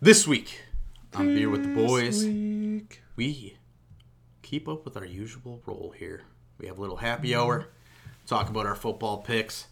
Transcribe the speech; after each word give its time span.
This 0.00 0.28
week 0.28 0.60
on 1.12 1.34
Beer 1.34 1.50
with 1.50 1.64
the 1.64 1.74
Boys, 1.74 2.24
Week. 2.24 3.02
we 3.16 3.56
keep 4.42 4.68
up 4.68 4.84
with 4.84 4.96
our 4.96 5.04
usual 5.04 5.60
role 5.66 5.92
here. 5.96 6.22
We 6.56 6.68
have 6.68 6.78
a 6.78 6.80
little 6.80 6.98
happy 6.98 7.34
hour, 7.34 7.66
talk 8.24 8.48
about 8.48 8.64
our 8.64 8.76
football 8.76 9.18
picks, 9.18 9.66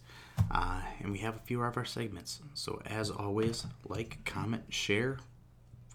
uh, 0.51 0.81
and 0.99 1.13
we 1.13 1.19
have 1.19 1.37
a 1.37 1.39
few 1.39 1.63
of 1.63 1.77
our 1.77 1.85
segments. 1.85 2.41
So, 2.55 2.81
as 2.85 3.09
always, 3.09 3.65
like, 3.87 4.17
comment, 4.25 4.65
share, 4.67 5.17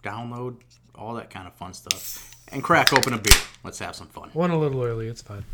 download, 0.03 0.61
all 0.95 1.13
that 1.13 1.29
kind 1.29 1.45
of 1.45 1.53
fun 1.53 1.75
stuff, 1.75 2.33
and 2.47 2.63
crack 2.63 2.91
open 2.91 3.13
a 3.13 3.19
beer. 3.19 3.37
Let's 3.63 3.77
have 3.77 3.95
some 3.95 4.07
fun. 4.07 4.31
One 4.33 4.49
a 4.49 4.57
little 4.57 4.83
early. 4.83 5.09
It's 5.09 5.21
fine. 5.21 5.45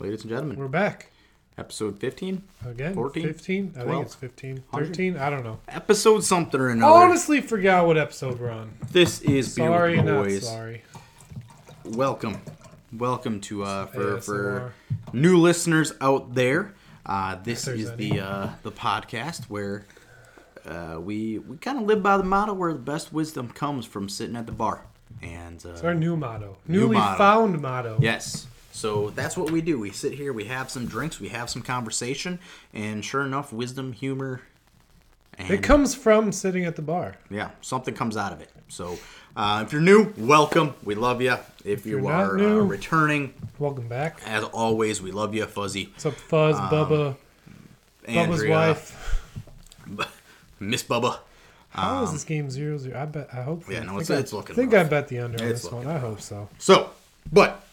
Ladies 0.00 0.22
and 0.22 0.30
gentlemen, 0.30 0.56
We're 0.58 0.68
back 0.68 1.10
episode 1.58 1.98
15? 1.98 2.42
again. 2.66 2.94
14? 2.94 3.22
15? 3.26 3.72
I 3.76 3.82
12? 3.82 3.90
think 3.90 4.06
it's 4.06 4.14
15. 4.14 4.56
100? 4.70 4.86
13? 4.86 5.16
I 5.18 5.28
don't 5.30 5.44
know. 5.44 5.58
Episode 5.68 6.24
something 6.24 6.58
or 6.60 6.68
another. 6.70 6.92
I 6.92 7.02
honestly, 7.04 7.40
forgot 7.42 7.86
what 7.86 7.98
episode 7.98 8.40
we're 8.40 8.50
on. 8.50 8.72
this 8.90 9.20
is 9.22 9.54
Sorry, 9.54 9.96
not 9.96 10.06
Boys. 10.24 10.46
sorry. 10.48 10.82
welcome 11.84 12.38
welcome 12.98 13.40
to 13.40 13.62
uh 13.62 13.86
for 13.86 14.16
ASMR. 14.18 14.22
for 14.24 14.72
new 15.12 15.36
listeners 15.38 15.92
out 16.00 16.34
there 16.34 16.74
uh 17.06 17.36
this 17.44 17.68
is 17.68 17.88
any. 17.90 18.10
the 18.10 18.20
uh 18.20 18.48
the 18.64 18.72
podcast 18.72 19.44
where 19.44 19.86
uh 20.66 20.98
we 21.00 21.38
we 21.38 21.56
kind 21.58 21.78
of 21.78 21.84
live 21.84 22.02
by 22.02 22.16
the 22.16 22.24
motto 22.24 22.52
where 22.52 22.72
the 22.72 22.78
best 22.80 23.12
wisdom 23.12 23.48
comes 23.48 23.86
from 23.86 24.08
sitting 24.08 24.34
at 24.36 24.46
the 24.46 24.52
bar 24.52 24.86
and 25.22 25.56
It's 25.64 25.82
uh 25.82 25.86
our 25.86 25.94
new 25.94 26.16
motto. 26.16 26.56
New 26.66 26.80
Newly 26.80 26.96
motto. 26.96 27.18
found 27.18 27.60
motto. 27.62 27.98
yes 28.00 28.46
so 28.72 29.10
that's 29.10 29.36
what 29.36 29.50
we 29.50 29.60
do 29.60 29.78
we 29.78 29.90
sit 29.90 30.12
here 30.12 30.32
we 30.32 30.44
have 30.44 30.70
some 30.70 30.86
drinks 30.86 31.20
we 31.20 31.28
have 31.28 31.50
some 31.50 31.62
conversation 31.62 32.38
and 32.72 33.04
sure 33.04 33.22
enough 33.24 33.52
wisdom 33.52 33.92
humor 33.92 34.40
and 35.38 35.50
It 35.50 35.62
comes 35.62 35.94
from 35.94 36.32
sitting 36.32 36.64
at 36.64 36.76
the 36.76 36.82
bar. 36.82 37.16
yeah 37.30 37.50
something 37.60 37.94
comes 37.94 38.16
out 38.16 38.32
of 38.32 38.40
it 38.40 38.50
so 38.68 38.98
uh, 39.36 39.62
if 39.66 39.72
you're 39.72 39.80
new 39.82 40.12
welcome 40.16 40.74
we 40.84 40.94
love 40.94 41.20
you 41.22 41.36
if, 41.64 41.84
you 41.86 41.92
you're 41.92 42.00
not 42.00 42.24
are 42.24 42.38
uh, 42.38 42.54
returning 42.64 43.32
Welcome 43.58 43.88
back. 43.88 44.20
as 44.26 44.44
always 44.44 45.00
we 45.02 45.10
love 45.12 45.34
you 45.34 45.46
fuzzy 45.46 45.86
What's 45.92 46.06
up, 46.06 46.14
Fuzz, 46.14 46.56
Um, 46.56 46.68
Bubba, 46.70 47.16
Bubba's 48.06 48.46
wife? 48.46 49.26
Miss 50.60 50.82
Bubba. 50.82 51.18
How 51.70 52.02
is 52.04 52.12
this 52.12 52.24
game 52.24 52.50
0 52.50 52.76
0? 52.78 52.98
I 53.00 53.04
bet. 53.06 53.28
I 53.32 53.42
hope. 53.42 53.66
um, 53.66 53.72
Yeah, 53.72 53.80
no, 53.84 53.92
it's- 54.00 54.10
I, 54.10 54.16
it's 54.20 54.32
looking 54.32 54.54
I 54.54 54.56
think 54.56 54.72
rough. 54.72 54.86
I 54.86 54.88
bet 54.90 55.08
the 55.08 55.18
under 55.20 55.42
on 55.42 55.48
this 55.48 55.70
one. 55.70 55.86
I 55.86 55.98
hope 55.98 56.20
so. 56.20 56.48
So, 56.58 56.90
but 57.32 57.64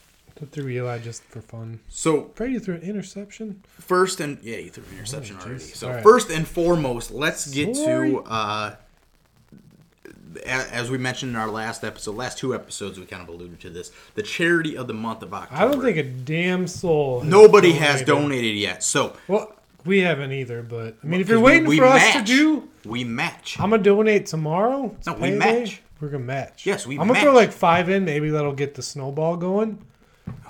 Through 0.51 0.69
Eli 0.69 0.99
just 0.99 1.23
for 1.23 1.41
fun. 1.41 1.79
so 1.87 2.21
Brady 2.35 2.53
you 2.53 2.59
threw 2.59 2.75
an 2.75 2.81
interception. 2.81 3.63
first 3.79 4.19
and 4.19 4.37
yeah, 4.43 4.57
you 4.57 4.69
threw 4.69 4.83
an 4.91 4.97
interception 4.97 5.37
Oh, 5.39 5.45
already. 5.45 5.59
So 5.59 5.89
right. 5.89 6.03
first 6.03 6.29
and 6.29 6.47
foremost, 6.47 7.09
let's 7.11 7.47
get 7.51 7.75
Sorry. 7.75 8.11
to 8.11 8.19
uh, 8.23 8.75
as 10.45 10.91
we 10.91 10.97
mentioned 10.97 11.31
in 11.31 11.35
our 11.35 11.47
last 11.49 11.83
episode, 11.83 12.15
last 12.15 12.37
two 12.37 12.53
episodes, 12.53 12.99
we 12.99 13.05
kind 13.05 13.23
of 13.23 13.29
alluded 13.29 13.59
to 13.61 13.69
this. 13.69 13.91
The 14.15 14.21
charity 14.23 14.77
of 14.77 14.87
the 14.87 14.93
month 14.93 15.23
of 15.23 15.33
October. 15.33 15.59
I 15.61 15.65
don't 15.65 15.81
think 15.81 15.97
a 15.97 16.03
damn 16.03 16.67
soul. 16.67 17.21
has 17.21 17.29
nobody 17.29 17.71
has 17.73 18.03
donated 18.03 18.55
yet. 18.55 18.83
So 18.83 19.15
Well, 19.27 19.53
we 19.85 20.01
haven't 20.01 20.31
either. 20.33 20.61
But 20.61 20.97
I 21.03 21.07
mean, 21.07 21.21
if 21.21 21.29
you're 21.29 21.39
waiting 21.39 21.65
we 21.67 21.77
for 21.77 21.85
us 21.85 22.13
to 22.13 22.21
do, 22.21 22.69
we 22.85 23.03
match. 23.03 23.59
I'm 23.59 23.71
gonna 23.71 23.81
donate 23.81 24.27
tomorrow. 24.27 24.95
No, 25.05 25.13
we 25.13 25.31
match. 25.31 25.81
We're 25.99 26.09
gonna 26.09 26.23
match. 26.23 26.65
Yes, 26.65 26.85
we 26.85 26.99
I'm 26.99 27.07
gonna 27.07 27.19
throw 27.19 27.33
like 27.33 27.51
five 27.51 27.89
in. 27.89 28.05
Maybe 28.05 28.29
that'll 28.29 28.53
get 28.53 28.75
the 28.75 28.83
snowball 28.83 29.37
going. 29.37 29.79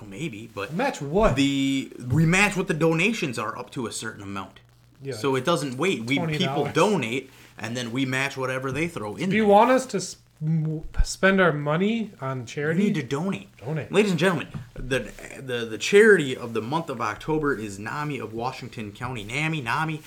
Oh, 0.01 0.05
maybe, 0.05 0.49
but 0.53 0.73
Match 0.73 1.01
what? 1.01 1.35
the 1.35 1.91
we 2.07 2.25
match 2.25 2.55
what 2.55 2.67
the 2.67 2.73
donations 2.73 3.37
are 3.39 3.57
up 3.57 3.69
to 3.71 3.87
a 3.87 3.91
certain 3.91 4.21
amount. 4.23 4.59
Yeah. 5.01 5.13
So 5.13 5.35
it 5.35 5.45
doesn't 5.45 5.77
wait. 5.77 6.05
We 6.05 6.15
people 6.19 6.65
$20. 6.65 6.73
donate, 6.73 7.29
and 7.57 7.77
then 7.77 7.91
we 7.91 8.05
match 8.05 8.35
whatever 8.37 8.71
they 8.71 8.87
throw 8.87 9.15
in. 9.15 9.29
if 9.29 9.33
you 9.33 9.43
there. 9.43 9.51
want 9.51 9.69
us 9.71 9.85
to 9.87 9.97
s- 9.97 10.17
m- 10.41 10.83
spend 11.03 11.39
our 11.39 11.53
money 11.53 12.11
on 12.19 12.39
You 12.41 12.45
charity, 12.45 12.83
need 12.85 12.95
to 12.95 13.03
donate. 13.03 13.55
Donate. 13.57 13.91
Ladies 13.91 14.11
and 14.11 14.19
gentlemen, 14.19 14.47
the, 14.73 15.11
the 15.39 15.65
the 15.65 15.77
charity 15.77 16.35
of 16.35 16.53
the 16.53 16.61
month 16.61 16.89
of 16.89 16.99
October 17.01 17.53
is 17.55 17.77
NAMI 17.77 18.17
of 18.19 18.33
Washington 18.33 18.91
County. 18.91 19.23
NAMI, 19.23 19.61
NAMI, 19.61 20.01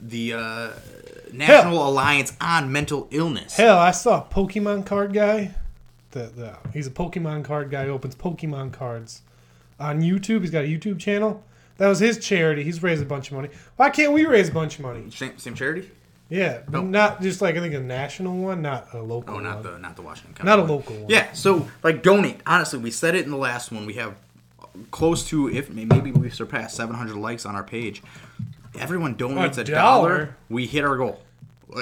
the 0.00 0.34
uh, 0.34 0.70
National 1.32 1.88
Alliance 1.88 2.34
on 2.40 2.70
Mental 2.70 3.08
Illness. 3.10 3.56
Hell, 3.56 3.78
I 3.78 3.92
saw 3.92 4.18
a 4.20 4.34
Pokemon 4.34 4.84
card 4.84 5.14
guy. 5.14 5.54
The, 6.12 6.24
the 6.24 6.56
he's 6.72 6.86
a 6.86 6.90
Pokemon 6.90 7.44
card 7.44 7.70
guy. 7.70 7.84
who 7.86 7.92
Opens 7.92 8.14
Pokemon 8.14 8.72
cards 8.72 9.22
on 9.80 10.00
YouTube. 10.00 10.40
He's 10.42 10.50
got 10.50 10.64
a 10.64 10.68
YouTube 10.68 10.98
channel. 10.98 11.42
That 11.78 11.88
was 11.88 11.98
his 11.98 12.18
charity. 12.18 12.62
He's 12.64 12.82
raised 12.82 13.02
a 13.02 13.06
bunch 13.06 13.28
of 13.30 13.36
money. 13.36 13.48
Why 13.76 13.90
can't 13.90 14.12
we 14.12 14.24
raise 14.26 14.48
a 14.50 14.52
bunch 14.52 14.76
of 14.76 14.82
money? 14.82 15.10
Same, 15.10 15.36
same 15.38 15.54
charity? 15.54 15.90
Yeah, 16.28 16.60
but 16.68 16.84
not 16.84 17.20
just 17.20 17.42
like 17.42 17.56
I 17.56 17.60
think 17.60 17.74
a 17.74 17.80
national 17.80 18.36
one, 18.38 18.62
not 18.62 18.88
a 18.94 19.02
local 19.02 19.34
Oh, 19.36 19.40
not 19.40 19.56
one. 19.56 19.72
the 19.74 19.78
not 19.78 19.96
the 19.96 20.02
Washington 20.02 20.34
County. 20.34 20.46
Not 20.48 20.58
a 20.60 20.72
local 20.72 20.96
one. 20.96 21.10
Yeah, 21.10 21.32
so 21.32 21.68
like 21.82 22.02
donate. 22.02 22.40
Honestly, 22.46 22.78
we 22.78 22.90
said 22.90 23.14
it 23.14 23.24
in 23.24 23.30
the 23.30 23.36
last 23.36 23.70
one. 23.72 23.84
We 23.84 23.94
have 23.94 24.14
close 24.90 25.26
to 25.28 25.50
if 25.50 25.68
maybe 25.70 26.10
we 26.12 26.30
surpassed 26.30 26.76
700 26.76 27.16
likes 27.16 27.44
on 27.44 27.54
our 27.54 27.64
page. 27.64 28.02
Everyone 28.78 29.14
donates 29.14 29.58
a, 29.58 29.62
A 29.62 29.64
dollar. 29.64 29.74
dollar? 29.74 30.36
We 30.48 30.66
hit 30.66 30.84
our 30.84 30.96
goal. 30.96 31.20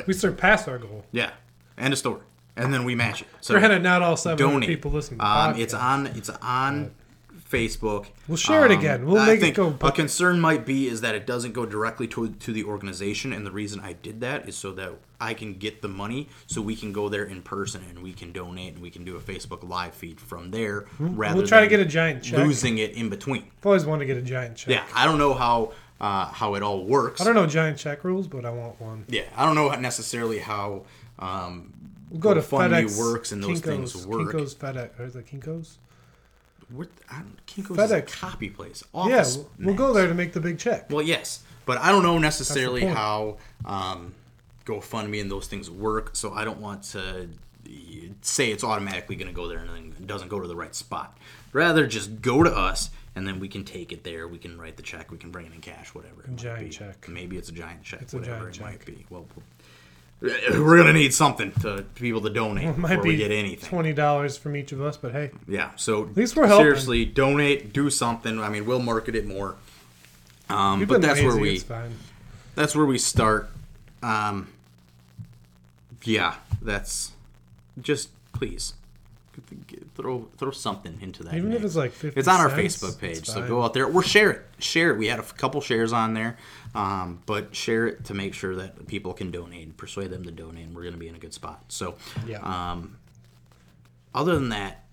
We 0.06 0.12
surpassed 0.14 0.66
our 0.68 0.78
goal. 0.78 1.04
Yeah, 1.12 1.30
end 1.78 1.92
of 1.92 1.98
story. 1.98 2.20
And 2.60 2.72
then 2.74 2.84
we 2.84 2.94
match 2.94 3.22
it. 3.22 3.28
So 3.40 3.58
Granted, 3.58 3.82
not 3.82 4.02
all 4.02 4.16
700 4.16 4.52
donate. 4.52 4.68
people 4.68 4.90
listen 4.90 5.18
to 5.18 5.24
um, 5.24 5.54
podcasts. 5.54 5.58
it's 5.60 5.74
on. 5.74 6.06
It's 6.08 6.30
on 6.30 6.90
Facebook. 7.50 8.06
We'll 8.28 8.36
share 8.36 8.64
it 8.64 8.70
Um, 8.72 8.78
again. 8.78 9.06
We'll 9.06 9.18
I 9.18 9.26
make 9.26 9.38
it 9.38 9.40
think 9.40 9.56
go. 9.56 9.74
A 9.80 9.90
concern 9.90 10.38
might 10.38 10.64
be 10.64 10.86
is 10.86 11.00
that 11.00 11.14
it 11.16 11.26
doesn't 11.26 11.52
go 11.52 11.66
directly 11.66 12.06
to 12.08 12.28
to 12.28 12.52
the 12.52 12.64
organization, 12.64 13.32
and 13.32 13.44
the 13.44 13.50
reason 13.50 13.80
I 13.80 13.94
did 13.94 14.20
that 14.20 14.48
is 14.48 14.56
so 14.56 14.70
that 14.72 14.92
I 15.20 15.34
can 15.34 15.54
get 15.54 15.82
the 15.82 15.88
money, 15.88 16.28
so 16.46 16.62
we 16.62 16.76
can 16.76 16.92
go 16.92 17.08
there 17.08 17.24
in 17.24 17.42
person 17.42 17.82
and 17.88 18.02
we 18.02 18.12
can 18.12 18.30
donate 18.32 18.74
and 18.74 18.82
we 18.82 18.90
can 18.90 19.04
do 19.04 19.16
a 19.16 19.20
Facebook 19.20 19.68
live 19.68 19.94
feed 19.94 20.20
from 20.20 20.50
there, 20.52 20.86
rather 20.98 21.36
We'll 21.38 21.46
try 21.46 21.60
to 21.60 21.66
get 21.66 21.80
a 21.80 21.84
giant 21.84 22.22
check. 22.22 22.38
losing 22.38 22.78
it 22.78 22.92
in 22.92 23.08
between. 23.08 23.42
I've 23.60 23.66
always 23.66 23.84
wanted 23.84 24.06
to 24.06 24.14
get 24.14 24.16
a 24.16 24.22
giant 24.22 24.56
check. 24.56 24.70
Yeah, 24.70 24.84
I 24.94 25.04
don't 25.04 25.18
know 25.18 25.34
how 25.34 25.72
uh, 26.00 26.26
how 26.26 26.54
it 26.54 26.62
all 26.62 26.84
works. 26.84 27.20
I 27.20 27.24
don't 27.24 27.34
know 27.34 27.46
giant 27.46 27.78
check 27.78 28.04
rules, 28.04 28.28
but 28.28 28.44
I 28.44 28.50
want 28.50 28.80
one. 28.80 29.04
Yeah, 29.08 29.22
I 29.36 29.44
don't 29.44 29.56
know 29.56 29.68
necessarily 29.70 30.38
how 30.38 30.84
um, 31.18 31.72
We'll 32.10 32.20
go 32.20 32.34
to 32.34 32.40
FedEx 32.40 32.98
works 32.98 33.32
and 33.32 33.42
those 33.42 33.60
Kinko's, 33.60 33.92
things 33.92 34.06
work. 34.06 34.32
Kinko's 34.32 34.54
FedEx. 34.54 34.98
Or 34.98 35.04
it 35.04 35.26
Kinko's? 35.26 35.78
What, 36.70 36.88
I 37.10 37.20
don't, 37.20 37.46
Kinko's 37.46 37.78
is 37.78 37.90
a 37.90 38.02
FedEx. 38.02 38.12
copy 38.12 38.50
place. 38.50 38.84
Yeah, 38.94 39.24
we'll, 39.24 39.50
we'll 39.60 39.74
go 39.74 39.92
there 39.92 40.06
to 40.06 40.14
make 40.14 40.32
the 40.32 40.40
big 40.40 40.58
check. 40.58 40.90
Well, 40.90 41.02
yes, 41.02 41.42
but 41.66 41.78
I 41.78 41.90
don't 41.90 42.02
know 42.02 42.18
necessarily 42.18 42.84
how 42.84 43.38
um, 43.64 44.14
GoFundMe 44.66 45.20
and 45.20 45.30
those 45.30 45.46
things 45.46 45.70
work, 45.70 46.16
so 46.16 46.32
I 46.32 46.44
don't 46.44 46.60
want 46.60 46.82
to 46.84 47.28
say 48.22 48.50
it's 48.50 48.64
automatically 48.64 49.16
going 49.16 49.28
to 49.28 49.34
go 49.34 49.48
there 49.48 49.58
and 49.58 49.68
then 49.68 49.94
it 49.98 50.06
doesn't 50.06 50.28
go 50.28 50.40
to 50.40 50.48
the 50.48 50.56
right 50.56 50.74
spot. 50.74 51.16
Rather, 51.52 51.86
just 51.86 52.22
go 52.22 52.42
to 52.42 52.50
us, 52.50 52.90
and 53.14 53.26
then 53.26 53.40
we 53.40 53.48
can 53.48 53.64
take 53.64 53.92
it 53.92 54.04
there. 54.04 54.28
We 54.28 54.38
can 54.38 54.58
write 54.58 54.76
the 54.76 54.82
check. 54.82 55.10
We 55.10 55.18
can 55.18 55.30
bring 55.30 55.46
it 55.46 55.52
in 55.52 55.60
cash, 55.60 55.94
whatever. 55.94 56.22
It 56.22 56.28
might 56.28 56.38
giant 56.38 56.72
check. 56.72 57.08
Maybe 57.08 57.36
it's 57.36 57.48
a 57.48 57.52
giant 57.52 57.82
check. 57.82 58.02
It's 58.02 58.14
a 58.14 58.18
whatever 58.18 58.50
giant 58.50 58.56
it 58.56 58.62
might 58.62 58.78
check. 58.78 58.86
be. 58.86 59.06
Well, 59.10 59.26
we're 60.20 60.76
gonna 60.76 60.92
need 60.92 61.14
something 61.14 61.52
to 61.62 61.84
people 61.94 62.20
to 62.20 62.30
donate 62.30 62.66
before 62.66 62.80
might 62.80 63.02
we 63.02 63.16
get 63.16 63.30
anything. 63.30 63.68
twenty 63.68 63.92
dollars 63.92 64.36
from 64.36 64.56
each 64.56 64.72
of 64.72 64.80
us, 64.82 64.96
but 64.96 65.12
hey, 65.12 65.30
Yeah. 65.48 65.70
So 65.76 66.02
at 66.04 66.16
least 66.16 66.36
we're 66.36 66.46
helping. 66.46 66.64
seriously 66.66 67.04
donate, 67.04 67.72
do 67.72 67.88
something. 67.90 68.38
I 68.38 68.48
mean, 68.50 68.66
we'll 68.66 68.80
market 68.80 69.14
it 69.14 69.26
more. 69.26 69.56
Um, 70.48 70.84
but 70.84 71.00
that's 71.00 71.20
lazy. 71.20 71.26
where 71.26 71.36
we 71.36 71.62
that's 72.54 72.74
where 72.76 72.86
we 72.86 72.98
start. 72.98 73.48
Um, 74.02 74.48
yeah, 76.04 76.34
that's 76.60 77.12
just 77.80 78.10
please 78.32 78.74
throw 79.94 80.28
throw 80.38 80.50
something 80.50 80.98
into 81.00 81.22
that. 81.24 81.34
Even 81.34 81.52
if 81.52 81.62
it's 81.64 81.76
like 81.76 81.92
50 81.92 82.18
it's 82.18 82.28
on 82.28 82.40
our 82.40 82.50
cents, 82.50 82.76
Facebook 82.82 82.98
page, 82.98 83.26
so 83.26 83.46
go 83.46 83.62
out 83.62 83.74
there 83.74 83.86
or 83.86 84.02
share 84.02 84.30
it. 84.30 84.42
Share 84.58 84.90
it. 84.90 84.98
We 84.98 85.06
had 85.06 85.18
a 85.18 85.22
couple 85.22 85.60
shares 85.60 85.92
on 85.92 86.14
there, 86.14 86.36
um, 86.74 87.20
but 87.26 87.54
share 87.54 87.86
it 87.86 88.04
to 88.06 88.14
make 88.14 88.34
sure 88.34 88.54
that 88.56 88.86
people 88.86 89.12
can 89.12 89.30
donate 89.30 89.64
and 89.66 89.76
persuade 89.76 90.10
them 90.10 90.24
to 90.24 90.30
donate. 90.30 90.66
And 90.66 90.74
we're 90.74 90.82
going 90.82 90.94
to 90.94 91.00
be 91.00 91.08
in 91.08 91.14
a 91.14 91.18
good 91.18 91.32
spot. 91.34 91.64
So, 91.68 91.96
Yeah. 92.26 92.38
um, 92.40 92.96
other 94.14 94.34
than 94.34 94.48
that, 94.50 94.84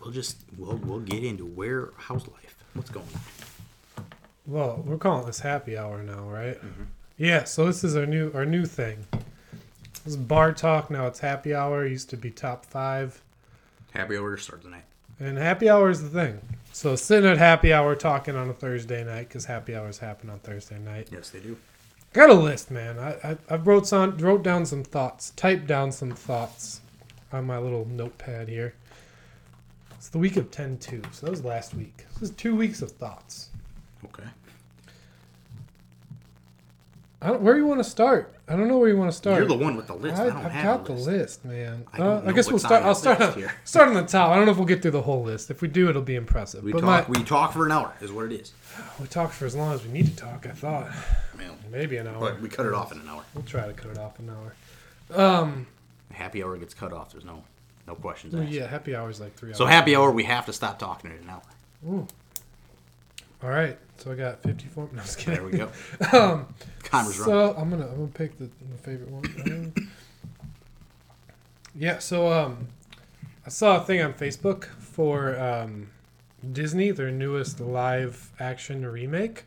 we'll 0.00 0.12
just 0.12 0.38
we'll 0.56 0.76
we'll 0.76 1.00
get 1.00 1.24
into 1.24 1.44
where 1.44 1.90
how's 1.96 2.26
life, 2.28 2.56
what's 2.74 2.90
going 2.90 3.06
on. 3.14 4.04
Well, 4.46 4.82
we're 4.86 4.96
calling 4.98 5.26
this 5.26 5.40
happy 5.40 5.76
hour 5.76 6.02
now, 6.02 6.22
right? 6.28 6.56
Mm-hmm. 6.56 6.84
Yeah. 7.18 7.44
So 7.44 7.66
this 7.66 7.84
is 7.84 7.96
our 7.96 8.06
new 8.06 8.30
our 8.34 8.46
new 8.46 8.64
thing. 8.64 9.04
Is 10.08 10.16
bar 10.16 10.52
talk. 10.54 10.90
Now 10.90 11.06
it's 11.06 11.18
happy 11.20 11.54
hour. 11.54 11.84
It 11.84 11.90
used 11.90 12.08
to 12.08 12.16
be 12.16 12.30
top 12.30 12.64
five, 12.64 13.20
Happy 13.92 14.16
hour 14.16 14.36
to 14.36 14.42
start 14.42 14.62
tonight. 14.62 14.84
and 15.20 15.36
happy 15.36 15.68
hour 15.68 15.90
is 15.90 16.00
the 16.02 16.08
thing. 16.08 16.40
So 16.72 16.96
sitting 16.96 17.28
at 17.28 17.36
happy 17.36 17.74
hour 17.74 17.94
talking 17.94 18.34
on 18.34 18.48
a 18.48 18.54
Thursday 18.54 19.04
night 19.04 19.28
because 19.28 19.44
happy 19.44 19.76
hours 19.76 19.98
happen 19.98 20.30
on 20.30 20.38
Thursday 20.38 20.78
night. 20.78 21.08
Yes, 21.12 21.28
they 21.28 21.40
do. 21.40 21.58
Got 22.14 22.30
a 22.30 22.34
list, 22.34 22.70
man. 22.70 22.98
I 22.98 23.32
I, 23.32 23.36
I 23.50 23.56
wrote 23.56 23.86
some 23.86 24.16
wrote 24.16 24.42
down 24.42 24.64
some 24.64 24.82
thoughts, 24.82 25.32
typed 25.36 25.66
down 25.66 25.92
some 25.92 26.12
thoughts 26.12 26.80
on 27.30 27.44
my 27.44 27.58
little 27.58 27.84
notepad 27.84 28.48
here. 28.48 28.72
It's 29.90 30.08
the 30.08 30.16
week 30.18 30.38
of 30.38 30.50
10-2, 30.50 31.12
so 31.12 31.26
that 31.26 31.30
was 31.30 31.44
last 31.44 31.74
week. 31.74 32.06
This 32.14 32.30
is 32.30 32.36
two 32.36 32.56
weeks 32.56 32.80
of 32.80 32.92
thoughts. 32.92 33.50
Okay. 34.06 34.28
I 37.20 37.28
don't, 37.28 37.42
where 37.42 37.56
you 37.56 37.66
want 37.66 37.80
to 37.80 37.88
start? 37.88 38.32
I 38.46 38.54
don't 38.54 38.68
know 38.68 38.78
where 38.78 38.88
you 38.88 38.96
want 38.96 39.10
to 39.10 39.16
start. 39.16 39.38
You're 39.38 39.48
the 39.48 39.56
one 39.56 39.76
with 39.76 39.88
the 39.88 39.94
list. 39.94 40.20
I, 40.20 40.26
I, 40.26 40.48
have 40.48 40.64
got 40.64 40.84
the 40.86 40.92
list. 40.92 41.06
list, 41.06 41.44
man. 41.44 41.84
I 41.92 41.98
uh, 41.98 42.22
I 42.24 42.32
guess 42.32 42.48
we'll 42.48 42.60
start. 42.60 42.84
I'll 42.84 42.94
start. 42.94 43.20
On, 43.20 43.34
here. 43.34 43.52
start 43.64 43.88
on 43.88 43.94
the 43.94 44.04
top. 44.04 44.30
I 44.30 44.36
don't 44.36 44.46
know 44.46 44.52
if 44.52 44.56
we'll 44.56 44.66
get 44.66 44.82
through 44.82 44.92
the 44.92 45.02
whole 45.02 45.24
list. 45.24 45.50
If 45.50 45.60
we 45.60 45.66
do, 45.66 45.88
it'll 45.88 46.00
be 46.00 46.14
impressive. 46.14 46.62
We 46.62 46.70
but 46.70 46.80
talk. 46.82 47.08
my, 47.08 47.18
we 47.18 47.24
talk 47.24 47.52
for 47.52 47.66
an 47.66 47.72
hour. 47.72 47.92
Is 48.00 48.12
what 48.12 48.26
it 48.26 48.32
is. 48.32 48.52
we 49.00 49.08
talk 49.08 49.32
for 49.32 49.46
as 49.46 49.56
long 49.56 49.74
as 49.74 49.84
we 49.84 49.90
need 49.90 50.06
to 50.06 50.16
talk. 50.16 50.46
I 50.46 50.50
thought 50.50 50.90
Man, 51.36 51.58
maybe 51.72 51.96
an 51.96 52.06
hour. 52.06 52.20
but 52.20 52.40
we 52.40 52.48
cut 52.48 52.66
it 52.66 52.72
off 52.72 52.92
in 52.92 53.00
an 53.00 53.08
hour. 53.08 53.24
We'll 53.34 53.44
try 53.44 53.66
to 53.66 53.72
cut 53.72 53.90
it 53.90 53.98
off 53.98 54.18
in 54.20 54.28
an 54.28 54.36
hour. 54.36 55.40
Um. 55.40 55.66
Happy 56.12 56.42
hour 56.42 56.56
gets 56.56 56.72
cut 56.72 56.92
off. 56.92 57.12
There's 57.12 57.24
no 57.24 57.42
no 57.86 57.94
questions 57.96 58.32
well, 58.32 58.42
asked. 58.44 58.52
yeah, 58.52 58.66
happy 58.66 58.94
hour's 58.94 59.20
like 59.20 59.34
three 59.34 59.50
hours. 59.50 59.58
So 59.58 59.66
happy 59.66 59.96
hour, 59.96 60.10
we 60.10 60.24
have 60.24 60.46
to 60.46 60.52
stop 60.52 60.78
talking 60.78 61.10
in 61.10 61.16
an 61.18 61.30
hour. 61.30 62.06
All 63.42 63.50
right. 63.50 63.78
So 63.98 64.12
I 64.12 64.14
got 64.14 64.42
fifty-four. 64.42 64.88
No, 64.92 64.98
I 64.98 65.02
was 65.02 65.16
kidding. 65.16 65.34
There 65.34 65.44
we 65.44 65.58
go. 65.58 65.70
um. 66.18 66.46
Timer's 66.84 67.18
running. 67.18 67.24
So 67.24 67.54
I'm 67.56 67.70
gonna 67.70 67.86
I'm 67.86 67.96
gonna 67.96 68.06
pick 68.08 68.38
the, 68.38 68.44
the 68.70 68.78
favorite 68.78 69.10
one. 69.10 69.90
Yeah. 71.74 71.98
So 71.98 72.32
um, 72.32 72.68
I 73.46 73.50
saw 73.50 73.76
a 73.76 73.84
thing 73.84 74.00
on 74.02 74.14
Facebook 74.14 74.64
for 74.66 75.38
um, 75.38 75.90
Disney, 76.52 76.90
their 76.90 77.10
newest 77.10 77.60
live 77.60 78.32
action 78.40 78.84
remake, 78.86 79.44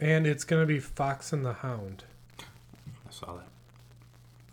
and 0.00 0.26
it's 0.26 0.44
gonna 0.44 0.66
be 0.66 0.80
Fox 0.80 1.32
and 1.32 1.44
the 1.44 1.52
Hound. 1.54 2.04
I 2.40 3.10
saw 3.10 3.34
that. 3.36 3.48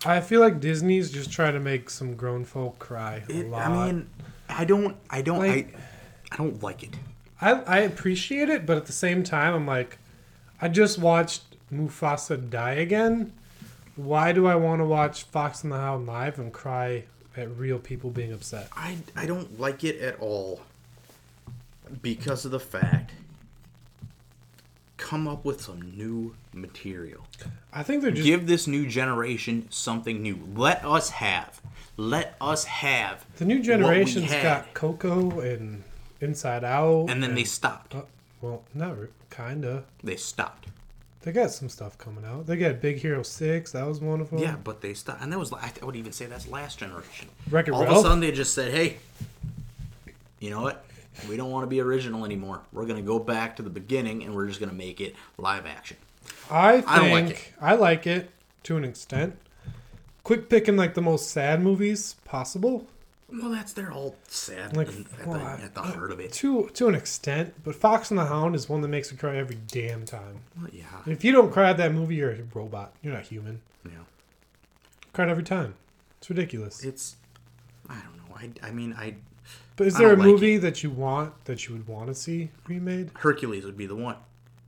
I 0.03 0.19
feel 0.19 0.41
like 0.41 0.59
Disney's 0.59 1.11
just 1.11 1.31
trying 1.31 1.53
to 1.53 1.59
make 1.59 1.89
some 1.89 2.15
grown 2.15 2.43
folk 2.43 2.79
cry 2.79 3.23
a 3.29 3.31
It, 3.39 3.47
lot. 3.49 3.67
I 3.67 3.85
mean, 3.91 4.09
I 4.49 4.65
don't. 4.65 4.97
I 5.09 5.21
don't. 5.21 5.39
Like- 5.39 5.75
I, 5.75 6.33
I 6.33 6.37
don't 6.37 6.61
like 6.63 6.83
it. 6.83 6.95
I, 7.41 7.51
I 7.61 7.79
appreciate 7.79 8.49
it, 8.49 8.65
but 8.65 8.77
at 8.77 8.85
the 8.85 8.93
same 8.93 9.23
time, 9.23 9.53
I'm 9.53 9.65
like, 9.65 9.97
I 10.61 10.67
just 10.67 10.99
watched 10.99 11.43
Mufasa 11.73 12.49
die 12.49 12.73
again. 12.73 13.33
Why 13.95 14.31
do 14.31 14.47
I 14.47 14.55
want 14.55 14.79
to 14.79 14.85
watch 14.85 15.23
Fox 15.23 15.63
and 15.63 15.71
the 15.71 15.77
Hound 15.77 16.05
live 16.05 16.39
and 16.39 16.53
cry 16.53 17.05
at 17.35 17.55
real 17.57 17.79
people 17.79 18.09
being 18.09 18.31
upset? 18.31 18.69
I 18.75 18.97
I 19.15 19.25
don't 19.25 19.59
like 19.59 19.83
it 19.83 19.99
at 19.99 20.19
all. 20.19 20.61
Because 22.01 22.45
of 22.45 22.51
the 22.51 22.59
fact. 22.59 23.11
Come 24.95 25.27
up 25.27 25.43
with 25.43 25.61
some 25.61 25.81
new 25.97 26.35
material. 26.53 27.25
I 27.73 27.83
think 27.83 28.01
they're 28.01 28.11
just 28.11 28.23
Give 28.23 28.45
this 28.47 28.67
new 28.67 28.87
generation 28.87 29.67
something 29.69 30.21
new. 30.21 30.39
Let 30.55 30.85
us 30.85 31.09
have. 31.09 31.59
Let 31.97 32.35
us 32.39 32.65
have. 32.65 33.25
the 33.37 33.45
new 33.45 33.61
generation's 33.61 34.31
got 34.31 34.73
Coco 34.73 35.39
and 35.39 35.83
Inside 36.21 36.63
Out, 36.63 37.07
And 37.09 37.21
then 37.21 37.35
they 37.35 37.43
stopped. 37.43 37.95
uh, 37.95 38.03
well, 38.41 38.63
not 38.73 38.97
re- 38.99 39.07
kinda. 39.29 39.83
They 40.03 40.15
stopped. 40.15 40.67
They 41.23 41.31
got 41.31 41.51
some 41.51 41.69
stuff 41.69 41.97
coming 41.99 42.25
out. 42.25 42.47
They 42.47 42.57
got 42.57 42.81
Big 42.81 42.97
Hero 42.97 43.21
Six. 43.21 43.71
That 43.73 43.85
was 43.85 43.99
one 43.99 44.21
of 44.21 44.29
them. 44.31 44.39
Yeah, 44.39 44.55
but 44.63 44.81
they 44.81 44.93
stopped, 44.95 45.21
and 45.21 45.31
that 45.31 45.37
was 45.37 45.53
I 45.53 45.71
would 45.83 45.95
even 45.95 46.11
say 46.11 46.25
that's 46.25 46.47
last 46.47 46.79
generation. 46.79 47.27
Wreck-It 47.49 47.73
All 47.73 47.83
of 47.83 47.89
a 47.89 48.01
sudden, 48.01 48.19
they 48.21 48.31
just 48.31 48.55
said, 48.55 48.71
"Hey, 48.73 48.97
you 50.39 50.49
know 50.49 50.61
what? 50.61 50.83
We 51.29 51.37
don't 51.37 51.51
want 51.51 51.63
to 51.63 51.67
be 51.67 51.79
original 51.81 52.25
anymore. 52.25 52.61
We're 52.73 52.85
gonna 52.87 53.01
go 53.03 53.19
back 53.19 53.55
to 53.57 53.61
the 53.63 53.69
beginning, 53.69 54.23
and 54.23 54.33
we're 54.33 54.47
just 54.47 54.59
gonna 54.59 54.73
make 54.73 54.99
it 54.99 55.15
live 55.37 55.65
action." 55.67 55.97
I 56.49 56.81
think 56.81 56.87
I 56.89 57.11
like 57.11 57.53
I 57.61 57.75
like 57.75 58.07
it 58.07 58.31
to 58.63 58.77
an 58.77 58.83
extent. 58.83 59.37
Quick 60.23 60.49
picking 60.49 60.75
like 60.75 60.95
the 60.95 61.01
most 61.01 61.29
sad 61.29 61.61
movies 61.61 62.15
possible. 62.25 62.87
Well, 63.31 63.49
that's 63.49 63.73
they're 63.73 63.91
all 63.91 64.15
sad 64.27 64.75
Like, 64.75 64.89
at, 64.89 65.25
well, 65.25 65.39
the, 65.39 65.63
at 65.63 65.73
the 65.73 65.81
heart 65.81 66.11
of 66.11 66.19
it. 66.19 66.33
To 66.33 66.69
to 66.73 66.87
an 66.87 66.95
extent, 66.95 67.53
but 67.63 67.75
Fox 67.75 68.11
and 68.11 68.19
the 68.19 68.25
Hound 68.25 68.55
is 68.55 68.67
one 68.67 68.81
that 68.81 68.89
makes 68.89 69.11
me 69.11 69.17
cry 69.17 69.37
every 69.37 69.57
damn 69.67 70.05
time. 70.05 70.41
Well, 70.59 70.69
yeah, 70.73 70.83
If 71.05 71.23
you 71.23 71.31
don't 71.31 71.51
cry 71.51 71.69
at 71.69 71.77
that 71.77 71.93
movie, 71.93 72.15
you're 72.15 72.31
a 72.31 72.43
robot. 72.53 72.93
You're 73.01 73.13
not 73.13 73.23
human. 73.23 73.61
yeah. 73.85 73.91
Cried 75.13 75.29
every 75.29 75.43
time. 75.43 75.75
It's 76.19 76.29
ridiculous. 76.29 76.83
It's 76.83 77.15
I 77.89 77.95
don't 77.99 78.17
know. 78.17 78.35
I 78.63 78.67
I 78.67 78.71
mean, 78.71 78.93
I 78.97 79.15
But 79.75 79.87
is 79.87 79.95
there 79.95 80.13
a 80.13 80.15
like 80.17 80.25
movie 80.25 80.57
that 80.57 80.83
you 80.83 80.89
want 80.89 81.45
that 81.45 81.67
you 81.67 81.73
would 81.75 81.87
want 81.87 82.07
to 82.07 82.15
see 82.15 82.49
remade? 82.67 83.11
Hercules 83.15 83.65
would 83.65 83.77
be 83.77 83.85
the 83.85 83.95
one 83.95 84.17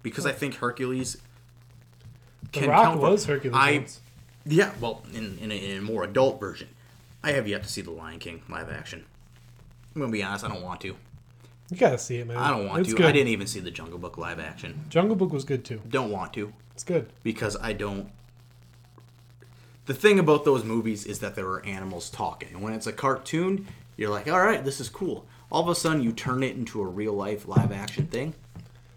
because 0.01 0.25
I 0.25 0.31
think 0.31 0.55
Hercules. 0.55 1.17
The 2.43 2.59
can 2.59 2.69
Rock 2.69 2.99
was 2.99 3.25
Hercules. 3.25 3.57
I 3.57 3.77
once. 3.77 3.99
Yeah, 4.45 4.71
well, 4.81 5.03
in, 5.13 5.37
in, 5.39 5.51
a, 5.51 5.55
in 5.55 5.77
a 5.77 5.81
more 5.81 6.03
adult 6.03 6.39
version. 6.39 6.67
I 7.23 7.31
have 7.31 7.47
yet 7.47 7.63
to 7.63 7.69
see 7.69 7.81
The 7.81 7.91
Lion 7.91 8.19
King 8.19 8.41
live 8.49 8.69
action. 8.69 9.05
I'm 9.95 10.01
gonna 10.01 10.11
be 10.11 10.23
honest, 10.23 10.43
I 10.43 10.49
don't 10.49 10.63
want 10.63 10.81
to. 10.81 10.95
You 11.69 11.77
gotta 11.77 11.97
see 11.97 12.17
it, 12.17 12.27
man. 12.27 12.37
I 12.37 12.49
don't 12.49 12.67
want 12.67 12.81
it's 12.81 12.89
to. 12.89 12.95
Good. 12.95 13.05
I 13.05 13.11
didn't 13.11 13.29
even 13.29 13.47
see 13.47 13.59
the 13.59 13.71
Jungle 13.71 13.97
Book 13.97 14.17
live 14.17 14.39
action. 14.39 14.81
Jungle 14.89 15.15
Book 15.15 15.31
was 15.31 15.45
good 15.45 15.63
too. 15.63 15.81
Don't 15.87 16.11
want 16.11 16.33
to 16.33 16.53
It's 16.73 16.83
good. 16.83 17.11
because 17.23 17.55
I 17.61 17.73
don't. 17.73 18.09
The 19.85 19.93
thing 19.93 20.17
about 20.19 20.45
those 20.45 20.63
movies 20.63 21.05
is 21.05 21.19
that 21.19 21.35
there 21.35 21.47
are 21.47 21.65
animals 21.65 22.09
talking, 22.09 22.49
and 22.53 22.61
when 22.61 22.73
it's 22.73 22.87
a 22.87 22.93
cartoon, 22.93 23.67
you're 23.97 24.09
like, 24.09 24.27
all 24.29 24.41
right, 24.41 24.63
this 24.63 24.79
is 24.79 24.89
cool. 24.89 25.25
All 25.51 25.61
of 25.61 25.67
a 25.69 25.75
sudden, 25.75 26.01
you 26.01 26.11
turn 26.13 26.41
it 26.41 26.55
into 26.55 26.81
a 26.81 26.85
real 26.85 27.13
life 27.13 27.47
live 27.47 27.71
action 27.71 28.07
thing. 28.07 28.33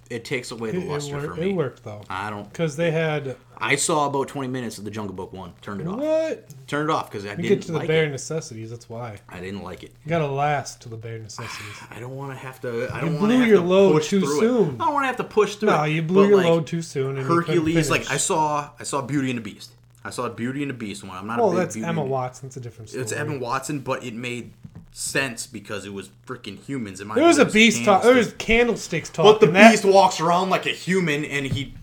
It 0.08 0.24
takes 0.24 0.50
away 0.52 0.70
the 0.70 0.78
It, 0.78 0.84
it, 0.84 0.88
luster 0.88 1.16
wor- 1.16 1.34
for 1.34 1.42
it 1.42 1.52
worked 1.54 1.82
though, 1.84 2.00
I 2.08 2.30
don't. 2.30 2.48
because 2.48 2.76
they 2.76 2.90
had 2.92 3.36
I 3.58 3.74
saw 3.76 4.06
about 4.06 4.28
20 4.28 4.48
minutes 4.48 4.78
of 4.78 4.84
the 4.84 4.90
Jungle 4.90 5.14
Book 5.14 5.32
one. 5.32 5.52
Turned 5.62 5.80
it 5.80 5.86
off. 5.88 5.98
what? 5.98 6.48
Turned 6.68 6.90
it 6.90 6.92
off 6.92 7.10
because 7.10 7.24
I 7.26 7.30
You 7.30 7.36
didn't 7.36 7.48
get 7.48 7.62
to 7.62 7.72
the 7.72 7.78
like 7.78 7.88
bare 7.88 8.04
it. 8.04 8.10
necessities. 8.10 8.70
That's 8.70 8.88
why 8.88 9.18
I 9.28 9.40
didn't 9.40 9.62
like 9.62 9.82
it. 9.82 9.92
you 10.04 10.08
gotta 10.10 10.26
last 10.28 10.80
to 10.82 10.88
the 10.88 10.96
bare 10.96 11.18
necessities. 11.18 11.76
I 11.90 11.98
don't 11.98 12.14
want 12.16 12.32
to 12.32 12.38
have 12.38 12.60
to. 12.60 12.88
I 12.94 13.00
don't 13.00 13.14
want 13.14 13.26
blew 13.32 13.42
your 13.44 13.56
to 13.56 13.62
load 13.62 13.92
push 13.94 14.08
too 14.10 14.20
through 14.20 14.38
soon. 14.40 14.68
It. 14.68 14.74
I 14.80 14.84
don't 14.84 14.94
want 14.94 15.02
to 15.04 15.06
have 15.08 15.16
to 15.16 15.24
push 15.24 15.56
through 15.56 15.70
No, 15.70 15.82
it. 15.84 15.90
you 15.90 16.02
blew 16.02 16.22
But, 16.24 16.28
your 16.28 16.36
like, 16.38 16.46
load 16.46 16.66
too 16.66 16.82
soon. 16.82 17.16
You 17.16 17.22
Hercules, 17.22 17.90
like. 17.90 18.10
I 18.10 18.16
saw, 18.18 18.70
I 18.78 18.82
saw 18.84 19.02
Beauty 19.02 19.30
and 19.30 19.38
the 19.38 19.42
Beast. 19.42 19.72
I 20.04 20.10
saw 20.10 20.28
Beauty 20.28 20.62
and 20.62 20.70
the 20.70 20.74
Beast 20.74 21.02
one. 21.02 21.16
I'm 21.16 21.26
not 21.26 21.38
Well, 21.38 21.48
a 21.48 21.50
big 21.52 21.58
that's 21.62 21.74
Beauty 21.74 21.88
Emma 21.88 22.04
Watson. 22.04 22.46
It's 22.46 22.56
a 22.56 22.60
different 22.60 22.90
story. 22.90 23.02
It's 23.02 23.10
Emma 23.12 23.38
Watson, 23.38 23.80
but 23.80 24.04
it 24.04 24.14
made 24.14 24.52
sense 25.00 25.46
because 25.46 25.84
it 25.84 25.92
was 25.92 26.08
freaking 26.26 26.58
humans. 26.58 27.02
In 27.02 27.08
my 27.08 27.14
There 27.16 27.24
was 27.24 27.36
a 27.36 27.44
beast 27.44 27.84
talk. 27.84 28.02
There 28.02 28.14
was 28.14 28.32
candlesticks 28.38 29.10
talking. 29.10 29.30
But 29.32 29.40
the 29.40 29.46
that, 29.52 29.70
beast 29.72 29.84
walks 29.84 30.20
around 30.20 30.48
like 30.48 30.64
a 30.64 30.70
human, 30.70 31.24
and 31.26 31.44
he. 31.46 31.74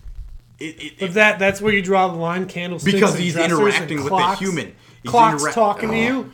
It, 0.58 0.82
it, 0.82 0.98
But 1.00 1.14
that 1.14 1.38
that's 1.38 1.60
where 1.60 1.72
you 1.72 1.80
draw 1.80 2.08
the 2.08 2.16
line. 2.16 2.46
Candlesticks 2.46 2.92
because 2.92 3.16
he's 3.16 3.36
interacting 3.36 3.98
with 3.98 4.08
clocks. 4.08 4.40
the 4.40 4.44
human. 4.46 4.74
He's 5.02 5.10
Clocks 5.10 5.42
interact- 5.42 5.54
talking 5.54 5.90
to 5.90 5.96
Oh. 5.96 6.00
you, 6.00 6.32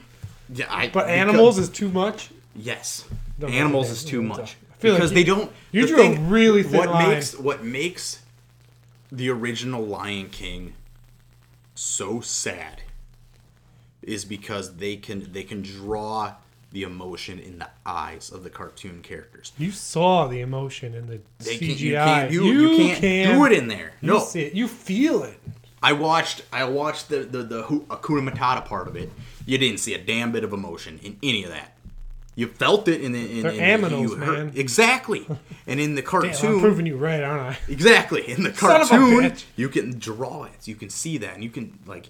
Yeah, 0.55 0.67
I, 0.71 0.87
but 0.87 1.01
because- 1.05 1.09
animals 1.11 1.59
is 1.59 1.69
too 1.69 1.89
much. 1.91 2.31
Yes, 2.57 3.05
Don't 3.39 3.53
animals 3.53 3.91
is 3.91 4.05
it 4.05 4.09
too 4.09 4.23
much 4.23 4.57
I 4.71 4.75
feel 4.79 4.93
like 4.95 5.01
because 5.01 5.11
you- 5.11 5.15
they 5.17 5.25
don't. 5.25 5.53
you 5.73 5.83
the 5.83 5.89
drew 5.89 6.03
a 6.03 6.19
really 6.21 6.63
thin 6.63 6.79
what 6.79 6.89
line. 6.91 7.09
makes 7.11 7.35
what 7.39 7.63
makes 7.65 8.21
the 9.13 9.29
original 9.29 9.85
Lion 9.85 10.31
King 10.31 10.75
so 11.75 12.21
sad 12.21 12.83
is 14.03 14.25
because 14.25 14.77
they 14.77 14.97
can 14.97 15.31
they 15.33 15.43
can 15.43 15.61
draw 15.63 16.35
the 16.73 16.83
emotion 16.85 17.39
in 17.39 17.59
the 17.59 17.69
eyes 17.85 18.31
of 18.31 18.45
the 18.45 18.51
cartoon 18.51 19.03
characters. 19.03 19.53
You 19.59 19.71
saw 19.73 20.27
the 20.29 20.41
emotion 20.41 20.95
in 20.95 21.07
the 21.07 21.21
They 21.39 21.57
CGI. 21.57 21.59
can, 21.59 21.69
you 21.79 21.93
can't, 21.95 22.31
you, 22.31 22.45
you 22.45 22.77
can't 22.77 23.01
can 23.01 23.35
do 23.39 23.45
it 23.47 23.53
in 23.53 23.69
there. 23.69 23.93
You 24.01 24.09
No, 24.09 24.19
see 24.21 24.43
it. 24.43 24.55
You 24.55 24.69
feel 24.69 25.23
it. 25.25 25.39
I 25.83 25.93
watched 25.95 26.43
I 26.53 26.65
watched 26.65 27.09
the 27.09 27.21
the 27.21 27.43
the 27.43 27.63
Hakuna 27.65 28.29
Matata 28.31 28.65
part 28.65 28.87
of 28.87 28.97
it. 28.97 29.11
You 29.47 29.59
didn't 29.59 29.79
see 29.81 29.95
a 29.95 29.99
damn 29.99 30.31
bit 30.31 30.45
of 30.45 30.53
emotion 30.53 31.01
in 31.03 31.17
any 31.23 31.43
of 31.45 31.51
that. 31.51 31.73
You 32.37 32.47
felt 32.47 32.87
it 32.87 33.01
in 33.01 33.13
the 33.13 33.19
in, 33.39 33.43
They're 33.43 33.53
in 33.53 34.01
you 34.01 34.15
heard- 34.15 34.47
man. 34.47 34.53
exactly. 34.55 35.27
And 35.67 35.81
in 35.81 35.95
the 35.97 36.03
Damn, 36.03 36.23
I'm 36.23 36.31
cartoon, 36.31 36.61
proving 36.61 36.87
you 36.87 36.97
right, 36.97 37.23
aren't 37.23 37.43
I? 37.57 37.59
exactly 37.69 38.31
in 38.31 38.45
the 38.45 38.55
Son 38.55 38.87
cartoon, 38.87 39.35
you 39.57 39.69
can 39.69 39.99
draw 39.99 40.45
it. 40.45 40.69
You 40.69 40.75
can 40.77 40.91
see 40.91 41.19
that, 41.19 41.35
and 41.35 41.43
you 41.43 41.51
can 41.51 41.79
like 41.87 42.09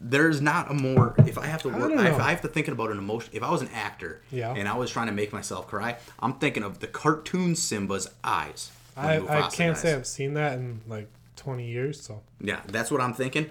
there's 0.00 0.40
not 0.40 0.70
a 0.70 0.74
more 0.74 1.14
if 1.26 1.38
I 1.38 1.46
have 1.46 1.62
to 1.62 1.68
work 1.70 1.92
I, 1.98 2.08
if. 2.10 2.20
I 2.20 2.30
have 2.30 2.42
to 2.42 2.48
think 2.48 2.68
about 2.68 2.90
an 2.90 2.98
emotion 2.98 3.30
if 3.32 3.42
I 3.42 3.50
was 3.50 3.62
an 3.62 3.70
actor 3.72 4.20
Yeah. 4.30 4.52
and 4.54 4.68
I 4.68 4.76
was 4.76 4.90
trying 4.90 5.06
to 5.06 5.12
make 5.12 5.32
myself 5.32 5.66
cry 5.68 5.96
I'm 6.20 6.34
thinking 6.34 6.62
of 6.62 6.80
the 6.80 6.86
cartoon 6.86 7.54
Simba's 7.56 8.08
eyes 8.22 8.70
I, 8.96 9.16
I 9.18 9.40
can't 9.50 9.74
dies. 9.74 9.80
say 9.80 9.94
I've 9.94 10.06
seen 10.06 10.34
that 10.34 10.54
in 10.58 10.80
like 10.86 11.08
20 11.36 11.66
years, 11.66 12.00
so 12.00 12.20
yeah 12.40 12.60
that's 12.66 12.90
what 12.90 13.00
I'm 13.00 13.14
thinking 13.14 13.50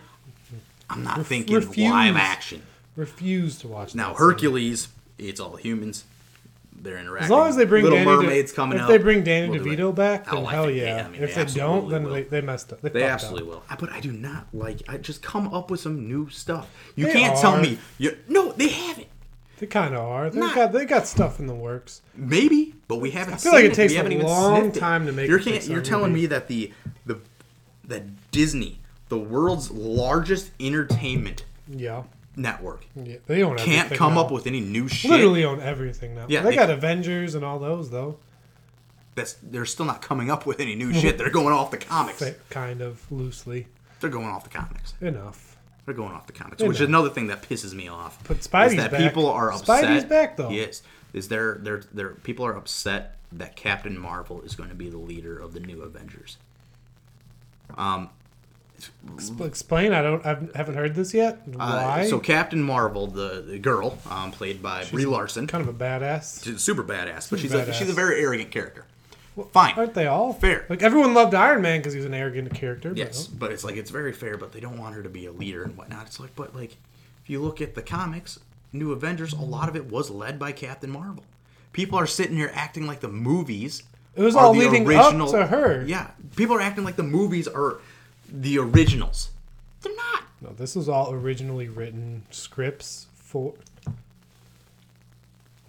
I'm 0.89 1.03
not 1.03 1.17
Ref- 1.17 1.27
thinking 1.27 1.55
refuse. 1.55 1.91
live 1.91 2.15
action 2.15 2.61
refuse 2.95 3.57
to 3.59 3.67
watch. 3.67 3.95
now 3.95 4.09
that 4.09 4.17
scene. 4.19 4.27
Hercules 4.27 4.87
it's 5.17 5.39
all 5.39 5.55
humans 5.55 6.03
they're 6.75 6.97
interacting 6.99 7.25
As 7.25 7.29
long 7.31 7.47
as 7.47 7.55
they 7.55 7.65
bring 7.65 7.83
Little 7.83 7.97
Danny 7.99 8.09
De- 8.11 8.17
Mermaids 8.23 8.51
coming 8.51 8.77
if 8.77 8.83
out 8.83 8.87
they 8.89 8.97
bring 8.97 9.23
Danny 9.23 9.49
we'll 9.49 9.63
do 9.63 9.71
it. 9.71 9.79
DeVito 9.79 9.95
back, 9.95 10.25
oh, 10.31 10.35
then 10.35 10.43
Oh, 10.43 10.47
hell 10.47 10.65
think- 10.65 10.77
yeah. 10.77 11.05
I 11.05 11.09
mean, 11.09 11.23
if 11.23 11.33
they, 11.35 11.45
don't, 11.45 11.89
then 11.89 12.03
will. 12.03 12.13
they, 12.13 12.23
they 12.23 12.41
messed 12.41 12.73
up. 12.73 12.81
They, 12.81 12.89
They 12.89 13.03
absolutely 13.03 13.43
up. 13.43 13.47
will. 13.47 13.63
I- 13.69 13.75
But 13.75 13.91
I 13.91 13.99
do 14.01 14.11
not 14.11 14.47
like. 14.53 14.81
I 14.87 14.97
just 14.97 15.21
come 15.23 15.53
up 15.53 15.71
with 15.71 15.79
some 15.79 16.07
new 16.07 16.29
stuff. 16.29 16.69
You 16.95 17.05
They 17.07 17.13
can't 17.13 17.37
tell 17.39 17.59
me. 17.59 17.79
You, 17.97 18.17
no, 18.27 18.51
they 18.51 18.67
haven't. 18.69 19.07
They 19.57 19.67
kind 19.67 19.95
of 19.95 20.01
are. 20.01 20.29
They 20.29 20.39
got 20.41 20.73
they 20.73 20.83
got 20.85 21.07
stuff 21.07 21.39
in 21.39 21.47
the 21.47 21.55
works. 21.55 22.01
Maybe, 22.13 22.75
but 22.89 22.97
we 22.97 23.11
haven't. 23.11 23.35
I 23.35 23.37
feel 23.37 23.51
seen 23.53 23.61
like 23.61 23.65
it 23.65 23.71
it. 23.71 23.75
takes 23.75 23.93
a 23.93 24.05
even 24.05 24.21
long 24.21 24.71
time 24.73 25.05
to 25.05 25.13
make 25.13 25.29
You're 25.29 25.39
can't. 25.39 25.65
You're 25.65 25.81
telling 25.81 26.11
me 26.11 26.25
that 26.25 26.49
the 26.49 26.73
the 27.05 27.19
that 27.85 28.03
Disney, 28.31 28.79
the 29.07 29.17
world's 29.17 29.71
largest 29.71 30.51
entertainment 30.59 31.45
Yeah, 31.69 32.03
network, 32.35 32.85
yeah. 32.95 33.17
They 33.27 33.43
own 33.43 33.57
can't 33.57 33.91
come 33.93 34.15
now. 34.15 34.21
up 34.21 34.31
with 34.31 34.47
any 34.47 34.59
new 34.61 34.87
shit. 34.87 35.11
literally 35.11 35.45
own 35.45 35.59
everything 35.61 36.15
now. 36.15 36.25
Yeah, 36.29 36.41
they, 36.41 36.51
they- 36.51 36.55
got 36.55 36.69
Avengers 36.69 37.35
and 37.35 37.43
all 37.45 37.59
those 37.59 37.89
though. 37.91 38.17
That's 39.15 39.33
they're 39.41 39.65
still 39.65 39.85
not 39.85 40.01
coming 40.01 40.29
up 40.29 40.45
with 40.45 40.59
any 40.59 40.75
new 40.75 40.93
shit. 40.99 41.17
They're 41.17 41.29
going 41.29 41.53
off 41.53 41.71
the 41.71 41.77
comics. 41.77 42.23
Kind 42.49 42.81
of 42.81 43.09
loosely 43.11 43.67
They're 44.01 44.09
going 44.09 44.27
off 44.27 44.43
the 44.43 44.49
comics. 44.49 44.93
enough. 45.01 45.57
They're 45.85 45.93
going 45.93 46.13
off 46.13 46.25
the 46.27 46.33
comics, 46.33 46.61
They 46.61 46.67
which 46.67 46.81
is 46.81 46.87
another 46.87 47.09
thing 47.09 47.27
that 47.27 47.43
pisses 47.43 47.73
me 47.73 47.87
off. 47.87 48.17
But 48.27 48.37
Spidey's 48.39 48.71
is 48.71 48.77
that 48.77 48.91
back. 48.91 48.99
people 48.99 49.29
are 49.29 49.51
upset. 49.51 49.83
Spidey's 49.85 50.03
back, 50.03 50.35
though. 50.35 50.49
Yes, 50.49 50.81
is 51.13 51.27
there? 51.27 51.59
They're, 51.61 51.83
they're, 51.93 52.15
people 52.15 52.43
are 52.45 52.53
upset 52.57 53.17
that 53.31 53.55
Captain 53.55 53.97
Marvel 53.97 54.41
is 54.41 54.55
going 54.55 54.69
to 54.69 54.75
be 54.75 54.89
the 54.89 54.97
leader 54.97 55.37
of 55.37 55.53
the 55.53 55.59
new 55.59 55.83
Avengers. 55.83 56.37
Um, 57.77 58.09
Explain. 59.39 59.93
I 59.93 60.01
don't. 60.01 60.25
I 60.25 60.37
haven't 60.55 60.75
heard 60.75 60.95
this 60.95 61.13
yet. 61.13 61.39
uh, 61.59 61.81
Why? 61.83 62.07
so 62.09 62.19
Captain 62.19 62.61
Marvel, 62.61 63.07
the, 63.07 63.43
the 63.47 63.59
girl, 63.59 63.97
um, 64.09 64.31
played 64.31 64.61
by 64.61 64.85
Brie 64.85 65.05
Larson, 65.05 65.47
kind 65.47 65.67
of 65.67 65.69
a 65.69 65.77
badass. 65.77 66.43
she's 66.43 66.61
super 66.61 66.83
badass, 66.83 67.29
but 67.29 67.39
she's 67.39 67.51
Super 67.51 67.69
a, 67.69 67.73
she's 67.73 67.89
a 67.89 67.93
very 67.93 68.19
arrogant 68.21 68.51
character. 68.51 68.85
Fine, 69.51 69.73
Aren't 69.75 69.93
they 69.95 70.07
all 70.07 70.31
Fair. 70.31 70.65
Like 70.69 70.81
everyone 70.81 71.13
loved 71.13 71.33
Iron 71.33 71.61
Man 71.61 71.79
because 71.79 71.91
he 71.91 71.97
was 71.97 72.05
an 72.05 72.13
arrogant 72.13 72.53
character. 72.53 72.89
but- 72.89 72.97
Yes, 72.97 73.27
but 73.27 73.51
it's 73.51 73.63
like 73.65 73.75
it's 73.75 73.91
very 73.91 74.13
fair, 74.13 74.37
but 74.37 74.53
they 74.53 74.61
don't 74.61 74.77
want 74.77 74.95
her 74.95 75.03
to 75.03 75.09
be 75.09 75.25
a 75.25 75.31
leader 75.31 75.63
and 75.63 75.75
whatnot. 75.77 76.07
It's 76.07 76.19
like, 76.21 76.33
but 76.37 76.55
like, 76.55 76.77
if 77.23 77.29
you 77.29 77.41
look 77.41 77.59
at 77.59 77.75
the 77.75 77.81
comics, 77.81 78.39
New 78.71 78.91
Avengers, 78.93 79.33
a 79.33 79.41
lot 79.41 79.67
of 79.67 79.75
it 79.75 79.91
was 79.91 80.09
led 80.09 80.39
by 80.39 80.53
Captain 80.53 80.89
Marvel. 80.89 81.25
People 81.73 81.99
are 81.99 82.07
sitting 82.07 82.37
here 82.37 82.49
acting 82.53 82.87
like 82.87 83.01
the 83.01 83.09
movies. 83.09 83.83
It 84.15 84.21
was 84.21 84.37
are 84.37 84.45
all 84.45 84.53
the 84.53 84.59
leading 84.59 84.89
up 84.95 85.11
to 85.31 85.45
her. 85.47 85.83
Yeah, 85.85 86.11
people 86.37 86.55
are 86.55 86.61
acting 86.61 86.85
like 86.85 86.95
the 86.95 87.03
movies 87.03 87.49
are 87.49 87.79
the 88.41 88.59
originals. 88.59 89.29
They're 89.81 89.95
not. 89.95 90.23
No, 90.41 90.49
this 90.49 90.75
was 90.75 90.89
all 90.89 91.13
originally 91.13 91.67
written 91.69 92.23
scripts 92.31 93.07
for. 93.15 93.53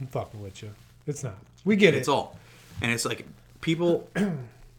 I'm 0.00 0.06
fucking 0.08 0.42
with 0.42 0.62
you. 0.62 0.70
It's 1.06 1.24
not. 1.24 1.36
We 1.64 1.76
get 1.76 1.94
it. 1.94 1.98
It's 1.98 2.08
all, 2.08 2.38
and 2.82 2.92
it's 2.92 3.04
like 3.04 3.26
people. 3.60 4.08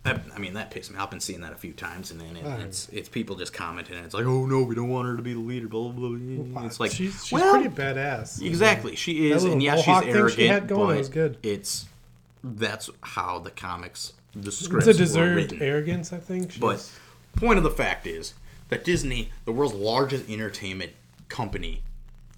That, 0.04 0.22
I 0.34 0.40
mean, 0.40 0.54
that 0.54 0.72
picks 0.72 0.90
me. 0.90 0.98
I've 0.98 1.10
been 1.10 1.20
seeing 1.20 1.42
that 1.42 1.52
a 1.52 1.58
few 1.58 1.74
times, 1.74 2.12
and 2.12 2.22
then 2.22 2.38
it, 2.38 2.46
it's 2.62 2.88
it's 2.94 3.10
people 3.10 3.36
just 3.36 3.52
commenting. 3.52 3.98
And 3.98 4.06
it's 4.06 4.14
like, 4.14 4.26
oh 4.26 4.46
no, 4.46 4.64
we 4.64 4.74
don't 4.74 4.88
want 4.88 5.06
her 5.10 5.18
to 5.18 5.22
be 5.22 5.34
the 5.34 5.40
leader. 5.40 5.68
Blah 5.68 5.90
blah. 5.90 6.10
blah. 6.12 6.66
It's 6.66 6.80
like, 6.80 6.92
she's, 6.92 7.26
she's 7.26 7.34
well, 7.34 7.56
pretty 7.56 7.68
badass. 7.68 8.42
Exactly, 8.42 8.96
she 8.96 9.30
is, 9.32 9.44
little 9.44 9.52
and 9.54 9.64
yes, 9.64 9.80
she's 9.80 9.88
mohawk 9.88 10.04
thing 10.06 10.14
she 10.14 10.20
arrogant. 10.20 10.50
had 10.50 10.68
going, 10.70 10.88
but 10.88 10.96
it 10.96 10.98
was 11.00 11.10
good. 11.10 11.38
It's 11.44 11.86
that's 12.42 12.90
how 13.02 13.40
the 13.40 13.52
comics, 13.52 14.14
the 14.34 14.48
It's 14.48 14.60
scripts 14.60 14.88
a 14.88 14.92
were 14.92 14.98
deserved 14.98 15.52
written. 15.52 15.62
arrogance, 15.62 16.14
I 16.14 16.20
think. 16.20 16.54
She's, 16.54 16.62
But 16.62 16.90
point 17.38 17.58
of 17.58 17.64
the 17.64 17.70
fact 17.72 18.06
is 18.08 18.34
that 18.70 18.84
Disney, 18.84 19.32
the 19.46 19.52
world's 19.52 19.74
largest 19.76 20.30
entertainment 20.30 20.92
company, 21.30 21.84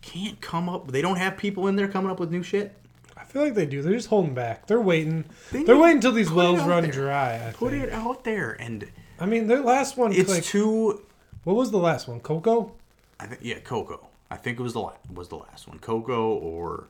can't 0.01 0.39
come 0.41 0.70
up. 0.70 0.91
They 0.91 1.01
don't 1.01 1.18
have 1.18 1.38
people 1.38 1.68
in 1.68 1.75
there 1.75 1.88
coming 1.88 2.12
up 2.12 2.20
with 2.20 2.32
new 2.32 2.44
shit. 2.44 2.75
I 3.18 3.24
feel 3.25 3.41
like 3.44 3.53
they 3.53 3.65
do. 3.65 3.82
They're 3.82 3.94
just 3.94 4.08
holding 4.08 4.34
back. 4.34 4.68
They're 4.68 4.79
waiting. 4.82 5.25
They 5.51 5.63
are 5.65 5.77
waiting 5.77 5.98
until 5.98 6.12
these 6.13 6.27
to 6.27 6.34
put 6.34 6.39
it 6.39 6.44
wells 6.44 6.62
run 6.68 6.84
there. 6.84 6.91
dry. 6.91 7.48
I 7.48 7.51
Put 7.51 7.72
think. 7.72 7.84
it 7.86 7.91
out 7.91 8.24
there, 8.24 8.51
and 8.60 8.88
I 9.20 9.25
mean, 9.25 9.48
their 9.48 9.60
last 9.62 9.98
one. 9.98 10.13
it's 10.13 10.29
like, 10.29 10.44
too. 10.44 11.01
what 11.44 11.56
was 11.56 11.72
the 11.72 11.77
last 11.77 12.08
one? 12.08 12.20
Coco. 12.22 12.74
I 13.20 13.25
think 13.27 13.41
yeah, 13.44 13.60
Coco. 13.60 14.08
I 14.32 14.38
think 14.38 14.60
it 14.60 14.63
was 14.63 14.74
the 14.74 14.79
la- 14.79 14.94
was 15.13 15.27
the 15.27 15.36
last 15.36 15.68
one. 15.68 15.79
Coco 15.79 16.34
or 16.36 16.88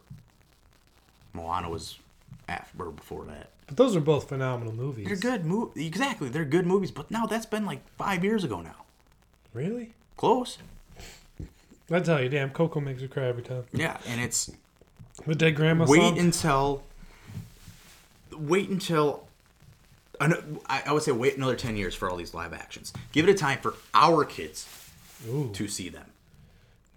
Moana 1.33 1.69
was 1.69 1.97
after 2.49 2.85
or 2.87 2.91
before 2.91 3.23
that. 3.25 3.49
But 3.67 3.77
those 3.77 3.95
are 3.95 3.99
both 4.01 4.27
phenomenal 4.29 4.73
movies. 4.73 5.05
They're 5.07 5.15
good 5.15 5.45
movies. 5.45 5.85
Exactly, 5.85 6.29
they're 6.29 6.43
good 6.45 6.65
movies. 6.65 6.91
But 6.91 7.11
now 7.11 7.25
that's 7.27 7.45
been 7.45 7.65
like 7.65 7.87
five 7.97 8.23
years 8.23 8.43
ago 8.43 8.61
now. 8.61 8.75
Really? 9.53 9.93
Close. 10.17 10.57
I 11.91 11.99
tell 12.01 12.21
you, 12.21 12.29
damn, 12.29 12.49
Coco 12.51 12.79
makes 12.79 13.01
you 13.01 13.07
cry 13.07 13.25
every 13.27 13.41
time. 13.43 13.63
Yeah, 13.73 13.97
and 14.07 14.19
it's 14.21 14.51
The 15.25 15.35
dead 15.35 15.55
grandma 15.55 15.85
wait 15.87 15.99
song. 16.01 16.19
until 16.19 16.83
wait 18.37 18.69
until 18.69 19.27
I 20.21 20.33
I 20.67 20.83
I 20.87 20.93
would 20.93 21.03
say 21.03 21.11
wait 21.11 21.35
another 21.37 21.55
ten 21.55 21.75
years 21.77 21.95
for 21.95 22.09
all 22.09 22.15
these 22.17 22.33
live 22.33 22.53
actions. 22.53 22.93
Give 23.11 23.27
it 23.27 23.31
a 23.31 23.37
time 23.37 23.59
for 23.59 23.73
our 23.93 24.23
kids 24.25 24.67
Ooh, 25.27 25.49
to 25.53 25.67
see 25.67 25.89
them. 25.89 26.05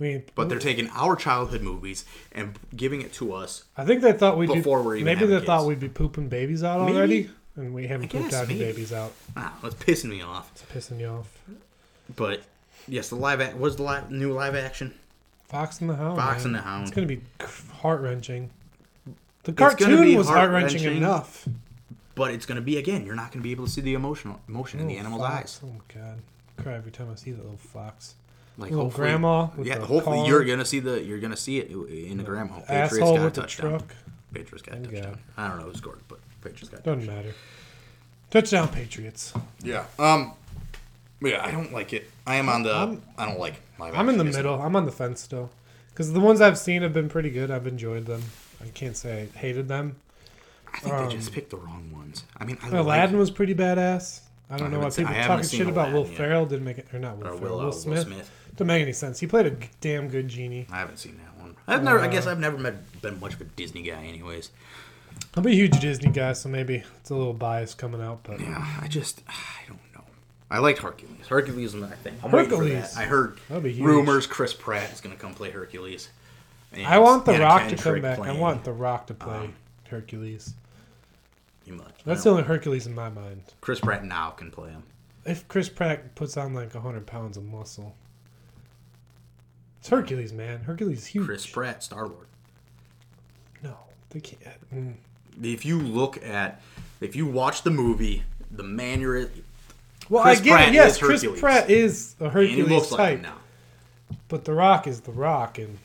We, 0.03 0.23
But 0.35 0.49
they're 0.51 0.59
taking 0.59 0.91
our 0.91 1.17
childhood 1.17 1.63
movies 1.63 2.05
and 2.33 2.59
giving 2.77 3.01
it 3.01 3.13
to 3.15 3.33
us. 3.33 3.65
I 3.77 3.85
think 3.87 4.03
they 4.03 4.13
thought 4.13 4.37
we'd 4.37 4.49
Before 4.53 4.81
be, 4.81 4.87
we're 4.87 4.97
even 4.97 5.05
maybe 5.07 5.25
they 5.27 5.41
thought 5.45 5.65
we'd 5.67 5.81
be 5.81 5.89
pooping 5.89 6.29
babies 6.29 6.63
out 6.63 6.81
Maybe. 6.85 6.97
already, 6.99 7.31
and 7.57 7.73
we 7.73 7.87
haven't 7.87 8.11
pooped 8.11 8.25
guess, 8.31 8.35
out 8.35 8.51
any 8.51 8.59
babies 8.59 8.93
out. 8.93 9.13
Wow, 9.35 9.53
it's 9.65 9.75
pissing 9.77 10.11
me 10.11 10.21
off. 10.21 10.51
It's 10.53 10.63
pissing 10.91 11.01
you 11.01 11.07
off. 11.09 11.39
But 12.17 12.43
yes, 12.87 13.09
the 13.09 13.17
live 13.17 13.41
act 13.41 13.57
was 13.57 13.77
the 13.77 13.85
live, 13.85 14.11
new 14.11 14.33
live 14.33 14.55
action. 14.55 14.93
Fox 15.49 15.81
and 15.81 15.89
the 15.91 15.97
Hound. 15.97 16.17
Fox 16.19 16.39
man. 16.39 16.47
and 16.47 16.55
the 16.57 16.61
Hound. 16.63 16.83
It's 16.89 16.95
gonna 16.95 17.07
be 17.07 17.21
heart 17.81 18.01
wrenching. 18.01 18.51
The 19.45 19.53
cartoon 19.53 20.17
was 20.17 20.29
heart 20.29 20.51
wrenching 20.51 20.85
enough. 20.97 21.49
But 22.15 22.33
it's 22.35 22.45
gonna 22.47 22.61
be 22.61 22.77
again. 22.79 23.07
You're 23.07 23.15
not 23.15 23.33
gonna 23.33 23.43
be 23.43 23.53
able 23.53 23.65
to 23.67 23.71
see 23.71 23.81
the 23.81 23.95
emotional 23.95 24.41
emotion 24.49 24.81
in 24.81 24.87
the 24.87 24.97
Oh, 24.97 25.01
animal's 25.01 25.23
fox. 25.23 25.35
eyes. 25.35 25.61
Oh 25.65 25.67
my 25.69 26.01
god, 26.03 26.19
I 26.59 26.63
cry 26.63 26.75
every 26.75 26.93
time 26.93 27.09
I 27.11 27.15
see 27.17 27.33
that 27.33 27.43
little 27.43 27.57
fox. 27.59 28.15
Like 28.59 28.71
Little 28.71 28.85
hopefully- 28.87 29.09
grandma 29.09 29.49
yeah. 29.63 29.79
the 29.79 29.87
hopefully 29.87 30.19
car. 30.19 30.29
you're 30.29 30.45
gonna 30.45 30.65
see 30.65 30.79
the 30.81 31.03
you're 31.03 31.19
gonna 31.21 31.37
see 31.37 31.59
it 31.59 31.71
in 31.71 32.19
the 32.19 32.23
grandma. 32.23 32.61
Patriots 32.61 32.93
Asshole 32.95 33.15
got 33.17 33.21
a 33.21 33.25
with 33.25 33.35
the 33.35 33.41
touchdown. 33.41 33.71
truck. 33.71 33.95
Patriots 34.35 34.63
got 34.63 34.75
a 34.79 34.81
touchdown. 34.83 35.03
God. 35.03 35.19
I 35.37 35.49
don't 35.49 35.59
know 35.59 35.65
who 35.65 35.75
scored, 35.75 36.01
but 36.09 36.19
Patriots 36.43 36.69
got. 36.69 36.81
A 36.81 36.83
Doesn't 36.83 37.01
touchdown. 37.07 37.17
matter. 37.17 37.35
Touchdown 38.31 38.69
Patriots. 38.69 39.33
Yeah. 39.63 39.85
Um. 39.99 40.33
Yeah, 41.23 41.45
I 41.45 41.51
don't 41.53 41.73
like 41.73 41.93
it. 41.93 42.11
I 42.27 42.35
am 42.37 42.49
on 42.49 42.63
the. 42.63 42.73
I'm- 42.73 43.03
I 43.17 43.25
don't 43.27 43.39
like 43.39 43.55
live 43.79 43.95
I'm 43.95 44.09
in 44.09 44.19
the 44.19 44.25
middle. 44.25 44.61
I'm 44.61 44.75
on 44.77 44.87
the 44.87 44.93
fence 44.93 45.21
still, 45.23 45.51
because 45.91 46.13
the 46.13 46.21
ones 46.21 46.41
I've 46.41 46.59
seen 46.59 46.83
have 46.83 46.93
been 46.93 47.09
pretty 47.09 47.31
good. 47.31 47.51
I've 47.51 47.67
enjoyed 47.67 48.07
them. 48.07 48.23
I 48.63 48.69
can't 48.69 48.97
say 48.97 49.29
I 49.35 49.39
hated 49.39 49.69
them. 49.69 49.97
I 50.73 50.79
think 50.79 50.95
Um, 50.95 51.09
they 51.09 51.15
just 51.15 51.33
picked 51.33 51.51
the 51.51 51.57
wrong 51.59 51.91
ones. 51.93 52.25
I 52.39 52.45
mean, 52.45 52.59
I 52.63 52.69
Aladdin 52.69 53.15
like, 53.17 53.21
was 53.21 53.31
pretty 53.31 53.55
badass. 53.55 54.21
I 54.51 54.57
don't 54.59 54.69
I 54.69 54.71
know 54.71 54.81
why 54.81 54.91
people 54.91 55.15
I 55.15 55.23
talking 55.27 55.45
seen 55.45 55.59
shit 55.61 55.69
about 55.69 55.93
Will 55.93 56.07
yet. 56.07 56.17
Ferrell 56.17 56.47
didn't 56.47 56.65
make 56.65 56.79
it 56.79 56.87
or 56.93 56.99
not 56.99 57.17
Will 57.19 57.27
or 57.29 57.37
Ferrell. 57.39 57.55
Will, 57.57 57.61
uh, 57.61 57.65
Will 57.67 57.73
Smith. 57.73 58.07
Smith. 58.07 58.31
Didn't 58.57 58.67
make 58.69 58.83
any 58.83 58.93
sense. 58.93 59.21
He 59.21 59.27
played 59.27 59.47
a 59.47 59.57
damn 59.81 60.09
good 60.09 60.29
genie. 60.29 60.67
I 60.71 60.79
haven't 60.79 60.99
seen 60.99 61.19
that 61.19 61.41
one. 61.43 61.57
I've 61.67 61.83
never. 61.83 61.99
I 62.01 62.07
Uh, 62.07 62.11
guess 62.11 62.27
I've 62.27 62.39
never 62.39 62.59
met, 62.59 63.01
been 63.03 63.19
much 63.21 63.35
of 63.35 63.41
a 63.41 63.45
Disney 63.45 63.83
guy, 63.83 64.05
anyways. 64.05 64.51
I'm 65.35 65.47
a 65.47 65.51
huge 65.51 65.79
Disney 65.81 66.11
guy, 66.11 66.33
so 66.35 66.49
maybe 66.49 66.83
it's 67.01 67.11
a 67.11 67.15
little 67.15 67.33
bias 67.33 67.75
coming 67.75 68.03
out, 68.03 68.21
but 68.25 68.41
Yeah, 68.41 68.65
I 68.81 68.89
just. 68.89 69.23
I 69.29 69.67
don't 69.69 69.79
know. 69.95 70.05
I 70.51 70.59
liked 70.59 70.81
Hercules. 70.81 71.27
Hercules 71.29 71.75
is 71.75 71.81
my 71.81 71.89
thing. 71.89 72.15
I'm 72.23 72.31
waiting 72.31 72.51
for 72.51 72.57
Hercules. 72.59 72.95
that. 72.95 73.01
I 73.01 73.05
heard 73.05 73.39
That'd 73.49 73.65
be 73.65 73.73
huge. 73.73 73.85
rumors 73.87 74.27
Chris 74.27 74.53
Pratt 74.53 74.93
is 74.93 75.01
going 75.01 75.15
to 75.15 75.21
come 75.21 75.33
play 75.35 75.51
Hercules. 75.51 76.09
And 76.73 76.87
I 76.87 76.99
want 76.99 77.25
The 77.25 77.33
Anna 77.33 77.45
Rock 77.45 77.63
to 77.69 77.77
come 77.77 77.85
Kendrick 77.85 78.03
back. 78.03 78.19
I 78.19 78.23
playing- 78.23 78.41
want 78.41 78.65
The 78.65 78.73
Rock 78.73 79.07
to 79.09 79.15
play 79.15 79.37
um, 79.37 79.55
Hercules. 79.89 80.55
He 81.65 81.71
much. 81.71 81.95
That's 82.05 82.25
the 82.25 82.31
only 82.31 82.43
Hercules 82.43 82.87
in 82.87 82.95
my 82.95 83.09
mind. 83.09 83.43
Chris 83.61 83.81
Pratt 83.81 84.05
now 84.05 84.31
can 84.31 84.51
play 84.51 84.71
him. 84.71 84.83
If 85.25 85.47
Chris 85.49 85.69
Pratt 85.69 86.15
puts 86.17 86.37
on 86.37 86.53
like 86.55 86.75
100 86.75 87.07
pounds 87.07 87.37
of 87.37 87.45
muscle. 87.45 87.95
It's 89.83 89.89
Hercules, 89.89 90.33
man. 90.33 90.61
Hercules 90.61 90.99
is 90.99 91.07
huge. 91.07 91.27
Chris 91.27 91.45
Pratt, 91.45 91.83
Star 91.83 92.07
Lord. 92.07 92.29
No, 93.65 93.75
they 94.11 94.21
can't. 94.21 94.71
Mm. 94.73 94.95
If 95.43 95.65
you 95.67 95.81
look 95.81 96.23
at, 96.25 96.61
if 97.01 97.17
you 97.17 97.27
watch 97.27 97.63
the 97.63 97.71
movie, 97.73 98.23
the 98.53 98.63
mannerism, 98.63 99.45
Well, 100.09 100.23
Chris 100.23 100.41
I 100.41 100.45
get 100.45 100.51
Pratt 100.53 100.69
it. 100.69 100.75
Yes, 100.75 100.99
Chris 100.99 101.23
Hercules. 101.23 101.41
Pratt 101.41 101.69
is 101.69 102.15
a 102.21 102.27
and 102.27 102.33
he 102.33 102.49
Hercules 102.51 102.69
looks 102.71 102.91
like 102.93 102.99
type, 103.01 103.17
him 103.17 103.23
now. 103.23 103.37
but 104.29 104.45
The 104.45 104.53
Rock 104.53 104.87
is 104.87 105.01
The 105.01 105.11
Rock, 105.11 105.59
and 105.59 105.79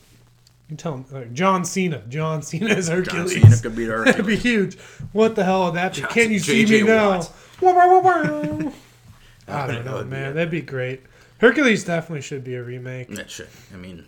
you 0.70 0.76
tell 0.76 0.94
him 0.94 1.04
like 1.10 1.32
John 1.32 1.64
Cena. 1.64 2.00
John 2.08 2.42
Cena 2.42 2.66
is 2.74 2.86
Hercules. 2.86 3.32
John 3.32 3.40
Hercules. 3.40 3.42
Cena 3.42 3.62
could 3.62 3.74
be 3.76 3.84
the 3.86 3.96
That'd 4.04 4.26
be 4.26 4.36
huge. 4.36 4.78
What 5.10 5.34
the 5.34 5.42
hell 5.42 5.64
would 5.64 5.74
that 5.74 5.94
be? 5.96 6.02
John- 6.02 6.10
Can 6.10 6.30
you 6.30 6.38
see 6.38 6.64
J.J. 6.64 6.82
me 6.82 6.88
now? 6.88 7.08
Watt. 7.18 7.32
Wah, 7.60 7.72
wah, 7.74 8.00
wah, 8.00 8.58
wah. 8.64 8.72
I 9.48 9.66
don't 9.66 9.84
know, 9.84 10.04
man. 10.04 10.34
That'd 10.36 10.52
be 10.52 10.60
great. 10.60 11.02
Hercules 11.38 11.84
definitely 11.84 12.22
should 12.22 12.44
be 12.44 12.54
a 12.56 12.62
remake. 12.62 13.08
That 13.08 13.30
should. 13.30 13.48
I 13.72 13.76
mean, 13.76 14.04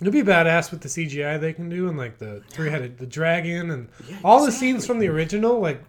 It'd 0.00 0.12
be 0.12 0.22
badass 0.22 0.70
with 0.70 0.80
the 0.80 0.88
CGI 0.88 1.40
they 1.40 1.52
can 1.52 1.68
do 1.68 1.88
and 1.88 1.96
like 1.96 2.18
the 2.18 2.42
three-headed 2.50 2.98
the 2.98 3.06
dragon 3.06 3.70
and 3.70 3.88
Yeah, 4.08 4.16
all 4.24 4.44
the 4.44 4.52
scenes 4.52 4.86
from 4.86 4.98
the 4.98 5.08
original 5.08 5.60
like 5.60 5.82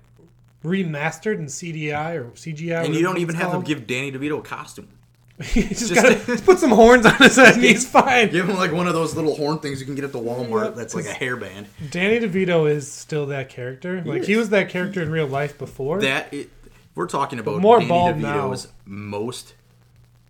remastered 0.64 1.36
in 1.38 1.46
CDI 1.46 2.16
or 2.16 2.26
CGI. 2.32 2.86
and 2.86 2.96
you 2.96 3.02
don't 3.02 3.18
even 3.18 3.36
have 3.36 3.52
to 3.52 3.62
give 3.62 3.88
Danny 3.88 4.12
DeVito 4.12 4.40
a 4.40 4.42
costume. 4.42 4.88
just, 5.42 5.54
just- 5.70 5.94
gotta 5.96 6.16
just 6.26 6.46
put 6.46 6.60
some 6.60 6.72
horns 6.72 7.06
on 7.06 7.16
his 7.18 7.36
head 7.36 7.56
and 7.56 7.64
he's 7.64 7.86
fine. 7.86 8.30
Give 8.30 8.48
him 8.48 8.56
like 8.56 8.72
one 8.72 8.88
of 8.88 8.94
those 8.94 9.16
little 9.16 9.36
horn 9.36 9.60
things 9.60 9.80
you 9.80 9.86
can 9.86 9.96
get 9.96 10.06
at 10.06 10.12
the 10.14 10.20
Walmart. 10.20 10.66
Yep, 10.66 10.76
that's 10.76 10.96
like 10.96 11.06
a 11.06 11.14
hairband. 11.14 11.66
Danny 11.92 12.20
DeVito 12.20 12.70
is 12.70 12.90
still 12.90 13.26
that 13.28 13.50
character. 13.50 14.02
Like 14.06 14.24
he 14.24 14.38
was 14.38 14.50
that 14.52 14.70
character 14.70 15.02
in 15.02 15.12
real 15.12 15.28
life 15.28 15.58
before. 15.58 16.00
That 16.02 16.34
it, 16.34 16.50
we're 16.94 17.08
talking 17.08 17.40
about 17.40 17.60
more 17.60 17.80
Danny 17.80 17.90
bald 17.90 18.16
DeVito's 18.16 18.70
most. 18.86 19.56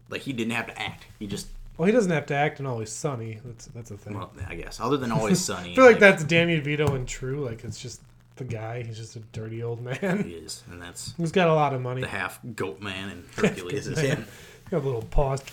Like 0.10 0.22
he 0.22 0.34
didn't 0.34 0.54
have 0.54 0.68
to 0.68 0.82
act. 0.82 1.06
He 1.20 1.28
just 1.28 1.48
well, 1.78 1.86
he 1.88 1.92
doesn't 1.92 2.12
have 2.12 2.26
to 2.28 2.34
act 2.36 2.60
in 2.60 2.66
Always 2.66 2.90
Sunny. 2.92 3.40
That's 3.44 3.66
that's 3.68 3.92
a 3.92 3.98
thing. 3.98 4.18
well, 4.18 4.32
I 4.48 4.56
guess 4.56 4.80
other 4.80 4.98
than 4.98 5.12
always 5.12 5.44
sunny. 5.46 5.72
I 5.72 5.76
feel 5.76 5.86
like 5.86 6.00
that's 6.00 6.24
Danny 6.24 6.60
DeVito 6.62 6.94
and 6.96 7.08
True. 7.08 7.46
Like 7.46 7.64
it's 7.64 7.80
just 7.82 8.02
the 8.38 8.44
guy. 8.44 8.84
He's 8.84 8.98
just 8.98 9.16
a 9.16 9.20
dirty 9.20 9.64
old 9.64 9.82
man. 9.82 10.24
He 10.24 10.32
is, 10.36 10.64
and 10.72 10.82
that's 10.82 11.14
He's 11.18 11.32
got 11.32 11.48
a 11.50 11.54
lot 11.54 11.74
of 11.74 11.82
money. 11.82 12.02
the 12.02 12.08
half 12.08 12.40
goat 12.56 12.82
man 12.82 13.10
and 13.10 13.26
Hercules 13.36 13.88
is 13.88 14.00
him. 14.00 14.26
Got 14.72 14.82
a 14.82 14.86
little 14.86 15.04
paws. 15.04 15.44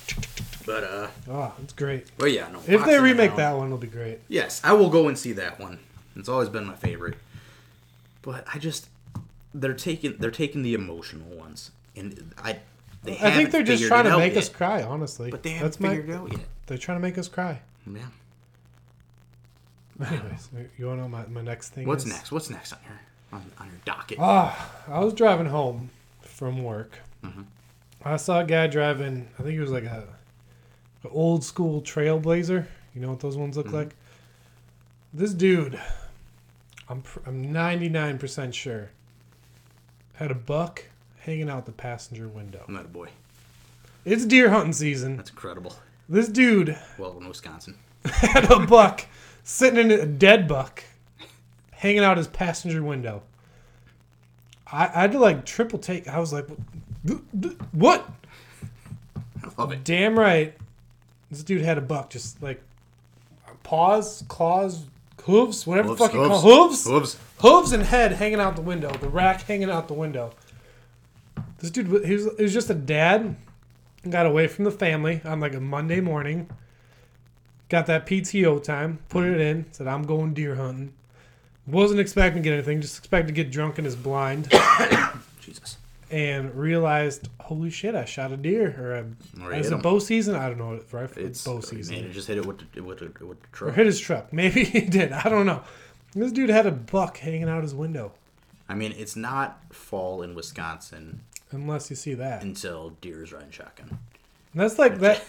But 0.64 0.84
uh, 0.84 1.08
Oh, 1.28 1.52
it's 1.62 1.72
great. 1.74 2.06
but 2.16 2.30
yeah, 2.32 2.48
no. 2.50 2.60
If 2.66 2.84
they 2.86 2.98
remake 2.98 3.36
that 3.36 3.56
one, 3.56 3.66
it'll 3.66 3.76
be 3.78 3.86
great. 3.86 4.20
Yes, 4.28 4.60
I 4.64 4.72
will 4.74 4.88
go 4.90 5.08
and 5.08 5.18
see 5.18 5.32
that 5.32 5.58
one. 5.60 5.80
It's 6.16 6.28
always 6.28 6.48
been 6.48 6.64
my 6.66 6.74
favorite. 6.76 7.16
But 8.22 8.44
I 8.52 8.58
just 8.58 8.88
they're 9.52 9.74
taking 9.74 10.16
they're 10.18 10.30
taking 10.30 10.62
the 10.62 10.72
emotional 10.74 11.26
ones, 11.36 11.72
and 11.96 12.32
I 12.38 12.60
they 13.04 13.18
I 13.18 13.30
think 13.32 13.50
they're 13.50 13.62
just 13.62 13.84
trying 13.84 14.04
to 14.04 14.16
make 14.18 14.34
yet. 14.34 14.42
us 14.44 14.48
cry. 14.48 14.82
Honestly, 14.82 15.30
But 15.30 15.42
they 15.42 15.50
haven't 15.50 15.66
that's 15.66 15.80
my. 15.80 15.88
figured 15.90 16.10
it 16.10 16.14
out 16.14 16.32
yet. 16.32 16.40
They're 16.66 16.78
trying 16.78 16.98
to 16.98 17.02
make 17.02 17.18
us 17.18 17.28
cry. 17.28 17.60
Yeah. 17.86 18.00
Anyways, 20.00 20.48
you 20.78 20.86
want 20.86 20.98
to 20.98 21.02
know 21.02 21.08
my, 21.08 21.26
my 21.26 21.42
next 21.42 21.70
thing? 21.70 21.86
What's 21.86 22.04
is? 22.04 22.10
next? 22.12 22.32
What's 22.32 22.50
next 22.50 22.72
on 22.72 22.78
your 22.88 23.00
on, 23.32 23.50
on 23.58 23.66
your 23.66 23.76
docket? 23.84 24.18
Ah, 24.20 24.70
I 24.88 25.00
was 25.00 25.14
driving 25.14 25.46
home 25.46 25.90
from 26.22 26.62
work. 26.64 26.98
Mm-hmm. 27.24 27.42
I 28.04 28.16
saw 28.16 28.40
a 28.40 28.44
guy 28.44 28.66
driving. 28.66 29.28
I 29.38 29.42
think 29.42 29.54
he 29.54 29.60
was 29.60 29.70
like 29.70 29.84
a, 29.84 30.08
a 31.04 31.08
old 31.08 31.44
school 31.44 31.82
Trailblazer. 31.82 32.66
You 32.94 33.00
know 33.00 33.10
what 33.10 33.20
those 33.20 33.36
ones 33.36 33.56
Mm-hmm. 33.56 33.68
look 33.68 33.74
like? 33.86 33.96
This 35.14 35.34
dude, 35.34 35.78
I'm 36.88 37.02
I'm 37.26 37.52
99 37.52 38.18
percent 38.18 38.54
sure, 38.54 38.90
had 40.14 40.30
a 40.30 40.34
buck 40.34 40.84
hanging 41.24 41.48
out 41.50 41.66
the 41.66 41.72
passenger 41.72 42.28
window. 42.28 42.64
I'm 42.66 42.74
not 42.74 42.84
a 42.84 42.88
boy. 42.88 43.08
It's 44.04 44.26
deer 44.26 44.50
hunting 44.50 44.72
season. 44.72 45.16
That's 45.16 45.30
incredible. 45.30 45.76
This 46.08 46.28
dude 46.28 46.76
Well, 46.98 47.16
in 47.18 47.28
Wisconsin. 47.28 47.76
had 48.04 48.50
a 48.50 48.58
buck 48.66 49.06
sitting 49.44 49.78
in 49.78 49.90
a 49.92 50.04
dead 50.06 50.48
buck 50.48 50.82
hanging 51.70 52.00
out 52.00 52.16
his 52.16 52.26
passenger 52.26 52.82
window. 52.82 53.22
I, 54.70 54.86
I 54.86 55.00
had 55.02 55.12
to 55.12 55.18
like 55.18 55.44
triple 55.46 55.78
take. 55.78 56.08
I 56.08 56.18
was 56.18 56.32
like, 56.32 56.46
what? 57.72 58.08
I 59.44 59.48
love 59.58 59.72
it. 59.72 59.84
Damn 59.84 60.18
right. 60.18 60.54
This 61.30 61.42
dude 61.42 61.62
had 61.62 61.78
a 61.78 61.82
buck 61.82 62.10
just 62.10 62.42
like 62.42 62.60
paws, 63.62 64.24
claws, 64.28 64.84
hooves, 65.22 65.66
whatever 65.66 65.90
the 65.90 65.96
fuck 65.96 66.12
you 66.12 66.26
call 66.26 66.40
hooves, 66.40 66.84
Hooves. 66.84 67.16
hooves 67.38 67.72
and 67.72 67.84
head 67.84 68.12
hanging 68.12 68.40
out 68.40 68.56
the 68.56 68.62
window. 68.62 68.90
The 68.92 69.08
rack 69.08 69.42
hanging 69.42 69.70
out 69.70 69.86
the 69.88 69.94
window. 69.94 70.32
This 71.62 71.70
dude, 71.70 71.86
he 72.04 72.14
was, 72.14 72.28
he 72.36 72.42
was 72.42 72.52
just 72.52 72.68
a 72.70 72.74
dad. 72.74 73.36
Got 74.08 74.26
away 74.26 74.48
from 74.48 74.64
the 74.64 74.72
family 74.72 75.20
on 75.24 75.38
like 75.38 75.54
a 75.54 75.60
Monday 75.60 76.00
morning. 76.00 76.50
Got 77.68 77.86
that 77.86 78.04
PTO 78.04 78.62
time, 78.62 78.98
put 79.08 79.24
it 79.24 79.40
in, 79.40 79.66
said, 79.72 79.86
I'm 79.86 80.02
going 80.02 80.34
deer 80.34 80.56
hunting. 80.56 80.92
Wasn't 81.66 82.00
expecting 82.00 82.42
to 82.42 82.48
get 82.48 82.54
anything, 82.54 82.80
just 82.80 82.98
expected 82.98 83.28
to 83.28 83.32
get 83.32 83.52
drunk 83.52 83.78
in 83.78 83.84
his 83.84 83.94
blind. 83.94 84.50
Jesus. 85.40 85.78
and 86.10 86.52
realized, 86.54 87.28
holy 87.40 87.70
shit, 87.70 87.94
I 87.94 88.04
shot 88.04 88.32
a 88.32 88.36
deer. 88.36 88.74
Or 88.78 88.96
um, 88.96 89.16
a, 89.40 89.46
Or 89.46 89.52
is 89.52 89.66
hit 89.66 89.72
it 89.72 89.76
him. 89.76 89.82
bow 89.82 90.00
season? 90.00 90.34
I 90.34 90.48
don't 90.48 90.58
know. 90.58 90.74
It's 90.74 90.92
rifle. 90.92 91.24
It's 91.24 91.44
bow 91.44 91.60
season. 91.60 91.94
It 91.94 92.12
just 92.12 92.26
hit 92.26 92.38
it 92.38 92.44
with 92.44 92.58
the, 92.72 92.80
with 92.82 92.98
the, 92.98 93.24
with 93.24 93.38
the 93.40 93.64
or 93.64 93.72
hit 93.72 93.86
his 93.86 94.00
truck. 94.00 94.32
Maybe 94.32 94.64
he 94.64 94.80
did. 94.80 95.12
I 95.12 95.28
don't 95.28 95.46
know. 95.46 95.62
This 96.14 96.32
dude 96.32 96.50
had 96.50 96.66
a 96.66 96.72
buck 96.72 97.18
hanging 97.18 97.48
out 97.48 97.62
his 97.62 97.74
window. 97.74 98.12
I 98.68 98.74
mean, 98.74 98.92
it's 98.98 99.16
not 99.16 99.62
fall 99.72 100.22
in 100.22 100.34
Wisconsin 100.34 101.20
Unless 101.52 101.90
you 101.90 101.96
see 101.96 102.14
that. 102.14 102.42
And 102.42 102.50
until 102.50 102.90
deer 103.00 103.22
is 103.22 103.32
riding 103.32 103.50
shotgun. 103.50 103.98
that's 104.54 104.78
like 104.78 104.98
that. 105.00 105.22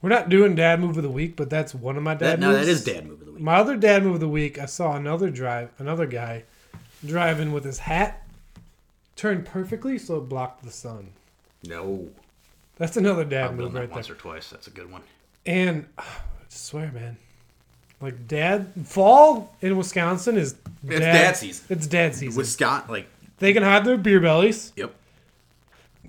We're 0.00 0.08
not 0.10 0.28
doing 0.28 0.56
dad 0.56 0.80
move 0.80 0.96
of 0.96 1.04
the 1.04 1.10
week, 1.10 1.36
but 1.36 1.48
that's 1.48 1.74
one 1.74 1.96
of 1.96 2.02
my 2.02 2.14
That, 2.14 2.30
dad 2.30 2.40
no, 2.40 2.50
moves. 2.52 2.66
that 2.66 2.70
is 2.72 2.84
dad 2.84 3.06
move 3.06 3.20
of 3.20 3.26
the 3.26 3.32
week. 3.32 3.40
My 3.42 3.54
other 3.56 3.76
dad 3.76 4.02
move 4.02 4.14
of 4.14 4.20
the 4.20 4.28
week, 4.28 4.58
I 4.58 4.66
saw 4.66 4.96
another 4.96 5.30
drive, 5.30 5.70
another 5.78 6.06
guy 6.06 6.42
driving 7.06 7.52
with 7.52 7.64
his 7.64 7.78
hat 7.80 8.26
turned 9.14 9.44
perfectly 9.46 9.98
so 9.98 10.16
it 10.16 10.28
blocked 10.28 10.64
the 10.64 10.72
sun. 10.72 11.10
No. 11.64 12.08
That's 12.78 12.96
another 12.96 13.24
dad 13.24 13.50
I've 13.50 13.54
move 13.56 13.72
that 13.74 13.80
right 13.80 13.90
once 13.90 14.08
there. 14.08 14.16
or 14.16 14.18
twice. 14.18 14.50
That's 14.50 14.66
a 14.66 14.70
good 14.70 14.90
one. 14.90 15.02
And 15.46 15.86
ah, 15.98 16.22
I 16.40 16.44
swear, 16.48 16.90
man, 16.90 17.16
like 18.00 18.26
dad 18.26 18.72
fall 18.84 19.54
in 19.60 19.76
Wisconsin 19.76 20.36
is 20.36 20.56
It's 20.84 20.98
dad 21.00 21.36
season. 21.36 21.64
It's 21.68 21.86
dad 21.86 22.14
season. 22.16 22.36
Wisconsin, 22.38 22.90
like, 22.90 23.06
they 23.38 23.52
can 23.52 23.62
hide 23.62 23.84
their 23.84 23.96
beer 23.96 24.18
bellies. 24.20 24.72
yep, 24.74 24.92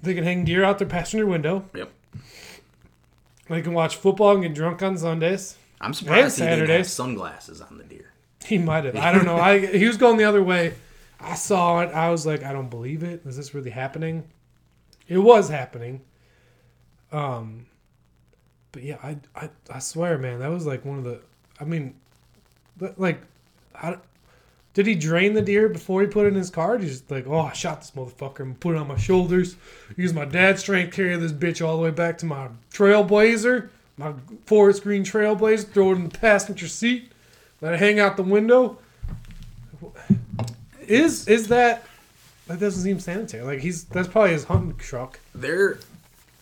They 0.03 0.13
can 0.13 0.25
hang 0.25 0.43
deer 0.43 0.65
out 0.65 0.79
their 0.79 0.87
passenger 0.87 1.25
window. 1.25 1.69
yep. 1.73 1.89
They 3.49 3.61
can 3.61 3.73
watch 3.73 3.95
football 3.95 4.33
and 4.33 4.43
get 4.43 4.53
drunk 4.53 4.83
on 4.83 4.97
Sundays. 4.97 5.57
I'm 5.79 5.93
surprised 5.93 6.39
he 6.39 6.45
didn't 6.45 6.69
have 6.69 6.87
sunglasses 6.87 7.61
on 7.61 7.77
the 7.77 7.83
deer. 7.83 8.11
He 8.45 8.57
might 8.57 8.83
have. 8.83 8.95
I 8.95 9.11
don't 9.11 9.25
know. 9.25 9.37
I 9.37 9.65
he 9.65 9.87
was 9.87 9.97
going 9.97 10.17
the 10.17 10.23
other 10.25 10.43
way. 10.43 10.75
I 11.19 11.35
saw 11.35 11.81
it. 11.81 11.93
I 11.93 12.09
was 12.09 12.25
like, 12.25 12.43
I 12.43 12.51
don't 12.51 12.69
believe 12.69 13.03
it. 13.03 13.25
Is 13.25 13.37
this 13.37 13.53
really 13.53 13.69
happening? 13.69 14.25
It 15.07 15.17
was 15.17 15.49
happening. 15.49 16.01
Um, 17.11 17.67
but 18.73 18.83
yeah, 18.83 18.97
I 19.01 19.17
I, 19.35 19.49
I 19.69 19.79
swear, 19.79 20.17
man, 20.17 20.39
that 20.39 20.49
was 20.49 20.65
like 20.65 20.83
one 20.83 20.97
of 20.97 21.03
the. 21.05 21.21
I 21.61 21.63
mean, 21.63 21.95
like, 22.97 23.21
I, 23.75 23.97
did 24.73 24.87
he 24.87 24.95
drain 24.95 25.33
the 25.33 25.41
deer 25.41 25.69
before 25.69 26.01
he 26.01 26.07
put 26.07 26.25
it 26.25 26.29
in 26.29 26.35
his 26.35 26.49
car? 26.49 26.77
He's 26.77 26.99
just 26.99 27.11
like, 27.11 27.27
oh, 27.27 27.41
I 27.41 27.53
shot 27.53 27.81
this 27.81 27.91
motherfucker 27.91 28.39
and 28.39 28.59
put 28.59 28.75
it 28.75 28.79
on 28.79 28.87
my 28.87 28.97
shoulders. 28.97 29.55
Use 29.95 30.13
my 30.13 30.25
dad's 30.25 30.61
strength, 30.61 30.95
carry 30.95 31.15
this 31.17 31.31
bitch 31.31 31.65
all 31.65 31.77
the 31.77 31.83
way 31.83 31.91
back 31.91 32.17
to 32.19 32.25
my 32.25 32.49
Trailblazer, 32.71 33.69
my 33.97 34.13
forest 34.45 34.83
green 34.83 35.03
Trailblazer. 35.03 35.67
Throw 35.67 35.91
it 35.91 35.95
in 35.95 36.09
the 36.09 36.17
passenger 36.17 36.67
seat. 36.67 37.11
Let 37.61 37.73
it 37.73 37.79
hang 37.79 37.99
out 37.99 38.17
the 38.17 38.23
window. 38.23 38.79
Is 40.87 41.27
is 41.27 41.47
that 41.47 41.85
that 42.47 42.59
doesn't 42.59 42.83
seem 42.83 42.99
sanitary? 42.99 43.43
Like 43.43 43.59
he's 43.59 43.85
that's 43.85 44.07
probably 44.07 44.31
his 44.31 44.45
hunting 44.45 44.75
truck. 44.77 45.19
There, 45.33 45.79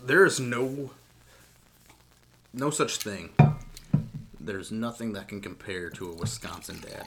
there 0.03 0.25
is 0.25 0.39
no, 0.39 0.91
no 2.53 2.69
such 2.69 2.97
thing. 2.97 3.29
There's 4.39 4.71
nothing 4.71 5.13
that 5.13 5.27
can 5.27 5.41
compare 5.41 5.89
to 5.91 6.09
a 6.09 6.15
Wisconsin 6.15 6.81
dad, 6.81 7.05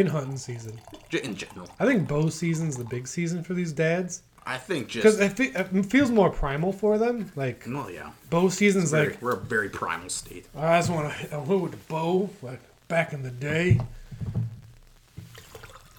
in 0.00 0.06
hunting 0.06 0.36
season. 0.36 0.80
In 1.22 1.34
general. 1.34 1.68
I 1.80 1.86
think 1.86 2.08
bow 2.08 2.28
season's 2.28 2.76
the 2.76 2.84
big 2.84 3.06
season 3.08 3.42
for 3.42 3.54
these 3.54 3.72
dads 3.72 4.22
I 4.46 4.58
think 4.58 4.92
because 4.92 5.18
just, 5.18 5.40
it, 5.40 5.52
fe- 5.52 5.78
it 5.78 5.86
feels 5.86 6.12
more 6.12 6.30
primal 6.30 6.72
for 6.72 6.98
them. 6.98 7.32
Like 7.34 7.64
well, 7.66 7.90
yeah. 7.90 8.12
bow 8.30 8.48
season's 8.48 8.92
Very- 8.92 9.08
like 9.08 9.20
we're 9.20 9.32
a 9.32 9.40
very 9.40 9.68
primal 9.68 10.08
state. 10.08 10.46
I 10.56 10.78
just 10.78 10.88
want 10.88 11.10
to 11.10 11.18
hit 11.18 11.32
with 11.48 11.72
the 11.72 11.76
bow 11.88 12.30
like 12.42 12.60
back 12.86 13.12
in 13.12 13.22
the 13.22 13.30
day. 13.30 13.80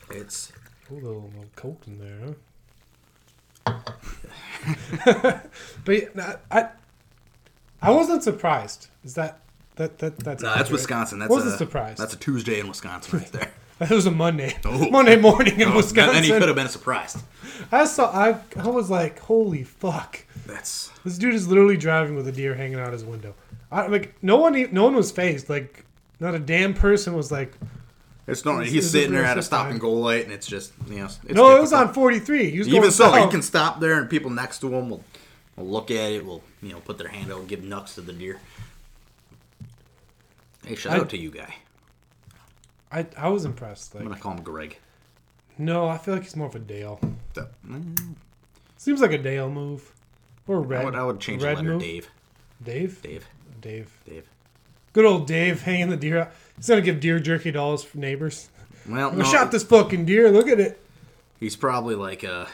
It's 0.09 0.53
a 0.89 0.93
little, 0.93 1.29
little 1.35 1.45
coke 1.57 1.83
in 1.87 1.99
there, 1.99 2.35
huh? 3.65 3.79
but 5.83 6.15
yeah, 6.15 6.37
I, 6.49 6.69
I 7.81 7.91
wasn't 7.91 8.23
surprised. 8.23 8.87
Is 9.03 9.15
that 9.15 9.41
that 9.75 9.99
that 9.99 10.17
that's 10.19 10.41
no, 10.41 10.55
that's. 10.55 10.69
Wisconsin. 10.69 11.19
That's 11.19 11.29
wasn't 11.29 11.55
a, 11.55 11.57
surprised. 11.57 11.99
That's 11.99 12.13
a 12.13 12.17
Tuesday 12.17 12.61
in 12.61 12.69
Wisconsin 12.69 13.19
right 13.19 13.31
there. 13.33 13.51
That 13.79 13.91
was 13.91 14.05
a 14.07 14.11
Monday. 14.11 14.55
Oh. 14.65 14.89
Monday 14.89 15.17
morning 15.17 15.59
in 15.59 15.67
Oh, 15.69 15.75
Wisconsin. 15.77 16.15
Then 16.15 16.23
he 16.23 16.29
could 16.31 16.47
have 16.47 16.55
been 16.55 16.67
surprised. 16.69 17.19
I 17.71 17.85
saw. 17.85 18.11
I 18.11 18.39
I 18.59 18.67
was 18.69 18.89
like, 18.89 19.19
holy 19.19 19.63
fuck! 19.63 20.23
That's 20.45 20.89
This 21.03 21.17
dude 21.17 21.33
is 21.33 21.47
literally 21.47 21.77
driving 21.77 22.15
with 22.15 22.27
a 22.27 22.31
deer 22.31 22.55
hanging 22.55 22.79
out 22.79 22.91
his 22.93 23.03
window. 23.05 23.33
I 23.71 23.87
like 23.87 24.15
no 24.23 24.37
one. 24.37 24.71
No 24.73 24.83
one 24.85 24.95
was 24.95 25.11
phased. 25.11 25.49
Like 25.49 25.83
not 26.19 26.33
a 26.35 26.39
damn 26.39 26.73
person 26.73 27.13
was 27.15 27.31
like. 27.31 27.53
it's 28.25 28.45
not. 28.45 28.65
He's 28.65 28.89
sitting 28.89 29.11
there 29.13 29.25
at 29.25 29.37
a 29.37 29.43
stop 29.43 29.65
man. 29.65 29.73
and 29.73 29.81
go 29.81 29.91
light, 29.91 30.23
and 30.23 30.33
it's 30.33 30.47
just 30.47 30.73
you 30.89 30.99
know. 30.99 31.05
It's 31.05 31.33
no, 31.33 31.55
it 31.57 31.61
was 31.61 31.73
on 31.73 31.93
forty 31.93 32.19
three. 32.19 32.49
He 32.49 32.57
Even 32.59 32.81
going 32.81 32.91
so, 32.91 33.11
he 33.13 33.29
can 33.29 33.41
stop 33.41 33.79
there, 33.79 33.99
and 33.99 34.09
people 34.09 34.31
next 34.31 34.59
to 34.59 34.73
him 34.73 34.89
will, 34.89 35.03
will 35.55 35.67
look 35.67 35.91
at 35.91 36.11
it. 36.11 36.25
Will 36.25 36.41
you 36.61 36.71
know 36.73 36.79
put 36.79 36.97
their 36.97 37.09
hand 37.09 37.31
out, 37.31 37.39
and 37.39 37.47
give 37.47 37.63
nucks 37.63 37.95
to 37.95 38.01
the 38.01 38.13
deer. 38.13 38.39
Hey, 40.65 40.75
shout 40.75 40.93
I- 40.93 40.99
out 40.99 41.09
to 41.09 41.17
you, 41.17 41.29
guy. 41.31 41.55
I 42.91 43.05
I 43.17 43.29
was 43.29 43.45
impressed. 43.45 43.95
I'm 43.95 44.03
gonna 44.03 44.15
call 44.19 44.33
him 44.33 44.43
Greg. 44.43 44.77
no, 45.57 45.87
I 45.87 45.97
feel 45.97 46.13
like 46.13 46.23
he's 46.23 46.35
more 46.35 46.47
of 46.47 46.55
a 46.55 46.59
Dale. 46.59 46.99
So, 47.35 47.47
mm, 47.67 48.15
Seems 48.77 49.01
like 49.01 49.11
a 49.11 49.17
Dale 49.17 49.49
move. 49.49 49.91
Or 50.47 50.57
a 50.57 50.59
red. 50.59 50.81
I 50.81 50.85
would, 50.85 50.95
I 50.95 51.03
would 51.03 51.19
change 51.19 51.41
the 51.41 51.47
red 51.47 51.57
letter 51.57 51.69
move. 51.71 51.81
Dave. 51.81 52.09
Dave. 52.63 53.01
Dave. 53.01 53.25
Dave. 53.59 53.91
Dave. 54.05 54.29
Good 54.93 55.05
old 55.05 55.27
Dave 55.27 55.61
hanging 55.63 55.89
the 55.89 55.97
deer 55.97 56.19
out. 56.19 56.31
He's 56.55 56.67
gonna 56.67 56.81
give 56.81 56.99
deer 56.99 57.19
jerky 57.19 57.51
dollars 57.51 57.83
for 57.83 57.97
neighbors. 57.97 58.49
Well, 58.87 59.11
I 59.11 59.15
no, 59.15 59.23
shot 59.23 59.51
this 59.51 59.63
fucking 59.63 60.05
deer. 60.05 60.31
Look 60.31 60.47
at 60.47 60.59
it. 60.59 60.81
he's 61.39 61.55
probably 61.57 61.95
like 61.95 62.23
a, 62.23 62.47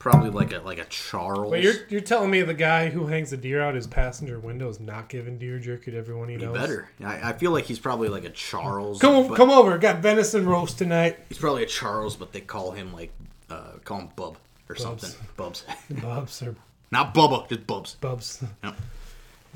probably 0.00 0.30
like 0.30 0.52
a 0.52 0.58
like 0.58 0.78
a 0.80 0.84
Charles. 0.86 1.52
Wait, 1.52 1.62
you're 1.62 1.74
you're 1.88 2.00
telling 2.00 2.30
me 2.32 2.42
the 2.42 2.52
guy 2.54 2.88
who 2.90 3.06
hangs 3.06 3.30
the 3.30 3.36
deer 3.36 3.62
out 3.62 3.76
his 3.76 3.86
passenger 3.86 4.40
window 4.40 4.68
is 4.68 4.80
not 4.80 5.08
giving 5.08 5.38
deer 5.38 5.60
jerky 5.60 5.92
to 5.92 5.96
everyone 5.96 6.28
he 6.28 6.34
He 6.36 6.44
knows? 6.44 6.56
better. 6.56 6.88
I, 7.04 7.30
I 7.30 7.32
feel 7.34 7.52
like 7.52 7.66
he's 7.66 7.78
probably 7.78 8.08
like 8.08 8.24
a 8.24 8.30
Charles. 8.30 8.98
Come 9.00 9.32
come 9.36 9.50
over. 9.50 9.78
Got 9.78 9.98
venison 10.00 10.44
roast 10.46 10.78
tonight. 10.78 11.18
He's 11.28 11.38
probably 11.38 11.62
a 11.62 11.66
Charles, 11.66 12.16
but 12.16 12.32
they 12.32 12.40
call 12.40 12.72
him 12.72 12.92
like, 12.92 13.12
uh, 13.48 13.74
call 13.84 14.00
him 14.00 14.08
Bub 14.16 14.36
or 14.68 14.74
something. 14.74 15.10
Bubs. 15.36 15.64
Bubs 15.90 16.42
or 16.42 16.56
Not 16.90 17.14
Bubba, 17.14 17.48
just 17.48 17.66
Bubs. 17.68 17.94
Bubs. 18.00 18.42
Yep. 18.64 18.74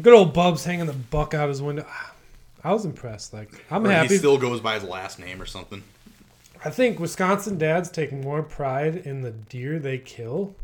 Good 0.03 0.13
old 0.15 0.33
Bubs 0.35 0.65
hanging 0.65 0.87
the 0.87 0.93
buck 0.93 1.35
out 1.35 1.49
his 1.49 1.61
window. 1.63 1.87
I 2.63 2.73
was 2.73 2.85
impressed. 2.85 3.33
Like 3.33 3.65
I'm 3.71 3.87
Or 3.87 3.91
happy. 3.91 4.09
he 4.09 4.17
still 4.19 4.39
goes 4.39 4.61
by 4.61 4.75
his 4.75 4.85
last 4.85 5.19
name 5.19 5.41
or 5.41 5.47
something. 5.47 5.83
I 6.65 6.71
think 6.71 6.99
Wisconsin 6.99 7.59
dads 7.59 7.91
take 7.91 8.11
more 8.13 8.43
pride 8.43 8.97
in 8.97 9.21
the 9.21 9.31
deer 9.31 9.79
they 9.79 9.99
kill 9.99 10.55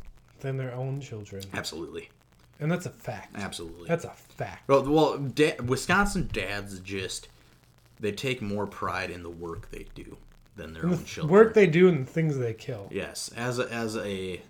than 0.40 0.56
their 0.56 0.72
own 0.74 1.00
children, 1.00 1.42
Absolutely. 1.52 2.08
and 2.58 2.72
that's 2.72 2.86
a 2.86 2.90
fact. 2.90 3.36
Absolutely. 3.36 3.86
That's 3.86 4.04
a 4.06 4.10
fact. 4.10 4.66
well, 4.68 4.82
well 4.82 5.18
da- 5.18 5.56
Wisconsin 5.64 6.28
dads 6.32 6.80
just, 6.80 7.28
they 8.00 8.12
take 8.12 8.40
more 8.40 8.66
pride 8.66 9.10
in 9.10 9.22
the 9.22 9.28
work 9.30 9.70
they 9.70 9.86
do 9.94 10.16
than 10.56 10.72
their 10.72 10.86
own 10.86 11.04
children. 11.04 11.30
Work 11.32 11.54
they 11.54 11.66
do 11.66 11.88
and 11.88 12.06
the 12.06 12.10
things 12.10 12.38
they 12.38 12.54
kill. 12.54 12.88
Yes, 12.90 13.30
as 13.36 13.58
a, 13.58 13.70
as 13.70 13.96
a 13.96 14.40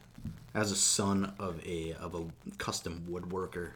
as 0.54 0.72
a 0.72 0.76
son 0.76 1.32
of 1.38 1.64
a 1.66 1.94
of 1.94 2.14
a 2.14 2.24
custom 2.58 3.04
woodworker, 3.10 3.70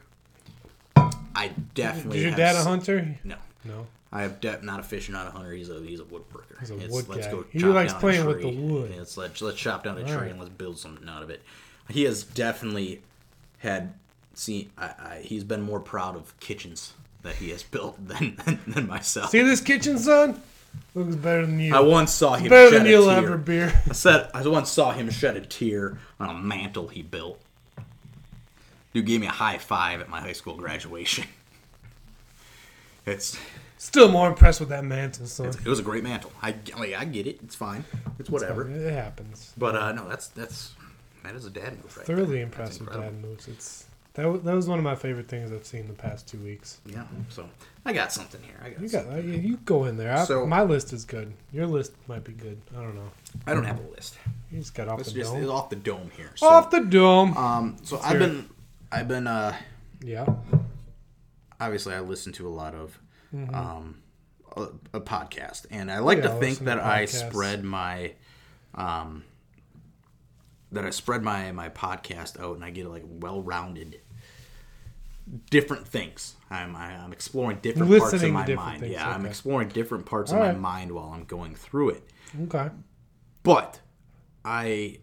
I 1.35 1.51
definitely 1.73 2.19
Is 2.19 2.23
your 2.25 2.35
dad 2.35 2.55
a 2.55 2.63
hunter? 2.63 3.17
No, 3.23 3.35
No. 3.65 3.87
I 4.11 4.21
have 4.21 4.39
de- 4.39 4.61
not 4.61 4.79
a 4.79 4.83
fisher, 4.83 5.11
not 5.11 5.27
a 5.27 5.31
hunter. 5.31 5.51
He's 5.51 5.69
a 5.69 5.79
he's 5.81 5.99
a 5.99 6.03
woodworker. 6.03 6.59
He's 6.59 6.71
a 6.71 6.77
It's, 6.77 6.93
wood 6.93 7.09
let's 7.09 7.25
guy. 7.27 7.31
go 7.33 7.45
He 7.51 7.59
chop 7.59 7.73
likes 7.73 7.91
down 7.93 7.97
a 7.97 8.01
playing 8.01 8.25
with 8.25 8.37
the 8.37 8.43
tree. 8.51 8.55
wood. 8.57 8.91
It's 8.91 9.17
let's 9.17 9.41
let's 9.41 9.57
chop 9.57 9.83
down 9.83 9.97
a 9.97 10.03
tree 10.03 10.11
Alright. 10.13 10.31
and 10.31 10.39
let's 10.39 10.51
build 10.51 10.77
something 10.77 11.07
out 11.09 11.21
of 11.23 11.29
it. 11.29 11.41
He 11.89 12.03
has 12.03 12.23
definitely 12.23 13.01
had 13.59 13.93
seen. 14.33 14.69
I, 14.77 14.85
I, 14.85 15.21
he's 15.23 15.43
been 15.43 15.61
more 15.61 15.79
proud 15.79 16.15
of 16.15 16.39
kitchens 16.39 16.93
that 17.23 17.35
he 17.35 17.49
has 17.49 17.63
built 17.75 17.97
than 18.07 18.37
than 18.67 18.87
myself. 18.87 19.31
See 19.31 19.41
this 19.41 19.59
kitchen, 19.61 19.97
son? 19.97 20.41
Looks 20.93 21.15
better 21.15 21.45
than 21.45 21.59
you. 21.59 21.73
I 21.75 21.79
once 21.79 22.11
saw 22.13 22.35
him 22.35 22.49
better 22.49 22.69
shed 22.69 22.79
than 22.81 22.87
a 22.87 22.89
you'll 22.89 23.05
tear. 23.07 23.17
ever 23.17 23.37
be. 23.37 23.61
I 23.63 23.71
said 23.93 24.29
I 24.33 24.45
once 24.47 24.69
saw 24.69 24.91
him 24.91 25.09
shed 25.09 25.35
a 25.35 25.41
tear 25.41 25.97
on 26.19 26.29
a 26.29 26.33
mantle 26.33 26.87
he 26.89 27.01
built. 27.01 27.41
Dude 28.93 29.05
gave 29.05 29.19
me 29.19 29.27
a 29.27 29.31
high 29.31 29.57
five 29.57 29.99
at 29.99 30.09
my 30.09 30.21
high 30.21 30.33
school 30.33 30.55
graduation. 30.55 31.25
It's 33.05 33.37
Still 33.77 34.09
more 34.09 34.27
impressed 34.27 34.59
with 34.59 34.69
that 34.69 34.83
mantle, 34.85 35.25
son. 35.27 35.47
it 35.49 35.65
was 35.67 35.79
a 35.79 35.83
great 35.83 36.03
mantle. 36.03 36.31
I 36.41 36.55
like, 36.77 36.93
I 36.95 37.05
get 37.05 37.27
it. 37.27 37.39
It's 37.43 37.55
fine. 37.55 37.83
It's 38.19 38.29
whatever. 38.29 38.69
It 38.69 38.91
happens. 38.93 39.53
But 39.57 39.75
uh, 39.75 39.91
no, 39.91 40.07
that's 40.07 40.27
that's 40.29 40.73
that 41.23 41.35
is 41.35 41.45
a 41.45 41.49
dad 41.49 41.73
move 41.83 41.95
right 41.97 42.05
Thoroughly 42.05 42.35
there. 42.35 42.43
impressed 42.43 42.79
with 42.79 42.89
incredible. 42.89 43.11
dad 43.21 43.27
moves. 43.29 43.47
It's 43.47 43.85
that, 44.13 44.27
wa- 44.31 44.37
that 44.37 44.53
was 44.55 44.67
one 44.69 44.77
of 44.79 44.83
my 44.85 44.95
favorite 44.95 45.27
things 45.27 45.51
I've 45.51 45.65
seen 45.65 45.87
the 45.87 45.93
past 45.93 46.25
two 46.27 46.37
weeks. 46.39 46.79
Yeah. 46.85 47.03
So 47.29 47.49
I 47.85 47.91
got 47.91 48.13
something 48.13 48.41
here. 48.43 48.55
I 48.63 48.69
got. 48.69 48.81
You 48.81 48.87
got 48.89 49.03
something. 49.05 49.29
uh, 49.33 49.37
you 49.37 49.57
go 49.65 49.83
in 49.85 49.97
there. 49.97 50.15
I, 50.15 50.23
So- 50.23 50.45
my 50.47 50.63
list 50.63 50.93
is 50.93 51.03
good. 51.03 51.33
Your 51.51 51.67
list 51.67 51.91
might 52.07 52.23
be 52.23 52.31
good. 52.31 52.59
I 52.77 52.81
don't 52.81 52.95
know. 52.95 53.11
I 53.45 53.53
don't 53.53 53.65
have 53.65 53.79
a 53.79 53.91
list. 53.91 54.17
You 54.51 54.59
just 54.59 54.73
got 54.73 54.87
off 54.87 54.99
Let's 54.99 55.11
the 55.11 55.19
just 55.19 55.33
dome. 55.33 55.41
it's 55.41 55.51
off 55.51 55.69
the 55.69 55.75
dome 55.75 56.11
here. 56.15 56.31
So, 56.35 56.47
off 56.47 56.71
the 56.71 56.79
dome. 56.79 57.35
um. 57.37 57.75
So 57.83 57.99
I've 57.99 58.11
hear 58.11 58.15
it. 58.15 58.19
been 58.19 58.49
I've 58.91 59.07
been 59.09 59.27
uh 59.27 59.53
yeah. 60.01 60.25
obviously 61.59 61.93
I 61.93 61.99
listen 61.99 62.31
to 62.33 62.47
a 62.47 62.49
lot 62.49 62.73
of 62.73 62.97
Mm-hmm. 63.33 63.53
um, 63.55 64.01
a, 64.55 64.67
a 64.93 65.01
podcast, 65.01 65.65
and 65.69 65.91
I 65.91 65.99
like 65.99 66.19
Yeah, 66.19 66.29
to 66.29 66.39
think 66.39 66.59
that 66.59 66.75
to 66.75 66.85
I 66.85 67.05
spread 67.05 67.63
my 67.63 68.13
um, 68.73 69.23
that 70.71 70.85
I 70.85 70.89
spread 70.89 71.23
my 71.23 71.51
my 71.51 71.69
podcast 71.69 72.39
out, 72.39 72.55
and 72.55 72.63
I 72.63 72.69
get 72.69 72.89
like 72.89 73.03
well-rounded 73.05 73.99
different 75.49 75.87
things. 75.87 76.35
I'm 76.49 76.75
I, 76.75 76.95
I'm 76.95 77.11
exploring 77.11 77.59
different 77.61 77.89
parts 77.99 78.13
of 78.13 78.31
my 78.31 78.45
mind. 78.47 78.81
things, 78.81 78.93
Yeah, 78.93 79.09
I'm 79.09 79.25
exploring 79.25 79.69
different 79.69 80.05
parts 80.05 80.31
of 80.31 80.37
All 80.37 80.43
my 80.43 80.51
mind 80.53 80.91
while 80.91 81.11
I'm 81.13 81.25
going 81.25 81.55
through 81.55 81.91
it. 81.91 82.03
Okay. 82.43 82.69
But 83.43 83.79
I, 84.43 84.99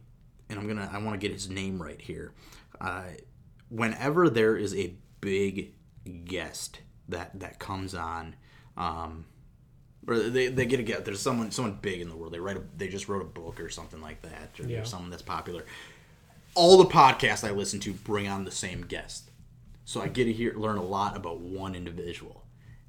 and 0.49 0.59
I'm 0.59 0.67
gonna, 0.67 0.89
I 0.93 0.99
want 0.99 1.21
to 1.21 1.27
get 1.27 1.33
his 1.33 1.49
name 1.49 1.81
right 1.83 2.01
here. 2.01 2.33
Uh, 2.81 3.05
whenever 3.69 4.29
there 4.29 4.57
is 4.57 4.75
a 4.75 4.95
big 5.21 5.75
guest 6.25 6.81
that 7.09 7.39
that 7.41 7.59
comes 7.59 7.95
on, 7.95 8.35
um, 8.77 9.25
or 10.07 10.19
they, 10.19 10.49
they 10.49 10.67
get 10.67 10.81
a 10.81 10.83
get 10.83 11.05
there's 11.05 11.21
someone 11.21 11.51
someone 11.51 11.79
big 11.81 12.01
in 12.01 12.09
the 12.09 12.17
world. 12.17 12.33
They 12.33 12.41
write 12.41 12.57
a, 12.57 12.63
they 12.77 12.89
just 12.89 13.09
wrote 13.09 13.23
a 13.23 13.27
book 13.27 13.61
or 13.61 13.69
something 13.69 14.01
like 14.01 14.23
that, 14.23 14.59
or 14.61 14.65
Yeah. 14.69 14.85
someone 14.85 15.11
that's 15.11 15.23
popular. 15.23 15.65
All 16.55 16.77
the 16.79 16.87
podcasts 16.91 17.47
I 17.47 17.51
listen 17.53 17.81
to 17.81 17.93
bring 17.93 18.29
on 18.29 18.45
the 18.45 18.51
same 18.51 18.83
guest, 18.83 19.31
so 19.85 20.01
I 20.03 20.09
get 20.09 20.25
to 20.25 20.33
hear 20.33 20.55
learn 20.55 20.77
a 20.79 20.83
lot 20.85 21.17
about 21.17 21.41
one 21.41 21.75
individual. 21.75 22.39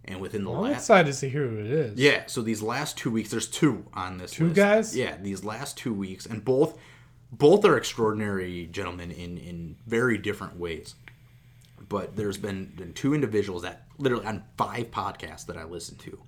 And 0.05 0.19
within 0.19 0.43
the 0.43 0.51
I'm 0.51 0.59
last 0.63 0.79
excited 0.79 1.13
to 1.15 1.29
hear 1.29 1.47
who 1.47 1.59
it 1.59 1.67
is. 1.71 1.97
yeah, 1.97 2.23
so 2.27 2.41
these 2.41 2.61
last 2.61 2.97
two 2.97 3.09
weeks, 3.09 3.31
there's 3.31 3.47
two 3.47 3.85
on 3.93 4.17
this. 4.17 4.31
Two 4.31 4.45
list. 4.47 4.55
guys? 4.57 4.97
Yeah, 4.97 5.15
these 5.15 5.45
last 5.45 5.77
two 5.77 5.93
weeks, 5.93 6.25
and 6.25 6.43
both 6.43 6.77
both 7.31 7.63
are 7.63 7.77
extraordinary 7.77 8.67
gentlemen 8.69 9.11
in 9.11 9.37
in 9.37 9.77
very 9.87 10.17
different 10.17 10.57
ways. 10.57 10.95
But 11.87 12.15
there's 12.17 12.37
been, 12.37 12.73
been 12.75 12.91
two 12.93 13.13
individuals 13.13 13.61
that 13.63 13.82
literally 13.97 14.25
on 14.25 14.43
five 14.57 14.91
podcasts 14.91 15.45
that 15.47 15.57
I 15.57 15.63
listen 15.65 15.97
to. 15.97 16.19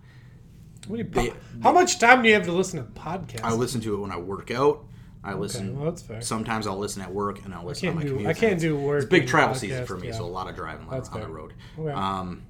What 0.88 0.97
do 0.97 1.04
you, 1.04 1.10
They- 1.10 1.34
how 1.63 1.71
much 1.71 1.99
time 1.99 2.21
do 2.21 2.28
you 2.30 2.36
have 2.36 2.45
to 2.45 2.51
listen 2.51 2.80
to 2.84 2.91
podcasts? 2.99 3.43
I 3.43 3.54
listen 3.54 3.82
to 3.82 3.95
it 3.95 3.97
when 3.97 4.12
I 4.12 4.17
work 4.17 4.51
out. 4.51 4.86
I 5.23 5.34
listen. 5.34 5.75
well, 5.75 5.86
that's 5.89 6.04
fair. 6.04 6.21
Sometimes 6.21 6.67
I'll 6.67 6.78
listen 6.78 7.01
at 7.01 7.12
work, 7.12 7.43
and 7.45 7.54
I'll 7.54 7.65
listen 7.65 7.89
on 7.89 7.95
my 7.95 8.04
do- 8.04 8.10
commute. 8.10 8.28
I 8.28 8.34
can't 8.34 8.60
do 8.60 8.78
work 8.78 9.01
It's 9.01 9.10
big 9.10 9.28
travel 9.28 9.56
season 9.56 9.84
for 9.88 9.97
me, 9.97 10.10
yeah. 10.10 10.13
so 10.13 10.23
a 10.23 10.28
lot 10.28 10.47
of 10.47 10.56
driving 10.56 10.88
That's 10.88 11.10
on 11.10 11.21
the 11.21 11.28
road. 11.28 11.54
Okay. 11.80 11.91
Um, 11.91 12.43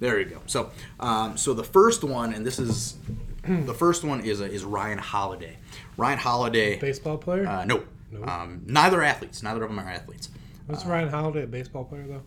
there 0.00 0.18
you 0.18 0.24
go. 0.26 0.40
So, 0.46 0.72
um, 0.98 1.36
so 1.36 1.54
the 1.54 1.62
first 1.62 2.02
one, 2.02 2.34
and 2.34 2.44
this 2.44 2.58
is 2.58 2.96
the 3.44 3.72
first 3.72 4.02
one 4.02 4.22
is 4.22 4.40
uh, 4.40 4.44
is 4.46 4.64
Ryan 4.64 4.98
Holiday. 4.98 5.56
Ryan 5.96 6.18
Holiday. 6.18 6.80
baseball 6.80 7.16
player. 7.16 7.46
Uh, 7.46 7.64
no, 7.64 7.84
um, 8.24 8.62
neither 8.66 9.04
athletes. 9.04 9.44
Neither 9.44 9.62
of 9.62 9.70
them 9.70 9.78
are 9.78 9.88
athletes. 9.88 10.28
Was 10.66 10.84
Ryan 10.84 11.08
Holiday 11.10 11.44
a 11.44 11.46
baseball 11.46 11.84
player 11.84 12.08
though? 12.08 12.22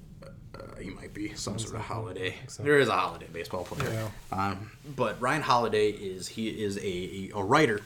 Uh, 0.60 0.76
he 0.80 0.90
might 0.90 1.14
be 1.14 1.34
some 1.36 1.58
sort 1.58 1.76
of 1.76 1.82
holiday. 1.82 2.36
so. 2.48 2.64
There 2.64 2.80
is 2.80 2.88
a 2.88 2.94
holiday 2.94 3.28
baseball 3.32 3.64
player. 3.64 4.10
Yeah. 4.32 4.38
Um, 4.38 4.72
but 4.96 5.20
Ryan 5.22 5.42
Holiday 5.42 5.90
is 5.90 6.28
he 6.28 6.50
is 6.50 6.78
a, 6.78 7.32
a, 7.36 7.44
writer. 7.44 7.82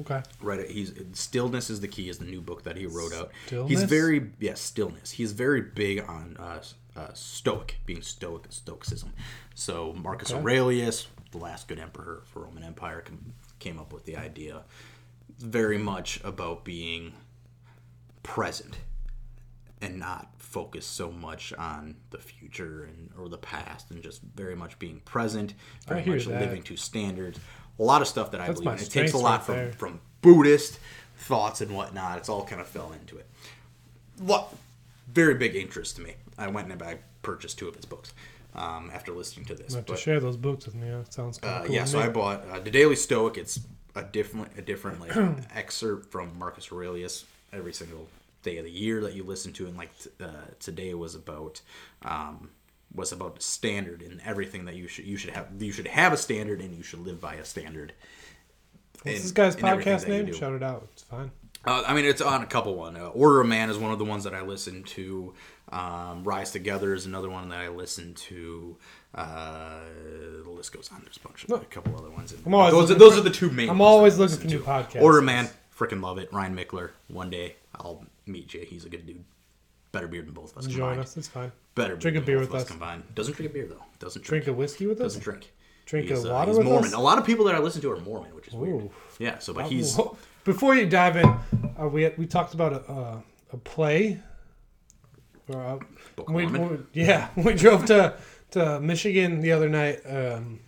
Okay. 0.00 0.22
Right, 0.40 0.68
he's 0.68 0.92
stillness 1.14 1.70
is 1.70 1.80
the 1.80 1.88
key 1.88 2.08
is 2.08 2.18
the 2.18 2.26
new 2.26 2.40
book 2.42 2.64
that 2.64 2.76
he 2.76 2.86
wrote 2.86 3.14
out. 3.14 3.32
He's 3.66 3.84
very 3.84 4.30
yes, 4.38 4.60
stillness. 4.60 5.12
He's 5.12 5.32
very 5.32 5.62
big 5.62 6.00
on 6.06 6.36
uh, 6.38 6.60
uh, 6.94 7.12
stoic, 7.14 7.76
being 7.86 8.02
stoic, 8.02 8.44
stoicism. 8.50 9.12
So 9.54 9.94
Marcus 9.94 10.30
Okay. 10.30 10.40
Aurelius, 10.40 11.06
the 11.30 11.38
last 11.38 11.68
good 11.68 11.78
emperor 11.78 12.22
for 12.26 12.40
Roman 12.40 12.64
Empire, 12.64 13.02
came 13.58 13.78
up 13.78 13.92
with 13.92 14.04
the 14.04 14.16
idea. 14.16 14.62
It's 15.30 15.42
very 15.42 15.78
much 15.78 16.20
about 16.22 16.64
being 16.64 17.14
present 18.22 18.76
and 19.80 19.98
not 19.98 20.30
focus 20.50 20.86
so 20.86 21.10
much 21.10 21.52
on 21.54 21.94
the 22.10 22.18
future 22.18 22.84
and 22.84 23.10
or 23.18 23.28
the 23.28 23.38
past 23.38 23.90
and 23.90 24.02
just 24.02 24.22
very 24.22 24.56
much 24.56 24.78
being 24.78 25.00
present, 25.00 25.54
very 25.86 26.04
much 26.04 26.24
that. 26.24 26.40
living 26.40 26.62
to 26.62 26.76
standards. 26.76 27.38
A 27.78 27.82
lot 27.82 28.00
of 28.00 28.08
stuff 28.08 28.30
that 28.32 28.40
I 28.40 28.46
believe 28.50 28.66
in. 28.66 28.74
It 28.74 28.90
takes 28.90 29.12
a 29.12 29.18
lot 29.18 29.40
right 29.40 29.42
from, 29.42 29.54
there. 29.54 29.72
from 29.72 30.00
Buddhist 30.22 30.80
thoughts 31.18 31.60
and 31.60 31.74
whatnot. 31.74 32.18
It's 32.18 32.28
all 32.28 32.44
kind 32.44 32.60
of 32.60 32.66
fell 32.66 32.92
into 32.92 33.18
it. 33.18 33.26
What 34.18 34.52
very 35.12 35.34
big 35.34 35.54
interest 35.54 35.96
to 35.96 36.02
me. 36.02 36.14
I 36.36 36.48
went 36.48 36.70
and 36.70 36.82
I 36.82 36.98
purchased 37.22 37.58
two 37.58 37.68
of 37.68 37.76
his 37.76 37.84
books 37.84 38.12
um, 38.54 38.90
after 38.92 39.12
listening 39.12 39.46
to 39.46 39.54
this. 39.54 39.70
You 39.70 39.76
have 39.76 39.86
to 39.86 39.96
share 39.96 40.20
those 40.20 40.36
books 40.36 40.66
with 40.66 40.74
me. 40.74 40.88
That 40.88 41.12
sounds 41.12 41.38
kind 41.38 41.54
uh, 41.54 41.66
cool. 41.66 41.74
yeah, 41.74 41.84
so. 41.84 42.00
I 42.00 42.08
bought 42.08 42.44
uh, 42.50 42.58
the 42.60 42.70
Daily 42.70 42.96
Stoic. 42.96 43.36
It's 43.36 43.60
a 43.94 44.02
different, 44.02 44.50
a 44.56 44.62
different 44.62 45.00
like 45.00 45.16
excerpt 45.54 46.10
from 46.10 46.38
Marcus 46.38 46.70
Aurelius 46.72 47.24
every 47.52 47.72
single 47.72 48.06
day 48.42 48.58
of 48.58 48.64
the 48.64 48.70
year 48.70 49.00
that 49.02 49.14
you 49.14 49.24
listen 49.24 49.52
to, 49.54 49.66
and 49.66 49.76
like 49.76 49.96
t- 49.98 50.10
uh, 50.20 50.28
today 50.60 50.94
was 50.94 51.14
about 51.14 51.60
um, 52.02 52.50
was 52.94 53.12
about 53.12 53.42
standard 53.42 54.00
and 54.02 54.20
everything 54.24 54.64
that 54.64 54.74
you 54.76 54.88
should 54.88 55.04
you 55.06 55.16
should 55.16 55.30
have 55.30 55.48
you 55.58 55.72
should 55.72 55.86
have 55.88 56.12
a 56.12 56.16
standard 56.16 56.60
and 56.60 56.74
you 56.76 56.82
should 56.82 57.00
live 57.00 57.20
by 57.20 57.34
a 57.34 57.44
standard. 57.44 57.92
What's 59.02 59.16
in- 59.18 59.22
this 59.22 59.32
guy's 59.32 59.56
podcast 59.56 60.08
name? 60.08 60.32
Shout 60.32 60.54
it 60.54 60.62
out. 60.62 60.88
It's 60.92 61.02
fine. 61.02 61.30
Uh, 61.64 61.82
I 61.86 61.92
mean, 61.92 62.04
it's 62.04 62.20
on 62.20 62.42
a 62.42 62.46
couple 62.46 62.76
one. 62.76 62.96
Uh, 62.96 63.08
Order 63.08 63.40
of 63.40 63.48
Man 63.48 63.68
is 63.68 63.76
one 63.76 63.90
of 63.92 63.98
the 63.98 64.04
ones 64.04 64.24
that 64.24 64.32
I 64.34 64.42
listen 64.42 64.84
to. 64.84 65.34
Um, 65.70 66.22
Rise 66.24 66.52
Together 66.52 66.94
is 66.94 67.04
another 67.04 67.28
one 67.28 67.48
that 67.50 67.58
I 67.58 67.68
listen 67.68 68.14
to. 68.14 68.76
Uh, 69.14 69.80
the 70.44 70.50
list 70.50 70.72
goes 70.72 70.88
on. 70.92 71.00
There's 71.04 71.16
a 71.16 71.20
bunch 71.26 71.44
of 71.44 71.50
a 71.60 71.64
couple 71.66 71.96
other 71.96 72.10
ones. 72.10 72.32
I'm 72.46 72.54
always 72.54 72.72
those 72.72 72.90
are, 72.90 72.94
those 72.94 73.14
for- 73.14 73.20
are 73.20 73.22
the 73.22 73.30
two 73.30 73.50
main. 73.50 73.68
I'm 73.68 73.80
always 73.80 74.18
looking 74.18 74.36
for 74.38 74.46
new 74.46 74.60
podcasts. 74.60 75.02
Order 75.02 75.18
of 75.18 75.24
Man, 75.24 75.48
freaking 75.76 76.00
love 76.00 76.18
it. 76.18 76.32
Ryan 76.32 76.56
Michler. 76.56 76.90
One 77.08 77.28
day 77.28 77.56
I'll 77.74 78.04
meet 78.28 78.48
Jay. 78.48 78.64
He's 78.64 78.84
a 78.84 78.88
good 78.88 79.06
dude. 79.06 79.24
better 79.92 80.08
beer 80.08 80.22
than 80.22 80.34
both 80.34 80.52
of 80.52 80.58
us 80.58 80.66
Join 80.66 80.76
combined. 80.76 81.00
us. 81.00 81.16
It's 81.16 81.28
fine. 81.28 81.50
Better 81.74 81.96
Drink 81.96 82.16
a 82.16 82.20
than 82.20 82.26
beer 82.26 82.38
both 82.38 82.48
with 82.50 82.54
of 82.56 82.62
us. 82.62 82.68
combined. 82.70 83.02
Doesn't 83.14 83.34
drink 83.36 83.50
a 83.50 83.54
beer 83.54 83.66
though. 83.66 83.84
Doesn't 83.98 84.22
Drink 84.24 84.44
drink. 84.44 84.56
a 84.56 84.58
whiskey 84.58 84.86
with 84.86 84.98
us. 85.00 85.14
doesn't 85.14 85.22
drink. 85.22 85.52
Drink 85.86 86.08
He's, 86.10 86.24
a 86.24 86.30
uh, 86.30 86.32
water 86.34 86.50
he's 86.50 86.58
with 86.58 86.66
Mormon. 86.66 86.84
us. 86.88 86.92
A 86.92 86.98
lot 87.00 87.16
of 87.18 87.24
people 87.24 87.44
that 87.46 87.54
I 87.54 87.58
listen 87.60 87.80
to 87.82 87.90
are 87.90 87.96
Mormon, 88.00 88.34
which 88.34 88.48
is 88.48 88.54
weird. 88.54 88.82
Ooh. 88.82 88.90
Yeah. 89.18 89.38
So, 89.38 89.52
but 89.54 89.66
he's 89.66 89.96
Whoa. 89.96 90.16
Before 90.44 90.74
you 90.74 90.86
dive 90.86 91.16
in, 91.16 91.24
uh, 91.80 91.88
we 91.88 92.08
we 92.18 92.26
talked 92.26 92.52
about 92.54 92.72
a 92.72 92.80
uh, 92.92 93.20
a 93.52 93.56
play. 93.56 94.20
Or, 95.48 95.60
uh, 95.62 95.78
Book 96.16 96.28
we, 96.28 96.44
Mormon. 96.46 96.86
we- 96.92 97.02
yeah, 97.04 97.28
we 97.36 97.54
drove 97.54 97.86
to 97.86 98.14
to 98.50 98.80
Michigan 98.80 99.40
the 99.40 99.52
other 99.52 99.68
night. 99.70 100.00
Um, 100.06 100.60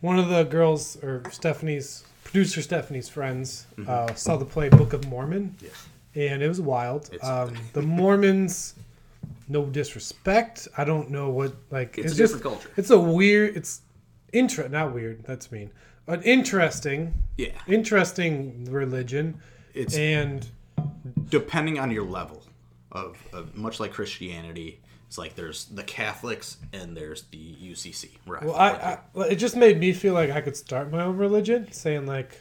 one 0.00 0.18
of 0.18 0.28
the 0.28 0.44
girls, 0.44 0.96
or 1.02 1.22
Stephanie's 1.32 2.04
producer, 2.22 2.62
Stephanie's 2.62 3.08
friends, 3.08 3.66
Mm-hmm. 3.76 3.90
uh, 3.90 4.14
saw 4.14 4.36
the 4.36 4.44
play 4.44 4.68
Book 4.68 4.92
of 4.92 5.08
Mormon, 5.08 5.56
Yeah. 5.60 5.70
And 6.16 6.42
it 6.42 6.48
was 6.48 6.60
wild. 6.60 7.10
Um, 7.22 7.54
the 7.72 7.82
Mormons, 7.82 8.74
no 9.48 9.66
disrespect. 9.66 10.66
I 10.76 10.84
don't 10.84 11.10
know 11.10 11.30
what 11.30 11.54
like 11.70 11.98
It's 11.98 12.12
a 12.14 12.16
just 12.16 12.34
different 12.34 12.42
culture. 12.42 12.70
it's 12.76 12.90
a 12.90 12.98
weird. 12.98 13.56
It's 13.56 13.82
inter 14.32 14.66
not 14.68 14.92
weird. 14.94 15.24
That's 15.24 15.52
mean. 15.52 15.70
An 16.08 16.22
interesting 16.22 17.14
Yeah. 17.36 17.48
interesting 17.66 18.66
religion 18.70 19.40
It's 19.74 19.96
and 19.96 20.46
depending 21.30 21.78
on 21.78 21.90
your 21.90 22.04
level 22.04 22.42
of, 22.92 23.18
of 23.32 23.56
much 23.56 23.80
like 23.80 23.92
Christianity. 23.92 24.80
It's 25.08 25.18
like 25.18 25.34
there's 25.36 25.66
the 25.66 25.82
Catholics 25.84 26.56
and 26.72 26.96
there's 26.96 27.22
the 27.30 27.38
UCC. 27.62 28.10
Right. 28.26 28.42
well 28.44 28.54
I, 28.56 28.70
I 28.70 28.98
well, 29.14 29.28
it 29.28 29.36
just 29.36 29.56
made 29.56 29.78
me 29.78 29.92
feel 29.92 30.14
like 30.14 30.30
i 30.30 30.40
could 30.40 30.56
start 30.56 30.90
my 30.90 31.02
own 31.02 31.16
religion 31.16 31.70
saying 31.70 32.06
like 32.06 32.40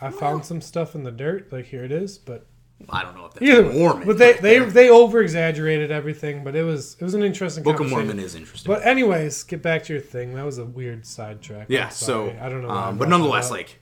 i 0.00 0.10
found 0.10 0.44
some 0.44 0.60
stuff 0.60 0.94
in 0.94 1.02
the 1.02 1.10
dirt 1.10 1.50
like 1.52 1.64
here 1.66 1.82
it 1.84 1.90
is 1.92 2.18
but 2.18 2.46
I 2.90 3.02
don't 3.02 3.16
know 3.16 3.26
if 3.26 3.34
that's 3.34 3.46
either 3.46 3.72
Mormon. 3.72 4.06
but 4.06 4.18
they 4.18 4.34
they 4.34 4.58
they 4.60 4.88
over 4.90 5.20
exaggerated 5.22 5.90
everything 5.90 6.44
but 6.44 6.54
it 6.56 6.62
was 6.64 6.96
it 7.00 7.04
was 7.04 7.14
an 7.14 7.22
interesting 7.22 7.62
Book 7.64 7.80
of. 7.80 7.88
Mormon 7.90 8.18
is 8.18 8.34
interesting. 8.34 8.72
but 8.72 8.84
anyways 8.86 9.42
get 9.44 9.62
back 9.62 9.84
to 9.84 9.92
your 9.94 10.02
thing 10.02 10.34
that 10.34 10.44
was 10.44 10.58
a 10.58 10.64
weird 10.64 11.06
sidetrack 11.06 11.66
yeah. 11.68 11.88
So 11.88 12.34
i 12.40 12.48
don't 12.48 12.62
know 12.62 12.70
Um, 12.70 12.98
but 12.98 13.08
nonetheless, 13.08 13.50
like 13.50 13.80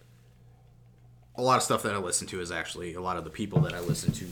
a 1.36 1.42
lot 1.42 1.56
of 1.56 1.62
stuff 1.62 1.82
that 1.84 1.94
I 1.94 1.98
listen 1.98 2.26
to 2.28 2.40
is 2.40 2.50
actually 2.52 2.94
a 2.94 3.00
lot 3.00 3.16
of 3.16 3.24
the 3.24 3.30
people 3.30 3.60
that 3.62 3.72
I 3.72 3.80
listen 3.80 4.12
to 4.12 4.26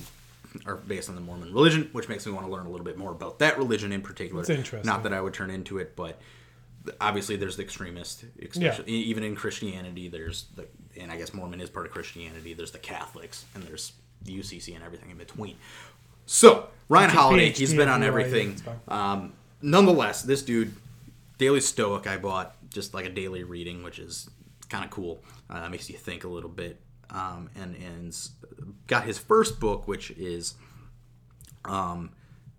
are 0.66 0.76
based 0.76 1.08
on 1.08 1.14
the 1.14 1.20
Mormon 1.20 1.52
religion, 1.54 1.88
which 1.92 2.08
makes 2.08 2.26
me 2.26 2.32
want 2.32 2.44
to 2.46 2.52
learn 2.52 2.66
a 2.66 2.70
little 2.70 2.84
bit 2.84 2.98
more 2.98 3.12
about 3.12 3.38
that 3.38 3.56
religion 3.58 3.92
in 3.92 4.02
particular. 4.02 4.40
It's 4.40 4.50
interesting. 4.50 4.86
Not 4.86 5.02
that 5.04 5.12
I 5.12 5.20
would 5.20 5.32
turn 5.32 5.50
into 5.50 5.78
it, 5.78 5.94
but 5.96 6.20
obviously 7.00 7.36
there's 7.36 7.56
the 7.56 7.62
extremist, 7.62 8.24
especially 8.42 8.92
e- 8.92 9.02
even 9.04 9.22
in 9.22 9.36
Christianity. 9.36 10.08
There's 10.08 10.46
the, 10.56 10.66
and 11.00 11.10
I 11.12 11.16
guess 11.16 11.32
Mormon 11.32 11.60
is 11.60 11.70
part 11.70 11.86
of 11.86 11.92
Christianity. 11.92 12.52
There's 12.54 12.72
the 12.72 12.78
Catholics, 12.78 13.44
and 13.54 13.62
there's 13.62 13.92
the 14.22 14.38
UCC 14.38 14.74
and 14.74 14.84
everything 14.84 15.10
in 15.10 15.16
between. 15.16 15.56
So 16.26 16.68
Ryan 16.88 17.10
Holiday, 17.10 17.50
he's 17.50 17.74
been 17.74 17.88
on 17.88 18.02
everything. 18.02 18.56
Um, 18.88 19.32
nonetheless, 19.62 20.22
this 20.22 20.42
dude, 20.42 20.74
Daily 21.38 21.60
Stoic, 21.60 22.06
I 22.06 22.16
bought 22.16 22.56
just 22.70 22.94
like 22.94 23.06
a 23.06 23.10
daily 23.10 23.44
reading, 23.44 23.82
which 23.82 23.98
is 23.98 24.28
kind 24.68 24.84
of 24.84 24.90
cool. 24.90 25.22
Uh, 25.48 25.68
makes 25.68 25.88
you 25.88 25.96
think 25.96 26.24
a 26.24 26.28
little 26.28 26.50
bit. 26.50 26.78
Um, 27.10 27.48
and 27.56 27.74
and 27.76 28.14
got 28.86 29.04
his 29.04 29.16
first 29.16 29.58
book, 29.60 29.88
which 29.88 30.10
is 30.10 30.54
um, 31.64 32.10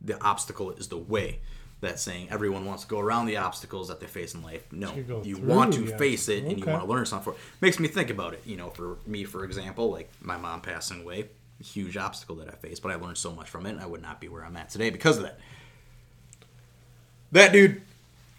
the 0.02 0.22
obstacle 0.24 0.72
is 0.72 0.88
the 0.88 0.98
way. 0.98 1.40
That's 1.82 2.02
saying 2.02 2.28
everyone 2.30 2.66
wants 2.66 2.84
to 2.84 2.90
go 2.90 3.00
around 3.00 3.28
the 3.28 3.38
obstacles 3.38 3.88
that 3.88 4.02
they 4.02 4.06
face 4.08 4.34
in 4.34 4.44
life. 4.44 4.64
No, 4.72 4.94
You 4.96 5.22
you 5.24 5.38
want 5.38 5.74
to 5.76 5.86
face 5.98 6.28
it 6.28 6.44
and 6.44 6.60
you 6.60 6.66
want 6.66 6.84
to 6.84 6.90
learn 6.90 7.06
something. 7.06 7.32
For 7.34 7.38
it. 7.40 7.42
Makes 7.62 7.80
me 7.80 7.88
think 7.88 8.10
about 8.10 8.34
it. 8.34 8.42
You 8.46 8.58
know, 8.58 8.70
for 8.72 8.98
me, 9.06 9.24
for 9.24 9.46
example, 9.46 9.90
like 9.90 10.10
my 10.20 10.36
mom 10.36 10.60
passing 10.62 11.04
away, 11.04 11.30
huge 11.64 11.98
obstacle 11.98 12.36
that 12.38 12.48
I 12.48 12.56
faced, 12.56 12.82
but 12.82 12.92
I 12.92 12.96
learned 12.96 13.18
so 13.18 13.32
much 13.32 13.50
from 13.50 13.66
it, 13.66 13.72
and 13.72 13.82
I 13.82 13.86
would 13.86 14.02
not 14.02 14.20
be 14.22 14.28
where 14.28 14.44
I'm 14.44 14.58
at 14.58 14.70
today 14.70 14.90
because 14.90 15.18
of 15.18 15.24
that. 15.24 15.40
That 17.32 17.52
dude, 17.52 17.82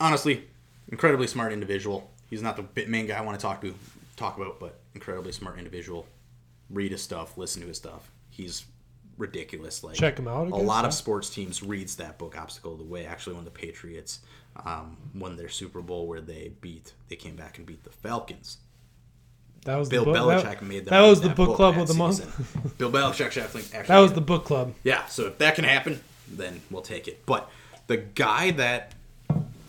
honestly, 0.00 0.44
incredibly 0.90 1.26
smart 1.26 1.52
individual. 1.52 2.10
He's 2.28 2.42
not 2.42 2.56
the 2.56 2.86
main 2.86 3.06
guy 3.06 3.18
I 3.18 3.20
want 3.22 3.38
to 3.38 3.42
talk 3.42 3.60
to 3.62 3.74
talk 4.16 4.36
about, 4.36 4.60
but 4.60 4.80
incredibly 4.94 5.32
smart 5.32 5.58
individual. 5.58 6.06
Read 6.70 6.92
his 6.92 7.02
stuff, 7.02 7.36
listen 7.36 7.62
to 7.62 7.68
his 7.68 7.76
stuff. 7.76 8.10
He's 8.30 8.64
ridiculous. 9.18 9.84
Like 9.84 9.96
Check 9.96 10.18
him 10.18 10.28
out, 10.28 10.48
A 10.48 10.56
lot 10.56 10.82
yeah. 10.82 10.88
of 10.88 10.94
sports 10.94 11.30
teams 11.30 11.62
reads 11.62 11.96
that 11.96 12.18
book, 12.18 12.36
Obstacle 12.36 12.76
the 12.76 12.84
Way. 12.84 13.06
Actually, 13.06 13.36
when 13.36 13.44
the 13.44 13.50
Patriots 13.50 14.20
um, 14.64 14.96
won 15.14 15.36
their 15.36 15.48
Super 15.48 15.80
Bowl, 15.80 16.06
where 16.06 16.20
they 16.20 16.52
beat, 16.60 16.94
they 17.08 17.16
came 17.16 17.36
back 17.36 17.58
and 17.58 17.66
beat 17.66 17.84
the 17.84 17.90
Falcons. 17.90 18.58
That 19.64 19.76
was 19.76 19.88
Bill 19.88 20.04
the 20.04 20.12
book 20.12 20.16
Belichick 20.16 20.42
that, 20.42 20.62
made 20.62 20.84
them 20.84 20.90
that 20.90 21.02
was 21.02 21.20
the 21.20 21.28
book 21.28 21.56
club 21.56 21.78
of 21.78 21.88
the 21.88 21.94
month 21.94 22.16
season. 22.16 22.72
Bill 22.78 22.90
Belichick 22.90 23.36
actually, 23.42 23.62
that 23.62 23.98
was 23.98 24.12
the 24.12 24.20
book 24.20 24.44
club 24.44 24.74
yeah, 24.84 25.06
so 25.06 25.26
if 25.26 25.38
that 25.38 25.54
can 25.54 25.64
happen, 25.64 26.00
then 26.28 26.60
we'll 26.70 26.82
take 26.82 27.08
it. 27.08 27.24
But 27.26 27.50
the 27.86 27.98
guy 27.98 28.52
that 28.52 28.94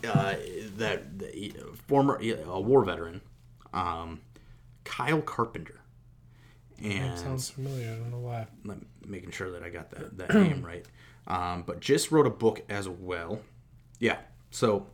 uh, 0.04 0.34
that 0.76 1.18
the 1.18 1.54
former 1.86 2.20
a 2.20 2.60
war 2.60 2.84
veteran, 2.84 3.20
um, 3.72 4.20
Kyle 4.84 5.20
Carpenter, 5.20 5.80
and 6.82 7.18
sounds 7.18 7.48
familiar 7.50 7.92
i 7.92 7.94
don't 7.94 8.10
know 8.10 8.18
why 8.18 8.46
I'm 8.64 8.86
making 9.06 9.30
sure 9.30 9.50
that 9.52 9.62
I 9.62 9.68
got 9.68 9.90
that, 9.90 10.18
that 10.18 10.34
name 10.34 10.62
right. 10.66 10.84
Um, 11.26 11.62
but 11.62 11.80
just 11.80 12.10
wrote 12.10 12.26
a 12.26 12.30
book 12.30 12.62
as 12.68 12.88
well. 12.88 13.40
Yeah, 14.00 14.18
so 14.50 14.86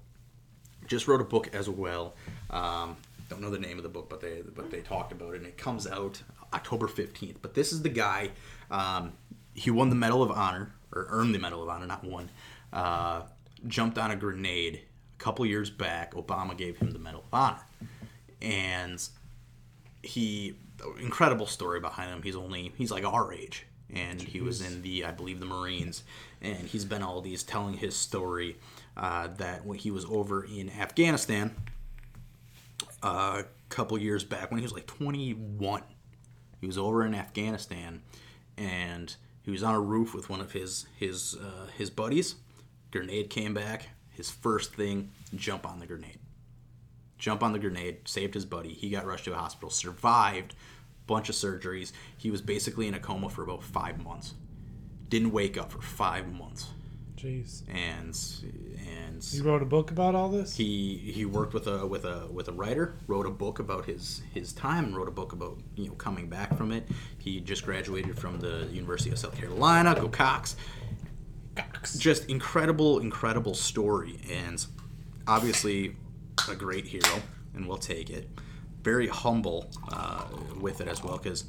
just 0.86 1.08
wrote 1.08 1.20
a 1.20 1.24
book 1.24 1.48
as 1.54 1.68
well. 1.68 2.14
Um, 2.50 2.96
don't 3.28 3.40
know 3.40 3.50
the 3.50 3.58
name 3.58 3.76
of 3.76 3.82
the 3.82 3.88
book, 3.88 4.08
but 4.08 4.20
they 4.20 4.42
but 4.54 4.70
they 4.70 4.80
talked 4.80 5.12
about 5.12 5.34
it, 5.34 5.38
and 5.38 5.46
it 5.46 5.56
comes 5.56 5.86
out 5.86 6.22
October 6.52 6.86
fifteenth. 6.86 7.38
But 7.42 7.54
this 7.54 7.72
is 7.72 7.82
the 7.82 7.88
guy. 7.88 8.30
Um, 8.70 9.12
he 9.54 9.70
won 9.70 9.90
the 9.90 9.96
Medal 9.96 10.22
of 10.22 10.30
Honor, 10.30 10.72
or 10.92 11.06
earned 11.10 11.34
the 11.34 11.38
Medal 11.38 11.62
of 11.62 11.68
Honor, 11.68 11.86
not 11.86 12.04
won. 12.04 12.30
Uh, 12.72 13.22
jumped 13.66 13.98
on 13.98 14.10
a 14.10 14.16
grenade 14.16 14.82
a 15.18 15.22
couple 15.22 15.44
years 15.44 15.68
back. 15.68 16.14
Obama 16.14 16.56
gave 16.56 16.78
him 16.78 16.92
the 16.92 16.98
Medal 16.98 17.20
of 17.20 17.34
Honor, 17.34 17.66
and 18.40 19.08
he 20.02 20.56
incredible 21.00 21.46
story 21.46 21.80
behind 21.80 22.10
him. 22.10 22.22
He's 22.22 22.36
only 22.36 22.72
he's 22.76 22.90
like 22.90 23.04
our 23.04 23.32
age, 23.32 23.66
and 23.92 24.20
he 24.22 24.40
was 24.40 24.62
in 24.62 24.82
the 24.82 25.04
I 25.04 25.10
believe 25.10 25.40
the 25.40 25.46
Marines, 25.46 26.02
and 26.40 26.68
he's 26.68 26.84
been 26.84 27.02
all 27.02 27.20
these 27.20 27.42
telling 27.42 27.74
his 27.74 27.96
story 27.96 28.56
uh, 28.96 29.28
that 29.36 29.66
when 29.66 29.78
he 29.78 29.90
was 29.90 30.04
over 30.06 30.44
in 30.44 30.70
Afghanistan 30.70 31.54
a 33.02 33.44
couple 33.68 33.98
years 33.98 34.24
back 34.24 34.50
when 34.50 34.58
he 34.58 34.62
was 34.62 34.72
like 34.72 34.86
21, 34.86 35.82
he 36.60 36.66
was 36.66 36.78
over 36.78 37.04
in 37.04 37.14
Afghanistan, 37.14 38.02
and 38.56 39.14
he 39.42 39.50
was 39.50 39.62
on 39.62 39.74
a 39.74 39.80
roof 39.80 40.14
with 40.14 40.28
one 40.28 40.40
of 40.40 40.52
his 40.52 40.86
his 40.98 41.36
uh, 41.36 41.68
his 41.76 41.90
buddies. 41.90 42.36
Grenade 42.90 43.30
came 43.30 43.54
back. 43.54 43.90
His 44.10 44.30
first 44.30 44.74
thing, 44.74 45.10
jump 45.36 45.66
on 45.66 45.78
the 45.78 45.86
grenade 45.86 46.18
jump 47.18 47.42
on 47.42 47.52
the 47.52 47.58
grenade, 47.58 48.08
saved 48.08 48.34
his 48.34 48.44
buddy. 48.44 48.72
He 48.72 48.90
got 48.90 49.04
rushed 49.04 49.24
to 49.26 49.32
a 49.32 49.36
hospital, 49.36 49.70
survived, 49.70 50.54
bunch 51.06 51.28
of 51.28 51.34
surgeries. 51.34 51.92
He 52.16 52.30
was 52.30 52.40
basically 52.40 52.86
in 52.86 52.94
a 52.94 53.00
coma 53.00 53.28
for 53.28 53.42
about 53.42 53.62
five 53.62 54.02
months. 54.02 54.34
Didn't 55.08 55.32
wake 55.32 55.58
up 55.58 55.72
for 55.72 55.82
five 55.82 56.32
months, 56.32 56.68
jeez 57.16 57.62
and 57.68 58.14
and 59.06 59.32
you 59.32 59.42
wrote 59.42 59.62
a 59.62 59.66
book 59.66 59.90
about 59.90 60.14
all 60.14 60.28
this 60.28 60.56
he 60.56 60.96
he 60.96 61.24
worked 61.24 61.54
with 61.54 61.66
a 61.66 61.86
with 61.86 62.04
a 62.04 62.26
with 62.30 62.48
a 62.48 62.52
writer, 62.52 62.94
wrote 63.06 63.26
a 63.26 63.30
book 63.30 63.58
about 63.58 63.84
his 63.84 64.22
his 64.32 64.52
time, 64.52 64.84
and 64.84 64.96
wrote 64.96 65.08
a 65.08 65.12
book 65.12 65.32
about 65.32 65.58
you 65.76 65.88
know 65.88 65.94
coming 65.94 66.28
back 66.28 66.56
from 66.56 66.72
it. 66.72 66.88
He 67.18 67.40
just 67.40 67.64
graduated 67.64 68.18
from 68.18 68.38
the 68.40 68.68
University 68.72 69.10
of 69.10 69.18
South 69.18 69.36
Carolina. 69.36 69.94
Go 69.94 70.08
Cox! 70.08 70.56
Just 71.98 72.26
incredible, 72.26 73.00
incredible 73.00 73.54
story, 73.54 74.20
and 74.30 74.64
obviously 75.26 75.96
a 76.48 76.54
great 76.54 76.86
hero, 76.86 77.22
and 77.54 77.66
we'll 77.66 77.78
take 77.78 78.10
it. 78.10 78.28
Very 78.82 79.08
humble 79.08 79.70
uh, 79.92 80.24
with 80.60 80.80
it 80.80 80.88
as 80.88 81.02
well, 81.02 81.18
because 81.18 81.44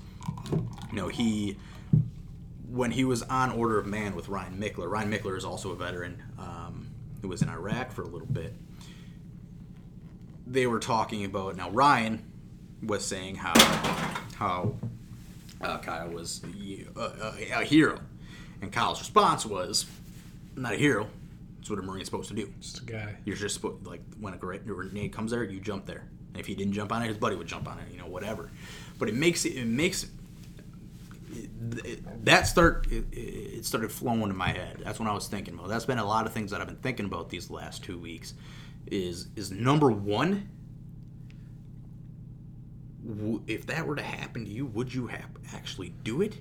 you 0.52 0.94
know 0.94 1.08
he 1.08 1.58
when 2.68 2.92
he 2.92 3.04
was 3.04 3.24
on 3.24 3.52
Order 3.52 3.80
of 3.80 3.88
Man 3.88 4.16
with 4.16 4.30
Ryan 4.30 4.60
Michler. 4.60 4.90
Ryan 4.90 5.12
Michler 5.12 5.38
is 5.38 5.46
also 5.46 5.72
a 5.72 5.76
veteran 5.76 6.22
um, 6.38 6.88
who 7.22 7.28
was 7.28 7.42
in 7.42 7.50
Iraq 7.50 7.92
for 7.92 8.04
a 8.04 8.08
little 8.08 8.28
bit. 8.28 8.54
They 10.48 10.68
were 10.68 10.80
talking 10.80 11.26
about 11.26 11.56
now. 11.56 11.70
Ryan 11.70 12.24
was 12.82 13.06
saying 13.06 13.36
how 13.36 13.54
how 14.36 14.76
uh, 15.62 15.78
Kyle 15.80 16.10
was 16.10 16.42
a, 16.44 16.86
a, 17.00 17.62
a 17.62 17.64
hero, 17.64 18.00
and 18.62 18.72
Kyle's 18.72 19.00
response 19.00 19.46
was, 19.46 19.86
"I'm 20.56 20.64
not 20.64 20.74
a 20.74 20.78
hero. 20.78 21.08
That's 21.58 21.70
what 21.70 21.80
a 21.80 21.82
Marine's 21.82 22.06
supposed 22.06 22.30
to 22.30 22.36
do. 22.36 22.52
just 22.62 22.80
a 22.80 22.86
guy 22.86 23.16
You're 23.26 23.36
just 23.36 23.56
supposed 23.56 23.86
like 23.86 24.02
when 24.20 24.34
a 24.34 24.38
grenade 24.38 24.66
grenade 24.66 25.12
comes 25.14 25.32
there, 25.32 25.44
you 25.44 25.60
jump 25.60 25.86
there. 25.86 26.06
And 26.34 26.40
if 26.40 26.48
he 26.48 26.56
didn't 26.56 26.74
jump 26.74 26.92
on 26.92 27.04
it, 27.04 27.08
his 27.08 27.18
buddy 27.18 27.36
would 27.36 27.48
jump 27.48 27.68
on 27.68 27.78
it. 27.80 27.92
You 27.92 28.00
know, 28.00 28.08
whatever. 28.08 28.50
But 28.98 29.10
it 29.10 29.16
makes 29.16 29.46
it, 29.46 29.56
it 29.58 29.68
makes 29.68 30.08
it, 31.32 32.26
that 32.26 32.48
start 32.48 32.88
it, 32.92 33.06
it 33.12 33.66
started 33.66 33.92
flowing 33.92 34.24
in 34.24 34.36
my 34.38 34.50
head. 34.50 34.82
That's 34.84 35.00
when 35.00 35.08
I 35.08 35.14
was 35.14 35.28
thinking 35.28 35.54
about. 35.54 35.70
That's 35.70 35.86
been 35.86 35.98
a 36.00 36.06
lot 36.06 36.26
of 36.26 36.34
things 36.34 36.52
that 36.52 36.62
I've 36.62 36.68
been 36.68 36.78
thinking 36.78 37.06
about 37.06 37.30
these 37.30 37.50
last 37.50 37.84
two 37.84 37.98
weeks. 38.00 38.34
Is 38.88 39.28
is 39.36 39.52
number 39.52 39.92
one. 39.92 40.50
w- 43.08 43.42
If 43.48 43.66
that 43.68 43.86
were 43.88 43.96
to 43.96 44.02
happen 44.04 44.46
to 44.46 44.52
you, 44.52 44.66
would 44.66 44.94
you 44.94 45.08
have 45.08 45.30
actually 45.54 45.94
do 46.04 46.22
it? 46.22 46.38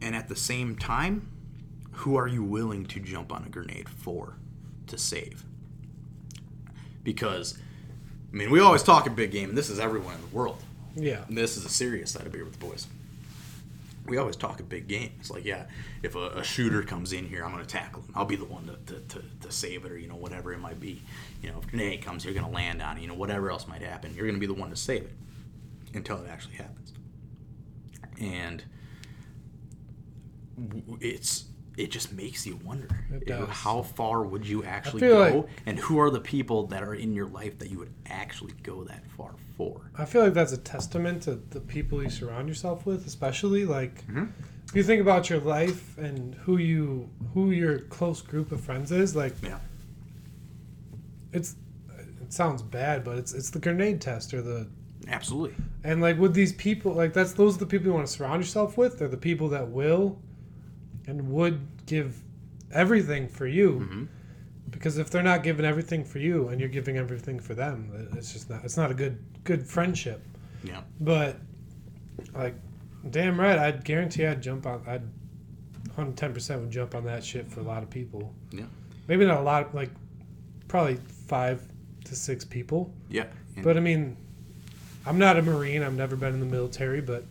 And 0.00 0.14
at 0.14 0.28
the 0.28 0.36
same 0.36 0.76
time, 0.76 1.28
who 1.92 2.16
are 2.16 2.28
you 2.28 2.42
willing 2.44 2.86
to 2.86 3.00
jump 3.00 3.32
on 3.32 3.44
a 3.44 3.48
grenade 3.48 3.88
for 3.88 4.36
to 4.86 4.96
save? 4.98 5.44
Because, 7.02 7.58
I 8.32 8.36
mean, 8.36 8.50
we 8.50 8.60
always 8.60 8.82
talk 8.82 9.06
a 9.06 9.10
big 9.10 9.30
game, 9.32 9.48
and 9.50 9.58
this 9.58 9.70
is 9.70 9.78
everyone 9.78 10.14
in 10.14 10.20
the 10.20 10.36
world. 10.36 10.58
Yeah. 10.94 11.24
And 11.28 11.36
this 11.36 11.56
is 11.56 11.64
a 11.64 11.68
serious 11.68 12.10
side 12.12 12.26
of 12.26 12.32
beer 12.32 12.44
with 12.44 12.58
the 12.58 12.64
boys. 12.66 12.86
We 14.08 14.16
always 14.16 14.36
talk 14.36 14.60
a 14.60 14.62
big 14.62 14.88
game. 14.88 15.12
It's 15.20 15.30
like, 15.30 15.44
yeah, 15.44 15.66
if 16.02 16.14
a, 16.14 16.28
a 16.30 16.44
shooter 16.44 16.82
comes 16.82 17.12
in 17.12 17.26
here, 17.26 17.44
I'm 17.44 17.52
going 17.52 17.64
to 17.64 17.68
tackle 17.68 18.02
him. 18.02 18.12
I'll 18.14 18.24
be 18.24 18.36
the 18.36 18.44
one 18.44 18.66
to, 18.66 18.94
to, 18.94 19.00
to, 19.00 19.22
to 19.42 19.52
save 19.52 19.84
it, 19.84 19.92
or 19.92 19.98
you 19.98 20.08
know, 20.08 20.16
whatever 20.16 20.52
it 20.52 20.58
might 20.58 20.80
be. 20.80 21.02
You 21.42 21.50
know, 21.50 21.58
if 21.58 21.68
grenade 21.68 22.02
comes, 22.02 22.24
you're 22.24 22.34
going 22.34 22.46
to 22.46 22.52
land 22.52 22.80
on 22.80 22.96
it. 22.96 23.02
You 23.02 23.08
know, 23.08 23.14
whatever 23.14 23.50
else 23.50 23.68
might 23.68 23.82
happen, 23.82 24.14
you're 24.14 24.26
going 24.26 24.34
to 24.34 24.40
be 24.40 24.46
the 24.46 24.54
one 24.54 24.70
to 24.70 24.76
save 24.76 25.02
it 25.02 25.12
until 25.94 26.16
it 26.22 26.28
actually 26.28 26.56
happens. 26.56 26.92
And 28.20 28.64
it's 31.00 31.44
it 31.78 31.90
just 31.90 32.12
makes 32.12 32.44
you 32.46 32.56
wonder 32.64 32.88
It 33.12 33.26
does. 33.26 33.48
how 33.48 33.82
far 33.82 34.22
would 34.24 34.44
you 34.46 34.64
actually 34.64 35.00
go, 35.00 35.18
like- 35.20 35.48
and 35.66 35.78
who 35.78 35.98
are 36.00 36.10
the 36.10 36.20
people 36.20 36.66
that 36.68 36.82
are 36.82 36.94
in 36.94 37.14
your 37.14 37.26
life 37.28 37.58
that 37.60 37.70
you 37.70 37.78
would 37.78 37.92
actually 38.06 38.54
go 38.62 38.84
that 38.84 39.06
far 39.16 39.34
for. 39.56 39.90
I 39.96 40.04
feel 40.04 40.22
like 40.24 40.34
that's 40.34 40.52
a 40.52 40.56
testament 40.58 41.22
to 41.22 41.36
the 41.50 41.60
people 41.60 42.02
you 42.02 42.10
surround 42.10 42.48
yourself 42.48 42.84
with, 42.84 43.06
especially 43.06 43.64
like 43.64 44.06
Mhm. 44.08 44.30
if 44.68 44.74
you 44.76 44.82
think 44.82 45.00
about 45.00 45.30
your 45.30 45.40
life 45.40 45.96
and 45.98 46.34
who 46.44 46.56
you 46.58 47.08
who 47.34 47.50
your 47.52 47.78
close 47.78 48.20
group 48.22 48.50
of 48.52 48.60
friends 48.60 48.90
is, 48.92 49.14
like 49.14 49.34
Yeah. 49.42 49.58
it's 51.32 51.56
it 52.20 52.32
sounds 52.32 52.62
bad, 52.62 53.04
but 53.04 53.16
it's 53.18 53.32
it's 53.32 53.50
the 53.50 53.58
grenade 53.58 54.00
test 54.00 54.34
or 54.34 54.42
the 54.42 54.68
Absolutely. 55.06 55.54
and 55.84 56.00
like 56.00 56.18
with 56.18 56.34
these 56.34 56.52
people, 56.54 56.92
like 56.92 57.12
that's 57.12 57.32
those 57.32 57.56
are 57.56 57.60
the 57.60 57.66
people 57.66 57.86
you 57.86 57.92
want 57.94 58.06
to 58.06 58.12
surround 58.12 58.42
yourself 58.42 58.76
with. 58.76 58.98
They're 58.98 59.08
the 59.08 59.16
people 59.16 59.48
that 59.50 59.68
will 59.70 60.18
and 61.08 61.28
would 61.30 61.60
give 61.86 62.22
everything 62.72 63.26
for 63.28 63.46
you. 63.46 63.80
Mhm. 63.90 64.08
Because 64.70 64.98
if 64.98 65.08
they're 65.10 65.22
not 65.22 65.42
giving 65.42 65.64
everything 65.64 66.04
for 66.04 66.18
you 66.18 66.48
and 66.48 66.60
you're 66.60 66.68
giving 66.68 66.96
everything 66.98 67.40
for 67.40 67.54
them, 67.54 67.90
it's 68.14 68.32
just 68.32 68.50
not 68.50 68.64
it's 68.64 68.76
not 68.76 68.90
a 68.90 68.94
good 68.94 69.18
good 69.44 69.66
friendship. 69.66 70.22
Yeah. 70.62 70.82
But 71.00 71.40
like, 72.34 72.54
damn 73.10 73.40
right, 73.40 73.58
I'd 73.58 73.84
guarantee 73.84 74.26
I'd 74.26 74.42
jump 74.42 74.66
on. 74.66 74.82
I'd 74.86 75.02
110 75.94 76.32
percent 76.34 76.60
would 76.60 76.70
jump 76.70 76.94
on 76.94 77.04
that 77.04 77.24
shit 77.24 77.48
for 77.50 77.60
a 77.60 77.62
lot 77.64 77.82
of 77.82 77.88
people. 77.90 78.34
Yeah. 78.52 78.66
Maybe 79.08 79.24
not 79.24 79.38
a 79.38 79.42
lot, 79.42 79.74
like 79.74 79.90
probably 80.68 80.98
five 81.26 81.62
to 82.04 82.14
six 82.14 82.44
people. 82.44 82.92
Yeah. 83.08 83.26
And- 83.56 83.64
But 83.64 83.76
I 83.78 83.80
mean, 83.80 84.16
I'm 85.06 85.18
not 85.18 85.38
a 85.38 85.42
marine. 85.42 85.82
I've 85.82 85.94
never 85.96 86.14
been 86.16 86.34
in 86.34 86.40
the 86.40 86.46
military. 86.46 87.00
But 87.00 87.24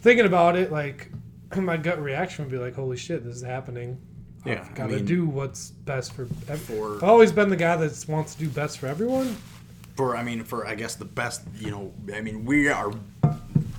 thinking 0.00 0.26
about 0.26 0.56
it, 0.56 0.72
like 0.72 1.10
my 1.56 1.76
gut 1.76 2.00
reaction 2.02 2.44
would 2.44 2.52
be 2.52 2.58
like, 2.58 2.74
"Holy 2.74 2.96
shit, 2.96 3.24
this 3.24 3.36
is 3.36 3.42
happening." 3.42 3.98
Yeah, 4.44 4.60
I've 4.68 4.74
got 4.74 4.86
to 4.88 4.96
mean- 4.96 5.04
do 5.04 5.26
what's 5.26 5.70
best 5.70 6.12
for. 6.12 6.22
Ev- 6.48 6.60
For- 6.60 6.96
I've 6.96 7.02
always 7.04 7.32
been 7.32 7.48
the 7.50 7.56
guy 7.56 7.76
that 7.76 8.04
wants 8.08 8.34
to 8.34 8.40
do 8.40 8.48
best 8.48 8.78
for 8.78 8.86
everyone. 8.86 9.36
for 9.96 10.16
I 10.16 10.22
mean 10.22 10.44
for 10.44 10.64
I 10.66 10.76
guess 10.76 10.94
the 10.94 11.04
best 11.04 11.42
you 11.58 11.72
know 11.72 11.92
I 12.14 12.20
mean 12.20 12.44
we 12.44 12.68
are 12.68 12.92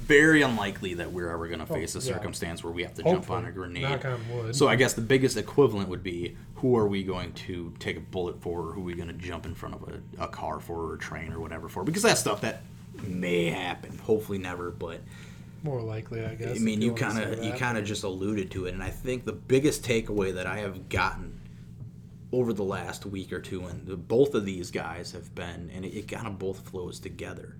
very 0.05 0.41
unlikely 0.41 0.95
that 0.95 1.12
we're 1.12 1.29
ever 1.29 1.47
going 1.47 1.60
to 1.65 1.71
oh, 1.71 1.75
face 1.75 1.95
a 1.95 1.99
Oh, 1.99 2.01
yeah. 2.01 2.13
circumstance 2.13 2.63
where 2.63 2.73
we 2.73 2.82
have 2.84 2.93
to 2.95 3.03
jump 3.03 3.29
on 3.29 3.45
a 3.45 3.51
grenade. 3.51 3.84
Knock 3.84 4.05
on 4.05 4.19
wood. 4.34 4.55
So 4.55 4.67
I 4.67 4.75
guess 4.75 4.93
the 4.93 5.01
biggest 5.01 5.38
equivalent 5.38 5.88
would 5.88 6.01
be 6.03 6.36
who 6.55 6.75
are 6.77 6.88
we 6.88 7.03
going 7.03 7.32
to 7.34 7.71
take 7.79 7.95
a 7.95 7.99
bullet 8.01 8.41
for, 8.41 8.67
or 8.69 8.71
who 8.73 8.82
are 8.82 8.86
we 8.86 8.95
going 8.95 9.08
to 9.08 9.13
jump 9.13 9.45
in 9.45 9.53
front 9.55 9.75
of 9.75 9.84
a, 9.88 10.23
a 10.23 10.27
car 10.27 10.60
for, 10.60 10.89
or 10.89 10.95
a 10.95 10.97
train, 10.97 11.32
or 11.32 11.39
whatever 11.39 11.69
for? 11.69 11.84
Because 11.84 12.01
that 12.01 12.17
stuff 12.17 12.41
that 12.41 12.63
may 13.03 13.45
happen. 13.45 13.97
Hopefully 13.99 14.39
never, 14.39 14.71
but 14.71 14.99
More 15.63 15.81
likely, 15.81 16.25
I 16.25 16.35
guess. 16.35 16.57
I 16.57 16.59
mean, 16.59 16.81
you 16.81 16.93
kind 16.93 17.19
of 17.19 17.43
you 17.43 17.51
kind 17.53 17.77
of 17.77 17.85
just 17.85 18.03
alluded 18.03 18.51
to 18.51 18.65
it, 18.65 18.73
and 18.73 18.83
I 18.83 18.89
think 18.89 19.25
the 19.25 19.33
biggest 19.33 19.83
takeaway 19.83 20.33
that 20.35 20.47
I 20.47 20.59
have 20.59 20.89
gotten 20.89 21.39
over 22.31 22.53
the 22.53 22.63
last 22.63 23.05
week 23.05 23.33
or 23.33 23.41
two, 23.41 23.65
and 23.65 23.85
the, 23.85 23.97
both 23.97 24.35
of 24.35 24.45
these 24.45 24.71
guys 24.71 25.11
have 25.11 25.33
been, 25.35 25.71
and 25.73 25.83
it, 25.83 25.89
it 25.89 26.07
kind 26.07 26.27
of 26.27 26.39
both 26.39 26.69
flows 26.69 26.99
together, 26.99 27.57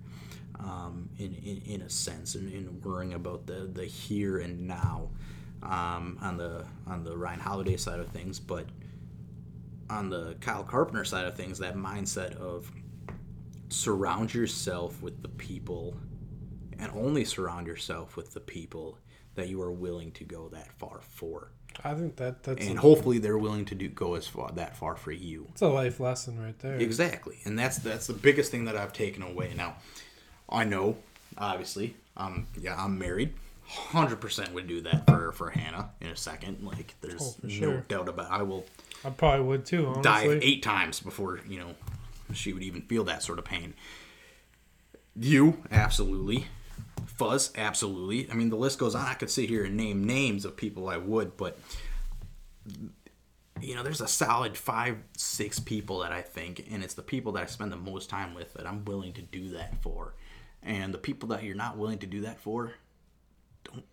um, 0.58 1.10
in, 1.18 1.34
in 1.34 1.62
in 1.66 1.82
a 1.82 1.90
sense, 1.90 2.34
in, 2.34 2.48
in 2.50 2.80
worrying 2.82 3.14
about 3.14 3.46
the 3.46 3.68
the 3.72 3.84
here 3.84 4.38
and 4.38 4.66
now, 4.66 5.10
um, 5.62 6.18
on 6.22 6.36
the 6.38 6.64
on 6.86 7.04
the 7.04 7.16
Ryan 7.16 7.40
Holiday 7.40 7.76
side 7.76 8.00
of 8.00 8.08
things, 8.08 8.40
but 8.40 8.66
on 9.90 10.08
the 10.08 10.36
Kyle 10.40 10.64
Carpenter 10.64 11.04
side 11.04 11.26
of 11.26 11.34
things, 11.34 11.58
that 11.58 11.74
mindset 11.74 12.36
of 12.36 12.70
surround 13.68 14.32
yourself 14.32 15.02
with 15.02 15.20
the 15.22 15.28
people 15.28 15.96
and 16.80 16.90
only 16.92 17.24
surround 17.24 17.66
yourself 17.66 18.16
with 18.16 18.32
the 18.34 18.40
people 18.40 18.98
that 19.34 19.48
you 19.48 19.60
are 19.62 19.70
willing 19.72 20.10
to 20.12 20.24
go 20.24 20.48
that 20.48 20.72
far 20.78 21.00
for. 21.02 21.50
I 21.84 21.94
think 21.94 22.16
that 22.16 22.42
that's 22.42 22.66
And 22.66 22.78
hopefully 22.78 23.18
they're 23.18 23.38
willing 23.38 23.64
to 23.66 23.74
do 23.76 23.88
go 23.88 24.14
as 24.14 24.26
far 24.26 24.50
that 24.52 24.76
far 24.76 24.96
for 24.96 25.12
you. 25.12 25.46
it's 25.52 25.62
a 25.62 25.68
life 25.68 26.00
lesson 26.00 26.40
right 26.42 26.58
there. 26.58 26.74
Exactly. 26.76 27.38
And 27.44 27.58
that's 27.58 27.78
that's 27.78 28.06
the 28.08 28.12
biggest 28.12 28.50
thing 28.50 28.64
that 28.64 28.76
I've 28.76 28.92
taken 28.92 29.22
away. 29.22 29.52
Now, 29.56 29.76
I 30.48 30.64
know, 30.64 30.96
obviously, 31.38 31.94
um 32.16 32.48
yeah, 32.60 32.74
I'm 32.76 32.98
married. 32.98 33.34
100% 33.92 34.52
would 34.52 34.66
do 34.66 34.80
that 34.80 35.06
for 35.06 35.30
for 35.30 35.50
Hannah 35.50 35.90
in 36.00 36.08
a 36.08 36.16
second. 36.16 36.64
Like 36.66 36.96
there's 37.00 37.22
Oh, 37.22 37.34
no 37.44 37.48
sure. 37.48 37.84
doubt 37.88 38.08
about 38.08 38.30
I 38.32 38.42
will 38.42 38.66
I 39.04 39.10
probably 39.10 39.46
would 39.46 39.64
too. 39.64 39.86
Honestly, 39.86 40.02
dive 40.02 40.38
eight 40.42 40.62
times 40.64 40.98
before 41.00 41.40
you 41.48 41.60
know 41.60 41.74
she 42.34 42.52
would 42.52 42.64
even 42.64 42.82
feel 42.82 43.04
that 43.04 43.22
sort 43.22 43.38
of 43.38 43.44
pain. 43.44 43.74
You 45.16 45.62
absolutely, 45.70 46.46
Fuzz 47.06 47.52
absolutely. 47.56 48.30
I 48.30 48.34
mean, 48.34 48.50
the 48.50 48.56
list 48.56 48.78
goes 48.78 48.94
on. 48.94 49.06
I 49.06 49.14
could 49.14 49.30
sit 49.30 49.48
here 49.48 49.64
and 49.64 49.76
name 49.76 50.04
names 50.04 50.44
of 50.44 50.56
people 50.56 50.88
I 50.88 50.96
would, 50.96 51.36
but 51.36 51.58
you 53.60 53.74
know, 53.74 53.82
there's 53.82 54.00
a 54.00 54.08
solid 54.08 54.56
five, 54.56 54.98
six 55.16 55.58
people 55.58 56.00
that 56.00 56.12
I 56.12 56.22
think, 56.22 56.66
and 56.70 56.82
it's 56.82 56.94
the 56.94 57.02
people 57.02 57.32
that 57.32 57.42
I 57.42 57.46
spend 57.46 57.72
the 57.72 57.76
most 57.76 58.08
time 58.08 58.34
with 58.34 58.54
that 58.54 58.66
I'm 58.66 58.84
willing 58.84 59.12
to 59.14 59.22
do 59.22 59.50
that 59.50 59.82
for. 59.82 60.14
And 60.62 60.92
the 60.92 60.98
people 60.98 61.28
that 61.30 61.42
you're 61.42 61.56
not 61.56 61.76
willing 61.76 61.98
to 61.98 62.06
do 62.06 62.22
that 62.22 62.40
for, 62.40 62.74
don't 63.64 63.84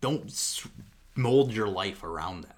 don't 0.00 0.62
mold 1.14 1.52
your 1.52 1.68
life 1.68 2.02
around 2.02 2.44
them. 2.44 2.56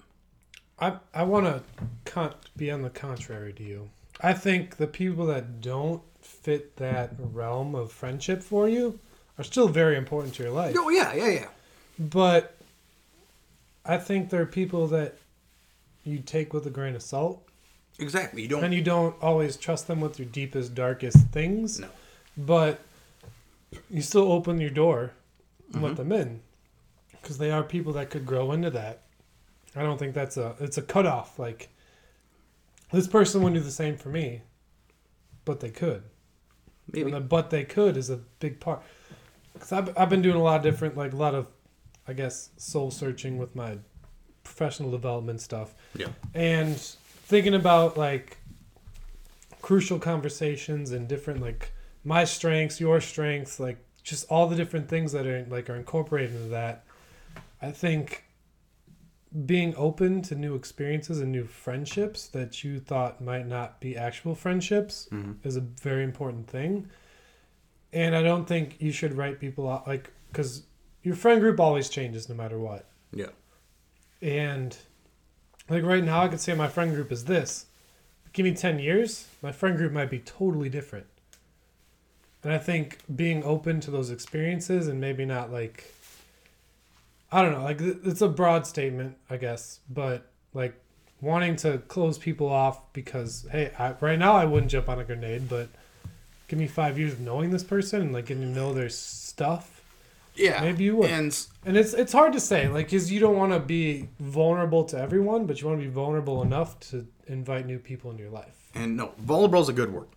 I 0.79 0.97
I 1.13 1.23
want 1.23 1.45
to 1.45 1.63
con- 2.05 2.35
be 2.55 2.71
on 2.71 2.81
the 2.81 2.89
contrary 2.89 3.53
to 3.53 3.63
you. 3.63 3.89
I 4.21 4.33
think 4.33 4.77
the 4.77 4.87
people 4.87 5.25
that 5.27 5.61
don't 5.61 6.01
fit 6.41 6.75
that 6.77 7.11
realm 7.19 7.75
of 7.75 7.91
friendship 7.91 8.41
for 8.43 8.67
you 8.69 8.99
are 9.37 9.43
still 9.43 9.67
very 9.67 9.95
important 9.97 10.33
to 10.35 10.43
your 10.43 10.51
life. 10.51 10.75
Oh 10.77 10.89
yeah, 10.89 11.13
yeah, 11.13 11.27
yeah. 11.29 11.47
But 11.99 12.57
I 13.85 13.97
think 13.97 14.29
there 14.29 14.41
are 14.41 14.45
people 14.47 14.87
that 14.87 15.15
you 16.03 16.19
take 16.19 16.53
with 16.53 16.65
a 16.65 16.69
grain 16.69 16.95
of 16.95 17.01
salt, 17.01 17.43
Exactly. 17.99 18.43
You 18.43 18.47
don't. 18.47 18.63
and 18.63 18.73
you 18.73 18.81
don't 18.81 19.15
always 19.21 19.57
trust 19.57 19.87
them 19.87 19.99
with 20.01 20.19
your 20.19 20.27
deepest, 20.27 20.75
darkest 20.75 21.27
things. 21.29 21.79
No. 21.79 21.87
But 22.37 22.79
you 23.89 24.01
still 24.01 24.31
open 24.31 24.59
your 24.61 24.69
door 24.69 25.11
and 25.73 25.75
Mm-hmm. 25.75 25.83
let 25.83 25.95
them 25.97 26.11
in, 26.13 26.39
because 27.21 27.37
they 27.39 27.51
are 27.51 27.61
people 27.63 27.91
that 27.93 28.09
could 28.09 28.25
grow 28.25 28.51
into 28.53 28.69
that. 28.69 29.01
I 29.75 29.81
don't 29.83 29.97
think 29.97 30.13
that's 30.13 30.37
a 30.37 30.55
it's 30.61 30.77
a 30.77 30.81
cutoff. 30.81 31.37
Like 31.37 31.67
this 32.93 33.07
person 33.07 33.41
wouldn't 33.43 33.59
do 33.61 33.65
the 33.65 33.71
same 33.71 33.97
for 33.97 34.07
me, 34.09 34.41
but 35.43 35.59
they 35.59 35.69
could. 35.69 36.03
Maybe. 36.91 37.11
The 37.11 37.19
but 37.19 37.49
they 37.49 37.63
could 37.63 37.97
is 37.97 38.09
a 38.09 38.17
big 38.39 38.59
part. 38.59 38.81
Because 39.53 39.71
I've, 39.71 39.97
I've 39.97 40.09
been 40.09 40.21
doing 40.21 40.35
a 40.35 40.43
lot 40.43 40.57
of 40.57 40.63
different, 40.63 40.95
like 40.95 41.13
a 41.13 41.15
lot 41.15 41.33
of, 41.33 41.47
I 42.07 42.13
guess, 42.13 42.49
soul 42.57 42.91
searching 42.91 43.37
with 43.37 43.55
my 43.55 43.77
professional 44.43 44.91
development 44.91 45.41
stuff. 45.41 45.73
Yeah. 45.95 46.07
And 46.33 46.77
thinking 46.77 47.55
about 47.55 47.97
like 47.97 48.37
crucial 49.61 49.99
conversations 49.99 50.91
and 50.91 51.07
different, 51.07 51.41
like 51.41 51.73
my 52.03 52.23
strengths, 52.23 52.79
your 52.79 53.01
strengths, 53.01 53.59
like 53.59 53.77
just 54.03 54.25
all 54.29 54.47
the 54.47 54.55
different 54.55 54.87
things 54.87 55.11
that 55.11 55.25
are 55.25 55.45
like 55.49 55.69
are 55.69 55.75
incorporated 55.75 56.35
into 56.35 56.49
that. 56.49 56.85
I 57.61 57.71
think 57.71 58.23
being 59.45 59.75
open 59.75 60.21
to 60.23 60.35
new 60.35 60.55
experiences 60.55 61.19
and 61.19 61.31
new 61.31 61.45
friendships 61.45 62.27
that 62.27 62.63
you 62.63 62.79
thought 62.79 63.21
might 63.21 63.45
not 63.45 63.79
be 63.81 63.95
actual 63.97 64.33
friendships 64.35 65.07
Mhm. 65.11 65.35
is 65.43 65.55
a 65.57 65.61
very 65.61 66.03
important 66.03 66.47
thing. 66.49 66.89
And 67.91 68.15
I 68.15 68.21
don't 68.23 68.47
think 68.47 68.81
you 68.81 68.91
should 68.91 69.13
write 69.13 69.39
people 69.39 69.69
out 69.69 69.87
like 69.87 70.11
because 70.31 70.63
your 71.03 71.15
friend 71.15 71.41
group 71.41 71.59
always 71.59 71.89
changes 71.89 72.29
no 72.29 72.35
matter 72.35 72.57
what. 72.59 72.85
Yeah. 73.13 73.29
And 74.21 74.75
like 75.69 75.83
right 75.83 76.03
now, 76.03 76.23
I 76.23 76.27
could 76.29 76.39
say 76.39 76.53
my 76.53 76.67
friend 76.67 76.93
group 76.93 77.11
is 77.11 77.25
this. 77.25 77.65
Give 78.33 78.45
me 78.45 78.53
10 78.53 78.79
years, 78.79 79.27
my 79.41 79.51
friend 79.51 79.77
group 79.77 79.91
might 79.91 80.09
be 80.09 80.19
totally 80.19 80.69
different. 80.69 81.07
And 82.43 82.53
I 82.53 82.57
think 82.59 82.99
being 83.13 83.43
open 83.43 83.81
to 83.81 83.91
those 83.91 84.09
experiences 84.11 84.87
and 84.87 85.01
maybe 85.01 85.25
not 85.25 85.51
like, 85.51 85.91
I 87.31 87.41
don't 87.41 87.51
know, 87.51 87.63
like 87.63 87.81
it's 87.81 88.21
a 88.21 88.29
broad 88.29 88.65
statement, 88.65 89.17
I 89.29 89.37
guess, 89.37 89.79
but 89.89 90.29
like 90.53 90.79
wanting 91.21 91.55
to 91.57 91.79
close 91.79 92.17
people 92.17 92.47
off 92.47 92.93
because, 92.93 93.45
hey, 93.51 93.71
I, 93.77 93.93
right 93.99 94.17
now 94.19 94.33
I 94.33 94.45
wouldn't 94.45 94.71
jump 94.71 94.87
on 94.87 94.99
a 94.99 95.03
grenade, 95.03 95.49
but 95.49 95.67
give 96.47 96.57
me 96.59 96.67
five 96.67 96.97
years 96.97 97.13
of 97.13 97.19
knowing 97.19 97.49
this 97.49 97.63
person 97.63 98.01
and 98.01 98.13
like 98.13 98.27
getting 98.27 98.43
to 98.43 98.49
know 98.49 98.73
their 98.73 98.87
stuff 98.89 99.81
Yeah, 100.35 100.61
Maybe 100.61 100.85
you 100.85 100.95
would. 100.97 101.09
And 101.09 101.37
And 101.65 101.75
it's 101.75 101.93
it's 101.93 102.13
hard 102.13 102.31
to 102.33 102.39
say, 102.39 102.67
like, 102.69 102.85
because 102.87 103.11
you 103.11 103.19
don't 103.19 103.35
want 103.35 103.51
to 103.53 103.59
be 103.59 104.07
vulnerable 104.19 104.83
to 104.85 104.97
everyone, 104.97 105.47
but 105.47 105.59
you 105.59 105.67
want 105.67 105.79
to 105.81 105.85
be 105.85 105.91
vulnerable 105.91 106.41
enough 106.43 106.79
to 106.91 107.07
invite 107.27 107.65
new 107.65 107.79
people 107.79 108.11
into 108.11 108.23
your 108.23 108.31
life. 108.31 108.69
and 108.75 108.95
no, 108.95 109.11
vulnerable 109.17 109.61
is 109.61 109.69
a 109.69 109.73
good 109.73 109.91
word. 109.91 110.07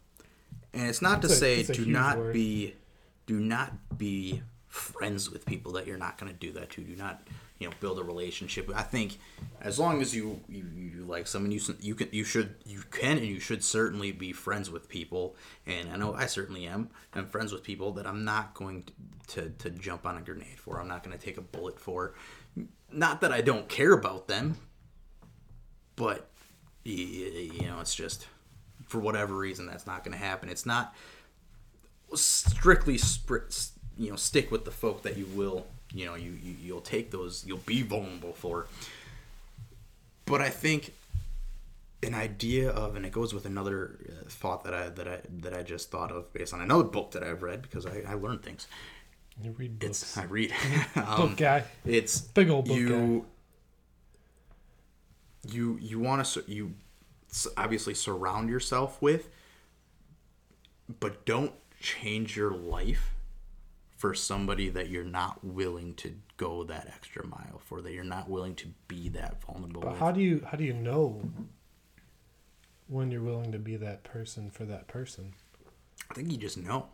And 0.72 0.88
it's 0.88 1.02
not 1.02 1.22
to 1.22 1.26
a- 1.26 1.30
say 1.30 1.62
do 1.64 1.84
not 1.86 2.18
word. 2.18 2.32
be, 2.34 2.74
do 3.26 3.40
not 3.40 3.72
be 3.98 4.42
friends 4.70 5.28
with 5.28 5.44
people 5.44 5.72
that 5.72 5.86
you're 5.86 5.98
not 5.98 6.16
going 6.16 6.32
to 6.32 6.38
do 6.38 6.52
that 6.52 6.70
to. 6.70 6.80
Do 6.80 6.94
not, 6.96 7.20
you 7.58 7.68
know, 7.68 7.74
build 7.80 7.98
a 7.98 8.04
relationship. 8.04 8.70
I 8.74 8.82
think 8.82 9.18
as 9.60 9.78
long 9.78 10.00
as 10.00 10.14
you 10.14 10.40
you, 10.48 10.64
you 10.74 11.04
like 11.04 11.26
someone, 11.26 11.50
you 11.50 11.60
you 11.80 11.94
can 11.94 12.08
you 12.12 12.24
should 12.24 12.54
you 12.64 12.82
can 12.90 13.18
and 13.18 13.26
you 13.26 13.40
should 13.40 13.62
certainly 13.62 14.12
be 14.12 14.32
friends 14.32 14.70
with 14.70 14.88
people. 14.88 15.36
And 15.66 15.90
I 15.90 15.96
know 15.96 16.14
I 16.14 16.26
certainly 16.26 16.66
am. 16.66 16.88
I'm 17.12 17.26
friends 17.26 17.52
with 17.52 17.64
people 17.64 17.92
that 17.92 18.06
I'm 18.06 18.24
not 18.24 18.54
going 18.54 18.84
to 18.84 18.92
to, 19.34 19.50
to 19.50 19.70
jump 19.70 20.06
on 20.06 20.16
a 20.16 20.20
grenade 20.20 20.58
for. 20.58 20.80
I'm 20.80 20.88
not 20.88 21.02
going 21.04 21.16
to 21.16 21.22
take 21.22 21.36
a 21.36 21.42
bullet 21.42 21.78
for. 21.78 22.14
Not 22.92 23.20
that 23.20 23.32
I 23.32 23.40
don't 23.40 23.68
care 23.68 23.92
about 23.92 24.28
them, 24.28 24.56
but 25.96 26.30
you 26.84 27.62
know, 27.62 27.80
it's 27.80 27.94
just 27.94 28.26
for 28.86 28.98
whatever 28.98 29.34
reason 29.34 29.66
that's 29.66 29.86
not 29.86 30.04
going 30.04 30.16
to 30.16 30.24
happen. 30.24 30.48
It's 30.48 30.66
not 30.66 30.94
strictly 32.14 32.96
spri- 32.96 33.70
you 34.00 34.08
know 34.08 34.16
stick 34.16 34.50
with 34.50 34.64
the 34.64 34.70
folk 34.70 35.02
that 35.02 35.18
you 35.18 35.26
will 35.26 35.66
you 35.92 36.06
know 36.06 36.14
you, 36.14 36.30
you 36.42 36.56
you'll 36.62 36.80
take 36.80 37.10
those 37.10 37.44
you'll 37.46 37.58
be 37.58 37.82
vulnerable 37.82 38.32
for. 38.32 38.66
But 40.24 40.40
I 40.40 40.48
think 40.48 40.94
an 42.02 42.14
idea 42.14 42.70
of 42.70 42.96
and 42.96 43.04
it 43.04 43.12
goes 43.12 43.34
with 43.34 43.44
another 43.44 43.98
uh, 44.08 44.28
thought 44.28 44.64
that 44.64 44.72
I 44.72 44.88
that 44.88 45.06
I 45.06 45.18
that 45.40 45.52
I 45.52 45.62
just 45.62 45.90
thought 45.90 46.10
of 46.10 46.32
based 46.32 46.54
on 46.54 46.62
another 46.62 46.84
book 46.84 47.10
that 47.10 47.22
I've 47.22 47.42
read 47.42 47.60
because 47.60 47.84
I, 47.84 48.02
I 48.08 48.14
learned 48.14 48.42
things. 48.42 48.66
You 49.42 49.52
read 49.52 49.78
books. 49.78 50.02
It's 50.02 50.18
I 50.18 50.24
read 50.24 50.52
book 50.94 51.08
um, 51.18 51.34
guy. 51.34 51.64
it's 51.84 52.20
Big 52.20 52.48
old 52.48 52.68
book 52.68 52.76
you. 52.76 53.26
You 55.46 55.78
you 55.80 56.00
want 56.00 56.24
to 56.24 56.44
you 56.46 56.74
obviously 57.56 57.94
surround 57.94 58.48
yourself 58.48 59.00
with, 59.02 59.28
but 61.00 61.26
don't 61.26 61.52
change 61.80 62.36
your 62.36 62.50
life 62.50 63.14
for 64.00 64.14
somebody 64.14 64.70
that 64.70 64.88
you're 64.88 65.04
not 65.04 65.44
willing 65.44 65.92
to 65.92 66.14
go 66.38 66.64
that 66.64 66.86
extra 66.86 67.26
mile 67.26 67.60
for. 67.66 67.82
That 67.82 67.92
you're 67.92 68.02
not 68.02 68.30
willing 68.30 68.54
to 68.56 68.68
be 68.88 69.10
that 69.10 69.42
vulnerable. 69.42 69.82
But 69.82 69.90
with. 69.90 70.00
how 70.00 70.10
do 70.10 70.20
you 70.20 70.42
how 70.50 70.56
do 70.56 70.64
you 70.64 70.72
know 70.72 71.20
when 72.88 73.10
you're 73.10 73.20
willing 73.20 73.52
to 73.52 73.58
be 73.58 73.76
that 73.76 74.02
person 74.02 74.50
for 74.50 74.64
that 74.64 74.88
person? 74.88 75.34
I 76.10 76.14
think 76.14 76.32
you 76.32 76.38
just 76.38 76.56
know. 76.56 76.86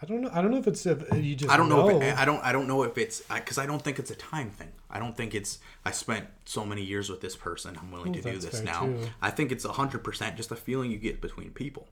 I 0.00 0.06
don't 0.06 0.22
know. 0.22 0.30
I 0.32 0.40
don't 0.40 0.50
know 0.50 0.56
if 0.56 0.66
it's 0.66 0.86
if 0.86 1.02
you 1.22 1.36
just. 1.36 1.52
I 1.52 1.58
don't 1.58 1.68
know. 1.68 1.86
know. 1.86 1.96
If 1.98 2.02
it, 2.02 2.18
I 2.18 2.24
don't. 2.24 2.42
I 2.42 2.52
don't 2.52 2.66
know 2.66 2.82
if 2.82 2.96
it's 2.96 3.20
because 3.20 3.58
I, 3.58 3.66
don't 3.66 3.82
think 3.82 3.98
it's 3.98 4.10
a 4.10 4.16
time 4.16 4.48
thing. 4.48 4.72
I 4.88 4.98
don't 4.98 5.14
think 5.14 5.34
it's. 5.34 5.58
I 5.84 5.90
spent 5.90 6.28
so 6.46 6.64
many 6.64 6.82
years 6.82 7.10
with 7.10 7.20
this 7.20 7.36
person. 7.36 7.76
I'm 7.78 7.92
willing 7.92 8.14
to 8.14 8.22
do 8.22 8.38
this 8.38 8.62
now. 8.62 8.86
too. 8.86 9.00
I 9.20 9.28
think 9.28 9.52
it's 9.52 9.66
hundred 9.66 10.02
percent 10.02 10.36
just 10.36 10.50
a 10.50 10.56
feeling 10.56 10.90
you 10.90 10.96
get 10.98 11.20
between 11.20 11.50
people, 11.50 11.88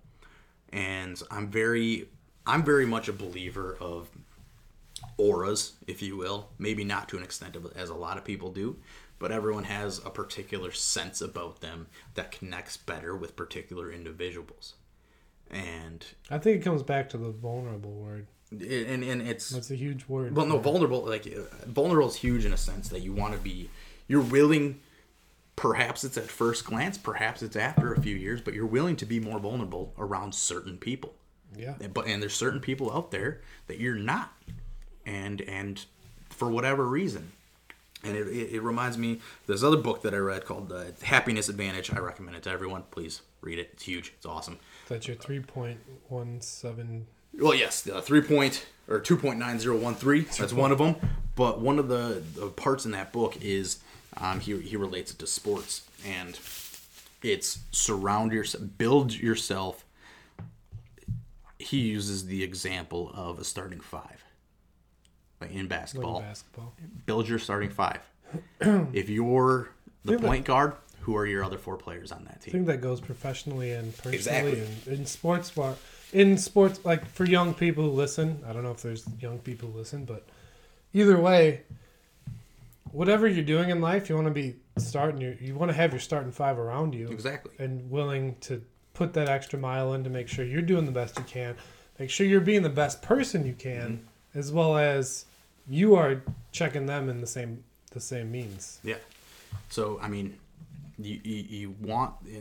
and 0.72 1.20
I'm 1.30 1.50
very. 1.50 2.08
I'm 2.48 2.62
very 2.62 2.86
much 2.86 3.08
a 3.08 3.12
believer 3.12 3.76
of 3.80 4.08
auras, 5.18 5.72
if 5.86 6.02
you 6.02 6.16
will. 6.16 6.48
Maybe 6.58 6.84
not 6.84 7.08
to 7.10 7.16
an 7.16 7.22
extent 7.22 7.56
of 7.56 7.72
as 7.76 7.88
a 7.90 7.94
lot 7.94 8.18
of 8.18 8.24
people 8.24 8.50
do, 8.52 8.76
but 9.18 9.32
everyone 9.32 9.64
has 9.64 9.98
a 10.04 10.10
particular 10.10 10.70
sense 10.72 11.20
about 11.20 11.60
them 11.60 11.86
that 12.14 12.30
connects 12.32 12.76
better 12.76 13.16
with 13.16 13.36
particular 13.36 13.90
individuals, 13.90 14.74
and 15.50 16.04
I 16.30 16.38
think 16.38 16.60
it 16.60 16.64
comes 16.64 16.82
back 16.82 17.08
to 17.10 17.18
the 17.18 17.30
vulnerable 17.30 17.92
word. 17.92 18.26
and 18.50 19.02
and 19.04 19.22
it's 19.22 19.50
That's 19.50 19.70
a 19.70 19.76
huge 19.76 20.06
word. 20.08 20.36
well, 20.36 20.46
no, 20.46 20.58
vulnerable. 20.58 21.04
Like 21.04 21.26
uh, 21.26 21.66
vulnerable 21.66 22.08
is 22.08 22.16
huge 22.16 22.44
in 22.44 22.52
a 22.52 22.56
sense 22.58 22.88
that 22.90 23.00
you 23.00 23.12
want 23.12 23.34
to 23.34 23.40
be. 23.40 23.70
You're 24.08 24.20
willing. 24.20 24.80
Perhaps 25.56 26.04
it's 26.04 26.18
at 26.18 26.24
first 26.28 26.66
glance. 26.66 26.98
Perhaps 26.98 27.42
it's 27.42 27.56
after 27.56 27.94
a 27.94 28.00
few 28.00 28.14
years. 28.14 28.40
But 28.42 28.52
you're 28.54 28.66
willing 28.66 28.96
to 28.96 29.06
be 29.06 29.18
more 29.18 29.38
vulnerable 29.38 29.94
around 29.98 30.34
certain 30.34 30.76
people. 30.76 31.14
yeah. 31.56 31.74
But 31.94 32.06
and 32.06 32.20
there's 32.22 32.34
certain 32.34 32.60
people 32.60 32.92
out 32.92 33.10
there 33.10 33.40
that 33.66 33.80
you're 33.80 33.94
not, 33.94 34.32
and 35.06 35.40
and 35.40 35.86
for 36.28 36.50
whatever 36.50 36.84
reason. 36.84 37.32
And 38.04 38.14
it, 38.14 38.28
it, 38.28 38.54
it 38.56 38.60
reminds 38.60 38.98
me 38.98 39.20
this 39.46 39.62
other 39.62 39.78
book 39.78 40.02
that 40.02 40.12
I 40.12 40.18
read 40.18 40.44
called 40.44 40.70
uh, 40.70 40.84
Happiness 41.02 41.48
Advantage. 41.48 41.92
I 41.92 41.98
recommend 41.98 42.36
it 42.36 42.42
to 42.42 42.50
everyone. 42.50 42.84
Please 42.90 43.22
read 43.40 43.58
it. 43.58 43.70
It's 43.72 43.84
huge. 43.84 44.12
It's 44.16 44.26
awesome. 44.26 44.58
That's 44.88 45.08
your 45.08 45.16
three 45.16 45.40
point 45.40 45.78
one 46.08 46.40
seven. 46.40 47.06
Well, 47.38 47.54
yes, 47.54 47.80
the 47.82 48.02
three 48.02 48.20
point 48.20 48.66
or 48.88 49.00
two 49.00 49.16
point 49.16 49.38
nine 49.38 49.58
zero 49.58 49.76
one 49.76 49.94
three. 49.94 50.22
That's 50.22 50.52
one 50.52 50.72
of 50.72 50.78
them. 50.78 50.96
But 51.34 51.60
one 51.60 51.78
of 51.78 51.88
the, 51.88 52.22
the 52.34 52.48
parts 52.48 52.84
in 52.84 52.92
that 52.92 53.12
book 53.12 53.36
is 53.42 53.78
um, 54.18 54.40
he 54.40 54.58
he 54.60 54.76
relates 54.76 55.10
it 55.10 55.18
to 55.18 55.26
sports, 55.26 55.86
and 56.06 56.38
it's 57.22 57.58
surround 57.72 58.32
yourself, 58.32 58.64
build 58.78 59.12
yourself. 59.12 59.84
He 61.58 61.78
uses 61.78 62.26
the 62.26 62.42
example 62.42 63.10
of 63.14 63.38
a 63.38 63.44
starting 63.44 63.80
five, 63.80 64.22
like 65.40 65.50
in 65.52 65.60
Like 65.60 65.68
basketball. 65.68 66.20
basketball. 66.20 66.72
Build 67.06 67.28
your 67.28 67.38
starting 67.38 67.70
five. 67.70 68.00
if 68.60 69.08
you're 69.08 69.68
the 70.04 70.12
think 70.12 70.22
that- 70.22 70.26
point 70.28 70.44
guard, 70.44 70.72
who 71.00 71.16
are 71.16 71.26
your 71.26 71.44
other 71.44 71.58
four 71.58 71.76
players 71.76 72.10
on 72.10 72.24
that 72.24 72.40
team? 72.40 72.50
I 72.50 72.52
think 72.52 72.66
that 72.66 72.80
goes 72.80 73.00
professionally 73.00 73.70
and 73.72 73.92
personally 73.96 74.16
Exactly. 74.16 74.60
and 74.60 74.98
in 75.00 75.06
sports 75.06 75.50
bar 75.50 75.74
in 76.12 76.36
sports 76.38 76.84
like 76.84 77.04
for 77.04 77.24
young 77.24 77.52
people 77.52 77.82
who 77.84 77.90
listen 77.90 78.40
i 78.48 78.52
don't 78.52 78.62
know 78.62 78.70
if 78.70 78.80
there's 78.80 79.04
young 79.20 79.38
people 79.40 79.68
who 79.70 79.76
listen 79.78 80.04
but 80.04 80.24
either 80.94 81.18
way 81.20 81.62
whatever 82.92 83.26
you're 83.26 83.44
doing 83.44 83.70
in 83.70 83.80
life 83.80 84.08
you 84.08 84.14
want 84.14 84.26
to 84.26 84.32
be 84.32 84.54
starting 84.78 85.20
your 85.20 85.32
you 85.34 85.54
want 85.56 85.68
to 85.70 85.76
have 85.76 85.92
your 85.92 85.98
starting 86.00 86.30
five 86.32 86.58
around 86.58 86.94
you 86.94 87.08
Exactly. 87.08 87.52
and 87.58 87.90
willing 87.90 88.36
to 88.42 88.62
put 88.94 89.12
that 89.14 89.28
extra 89.28 89.58
mile 89.58 89.92
in 89.94 90.04
to 90.04 90.10
make 90.10 90.28
sure 90.28 90.44
you're 90.44 90.62
doing 90.62 90.86
the 90.86 90.92
best 90.92 91.18
you 91.18 91.24
can 91.24 91.56
make 91.98 92.08
sure 92.08 92.24
you're 92.26 92.40
being 92.40 92.62
the 92.62 92.68
best 92.68 93.02
person 93.02 93.44
you 93.46 93.54
can 93.54 93.90
Mm-hmm. 93.98 94.04
As 94.36 94.52
well 94.52 94.76
as 94.76 95.24
you 95.68 95.96
are 95.96 96.22
checking 96.52 96.86
them 96.86 97.08
in 97.08 97.20
the 97.20 97.26
same 97.26 97.64
the 97.90 98.00
same 98.00 98.30
means 98.30 98.78
Yeah. 98.84 98.96
So 99.70 99.98
I 100.02 100.08
mean, 100.08 100.38
you 100.98 101.18
you, 101.24 101.44
you 101.48 101.74
want 101.80 102.14
uh, 102.26 102.38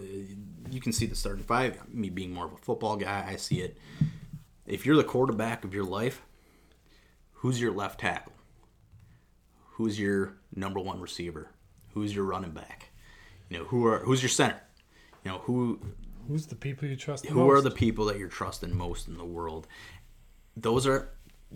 you 0.70 0.82
can 0.82 0.92
see 0.92 1.06
the 1.06 1.16
starting 1.16 1.44
five. 1.44 1.78
Me 1.94 2.10
being 2.10 2.34
more 2.34 2.46
of 2.46 2.54
a 2.54 2.58
football 2.58 2.98
guy, 2.98 3.26
I 3.28 3.38
see 3.38 3.62
it. 3.62 3.78
If 4.68 4.86
you're 4.86 4.98
the 4.98 5.04
quarterback 5.04 5.64
of 5.64 5.74
your 5.74 5.86
life, 5.86 6.22
who's 7.34 7.62
your 7.62 7.72
left 7.72 8.02
tackle? 8.02 8.34
Who's 9.72 10.00
your 10.00 10.36
number 10.56 10.80
one 10.80 11.00
receiver? 11.00 11.50
Who's 11.94 12.16
your 12.16 12.26
running 12.26 12.52
back? 12.52 12.90
You 13.50 13.60
know 13.60 13.64
who 13.66 13.86
are 13.86 14.00
who's 14.00 14.22
your 14.22 14.30
center? 14.30 14.62
You 15.24 15.32
know 15.32 15.38
who 15.40 15.80
who's 16.28 16.48
the 16.48 16.56
people 16.56 16.88
you 16.88 16.96
trust 16.96 17.24
the 17.24 17.30
who 17.30 17.50
are 17.50 17.62
the 17.62 17.72
people 17.72 18.06
that 18.06 18.18
you're 18.18 18.28
trusting 18.28 18.76
most 18.76 19.08
in 19.08 19.18
the 19.18 19.26
world 19.26 19.68
those 20.58 20.88
are 20.88 21.10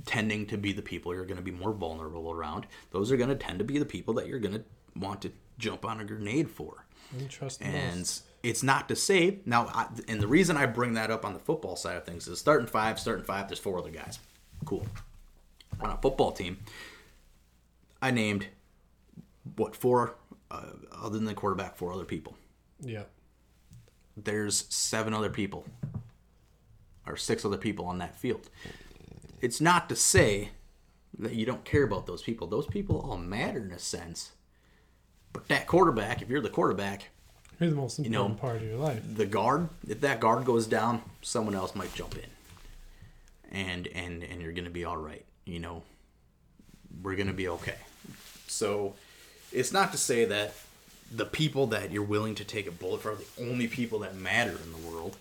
tending 0.05 0.45
to 0.45 0.57
be 0.57 0.71
the 0.71 0.81
people 0.81 1.13
you're 1.13 1.25
going 1.25 1.37
to 1.37 1.43
be 1.43 1.51
more 1.51 1.73
vulnerable 1.73 2.31
around 2.31 2.65
those 2.91 3.11
are 3.11 3.17
going 3.17 3.29
to 3.29 3.35
tend 3.35 3.59
to 3.59 3.65
be 3.65 3.79
the 3.79 3.85
people 3.85 4.13
that 4.13 4.27
you're 4.27 4.39
going 4.39 4.53
to 4.53 4.63
want 4.95 5.21
to 5.21 5.31
jump 5.57 5.85
on 5.85 5.99
a 5.99 6.05
grenade 6.05 6.49
for. 6.49 6.85
The 7.17 7.57
and 7.61 8.21
it's 8.43 8.63
not 8.63 8.87
to 8.89 8.95
say 8.95 9.39
now 9.45 9.67
I, 9.67 9.87
and 10.07 10.21
the 10.21 10.27
reason 10.27 10.57
i 10.57 10.65
bring 10.65 10.93
that 10.93 11.09
up 11.09 11.25
on 11.25 11.33
the 11.33 11.39
football 11.39 11.75
side 11.75 11.97
of 11.97 12.05
things 12.05 12.27
is 12.27 12.39
starting 12.39 12.67
five 12.67 12.99
starting 12.99 13.25
five 13.25 13.47
there's 13.47 13.59
four 13.59 13.77
other 13.77 13.89
guys. 13.89 14.19
Cool. 14.65 14.85
On 15.81 15.89
a 15.89 15.97
football 15.97 16.31
team 16.31 16.59
i 18.01 18.11
named 18.11 18.47
what 19.55 19.75
four 19.75 20.15
uh, 20.51 20.71
other 20.91 21.17
than 21.17 21.25
the 21.25 21.33
quarterback 21.33 21.75
four 21.75 21.91
other 21.91 22.05
people. 22.05 22.35
Yeah. 22.79 23.03
There's 24.15 24.65
seven 24.69 25.13
other 25.13 25.29
people 25.29 25.65
or 27.07 27.17
six 27.17 27.43
other 27.43 27.57
people 27.57 27.85
on 27.85 27.97
that 27.99 28.15
field. 28.15 28.49
It's 29.41 29.61
not 29.61 29.89
to 29.89 29.95
say 29.95 30.49
that 31.17 31.33
you 31.33 31.45
don't 31.45 31.65
care 31.65 31.83
about 31.83 32.05
those 32.05 32.21
people. 32.21 32.47
Those 32.47 32.67
people 32.67 32.99
all 33.01 33.17
matter 33.17 33.59
in 33.59 33.71
a 33.71 33.79
sense. 33.79 34.31
But 35.33 35.47
that 35.47 35.67
quarterback, 35.67 36.21
if 36.21 36.29
you're 36.29 36.41
the 36.41 36.49
quarterback, 36.49 37.09
You're 37.59 37.69
the 37.69 37.75
most 37.75 37.99
know, 37.99 38.25
important 38.25 38.41
part 38.41 38.55
of 38.57 38.63
your 38.63 38.77
life. 38.77 39.01
the 39.15 39.25
guard, 39.25 39.69
if 39.87 40.01
that 40.01 40.19
guard 40.19 40.45
goes 40.45 40.65
down, 40.67 41.01
someone 41.21 41.55
else 41.55 41.75
might 41.75 41.93
jump 41.93 42.15
in. 42.15 42.29
And 43.51 43.87
and 43.87 44.23
and 44.23 44.41
you're 44.41 44.53
going 44.53 44.65
to 44.65 44.71
be 44.71 44.85
all 44.85 44.97
right, 44.97 45.25
you 45.45 45.59
know. 45.59 45.83
We're 47.01 47.15
going 47.15 47.27
to 47.27 47.33
be 47.33 47.47
okay. 47.47 47.75
So 48.47 48.95
it's 49.51 49.71
not 49.71 49.91
to 49.91 49.97
say 49.97 50.25
that 50.25 50.53
the 51.11 51.25
people 51.25 51.67
that 51.67 51.91
you're 51.91 52.03
willing 52.03 52.35
to 52.35 52.43
take 52.43 52.67
a 52.67 52.71
bullet 52.71 53.01
for 53.01 53.11
are 53.11 53.15
the 53.15 53.49
only 53.49 53.67
people 53.67 53.99
that 53.99 54.15
matter 54.15 54.51
in 54.63 54.71
the 54.71 54.89
world 54.89 55.17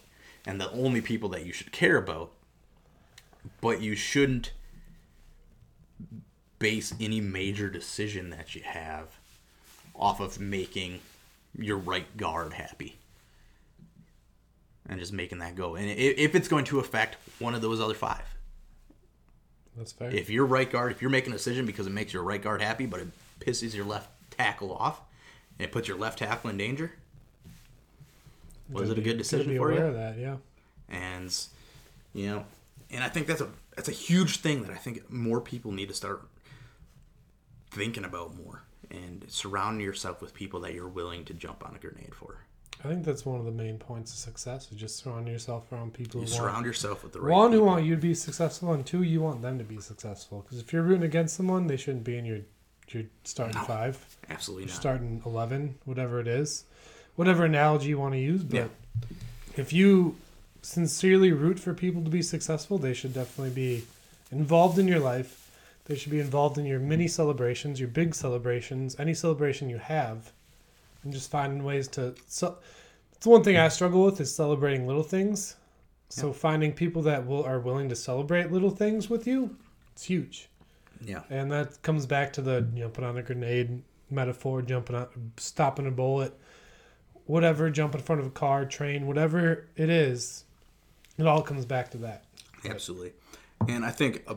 and 0.47 0.61
the 0.61 0.71
only 0.73 1.01
people 1.01 1.29
that 1.31 1.45
you 1.47 1.53
should 1.53 1.73
care 1.73 1.97
about. 1.97 2.31
But 3.61 3.80
you 3.80 3.94
shouldn't 3.94 4.53
base 6.59 6.94
any 7.01 7.20
major 7.20 7.68
decision 7.68 8.30
that 8.30 8.55
you 8.55 8.62
have 8.64 9.18
off 9.94 10.20
of 10.20 10.38
making 10.40 11.01
your 11.57 11.76
right 11.76 12.16
guard 12.16 12.53
happy 12.53 12.96
and 14.88 14.99
just 14.99 15.12
making 15.12 15.38
that 15.38 15.55
go. 15.55 15.76
And 15.76 15.88
if 15.90 16.34
it's 16.34 16.49
going 16.49 16.64
to 16.66 16.80
affect 16.80 17.16
one 17.38 17.55
of 17.55 17.61
those 17.62 17.80
other 17.80 17.94
five, 17.94 18.22
That's 19.76 19.92
fair. 19.92 20.11
If 20.11 20.30
your 20.30 20.46
right 20.46 20.70
guard, 20.70 20.92
if 20.92 21.03
you're 21.03 21.11
making 21.11 21.32
a 21.32 21.36
decision 21.36 21.66
because 21.66 21.86
it 21.86 21.92
makes 21.92 22.12
your 22.12 22.22
right 22.22 22.40
guard 22.42 22.62
happy, 22.62 22.86
but 22.86 23.01
it 23.01 23.09
pisses 23.40 23.74
your 23.74 23.84
left 23.84 24.11
tackle 24.30 24.72
off, 24.72 25.01
and 25.59 25.66
it 25.66 25.72
puts 25.72 25.88
your 25.88 25.99
left 25.99 26.18
tackle 26.20 26.51
in 26.51 26.57
danger, 26.57 26.92
was 28.70 28.90
it 28.90 28.99
a 28.99 29.01
good 29.01 29.18
decision 29.18 29.49
be 29.49 29.57
for 29.57 29.70
aware 29.70 29.84
you? 29.84 29.88
of 29.88 29.94
that, 29.94 30.18
yeah. 30.18 30.36
and 30.88 31.36
you 32.14 32.26
know 32.26 32.44
and 32.91 33.03
i 33.05 33.09
think 33.09 33.26
that's 33.26 33.41
a 33.41 33.49
that's 33.76 33.89
a 33.89 33.93
huge 33.93 34.39
thing 34.39 34.62
that 34.62 34.70
i 34.70 34.76
think 34.76 35.11
more 35.11 35.41
people 35.41 35.72
need 35.72 35.89
to 35.89 35.95
start 35.95 36.26
thinking 37.70 38.05
about 38.05 38.34
more 38.36 38.62
and 38.91 39.24
surrounding 39.28 39.84
yourself 39.84 40.22
with 40.22 40.32
people 40.34 40.61
that 40.61 40.74
you're 40.74 40.89
willing 40.89 41.24
to 41.24 41.34
jump 41.34 41.64
on 41.66 41.74
a 41.74 41.78
grenade 41.78 42.14
for 42.14 42.39
I 42.84 42.86
think 42.86 43.05
that's 43.05 43.26
one 43.26 43.41
of 43.41 43.45
the 43.45 43.51
main 43.51 43.76
points 43.76 44.12
of 44.12 44.18
success 44.18 44.70
is 44.70 44.78
just 44.78 44.99
surrounding 44.99 45.32
yourself 45.32 45.70
around 45.72 45.95
people 45.95 46.20
you 46.20 46.26
who 46.28 46.32
surround 46.32 46.55
want 46.59 46.66
yourself 46.66 47.03
with 47.03 47.12
the 47.12 47.20
right 47.20 47.32
one 47.34 47.51
who 47.51 47.64
want 47.64 47.84
you 47.84 47.97
to 47.97 48.01
be 48.01 48.14
successful, 48.14 48.72
and 48.72 48.86
two 48.86 49.03
you 49.03 49.20
want 49.20 49.43
them 49.43 49.59
to 49.59 49.64
be 49.64 49.80
successful. 49.80 50.43
Because 50.43 50.61
if 50.61 50.72
you're 50.72 50.82
rooting 50.82 51.03
against 51.03 51.34
someone, 51.34 51.66
they 51.66 51.76
shouldn't 51.76 52.05
be 52.05 52.16
in 52.16 52.24
your 52.24 52.39
your 52.91 53.03
starting 53.24 53.57
No. 53.57 53.64
five, 53.64 54.07
absolutely 54.30 54.66
your 54.66 54.68
not 54.74 54.80
starting 54.80 55.22
eleven, 55.26 55.74
whatever 55.86 56.20
it 56.20 56.28
is, 56.28 56.66
whatever 57.16 57.45
analogy 57.45 57.89
you 57.89 57.99
want 57.99 58.14
to 58.14 58.20
use. 58.20 58.45
But 58.45 58.57
Yeah. 58.57 58.68
if 59.57 59.72
you 59.72 60.14
sincerely 60.63 61.33
root 61.33 61.59
for 61.59 61.75
people 61.75 62.03
to 62.03 62.11
be 62.11 62.23
successful, 62.23 62.79
they 62.79 62.95
should 62.95 63.15
definitely 63.15 63.55
be 63.55 63.85
involved 64.31 64.79
in 64.79 64.89
your 64.89 65.01
life. 65.01 65.51
They 65.87 65.97
should 65.97 66.13
be 66.13 66.21
involved 66.21 66.59
in 66.59 66.67
your 66.67 66.81
mini 66.81 67.09
celebrations, 67.09 67.81
your 67.81 67.89
big 67.89 68.15
celebrations, 68.15 68.95
any 68.99 69.15
celebration 69.15 69.71
you 69.71 69.79
have, 69.79 70.33
and 71.03 71.13
just 71.13 71.31
finding 71.31 71.65
ways 71.65 71.89
to. 71.89 72.15
So, 72.27 72.59
it's 73.13 73.27
one 73.27 73.43
thing 73.43 73.57
I 73.57 73.69
struggle 73.69 74.05
with 74.05 74.21
is 74.21 74.35
celebrating 74.35 74.87
little 74.87 75.03
things. 75.03 75.57
So 76.09 76.33
finding 76.33 76.73
people 76.73 77.03
that 77.03 77.27
will 77.27 77.45
are 77.45 77.61
willing 77.61 77.89
to 77.91 77.97
celebrate 77.97 78.51
little 78.51 78.71
things 78.71 79.11
with 79.11 79.27
you, 79.27 79.57
it's 79.93 80.05
huge. 80.05 80.49
yeah 81.05 81.23
And 81.31 81.51
that 81.53 81.83
comes 81.83 82.07
back 82.07 82.33
to 82.35 82.43
the 82.43 82.67
you 82.75 82.83
know 82.83 82.89
put 82.89 83.05
on 83.05 83.19
a 83.19 83.23
grenade 83.23 83.83
metaphor, 84.11 84.63
jumping 84.63 84.97
on, 84.97 85.07
stopping 85.37 85.87
a 85.87 85.91
bullet, 85.91 86.33
whatever, 87.27 87.69
jump 87.69 87.95
in 87.95 88.01
front 88.01 88.21
of 88.21 88.27
a 88.27 88.31
car, 88.31 88.65
train, 88.65 89.07
whatever 89.07 89.67
it 89.77 89.91
is. 89.91 90.45
It 91.19 91.27
all 91.27 91.43
comes 91.43 91.64
back 91.64 91.91
to 91.91 91.99
that. 91.99 92.25
absolutely 92.64 93.12
and 93.69 93.85
i 93.85 93.91
think 93.91 94.23
a, 94.29 94.37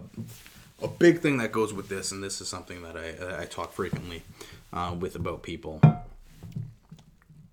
a 0.83 0.87
big 0.87 1.19
thing 1.19 1.37
that 1.37 1.51
goes 1.51 1.73
with 1.73 1.89
this 1.89 2.11
and 2.11 2.23
this 2.23 2.41
is 2.41 2.47
something 2.47 2.81
that 2.81 2.97
i, 2.97 3.41
I 3.43 3.45
talk 3.45 3.71
frequently 3.71 4.23
uh, 4.73 4.95
with 4.99 5.15
about 5.15 5.43
people 5.43 5.79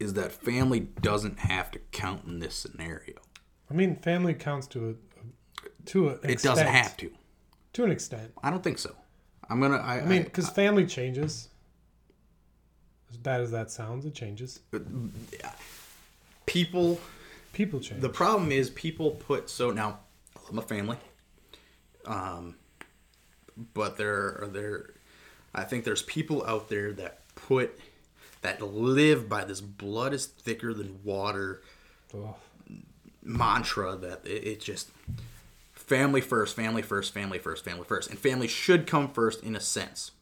is 0.00 0.14
that 0.14 0.32
family 0.32 0.80
doesn't 1.00 1.38
have 1.40 1.70
to 1.72 1.78
count 1.92 2.24
in 2.26 2.38
this 2.40 2.54
scenario 2.54 3.16
I 3.70 3.74
mean, 3.74 3.96
family 3.96 4.32
counts 4.32 4.66
to 4.68 4.90
a 4.90 4.94
to 5.86 6.08
an 6.08 6.18
it 6.22 6.40
doesn't 6.42 6.66
have 6.66 6.96
to 6.98 7.10
to 7.74 7.84
an 7.84 7.90
extent. 7.90 8.32
i 8.42 8.48
don't 8.50 8.62
think 8.62 8.78
so 8.78 8.94
i'm 9.50 9.60
gonna 9.60 9.76
i, 9.76 10.00
I 10.00 10.04
mean, 10.04 10.22
because 10.22 10.48
family 10.50 10.86
changes. 10.86 11.48
As 13.10 13.16
bad 13.16 13.40
as 13.40 13.50
that 13.52 13.70
sounds, 13.70 14.04
it 14.04 14.12
changes. 14.12 14.60
people 16.44 17.00
People 17.58 17.80
change. 17.80 18.00
the 18.00 18.08
problem 18.08 18.52
is 18.52 18.70
people 18.70 19.10
put 19.10 19.50
so 19.50 19.72
now 19.72 19.98
i'm 20.48 20.60
a 20.60 20.62
family 20.62 20.96
um 22.06 22.54
but 23.74 23.96
there 23.96 24.40
are 24.42 24.46
there 24.46 24.90
i 25.56 25.64
think 25.64 25.82
there's 25.82 26.02
people 26.02 26.46
out 26.46 26.68
there 26.68 26.92
that 26.92 27.18
put 27.34 27.76
that 28.42 28.62
live 28.62 29.28
by 29.28 29.42
this 29.42 29.60
blood 29.60 30.14
is 30.14 30.26
thicker 30.26 30.72
than 30.72 31.00
water 31.02 31.60
Ugh. 32.14 32.36
mantra 33.24 33.96
that 33.96 34.24
it, 34.24 34.46
it 34.46 34.60
just 34.60 34.92
family 35.72 36.20
first 36.20 36.54
family 36.54 36.80
first 36.82 37.12
family 37.12 37.40
first 37.40 37.64
family 37.64 37.84
first 37.84 38.08
and 38.08 38.20
family 38.20 38.46
should 38.46 38.86
come 38.86 39.08
first 39.08 39.42
in 39.42 39.56
a 39.56 39.60
sense 39.60 40.12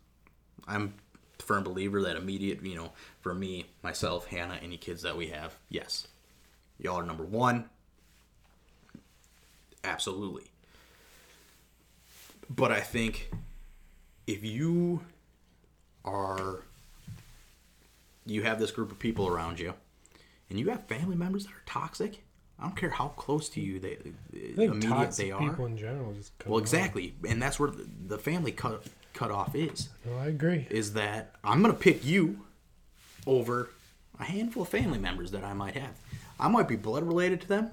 i'm 0.66 0.94
a 1.38 1.42
firm 1.42 1.64
believer 1.64 2.00
that 2.00 2.16
immediate 2.16 2.64
you 2.64 2.74
know 2.74 2.92
for 3.20 3.34
me 3.34 3.66
myself 3.82 4.28
hannah 4.28 4.58
any 4.62 4.78
kids 4.78 5.02
that 5.02 5.18
we 5.18 5.26
have 5.26 5.56
yes 5.68 6.06
y'all 6.78 6.98
are 6.98 7.02
number 7.02 7.24
one 7.24 7.68
absolutely 9.84 10.44
but 12.50 12.70
i 12.72 12.80
think 12.80 13.30
if 14.26 14.44
you 14.44 15.00
are 16.04 16.62
you 18.26 18.42
have 18.42 18.58
this 18.58 18.70
group 18.70 18.90
of 18.90 18.98
people 18.98 19.26
around 19.28 19.58
you 19.60 19.72
and 20.50 20.58
you 20.58 20.68
have 20.70 20.84
family 20.86 21.16
members 21.16 21.44
that 21.44 21.52
are 21.52 21.62
toxic 21.66 22.24
i 22.58 22.64
don't 22.64 22.76
care 22.76 22.90
how 22.90 23.08
close 23.08 23.48
to 23.48 23.60
you 23.60 23.78
they 23.78 23.92
uh, 23.94 24.56
think 24.56 24.72
immediate 24.72 24.82
toxic 24.90 25.26
they 25.26 25.30
are 25.32 25.40
people 25.40 25.66
in 25.66 25.76
general 25.76 26.12
just. 26.14 26.32
well 26.40 26.46
them 26.46 26.54
off. 26.56 26.60
exactly 26.62 27.14
and 27.28 27.40
that's 27.40 27.58
where 27.60 27.70
the, 27.70 27.86
the 28.08 28.18
family 28.18 28.50
cut 28.52 28.84
cut 29.14 29.30
off 29.30 29.54
is 29.54 29.88
No, 30.04 30.18
I 30.18 30.26
agree. 30.26 30.66
is 30.70 30.92
that 30.94 31.32
i'm 31.44 31.62
gonna 31.62 31.74
pick 31.74 32.04
you 32.04 32.40
over 33.26 33.70
a 34.18 34.24
handful 34.24 34.62
of 34.64 34.68
family 34.68 34.98
members 34.98 35.30
that 35.30 35.44
i 35.44 35.52
might 35.52 35.74
have 35.76 35.92
i 36.40 36.48
might 36.48 36.68
be 36.68 36.76
blood 36.76 37.02
related 37.04 37.40
to 37.40 37.48
them 37.48 37.70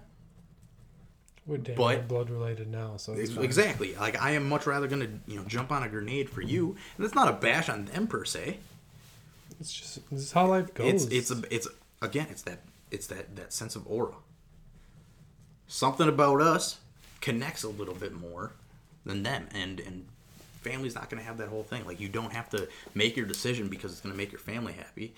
We're 1.46 1.58
damn 1.58 1.76
but- 1.76 1.94
near 1.98 2.04
blood 2.04 2.30
related 2.30 2.70
now, 2.72 2.98
so 2.98 3.14
it's 3.14 3.22
Ex- 3.22 3.32
fine. 3.32 3.44
exactly 3.46 3.96
like 3.96 4.22
i 4.22 4.32
am 4.32 4.48
much 4.50 4.66
rather 4.66 4.88
gonna 4.88 5.10
you 5.28 5.38
know 5.38 5.46
jump 5.46 5.72
on 5.72 5.84
a 5.84 5.90
grenade 5.90 6.30
for 6.30 6.42
you 6.42 6.76
and 6.98 7.06
it's 7.06 7.16
not 7.16 7.28
a 7.28 7.34
bash 7.34 7.70
on 7.70 7.86
them 7.86 8.08
per 8.08 8.24
se 8.26 8.58
It's 9.60 9.72
just 9.74 10.10
this 10.10 10.22
is 10.22 10.32
how 10.32 10.48
life 10.48 10.74
goes. 10.74 10.88
It's 10.94 11.06
it's 11.14 11.32
a, 11.32 11.42
it's 11.56 11.68
again 12.02 12.28
it's 12.30 12.42
that 12.44 12.60
it's 12.92 13.08
that 13.08 13.36
that 13.36 13.54
sense 13.54 13.76
of 13.76 13.86
aura. 13.88 14.16
Something 15.68 16.08
about 16.10 16.42
us 16.42 16.78
connects 17.22 17.64
a 17.64 17.70
little 17.70 17.94
bit 17.96 18.14
more 18.14 18.52
than 19.06 19.24
them, 19.24 19.48
and 19.54 19.80
and 19.80 20.06
family's 20.62 20.96
not 20.96 21.10
going 21.10 21.22
to 21.22 21.28
have 21.28 21.38
that 21.38 21.48
whole 21.50 21.64
thing. 21.64 21.86
Like 21.86 22.00
you 22.00 22.10
don't 22.10 22.34
have 22.34 22.50
to 22.52 22.68
make 22.94 23.16
your 23.18 23.26
decision 23.26 23.68
because 23.70 23.92
it's 23.92 24.02
going 24.02 24.14
to 24.14 24.18
make 24.18 24.32
your 24.32 24.40
family 24.40 24.74
happy, 24.74 25.14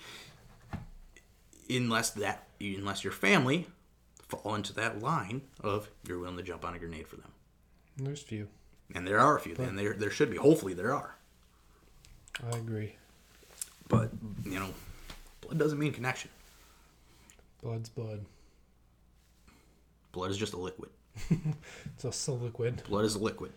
unless 1.68 2.10
that 2.10 2.46
unless 2.60 3.04
your 3.04 3.12
family 3.12 3.66
fall 4.28 4.54
into 4.54 4.72
that 4.74 5.00
line 5.00 5.42
of 5.60 5.88
you're 6.06 6.18
willing 6.18 6.36
to 6.36 6.42
jump 6.42 6.64
on 6.64 6.74
a 6.74 6.78
grenade 6.78 7.06
for 7.06 7.16
them. 7.16 7.30
There's 7.96 8.22
few. 8.22 8.48
And 8.94 9.06
there 9.06 9.18
are 9.18 9.36
a 9.36 9.40
few, 9.40 9.54
and 9.56 9.78
there 9.78 9.94
there 9.94 10.10
should 10.10 10.30
be. 10.30 10.36
Hopefully 10.36 10.74
there 10.74 10.94
are, 10.94 11.16
I 12.52 12.56
agree. 12.56 12.94
but 13.88 14.10
you 14.44 14.58
know, 14.60 14.68
blood 15.40 15.58
doesn't 15.58 15.78
mean 15.78 15.92
connection. 15.92 16.30
Blood's 17.62 17.88
blood. 17.88 18.24
Blood 20.12 20.30
is 20.30 20.38
just 20.38 20.52
a 20.54 20.56
liquid. 20.58 20.90
It's 21.94 22.04
also 22.04 22.34
liquid. 22.34 22.82
Blood 22.88 23.04
is 23.06 23.14
a 23.14 23.18
liquid. 23.18 23.52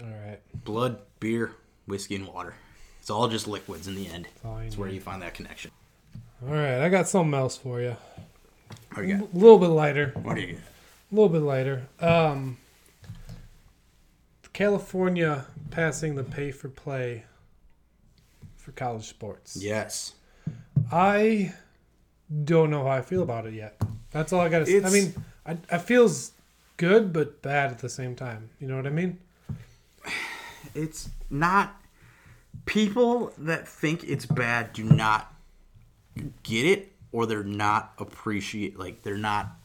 All 0.00 0.06
right. 0.26 0.40
blood, 0.64 0.98
beer, 1.20 1.52
whiskey, 1.86 2.14
and 2.16 2.26
water. 2.26 2.54
It's 3.00 3.10
all 3.10 3.28
just 3.28 3.46
liquids 3.46 3.86
in 3.88 3.94
the 3.94 4.06
end. 4.08 4.26
It's 4.66 4.78
where 4.78 4.88
you 4.88 5.00
find 5.00 5.20
that 5.22 5.34
connection. 5.34 5.70
All 6.46 6.54
right. 6.54 6.80
I 6.80 6.88
got 6.88 7.08
something 7.08 7.34
else 7.34 7.56
for 7.56 7.80
you. 7.80 7.96
What 8.92 9.02
do 9.02 9.08
you 9.08 9.28
A 9.32 9.36
little 9.36 9.58
bit 9.58 9.68
lighter. 9.68 10.12
What 10.22 10.34
do 10.34 10.42
you 10.42 10.52
got? 10.54 10.62
A 10.62 11.14
little 11.14 11.28
bit 11.30 11.42
lighter. 11.42 11.86
Um, 12.00 12.58
California 14.52 15.46
passing 15.70 16.14
the 16.14 16.22
pay 16.22 16.52
for 16.52 16.68
play 16.68 17.24
for 18.56 18.72
college 18.72 19.08
sports. 19.08 19.56
Yes. 19.60 20.14
I 20.92 21.52
don't 22.44 22.70
know 22.70 22.84
how 22.84 22.90
I 22.90 23.02
feel 23.02 23.22
about 23.22 23.46
it 23.46 23.54
yet. 23.54 23.80
That's 24.12 24.32
all 24.32 24.40
I 24.40 24.48
got 24.48 24.60
to 24.60 24.66
say. 24.66 24.82
I 24.82 24.90
mean, 24.90 25.14
I, 25.44 25.56
I 25.70 25.78
feels 25.78 26.32
good 26.76 27.12
but 27.12 27.42
bad 27.42 27.72
at 27.72 27.78
the 27.78 27.88
same 27.88 28.14
time. 28.14 28.50
You 28.60 28.68
know 28.68 28.76
what 28.76 28.86
I 28.86 28.90
mean? 28.90 29.18
It's 30.74 31.10
not. 31.30 31.80
People 32.64 33.32
that 33.38 33.68
think 33.68 34.02
it's 34.02 34.26
bad 34.26 34.72
do 34.72 34.82
not 34.82 35.33
get 36.42 36.64
it, 36.66 36.92
or 37.12 37.26
they're 37.26 37.42
not 37.44 37.92
appreciate. 37.98 38.78
Like 38.78 39.02
they're 39.02 39.16
not 39.16 39.56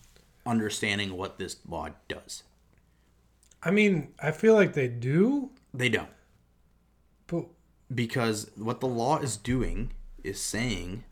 understanding 0.45 1.16
what 1.18 1.38
this 1.38 1.58
law 1.68 1.89
does. 2.08 2.43
I 3.62 3.72
mean, 3.72 4.10
I 4.22 4.32
feel 4.32 4.54
like 4.56 4.74
they 4.74 4.88
do, 4.88 5.50
They 5.74 5.89
don't. 5.89 6.10
but 7.28 7.45
because 7.93 8.50
what 8.56 8.80
the 8.80 8.88
law 8.88 9.18
is 9.20 9.36
doing 9.36 9.91
is 10.24 10.39
saying 10.39 11.04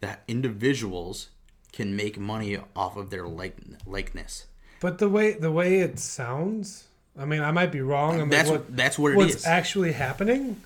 that 0.00 0.22
individuals 0.26 1.28
can 1.72 1.94
make 1.94 2.18
money 2.18 2.58
off 2.74 2.96
of 2.96 3.10
their 3.10 3.28
like 3.28 3.56
likeness. 3.86 4.46
but 4.80 4.98
the 4.98 5.08
way 5.08 5.32
the 5.32 5.52
way 5.52 5.78
it 5.80 5.98
sounds, 5.98 6.84
I 7.16 7.24
mean, 7.24 7.42
I 7.42 7.50
might 7.52 7.70
be 7.70 7.80
wrong. 7.80 8.14
I 8.16 8.18
mean, 8.20 8.30
That's 8.30 8.50
what, 8.50 8.76
that's 8.76 8.98
what 8.98 9.12
it 9.12 9.16
what's 9.16 9.34
is. 9.36 9.46
actually 9.46 9.92
happening. 9.92 10.60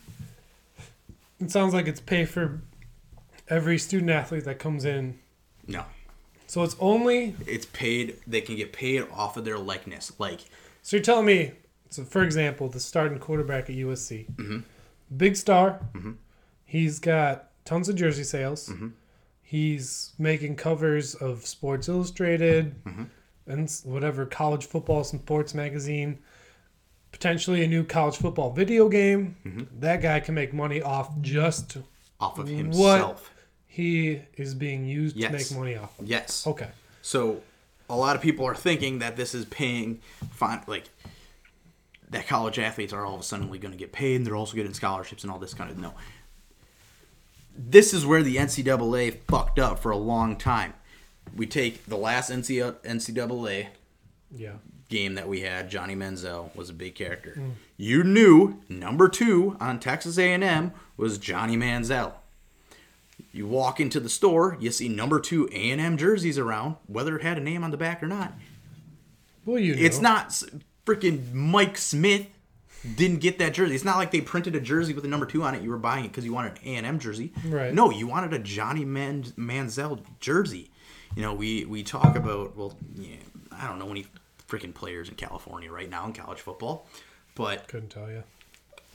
It 1.40 1.50
sounds 1.50 1.74
like 1.74 1.88
it's 1.88 2.00
pay 2.00 2.24
for 2.24 2.60
every 3.52 3.78
student 3.78 4.10
athlete 4.10 4.44
that 4.44 4.58
comes 4.58 4.84
in. 4.84 5.18
no, 5.66 5.84
So 6.46 6.62
it's 6.62 6.76
only 6.80 7.34
it's 7.46 7.66
paid. 7.66 8.16
They 8.26 8.40
can 8.40 8.56
get 8.56 8.72
paid 8.72 9.04
off 9.12 9.36
of 9.36 9.44
their 9.44 9.58
likeness. 9.58 10.12
Like 10.18 10.40
so 10.82 10.96
you're 10.96 11.04
telling 11.04 11.26
me. 11.26 11.52
So 11.90 12.04
for 12.04 12.22
example, 12.24 12.68
the 12.68 12.80
starting 12.80 13.18
quarterback 13.18 13.64
at 13.70 13.76
USC, 13.76 14.26
Mm-hmm. 14.36 14.58
big 15.16 15.36
star. 15.36 15.80
He's 16.64 16.98
got 16.98 17.50
tons 17.66 17.88
of 17.90 17.96
jersey 17.96 18.24
sales. 18.24 18.68
Mm-hmm. 18.68 18.88
He's 19.42 20.12
making 20.18 20.56
covers 20.56 21.14
of 21.14 21.44
Sports 21.46 21.88
Illustrated 21.88 22.82
Mm-hmm. 22.84 23.04
and 23.46 23.70
whatever 23.84 24.24
college 24.24 24.64
football 24.66 25.04
sports 25.04 25.52
magazine. 25.54 26.18
potentially 27.12 27.62
a 27.62 27.68
new 27.68 27.84
college 27.84 28.16
football 28.16 28.50
video 28.52 28.88
game. 28.88 29.36
Mm-hmm. 29.44 29.80
That 29.80 30.00
guy 30.00 30.20
can 30.20 30.34
make 30.34 30.54
money 30.54 30.80
off 30.80 31.10
just 31.20 31.76
off 32.18 32.38
of 32.38 32.48
himself. 32.48 33.30
He 33.72 34.20
is 34.36 34.54
being 34.54 34.84
used 34.86 35.16
Yes. 35.16 35.30
to 35.30 35.36
make 35.54 35.58
money 35.58 35.76
off. 35.76 35.98
of. 35.98 36.06
Yes. 36.06 36.46
Okay. 36.46 36.68
So 37.00 37.40
a 37.88 37.96
lot 37.96 38.14
of 38.16 38.22
people 38.22 38.44
are 38.46 38.54
thinking 38.54 38.98
that 38.98 39.16
this 39.16 39.34
is 39.34 39.44
paying 39.46 40.00
fine 40.30 40.62
like 40.66 40.84
that 42.10 42.26
college 42.26 42.58
athletes 42.58 42.92
are 42.92 43.06
all 43.06 43.14
of 43.14 43.20
a 43.20 43.24
sudden 43.24 43.48
going 43.48 43.72
to 43.72 43.78
get 43.78 43.90
paid 43.92 44.16
and 44.16 44.26
they're 44.26 44.36
also 44.36 44.54
getting 44.54 44.74
scholarships 44.74 45.22
and 45.24 45.32
all 45.32 45.38
this 45.38 45.54
kind 45.54 45.70
of 45.70 45.78
no. 45.78 45.94
This 47.56 47.92
is 47.94 48.04
where 48.06 48.22
the 48.22 48.36
NCAA 48.36 49.18
fucked 49.28 49.58
up 49.58 49.78
for 49.78 49.90
a 49.90 49.96
long 49.96 50.36
time. 50.36 50.74
We 51.34 51.46
take 51.46 51.86
the 51.86 51.96
last 51.96 52.30
NCAA 52.30 53.68
Yeah. 54.34 54.52
game 54.88 55.14
that 55.14 55.28
we 55.28 55.40
had, 55.40 55.70
Johnny 55.70 55.94
Manziel 55.96 56.54
was 56.54 56.68
a 56.70 56.74
big 56.74 56.94
character. 56.94 57.34
Mm. 57.38 57.52
You 57.78 58.04
knew 58.04 58.60
number 58.68 59.08
two 59.08 59.56
on 59.60 59.80
Texas 59.80 60.18
A&M 60.18 60.72
was 60.96 61.16
Johnny 61.18 61.56
Manziel. 61.56 62.12
You 63.32 63.46
walk 63.46 63.80
into 63.80 63.98
the 63.98 64.10
store, 64.10 64.56
you 64.60 64.70
see 64.70 64.88
number 64.88 65.18
two 65.18 65.48
A&M 65.52 65.96
jerseys 65.96 66.38
around, 66.38 66.76
whether 66.86 67.16
it 67.16 67.22
had 67.22 67.38
a 67.38 67.40
name 67.40 67.64
on 67.64 67.70
the 67.70 67.78
back 67.78 68.02
or 68.02 68.06
not. 68.06 68.34
Well, 69.46 69.58
you 69.58 69.74
know. 69.74 69.82
It's 69.82 70.00
not 70.00 70.42
freaking 70.84 71.32
Mike 71.32 71.78
Smith 71.78 72.26
didn't 72.96 73.20
get 73.20 73.38
that 73.38 73.54
jersey. 73.54 73.74
It's 73.74 73.84
not 73.84 73.96
like 73.96 74.10
they 74.10 74.20
printed 74.20 74.54
a 74.54 74.60
jersey 74.60 74.92
with 74.92 75.04
a 75.04 75.08
number 75.08 75.26
two 75.26 75.42
on 75.42 75.54
it. 75.54 75.62
You 75.62 75.70
were 75.70 75.78
buying 75.78 76.04
it 76.04 76.08
because 76.08 76.24
you 76.24 76.32
wanted 76.32 76.58
an 76.62 76.84
A&M 76.84 76.98
jersey. 76.98 77.32
Right. 77.46 77.72
No, 77.72 77.90
you 77.90 78.06
wanted 78.06 78.34
a 78.34 78.38
Johnny 78.38 78.84
Man- 78.84 79.24
Manziel 79.38 80.00
jersey. 80.20 80.70
You 81.16 81.22
know, 81.22 81.32
we 81.34 81.64
we 81.64 81.82
talk 81.82 82.16
about 82.16 82.56
well, 82.56 82.74
yeah, 82.94 83.16
I 83.52 83.66
don't 83.68 83.78
know 83.78 83.90
any 83.90 84.06
freaking 84.48 84.74
players 84.74 85.08
in 85.08 85.14
California 85.14 85.70
right 85.70 85.88
now 85.88 86.06
in 86.06 86.12
college 86.12 86.40
football, 86.40 86.86
but 87.34 87.68
Couldn't 87.68 87.90
tell 87.90 88.10
you. 88.10 88.24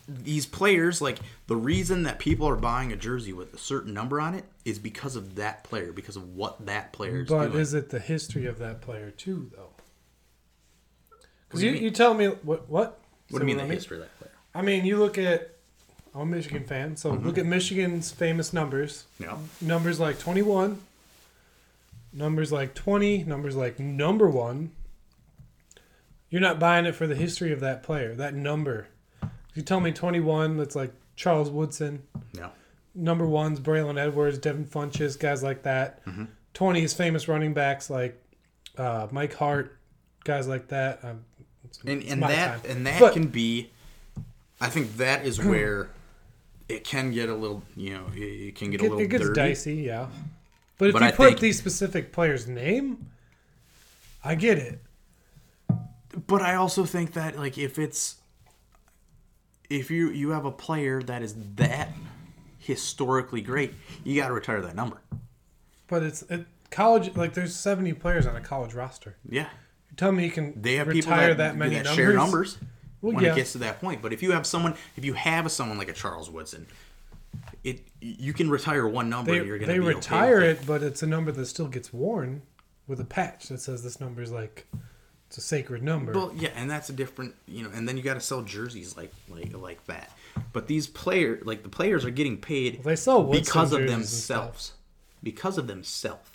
These 0.08 0.46
players 0.46 1.02
like 1.02 1.18
the 1.48 1.56
reason 1.56 2.04
that 2.04 2.18
people 2.20 2.48
are 2.48 2.56
buying 2.56 2.94
a 2.94 2.96
jersey 2.96 3.34
with 3.34 3.54
a 3.54 3.58
certain 3.58 3.94
number 3.94 4.22
on 4.22 4.34
it 4.34 4.46
is 4.64 4.80
because 4.80 5.16
of 5.18 5.36
that 5.36 5.64
player, 5.66 5.92
because 5.92 6.16
of 6.16 6.36
what 6.36 6.66
that 6.66 6.94
player 6.94 7.22
is 7.22 7.30
But 7.30 7.48
doing. 7.50 7.60
is 7.60 7.74
it 7.74 7.90
the 7.90 8.00
history 8.00 8.46
of 8.46 8.58
that 8.60 8.80
player 8.82 9.12
too, 9.12 9.52
though? 9.56 9.70
Because 11.48 11.64
you, 11.64 11.72
you 11.72 11.78
you, 11.80 11.92
tell 11.92 12.14
me 12.14 12.28
what 12.28 12.70
what? 12.70 13.00
what 13.30 13.40
do 13.40 13.46
you 13.46 13.48
mean 13.48 13.58
the 13.58 13.64
I 13.72 13.76
history 13.76 13.98
of 13.98 14.04
that 14.04 14.18
player? 14.20 14.32
I 14.56 14.62
mean, 14.62 14.86
you 14.86 14.98
look 14.98 15.18
at. 15.18 15.52
I'm 16.16 16.22
a 16.22 16.26
Michigan 16.26 16.64
fan, 16.64 16.98
so 16.98 17.12
Mm-hmm. 17.12 17.28
look 17.28 17.38
at 17.38 17.46
Michigan's 17.46 18.10
famous 18.12 18.52
numbers. 18.52 19.06
Yeah. 19.20 19.38
Numbers 19.62 20.00
like 20.00 20.18
21, 20.20 20.82
numbers 22.12 22.52
like 22.52 22.74
20, 22.74 23.24
numbers 23.26 23.56
like 23.56 23.80
number 23.80 24.28
one. 24.28 24.72
You're 26.30 26.42
not 26.42 26.60
buying 26.60 26.86
it 26.86 26.96
for 26.96 27.06
the 27.08 27.16
history 27.16 27.52
of 27.54 27.60
that 27.60 27.84
player, 27.84 28.16
that 28.16 28.34
number. 28.34 28.88
You 29.58 29.64
tell 29.64 29.80
me 29.80 29.92
21, 29.92 30.56
that's 30.58 30.76
like 30.76 30.94
Charles 31.16 31.50
Woodson. 31.50 32.04
Yeah. 32.34 32.50
Number 32.94 33.26
one's 33.26 33.60
Braylon 33.60 34.00
Edwards, 34.00 34.38
Devin 34.38 34.66
Funchess, 34.66 35.18
guys 35.20 35.42
like 35.42 35.64
that. 35.64 36.06
Mm-hmm. 36.06 36.26
20 36.54 36.84
is 36.84 36.94
famous 36.94 37.28
running 37.28 37.54
backs 37.54 37.90
like 37.90 38.22
uh, 38.78 39.08
Mike 39.12 39.34
Hart, 39.34 39.76
guys 40.24 40.48
like 40.48 40.68
that. 40.68 41.04
Um, 41.04 41.26
it's- 41.66 41.80
and 41.86 42.02
it's 42.04 42.12
and 42.14 42.22
that 42.24 42.66
and 42.66 42.86
that 42.88 43.12
can 43.14 43.28
be 43.28 43.70
i 44.62 44.70
think 44.70 44.96
that 44.98 45.26
is 45.26 45.38
where 45.44 45.90
it 46.70 46.84
can 46.86 47.12
get 47.12 47.28
a 47.30 47.36
little 47.36 47.62
you 47.76 47.94
know 47.94 48.06
it, 48.16 48.56
can 48.56 48.72
get 48.72 48.80
a 48.80 48.84
little 48.84 49.00
it 49.00 49.08
gets 49.10 49.26
dirty 49.26 49.42
dicey, 49.42 49.76
yeah. 49.76 50.08
But 50.78 50.90
if 50.90 50.94
But 50.94 51.02
you 51.02 51.08
I 51.08 51.12
put 51.12 51.28
think- 51.30 51.40
these 51.40 51.58
specific 51.58 52.14
players' 52.14 52.48
name, 52.48 53.08
I 54.24 54.36
get 54.36 54.58
it. 54.60 54.80
but 56.28 56.42
i 56.42 56.56
also 56.56 56.86
think 56.86 57.14
that 57.14 57.38
like 57.38 57.58
if 57.58 57.78
it's 57.80 58.17
if 59.70 59.92
you 59.92 60.10
you 60.10 60.30
have 60.32 60.46
a 60.46 60.52
player 60.52 61.02
that 61.04 61.22
is 61.22 61.36
that 61.56 61.90
historically 62.60 63.42
great 63.42 63.74
you 64.04 64.20
got 64.20 64.28
to 64.28 64.34
retire 64.34 64.62
that 64.62 64.76
number 64.76 64.98
But 65.88 66.04
it's 66.04 66.22
it, 66.24 66.46
college. 66.70 67.16
Like 67.16 67.34
there's 67.34 67.56
70 67.56 67.94
players 67.94 68.26
on 68.28 68.36
a 68.36 68.42
college 68.42 68.74
roster. 68.74 69.16
yeah 69.30 69.48
You 69.90 69.96
tell 69.96 70.12
me 70.12 70.26
you 70.26 70.32
can 70.32 70.60
they 70.62 70.76
have 70.76 70.88
people 70.90 71.12
retire 71.12 71.30
that, 71.30 71.38
that, 71.38 71.56
many 71.58 71.76
that 71.76 71.84
numbers. 71.86 71.96
share 71.96 72.14
numbers 72.14 72.58
Well, 73.02 73.14
when 73.14 73.24
yeah. 73.24 73.32
it 73.34 73.36
gets 73.36 73.52
to 73.54 73.58
that 73.60 73.80
point 73.80 74.02
but 74.02 74.12
if 74.14 74.22
you 74.24 74.32
have 74.32 74.46
someone 74.46 74.76
if 74.96 75.06
you 75.06 75.14
have 75.14 75.52
someone 75.52 75.78
like 75.78 75.90
a 75.90 75.94
charles 75.94 76.30
woodson 76.30 76.66
it 77.64 77.84
you 78.02 78.34
can 78.34 78.50
retire 78.50 78.88
one 78.88 79.10
number 79.10 79.32
They, 79.32 79.38
and 79.40 79.48
you're 79.48 79.60
gonna 79.60 79.72
they 79.72 79.80
be 79.80 79.86
okay 79.86 79.96
retire 79.96 80.42
with 80.42 80.62
it, 80.62 80.68
but 80.68 80.84
it's 80.84 81.04
a 81.04 81.08
number 81.08 81.32
that 81.32 81.46
still 81.46 81.68
gets 81.68 81.94
worn 81.94 82.42
with 82.88 83.00
a 83.00 83.06
patch 83.06 83.48
that 83.50 83.60
says 83.60 83.84
this 83.84 84.00
number 84.00 84.22
is 84.22 84.32
like 84.32 84.68
it's 85.28 85.38
a 85.38 85.42
sacred 85.42 85.84
number. 85.84 86.14
Well, 86.14 86.32
yeah, 86.36 86.50
and 86.56 86.72
that's 86.72 86.90
a 86.90 86.94
different, 86.94 87.36
you 87.48 87.64
know, 87.64 87.70
and 87.74 87.88
then 87.88 87.98
you 87.98 88.04
got 88.04 88.14
to 88.14 88.22
sell 88.22 88.42
jerseys 88.42 88.96
like 88.96 89.12
like 89.30 89.56
like 89.56 89.86
that. 89.86 90.12
But 90.54 90.68
these 90.68 90.88
players, 90.88 91.46
like 91.46 91.64
the 91.64 91.70
players, 91.70 92.06
are 92.06 92.10
getting 92.10 92.38
paid 92.38 92.84
they 92.84 92.96
sell 92.96 93.24
because 93.24 93.74
of 93.74 93.88
themselves, 93.88 94.74
because 95.22 95.58
of 95.58 95.68
themselves, 95.68 96.30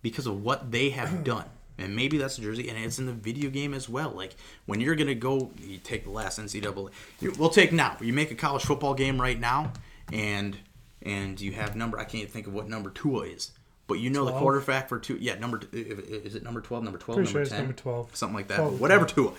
because 0.00 0.26
of 0.26 0.42
what 0.42 0.70
they 0.72 0.90
have 0.90 1.22
done. 1.24 1.46
And 1.76 1.94
maybe 1.94 2.18
that's 2.18 2.38
a 2.38 2.40
jersey, 2.40 2.68
and 2.68 2.76
it's 2.76 2.98
in 2.98 3.06
the 3.06 3.12
video 3.12 3.50
game 3.50 3.72
as 3.72 3.88
well. 3.88 4.10
Like 4.10 4.34
when 4.66 4.80
you're 4.80 4.96
gonna 4.96 5.14
go, 5.14 5.52
you 5.62 5.78
take 5.78 6.04
the 6.04 6.10
last 6.10 6.40
NCAA. 6.40 6.90
You, 7.20 7.32
we'll 7.38 7.50
take 7.50 7.72
now. 7.72 7.96
You 8.00 8.12
make 8.12 8.30
a 8.30 8.34
college 8.34 8.64
football 8.64 8.94
game 8.94 9.20
right 9.20 9.38
now, 9.38 9.72
and 10.12 10.56
and 11.02 11.38
you 11.40 11.52
have 11.52 11.76
number. 11.76 11.98
I 11.98 12.04
can't 12.04 12.30
think 12.30 12.46
of 12.46 12.54
what 12.54 12.68
number 12.68 12.90
Tua 12.90 13.26
is, 13.26 13.52
but 13.88 13.98
you 13.98 14.10
know 14.10 14.24
the 14.24 14.30
12? 14.30 14.42
quarterback 14.42 14.88
for 14.88 14.98
two. 15.00 15.16
Yeah, 15.16 15.34
number 15.34 15.60
is 15.72 16.36
it 16.36 16.44
number 16.44 16.60
twelve? 16.60 16.84
Number 16.84 16.98
twelve? 16.98 17.16
Pretty 17.16 17.32
sure 17.32 17.40
number 17.40 17.42
it's 17.42 17.50
ten? 17.50 17.60
number 17.60 17.72
12. 17.72 18.14
Something 18.14 18.36
like 18.36 18.48
that. 18.48 18.58
12. 18.58 18.80
Whatever 18.80 19.06
Tua. 19.06 19.32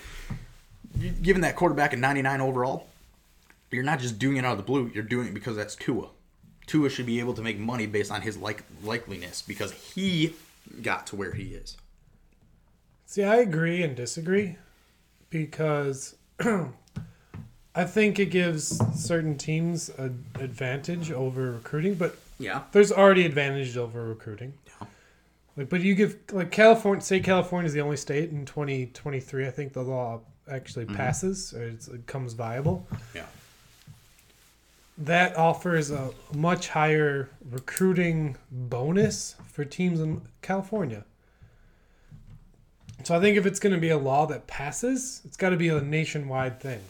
given 1.21 1.41
that 1.43 1.55
quarterback 1.55 1.93
a 1.93 1.95
99 1.97 2.41
overall, 2.41 2.87
you're 3.71 3.83
not 3.83 3.99
just 3.99 4.19
doing 4.19 4.37
it 4.37 4.43
out 4.45 4.51
of 4.53 4.57
the 4.57 4.63
blue. 4.63 4.91
You're 4.93 5.03
doing 5.03 5.27
it 5.27 5.33
because 5.33 5.55
that's 5.55 5.75
Tua. 5.75 6.09
Tua 6.65 6.89
should 6.89 7.05
be 7.05 7.19
able 7.19 7.33
to 7.35 7.41
make 7.41 7.57
money 7.57 7.85
based 7.85 8.11
on 8.11 8.21
his 8.21 8.37
like 8.37 8.63
likeliness 8.83 9.47
because 9.47 9.71
he 9.71 10.33
got 10.81 11.07
to 11.07 11.15
where 11.15 11.33
he 11.33 11.53
is. 11.53 11.77
See, 13.05 13.23
I 13.23 13.37
agree 13.37 13.81
and 13.83 13.95
disagree 13.95 14.57
because 15.29 16.15
I 16.39 17.83
think 17.85 18.19
it 18.19 18.27
gives 18.27 18.81
certain 18.99 19.37
teams 19.37 19.89
an 19.89 20.25
advantage 20.35 21.11
over 21.11 21.51
recruiting, 21.51 21.95
but 21.95 22.17
Yeah. 22.39 22.63
there's 22.71 22.91
already 22.91 23.25
advantage 23.25 23.77
over 23.77 24.03
recruiting. 24.05 24.53
Yeah. 24.65 24.87
Like, 25.57 25.69
but 25.69 25.81
you 25.81 25.93
give 25.93 26.17
like 26.31 26.51
California. 26.51 27.01
Say 27.01 27.19
California 27.19 27.67
is 27.67 27.73
the 27.73 27.81
only 27.81 27.97
state 27.97 28.29
in 28.31 28.45
2023. 28.45 29.45
I 29.45 29.51
think 29.51 29.73
the 29.73 29.81
law 29.81 30.21
actually 30.49 30.85
mm-hmm. 30.85 30.95
passes 30.95 31.53
or 31.53 31.63
it's, 31.63 31.87
it 31.87 32.05
becomes 32.05 32.33
viable. 32.33 32.87
Yeah. 33.13 33.25
That 34.97 35.37
offers 35.37 35.91
a 35.91 36.11
much 36.33 36.69
higher 36.69 37.29
recruiting 37.51 38.37
bonus 38.51 39.35
for 39.51 39.63
teams 39.63 39.99
in 39.99 40.21
California. 40.41 41.05
So 43.03 43.15
I 43.15 43.21
think 43.21 43.37
if 43.37 43.45
it's 43.45 43.59
going 43.59 43.73
to 43.73 43.79
be 43.79 43.89
a 43.89 43.97
law 43.97 44.25
that 44.25 44.47
passes, 44.47 45.21
it's 45.23 45.37
got 45.37 45.49
to 45.49 45.57
be 45.57 45.69
a 45.69 45.79
nationwide 45.81 46.59
thing, 46.59 46.81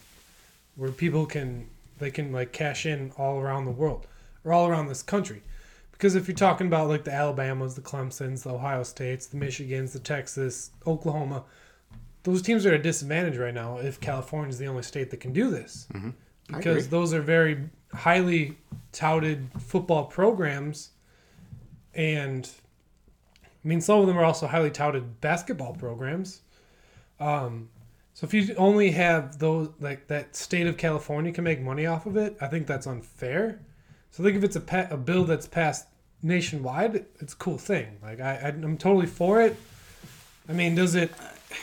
where 0.76 0.92
people 0.92 1.26
can 1.26 1.70
they 2.00 2.10
can 2.10 2.32
like 2.32 2.52
cash 2.52 2.86
in 2.86 3.12
all 3.18 3.40
around 3.40 3.66
the 3.66 3.72
world 3.72 4.08
or 4.44 4.54
all 4.54 4.68
around 4.68 4.88
this 4.88 5.04
country. 5.04 5.44
Because 5.92 6.16
if 6.16 6.28
you're 6.28 6.36
talking 6.36 6.68
about 6.68 6.88
like 6.88 7.04
the 7.04 7.14
Alabamas, 7.14 7.76
the 7.76 7.82
Clemsons, 7.82 8.44
the 8.44 8.52
Ohio 8.52 8.84
States, 8.84 9.26
the 9.28 9.38
Michigans, 9.38 9.92
the 9.92 10.00
Texas, 10.00 10.72
Oklahoma, 10.88 11.44
those 12.24 12.42
teams 12.42 12.66
are 12.66 12.70
at 12.70 12.80
a 12.80 12.84
disadvantage 12.84 13.38
right 13.38 13.54
now 13.54 13.78
if 13.78 14.00
California 14.00 14.50
is 14.50 14.58
the 14.58 14.68
only 14.68 14.84
state 14.84 15.10
that 15.12 15.20
can 15.20 15.34
do 15.34 15.50
this. 15.52 15.88
I 16.54 16.58
Because 16.58 16.88
those 16.88 17.14
are 17.14 17.22
very 17.22 17.70
highly 17.94 18.58
touted 18.92 19.50
football 19.60 20.06
programs. 20.06 20.92
And 21.94 22.50
I 23.46 23.68
mean, 23.68 23.82
some 23.82 24.00
of 24.00 24.08
them 24.08 24.18
are 24.18 24.24
also 24.24 24.48
highly 24.48 24.72
touted 24.72 25.20
basketball 25.22 25.74
programs. 25.74 26.42
Um, 27.20 27.70
so 28.14 28.26
if 28.26 28.34
you 28.34 28.54
only 28.56 28.92
have 28.92 29.40
those, 29.40 29.70
like 29.80 30.08
that 30.08 30.36
state 30.36 30.68
of 30.68 30.78
California 30.78 31.32
can 31.32 31.44
make 31.44 31.62
money 31.62 31.86
off 31.86 32.06
of 32.06 32.18
it, 32.18 32.38
I 32.42 32.48
think 32.48 32.68
that's 32.68 32.88
unfair. 32.88 33.60
So 34.12 34.24
I 34.24 34.28
think 34.28 34.38
if 34.38 34.44
it's 34.44 34.56
a, 34.56 34.62
pa- 34.62 34.88
a 34.90 34.98
bill 34.98 35.24
that's 35.24 35.48
passed 35.48 35.88
nationwide, 36.22 37.06
it's 37.20 37.34
a 37.34 37.38
cool 37.38 37.58
thing. 37.58 37.98
Like 38.02 38.20
I, 38.20 38.36
I, 38.36 38.48
I'm 38.48 38.78
totally 38.78 39.08
for 39.08 39.42
it. 39.42 39.56
I 40.48 40.54
mean, 40.54 40.76
does 40.76 40.96
it 40.96 41.12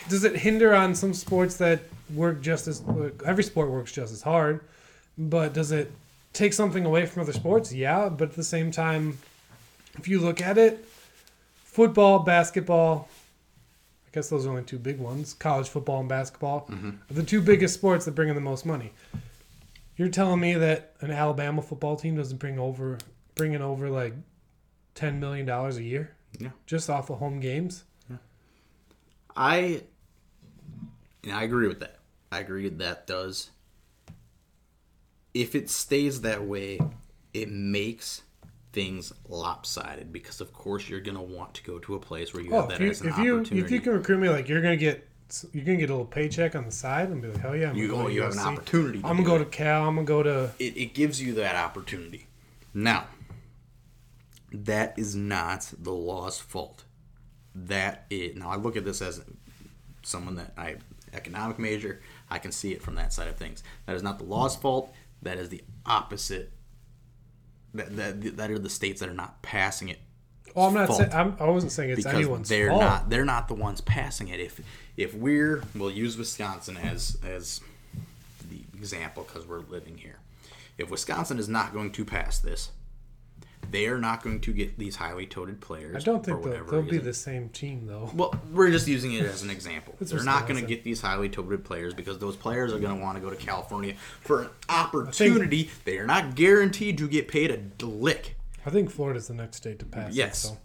does 0.09 0.25
it 0.25 0.37
hinder 0.37 0.75
on 0.75 0.95
some 0.95 1.13
sports 1.15 1.57
that 1.57 1.81
work 2.15 2.41
just 2.41 2.69
as 2.69 2.83
every 3.25 3.45
sport 3.45 3.71
works 3.71 3.93
just 3.93 4.13
as 4.13 4.23
hard, 4.23 4.61
but 5.19 5.53
does 5.53 5.73
it 5.73 5.91
take 6.33 6.53
something 6.53 6.85
away 6.85 7.07
from 7.07 7.23
other 7.23 7.33
sports? 7.33 7.73
Yeah, 7.73 8.09
but 8.09 8.31
at 8.31 8.37
the 8.37 8.45
same 8.45 8.71
time, 8.71 9.19
if 9.99 10.07
you 10.07 10.21
look 10.21 10.41
at 10.41 10.59
it, 10.59 10.85
football, 11.65 12.21
basketball, 12.21 13.09
I 14.07 14.15
guess 14.15 14.29
those 14.29 14.47
are 14.47 14.51
only 14.51 14.63
two 14.63 14.79
big 14.79 14.99
ones. 14.99 15.35
College 15.35 15.69
football 15.69 16.01
and 16.01 16.09
basketball 16.09 16.67
mm-hmm. 16.71 16.91
are 17.11 17.15
the 17.15 17.23
two 17.23 17.41
biggest 17.41 17.75
sports 17.75 18.05
that 18.05 18.13
bring 18.13 18.29
in 18.29 18.35
the 18.35 18.41
most 18.41 18.65
money. 18.65 18.93
You're 19.97 20.09
telling 20.09 20.41
me 20.41 20.55
that 20.55 20.95
an 21.01 21.11
Alabama 21.11 21.63
football 21.63 21.97
team 21.97 22.17
doesn't 22.17 22.39
bring 22.39 22.59
over 22.59 22.99
bringing 23.35 23.63
over 23.63 23.89
like 23.91 24.15
ten 24.95 25.21
million 25.21 25.47
dollars 25.47 25.77
a 25.79 25.83
year 25.83 26.15
Yeah. 26.39 26.51
just 26.67 26.89
off 26.91 27.11
of 27.11 27.19
home 27.19 27.41
games? 27.41 27.85
Yeah. 28.11 28.17
I 29.37 29.83
and 31.25 31.33
I 31.33 31.43
agree 31.43 31.69
with 31.69 31.81
that. 31.81 31.99
I 32.31 32.41
agree 32.41 32.69
that 32.69 33.07
does. 33.07 33.51
If 35.35 35.55
it 35.55 35.69
stays 35.69 36.23
that 36.23 36.45
way, 36.45 36.79
it 37.35 37.51
makes 37.51 38.23
things 38.73 39.13
lopsided 39.29 40.13
because 40.13 40.41
of 40.43 40.53
course 40.53 40.89
you're 40.89 41.01
gonna 41.01 41.23
want 41.23 41.55
to 41.55 41.63
go 41.65 41.79
to 41.79 41.95
a 41.95 41.99
place 42.01 42.35
where 42.35 42.43
you 42.43 42.53
Oh, 42.55 42.61
have 42.63 42.69
that 42.71 42.81
you, 42.81 42.91
as 42.91 43.01
an 43.01 43.09
if 43.09 43.19
you 43.19 43.37
opportunity. 43.37 43.65
if 43.65 43.71
you 43.71 43.81
can 43.81 43.93
recruit 43.95 44.19
me, 44.19 44.29
like 44.29 44.49
you're 44.49 44.61
gonna 44.61 44.77
get 44.77 45.09
you're 45.53 45.65
gonna 45.65 45.79
get 45.79 45.91
a 45.91 45.93
little 45.93 46.05
paycheck 46.07 46.55
on 46.55 46.65
the 46.65 46.71
side 46.73 47.09
and 47.11 47.21
be 47.21 47.29
like, 47.29 47.39
hell 47.39 47.57
yeah, 47.57 47.71
I'm 47.71 47.77
You- 47.77 47.89
gonna 47.89 48.03
go 48.05 48.09
to 48.09 48.15
you 48.15 48.23
have 48.23 48.33
an 48.33 48.39
opportunity 48.39 48.99
I'm 49.05 49.17
gonna 49.17 49.25
go 49.25 49.37
it. 49.37 49.39
to 49.41 49.45
Cal. 49.47 49.89
I'm 49.89 49.95
gonna 49.97 50.07
go 50.07 50.23
to. 50.23 50.51
it, 50.59 50.77
it 50.77 50.95
gives 50.95 51.21
you 51.21 51.35
that 51.35 51.57
opportunity. 51.57 52.27
Now, 52.73 53.07
that 54.53 54.99
is 54.99 55.15
not 55.17 55.73
the 55.79 55.93
law's 55.93 56.39
fault. 56.39 56.85
That 57.55 58.07
is 58.11 58.37
now 58.37 58.51
I 58.51 58.57
look 58.57 58.77
at 58.77 58.85
this 58.85 59.03
as 59.03 59.23
someone 60.03 60.37
that 60.37 60.53
I 60.57 60.77
economic 61.13 61.59
major, 61.59 62.01
I 62.31 62.39
can 62.39 62.53
see 62.53 62.73
it 62.73 62.83
from 62.83 62.95
that 62.97 63.13
side 63.13 63.29
of 63.29 63.37
things. 63.37 63.63
That 63.87 63.97
is 63.97 64.03
not 64.03 64.19
the 64.19 64.25
law's 64.25 64.55
fault. 64.57 64.93
That 65.23 65.39
is 65.39 65.49
the 65.49 65.63
opposite. 65.85 66.53
That 67.75 67.97
that, 67.97 68.37
that 68.37 68.51
are 68.51 68.59
the 68.59 68.71
states 68.71 69.01
that 69.01 69.09
are 69.09 69.15
not 69.15 69.43
passing 69.43 69.89
it. 69.89 70.01
Oh, 70.55 70.67
I'm 70.69 70.75
not 70.75 70.93
saying 70.95 71.11
I'm, 71.13 71.37
I 71.39 71.49
wasn't 71.49 71.73
saying 71.73 71.91
it's 71.91 71.99
because 72.05 72.15
anyone's 72.15 72.49
they're 72.49 72.69
fault. 72.71 72.81
not 72.81 73.11
they're 73.11 73.25
not 73.25 73.49
the 73.49 73.55
ones 73.55 73.81
passing 73.81 74.29
it. 74.29 74.41
If 74.41 74.61
if 74.97 75.15
we're 75.15 75.63
we'll 75.75 75.91
use 75.91 76.17
Wisconsin 76.17 76.77
as 76.77 77.19
as 77.27 77.61
the 78.51 78.61
example 78.77 79.25
because 79.27 79.47
we're 79.47 79.61
living 79.61 79.99
here. 79.99 80.19
If 80.79 80.91
Wisconsin 80.91 81.39
is 81.39 81.49
not 81.49 81.73
going 81.73 81.93
to 81.93 82.05
pass 82.05 82.39
this, 82.39 82.71
they 83.71 83.87
are 83.87 83.99
not 83.99 84.23
going 84.23 84.41
to 84.41 84.53
get 84.53 84.79
these 84.79 84.97
highly 84.97 85.27
touted 85.27 85.61
players. 85.61 85.97
I 85.97 86.05
don't 86.05 86.25
think 86.25 86.43
they'll, 86.43 86.51
whatever 86.51 86.71
they'll 86.71 86.83
be 86.83 86.99
the 86.99 87.15
same 87.15 87.49
team 87.49 87.87
though. 87.87 88.11
Well, 88.15 88.35
we're 88.53 88.71
just 88.71 88.87
using 88.87 89.15
it 89.15 89.25
as 89.25 89.43
an 89.43 89.51
example. 89.51 89.95
They're 90.01 90.23
not 90.23 90.47
going 90.47 90.61
to 90.61 90.67
get 90.67 90.85
these 90.85 91.01
highly 91.01 91.29
touted 91.29 91.65
players 91.65 91.95
because 91.95 92.19
those 92.19 92.37
players 92.37 92.73
are 92.73 92.79
going 92.79 92.97
to 92.97 93.03
want 93.03 93.17
to 93.17 93.23
go 93.23 93.31
to 93.31 93.37
California 93.37 93.95
for 94.21 94.43
an 94.43 94.49
opportunity. 94.69 95.71
They 95.85 95.99
are 95.99 96.07
not 96.07 96.35
guaranteed 96.35 96.99
to 96.99 97.09
get 97.09 97.29
paid 97.29 97.51
a 97.51 97.87
lick. 97.87 98.37
I 98.65 98.71
think 98.71 98.91
Florida's 98.91 99.29
the 99.29 99.35
next 99.35 99.59
state 99.59 99.79
to 99.79 99.85
pass. 99.85 100.13
Yes. 100.13 100.45
It, 100.45 100.49
so. 100.49 100.59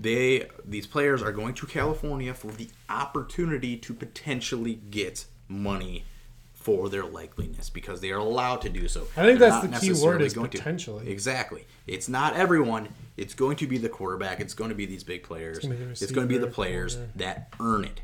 They 0.00 0.48
these 0.64 0.86
players 0.86 1.22
are 1.22 1.32
going 1.32 1.54
to 1.54 1.66
California 1.66 2.34
for 2.34 2.52
the 2.52 2.68
opportunity 2.88 3.76
to 3.78 3.94
potentially 3.94 4.80
get 4.90 5.26
money 5.48 6.04
for 6.52 6.88
their 6.88 7.02
likeliness 7.04 7.72
because 7.72 8.00
they 8.00 8.10
are 8.10 8.18
allowed 8.18 8.60
to 8.60 8.68
do 8.68 8.88
so. 8.88 9.06
I 9.16 9.24
think 9.24 9.38
They're 9.38 9.50
that's 9.50 9.66
the 9.66 9.94
key 9.94 10.04
word 10.04 10.20
is 10.20 10.34
going 10.34 10.50
to. 10.50 10.58
potentially. 10.58 11.08
Exactly. 11.08 11.66
It's 11.86 12.08
not 12.08 12.36
everyone. 12.36 12.88
It's 13.16 13.34
going 13.34 13.56
to 13.56 13.66
be 13.66 13.78
the 13.78 13.88
quarterback. 13.88 14.38
It's 14.40 14.54
going 14.54 14.68
to 14.68 14.74
be 14.74 14.84
these 14.84 15.02
big 15.02 15.22
players. 15.22 15.60
gonna 15.60 15.74
be 15.74 15.84
the 15.84 15.90
It's 15.92 16.12
going 16.12 16.28
to 16.28 16.32
be 16.32 16.38
the 16.38 16.46
players 16.46 16.98
that 17.16 17.52
earn 17.58 17.84
it. 17.84 18.02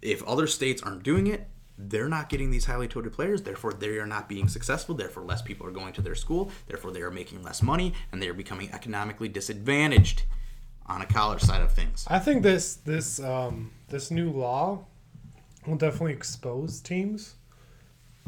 If 0.00 0.22
other 0.24 0.46
states 0.46 0.82
aren't 0.82 1.02
doing 1.02 1.26
it, 1.26 1.46
they're 1.78 2.08
not 2.08 2.28
getting 2.28 2.50
these 2.50 2.64
highly 2.64 2.88
touted 2.88 3.12
players. 3.12 3.42
Therefore, 3.42 3.72
they 3.72 3.98
are 3.98 4.06
not 4.06 4.28
being 4.28 4.48
successful. 4.48 4.94
Therefore, 4.94 5.22
less 5.24 5.42
people 5.42 5.66
are 5.66 5.70
going 5.70 5.92
to 5.94 6.02
their 6.02 6.14
school. 6.14 6.50
Therefore, 6.66 6.90
they 6.90 7.02
are 7.02 7.10
making 7.10 7.42
less 7.42 7.62
money, 7.62 7.92
and 8.12 8.22
they 8.22 8.28
are 8.28 8.34
becoming 8.34 8.70
economically 8.72 9.28
disadvantaged 9.28 10.22
on 10.86 11.02
a 11.02 11.06
college 11.06 11.42
side 11.42 11.62
of 11.62 11.72
things. 11.72 12.06
I 12.08 12.18
think 12.18 12.42
this 12.42 12.76
this 12.76 13.20
um, 13.20 13.72
this 13.88 14.10
new 14.10 14.30
law 14.30 14.84
will 15.66 15.76
definitely 15.76 16.12
expose 16.12 16.80
teams 16.80 17.34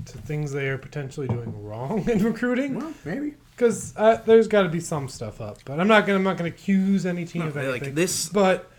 to 0.05 0.19
things 0.19 0.53
they 0.53 0.69
are 0.69 0.79
potentially 0.79 1.29
doing 1.29 1.65
wrong 1.65 2.09
in 2.11 2.23
recruiting. 2.23 2.75
Well, 2.77 2.93
maybe. 3.05 3.35
Because 3.57 3.93
uh, 3.97 4.17
there's 4.25 4.47
got 4.47 4.63
to 4.63 4.69
be 4.69 4.79
some 4.81 5.09
stuff 5.09 5.41
up, 5.41 5.59
but 5.65 5.81
I'm 5.81 5.89
not 5.89 6.07
gonna 6.07 6.19
I'm 6.19 6.23
not 6.25 6.37
gonna 6.37 6.51
accuse 6.51 7.07
any 7.07 7.25
team 7.25 7.43
of 7.43 7.57
No, 7.57 7.71
like 7.71 7.95
this- 7.95 8.29
but 8.29 8.71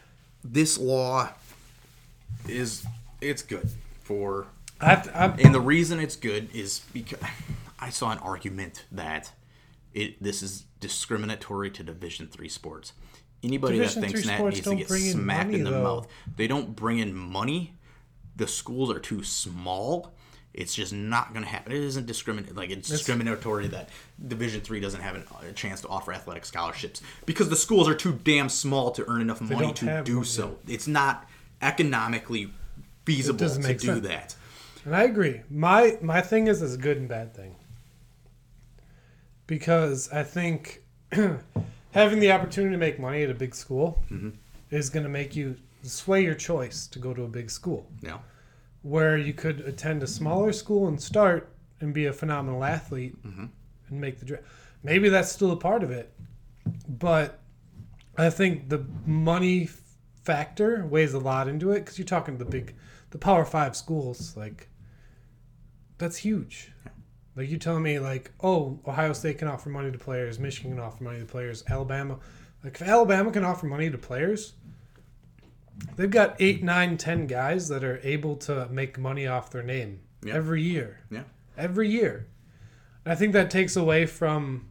This 0.44 0.78
law 0.78 1.30
is 2.48 2.86
it's 3.20 3.42
good 3.42 3.70
for 4.02 4.48
I, 4.82 4.86
have 4.90 5.04
to, 5.04 5.18
I 5.18 5.26
And 5.44 5.54
the 5.54 5.62
reason 5.62 6.00
it's 6.00 6.16
good 6.16 6.54
is 6.56 6.82
because 6.94 7.20
I 7.80 7.90
saw 7.90 8.12
an 8.12 8.18
argument 8.20 8.86
that 8.92 9.32
it 9.94 10.22
this 10.22 10.44
is 10.44 10.66
discriminatory 10.80 11.72
to 11.72 11.84
Division 11.84 12.28
three 12.28 12.50
sports. 12.50 12.94
Anybody 13.42 13.78
Division 13.78 14.02
that 14.02 14.12
thinks 14.12 14.28
that 14.28 14.44
needs 14.44 14.62
to 14.62 14.76
get 14.76 14.90
smacked 14.90 15.48
money, 15.48 15.60
in 15.60 15.64
the 15.64 15.72
though. 15.72 15.84
mouth. 15.84 16.08
They 16.36 16.48
don't 16.48 16.76
bring 16.76 17.00
in 17.00 17.16
money. 17.16 17.74
The 18.36 18.48
schools 18.48 18.92
are 18.92 19.00
too 19.00 19.24
small. 19.24 20.14
It's 20.54 20.74
just 20.74 20.92
not 20.92 21.32
going 21.32 21.44
to 21.44 21.50
happen. 21.50 21.72
It 21.72 21.84
isn't 21.84 22.06
discriminatory. 22.06 22.56
Like 22.56 22.70
it's 22.70 22.90
discriminatory 22.90 23.68
that 23.68 23.90
Division 24.28 24.62
three 24.62 24.80
doesn't 24.80 25.02
have 25.02 25.16
an, 25.16 25.24
a 25.48 25.54
chance 25.54 25.82
to 25.82 25.88
offer 25.88 26.12
athletic 26.12 26.46
scholarships 26.46 27.02
because 27.26 27.50
the 27.50 27.56
schools 27.56 27.88
are 27.88 27.96
too 27.96 28.20
damn 28.24 28.50
small 28.50 28.92
to 28.92 29.10
earn 29.10 29.22
enough 29.22 29.42
money 29.42 29.74
to 29.74 30.04
do 30.04 30.16
money. 30.16 30.26
so. 30.26 30.58
It's 30.68 30.88
not 30.88 31.28
economically 31.62 32.52
feasible 33.06 33.40
doesn't 33.40 33.64
to 33.64 33.74
do 33.74 33.80
sense. 33.80 34.08
that. 34.08 34.36
And 34.86 34.96
I 34.96 35.04
agree. 35.04 35.42
My 35.50 35.98
my 36.02 36.22
thing 36.22 36.48
is 36.48 36.62
is 36.62 36.76
a 36.76 36.78
good 36.78 36.98
and 36.98 37.08
bad 37.08 37.34
thing. 37.36 37.56
Because 39.48 40.10
I 40.12 40.24
think 40.24 40.84
having 41.92 42.20
the 42.20 42.32
opportunity 42.32 42.74
to 42.74 42.78
make 42.78 43.00
money 43.00 43.24
at 43.24 43.30
a 43.30 43.34
big 43.34 43.56
school 43.56 44.04
Mm-hmm. 44.12 44.30
is 44.72 44.90
going 44.90 45.04
to 45.04 45.10
make 45.10 45.36
you 45.36 45.56
sway 45.84 46.24
your 46.24 46.36
choice 46.36 46.86
to 46.88 47.00
go 47.00 47.14
to 47.14 47.24
a 47.24 47.28
big 47.28 47.50
school. 47.50 47.88
No. 48.02 48.22
Where 48.84 49.18
you 49.18 49.34
could 49.34 49.62
attend 49.62 50.04
a 50.04 50.08
smaller 50.08 50.54
school 50.54 50.88
and 50.88 51.02
start 51.02 51.50
and 51.82 51.94
be 51.94 52.06
a 52.06 52.14
phenomenal 52.14 52.64
athlete 52.64 53.16
Mm-hmm. 53.26 53.46
and 53.90 54.02
make 54.02 54.20
the 54.20 54.26
draft. 54.26 54.44
Maybe 54.84 55.10
that's 55.10 55.32
still 55.32 55.52
a 55.52 55.58
part 55.58 55.84
of 55.84 55.92
it, 55.92 56.14
but 56.88 57.40
I 58.18 58.30
think 58.30 58.70
the 58.70 58.86
money 59.06 59.68
factor 60.24 60.86
weighs 60.86 61.14
a 61.14 61.20
lot 61.20 61.50
into 61.50 61.72
it 61.72 61.80
because 61.82 61.98
you're 61.98 62.06
talking 62.06 62.38
to 62.38 62.44
the 62.46 62.50
big, 62.50 62.76
the 63.12 63.18
Power 63.18 63.46
Five 63.46 63.76
schools. 63.76 64.36
Like, 64.38 64.70
that's 65.98 66.18
huge. 66.18 66.72
Like 67.36 67.50
you 67.50 67.58
telling 67.58 67.84
me, 67.84 68.00
like, 68.00 68.32
oh, 68.42 68.80
Ohio 68.88 69.14
State 69.14 69.38
can 69.38 69.48
offer 69.48 69.70
money 69.70 69.92
to 69.92 69.98
players, 69.98 70.40
Michigan 70.40 70.72
can 70.72 70.80
offer 70.80 71.04
money 71.04 71.20
to 71.20 71.26
players, 71.26 71.64
Alabama. 71.70 72.20
Like, 72.64 72.76
if 72.82 72.88
Alabama 72.88 73.32
can 73.32 73.46
offer 73.46 73.66
money 73.66 73.90
to 73.90 73.98
players, 73.98 74.54
they've 75.96 76.10
got 76.10 76.36
eight, 76.40 76.64
nine, 76.64 76.98
ten 76.98 77.28
guys 77.28 77.70
that 77.70 77.84
are 77.84 78.00
able 78.04 78.36
to 78.38 78.68
make 78.70 78.98
money 78.98 79.26
off 79.28 79.52
their 79.52 79.64
name 79.64 80.02
Yeah. 80.24 80.34
every 80.36 80.62
year 80.62 81.00
Yeah. 81.10 81.24
every 81.58 81.90
year. 81.90 82.28
I 83.06 83.16
think 83.16 83.32
that 83.34 83.50
takes 83.50 83.76
away 83.76 84.06
from 84.06 84.68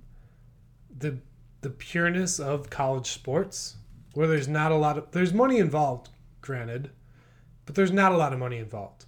the 0.97 1.19
the 1.61 1.71
pureness 1.71 2.39
of 2.39 2.71
college 2.71 3.09
sports, 3.11 3.79
where 4.15 4.29
there's 4.29 4.47
not 4.47 4.71
a 4.71 4.77
lot 4.77 4.97
of 4.99 5.11
there's 5.13 5.33
money 5.33 5.59
involved, 5.59 6.11
granted, 6.41 6.91
but 7.69 7.75
there's 7.75 7.93
not 7.93 8.13
a 8.13 8.17
lot 8.17 8.33
of 8.33 8.39
money 8.39 8.57
involved 8.57 9.05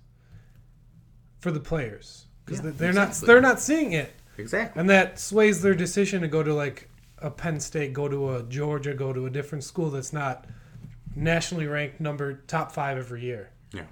for 1.38 1.50
the 1.50 1.60
players 1.60 2.26
because 2.44 2.62
Yeah, 2.62 2.72
they're 2.74 2.92
not 2.92 3.14
they're 3.14 3.40
not 3.40 3.58
seeing 3.58 3.92
it, 3.92 4.12
Exactly. 4.36 4.78
and 4.78 4.90
that 4.90 5.18
sways 5.18 5.62
their 5.62 5.74
decision 5.74 6.20
to 6.20 6.28
go 6.28 6.42
to 6.42 6.52
like 6.52 6.90
a 7.22 7.30
Penn 7.30 7.58
State, 7.58 7.94
go 7.94 8.06
to 8.06 8.36
a 8.36 8.42
Georgia, 8.42 8.92
go 8.92 9.14
to 9.14 9.24
a 9.24 9.30
different 9.30 9.64
school 9.64 9.88
that's 9.88 10.12
not 10.12 10.44
nationally 11.16 11.66
ranked 11.66 12.00
number 12.00 12.34
top 12.48 12.70
five 12.72 12.98
every 12.98 13.22
year. 13.22 13.48
Yeah. 13.72 13.84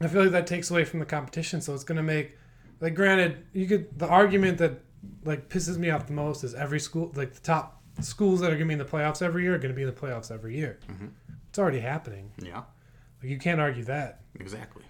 I 0.00 0.06
feel 0.06 0.22
like 0.22 0.30
that 0.30 0.46
takes 0.46 0.70
away 0.70 0.84
from 0.84 1.00
the 1.00 1.06
competition, 1.06 1.60
so 1.60 1.74
it's 1.74 1.82
going 1.84 1.96
to 1.96 2.02
make 2.04 2.38
like 2.80 2.94
granted, 2.94 3.44
you 3.52 3.66
could 3.66 3.98
the 3.98 4.06
argument 4.06 4.58
that 4.58 4.82
like 5.24 5.48
pisses 5.48 5.78
me 5.78 5.90
off 5.90 6.06
the 6.06 6.12
most 6.12 6.44
is 6.44 6.54
every 6.54 6.78
school 6.78 7.10
like 7.16 7.34
the 7.34 7.40
top 7.40 7.82
schools 8.00 8.38
that 8.38 8.46
are 8.52 8.56
going 8.56 8.60
to 8.60 8.66
be 8.66 8.72
in 8.74 8.78
the 8.78 8.84
playoffs 8.84 9.20
every 9.20 9.42
year 9.42 9.56
are 9.56 9.58
going 9.58 9.72
to 9.72 9.76
be 9.76 9.82
in 9.82 9.88
the 9.88 10.00
playoffs 10.00 10.30
every 10.30 10.56
year. 10.56 10.78
Mm-hmm. 10.88 11.06
It's 11.48 11.58
already 11.58 11.80
happening. 11.80 12.30
Yeah. 12.40 12.62
Like 13.22 13.30
you 13.30 13.38
can't 13.38 13.60
argue 13.60 13.84
that. 13.84 14.20
Exactly. 14.38 14.84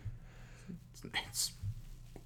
It's, 0.92 1.02
it's 1.26 1.52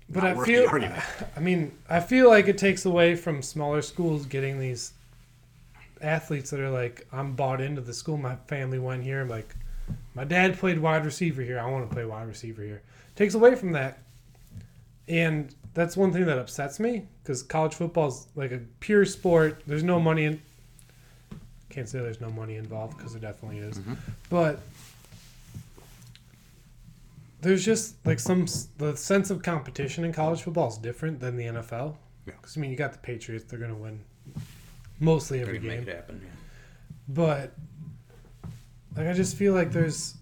But 0.09 0.25
I 0.25 0.45
feel 0.45 0.69
argument. 0.69 1.03
I 1.37 1.41
mean, 1.41 1.73
I 1.89 2.01
feel 2.01 2.29
like 2.29 2.49
it 2.49 2.59
takes 2.59 2.85
away 2.85 3.15
from 3.15 3.43
smaller 3.43 3.83
schools 3.83 4.27
getting 4.27 4.59
these 4.59 4.93
athletes 6.01 6.51
that 6.51 6.61
are 6.61 6.71
like 6.71 7.07
I'm 7.13 7.35
bought 7.35 7.61
into 7.61 7.81
the 7.81 7.95
school 7.95 8.17
my 8.17 8.37
family 8.49 8.79
went 8.79 9.05
here. 9.05 9.21
I'm 9.21 9.29
like 9.29 9.55
my 10.15 10.25
dad 10.25 10.59
played 10.59 10.79
wide 10.79 11.05
receiver 11.05 11.43
here. 11.43 11.59
I 11.59 11.71
want 11.71 11.89
to 11.89 11.95
play 11.95 12.05
wide 12.05 12.29
receiver 12.29 12.63
here. 12.63 12.83
Takes 13.17 13.35
away 13.35 13.55
from 13.55 13.73
that. 13.73 13.99
And 15.09 15.55
that's 15.75 15.97
one 15.97 16.13
thing 16.13 16.27
that 16.27 16.39
upsets 16.39 16.79
me 16.79 17.07
because 17.23 17.43
college 17.43 17.75
football 17.75 18.09
is 18.09 18.27
like 18.35 18.53
a 18.53 18.61
pure 18.81 19.05
sport. 19.05 19.63
There's 19.67 19.83
no 19.83 19.99
money 20.01 20.25
in. 20.25 20.43
Can't 21.71 21.89
say 21.89 22.01
there's 22.01 22.21
no 22.21 22.31
money 22.31 22.57
involved 22.57 22.97
because 22.97 23.13
there 23.13 23.21
definitely 23.21 23.59
is, 23.59 23.79
mm-hmm. 23.79 23.95
but 24.29 24.61
there's 27.43 27.65
just 27.65 27.97
like 28.07 28.21
some 28.21 28.47
the 28.79 28.97
sense 28.97 29.31
of 29.31 29.43
competition 29.43 30.05
in 30.05 30.13
college 30.13 30.43
football 30.43 30.69
is 30.69 30.79
different 30.79 31.21
than 31.21 31.37
the 31.37 31.45
NFL. 31.45 31.97
Yeah. 32.25 32.35
Because 32.41 32.57
I 32.57 32.61
mean, 32.61 32.71
you 32.71 32.77
got 32.77 32.93
the 32.93 32.99
Patriots; 32.99 33.45
they're 33.45 33.59
gonna 33.59 33.75
win 33.75 34.01
mostly 35.01 35.41
every 35.41 35.59
Gotta 35.59 35.77
make 35.77 35.89
it 35.89 35.95
happen. 35.95 36.21
Yeah. 36.25 36.31
But 37.09 37.53
like, 38.97 39.09
I 39.09 39.13
just 39.13 39.37
feel 39.37 39.55
like 39.55 39.73
there's 39.73 40.15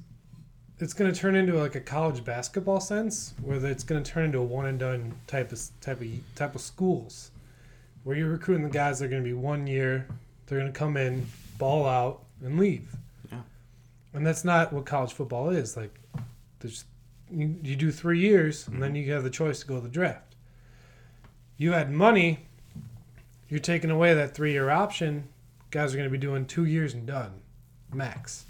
it's 0.78 0.94
gonna 0.94 1.12
turn 1.12 1.36
into 1.36 1.54
like 1.54 1.74
a 1.74 1.80
college 1.80 2.24
basketball 2.24 2.80
sense, 2.80 3.34
where 3.42 3.64
it's 3.66 3.84
gonna 3.84 4.02
turn 4.02 4.24
into 4.24 4.38
a 4.38 4.44
one 4.44 4.64
and 4.64 4.78
done 4.78 5.14
type 5.26 5.52
of 5.52 5.60
type 5.82 6.00
of 6.00 6.08
type 6.34 6.54
of 6.54 6.62
schools, 6.62 7.30
where 8.02 8.16
you're 8.16 8.30
recruiting 8.30 8.64
the 8.64 8.72
guys 8.72 8.98
that 8.98 9.04
are 9.04 9.08
gonna 9.08 9.22
be 9.22 9.34
one 9.34 9.66
year, 9.66 10.08
they're 10.46 10.58
gonna 10.58 10.72
come 10.72 10.96
in, 10.96 11.26
ball 11.58 11.86
out, 11.86 12.22
and 12.42 12.58
leave. 12.58 12.96
Yeah. 13.30 13.42
And 14.14 14.26
that's 14.26 14.42
not 14.42 14.72
what 14.72 14.86
college 14.86 15.12
football 15.12 15.50
is. 15.50 15.76
Like, 15.76 15.94
there's 16.60 16.84
you, 17.32 17.56
you 17.62 17.76
do 17.76 17.90
three 17.90 18.20
years, 18.20 18.66
and 18.68 18.82
then 18.82 18.90
mm-hmm. 18.90 19.08
you 19.08 19.12
have 19.12 19.24
the 19.24 19.30
choice 19.30 19.60
to 19.60 19.66
go 19.66 19.76
to 19.76 19.80
the 19.82 19.88
draft. 19.88 20.36
You 21.56 21.72
had 21.72 21.90
money. 21.90 22.46
You're 23.48 23.60
taking 23.60 23.90
away 23.90 24.14
that 24.14 24.34
three 24.34 24.52
year 24.52 24.70
option. 24.70 25.28
Guys 25.70 25.92
are 25.92 25.96
going 25.96 26.08
to 26.08 26.10
be 26.10 26.18
doing 26.18 26.46
two 26.46 26.64
years 26.64 26.94
and 26.94 27.06
done, 27.06 27.32
max. 27.92 28.44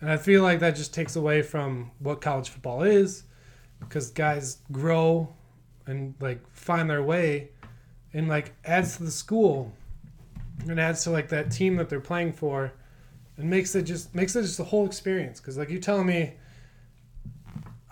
And 0.00 0.10
I 0.10 0.16
feel 0.16 0.42
like 0.42 0.60
that 0.60 0.76
just 0.76 0.94
takes 0.94 1.16
away 1.16 1.42
from 1.42 1.90
what 1.98 2.20
college 2.20 2.48
football 2.48 2.82
is, 2.82 3.24
because 3.78 4.10
guys 4.10 4.58
grow 4.72 5.34
and 5.86 6.14
like 6.20 6.40
find 6.52 6.88
their 6.88 7.02
way, 7.02 7.50
and 8.12 8.28
like 8.28 8.54
adds 8.64 8.96
to 8.96 9.04
the 9.04 9.10
school, 9.10 9.72
and 10.66 10.80
adds 10.80 11.04
to 11.04 11.10
like 11.10 11.28
that 11.28 11.50
team 11.50 11.76
that 11.76 11.88
they're 11.88 12.00
playing 12.00 12.32
for, 12.32 12.72
and 13.36 13.48
makes 13.48 13.74
it 13.74 13.82
just 13.82 14.14
makes 14.14 14.34
it 14.36 14.42
just 14.42 14.60
a 14.60 14.64
whole 14.64 14.86
experience. 14.86 15.40
Because 15.40 15.58
like 15.58 15.70
you 15.70 15.78
telling 15.78 16.06
me, 16.06 16.34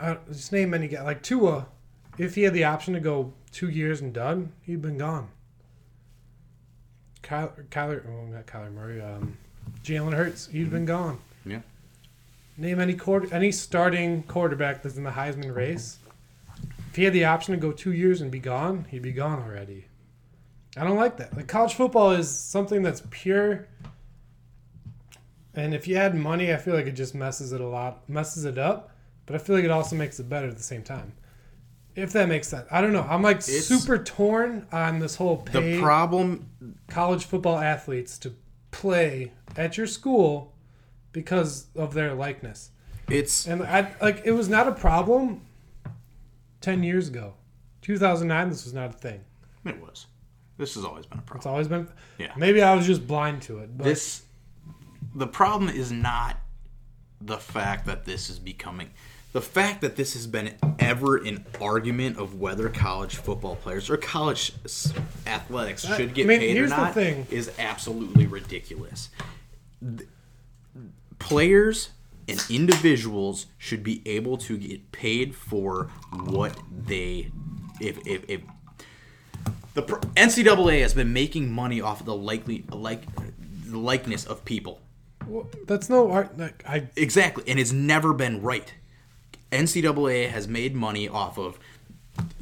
I 0.00 0.18
just 0.28 0.52
name 0.52 0.74
any 0.74 0.88
guy 0.88 1.02
like 1.02 1.22
Tua, 1.22 1.66
if 2.18 2.34
he 2.34 2.42
had 2.42 2.54
the 2.54 2.64
option 2.64 2.94
to 2.94 3.00
go 3.00 3.32
two 3.52 3.68
years 3.68 4.00
and 4.00 4.12
done, 4.12 4.52
he'd 4.62 4.82
been 4.82 4.98
gone. 4.98 5.28
Kyler, 7.22 7.66
Kyler, 7.68 8.04
oh, 8.08 8.26
not 8.26 8.46
Kyler 8.46 8.72
Murray, 8.72 9.00
um, 9.00 9.36
Jalen 9.82 10.14
Hurts, 10.14 10.46
he'd 10.46 10.70
been 10.70 10.84
gone. 10.84 11.18
Yeah. 11.44 11.60
Name 12.56 12.80
any 12.80 12.94
quarter, 12.94 13.32
any 13.32 13.52
starting 13.52 14.22
quarterback 14.24 14.82
that's 14.82 14.96
in 14.96 15.04
the 15.04 15.10
Heisman 15.10 15.54
race. 15.54 15.98
If 16.90 16.96
he 16.96 17.04
had 17.04 17.12
the 17.12 17.24
option 17.24 17.54
to 17.54 17.60
go 17.60 17.72
two 17.72 17.92
years 17.92 18.20
and 18.20 18.30
be 18.30 18.40
gone, 18.40 18.86
he'd 18.90 19.02
be 19.02 19.12
gone 19.12 19.42
already. 19.42 19.86
I 20.76 20.84
don't 20.84 20.96
like 20.96 21.16
that. 21.18 21.36
Like 21.36 21.48
college 21.48 21.74
football 21.74 22.12
is 22.12 22.30
something 22.30 22.82
that's 22.82 23.02
pure. 23.10 23.68
And 25.54 25.74
if 25.74 25.88
you 25.88 25.96
add 25.96 26.14
money, 26.14 26.52
I 26.52 26.56
feel 26.56 26.74
like 26.74 26.86
it 26.86 26.92
just 26.92 27.14
messes 27.14 27.52
it 27.52 27.60
a 27.60 27.66
lot, 27.66 28.08
messes 28.08 28.44
it 28.44 28.58
up. 28.58 28.94
But 29.28 29.34
I 29.34 29.38
feel 29.44 29.56
like 29.56 29.64
it 29.66 29.70
also 29.70 29.94
makes 29.94 30.18
it 30.18 30.26
better 30.28 30.48
at 30.48 30.56
the 30.56 30.62
same 30.62 30.82
time. 30.82 31.12
If 31.94 32.12
that 32.14 32.28
makes 32.30 32.48
sense, 32.48 32.66
I 32.70 32.80
don't 32.80 32.94
know. 32.94 33.02
I'm 33.02 33.20
like 33.22 33.36
It's- 33.38 33.66
super 33.66 33.98
torn 34.02 34.66
on 34.72 35.00
this 35.00 35.16
whole 35.16 35.44
The 35.52 35.78
problem 35.80 36.48
college 36.86 37.26
football 37.26 37.58
athletes 37.58 38.16
to 38.20 38.34
play 38.70 39.32
at 39.54 39.76
your 39.76 39.86
school 39.86 40.54
because 41.12 41.66
of 41.76 41.92
their 41.92 42.14
likeness. 42.14 42.70
it's 43.10 43.46
And 43.46 43.62
I 43.62 43.94
like 44.00 44.22
it 44.24 44.32
was 44.32 44.48
not 44.48 44.66
a 44.66 44.72
problem 44.72 45.42
10 46.62 46.82
years 46.82 47.08
ago. 47.08 47.34
2009 47.82 48.48
this 48.48 48.64
was 48.64 48.72
not 48.74 48.90
a 48.90 48.98
thing. 48.98 49.20
it 49.66 49.78
was. 49.80 50.06
This 50.56 50.74
has 50.74 50.84
always 50.84 51.04
been 51.04 51.18
a 51.18 51.22
problem. 51.22 51.38
It's 51.40 51.46
always 51.46 51.68
been 51.68 51.88
Yeah. 52.16 52.32
Maybe 52.36 52.62
I 52.62 52.74
was 52.74 52.86
just 52.86 53.06
blind 53.06 53.42
to 53.42 53.58
it. 53.58 53.76
But 53.76 53.84
this 53.84 54.22
the 55.14 55.26
problem 55.26 55.68
is 55.68 55.92
not 55.92 56.38
the 57.20 57.38
fact 57.38 57.84
that 57.86 58.04
this 58.04 58.30
is 58.30 58.38
becoming 58.38 58.90
the 59.38 59.44
fact 59.44 59.82
that 59.82 59.94
this 59.94 60.14
has 60.14 60.26
been 60.26 60.52
ever 60.80 61.16
an 61.16 61.46
argument 61.60 62.18
of 62.18 62.40
whether 62.40 62.68
college 62.68 63.14
football 63.14 63.54
players 63.54 63.88
or 63.88 63.96
college 63.96 64.52
athletics 65.28 65.84
uh, 65.84 65.96
should 65.96 66.12
get 66.12 66.24
I 66.24 66.26
mean, 66.26 66.40
paid 66.40 66.58
or 66.58 66.66
not 66.66 66.96
is 66.96 67.48
absolutely 67.56 68.26
ridiculous. 68.26 69.10
Players 71.20 71.90
and 72.26 72.44
individuals 72.50 73.46
should 73.58 73.84
be 73.84 74.02
able 74.06 74.38
to 74.38 74.58
get 74.58 74.90
paid 74.90 75.36
for 75.36 75.84
what 76.24 76.58
they 76.68 77.30
if 77.80 78.04
if, 78.08 78.28
if 78.28 78.40
the 79.74 79.82
pr- 79.82 80.00
NCAA 80.16 80.82
has 80.82 80.94
been 80.94 81.12
making 81.12 81.52
money 81.52 81.80
off 81.80 82.00
of 82.00 82.06
the 82.06 82.16
likely 82.16 82.64
like 82.72 83.02
the 83.66 83.78
likeness 83.78 84.26
of 84.26 84.44
people. 84.44 84.80
Well, 85.28 85.48
that's 85.68 85.88
no 85.88 86.10
art 86.10 86.36
like 86.36 86.64
I 86.66 86.88
Exactly, 86.96 87.44
and 87.46 87.60
it's 87.60 87.70
never 87.70 88.12
been 88.12 88.42
right. 88.42 88.74
NCAA 89.50 90.28
has 90.30 90.46
made 90.46 90.74
money 90.74 91.08
off 91.08 91.38
of 91.38 91.58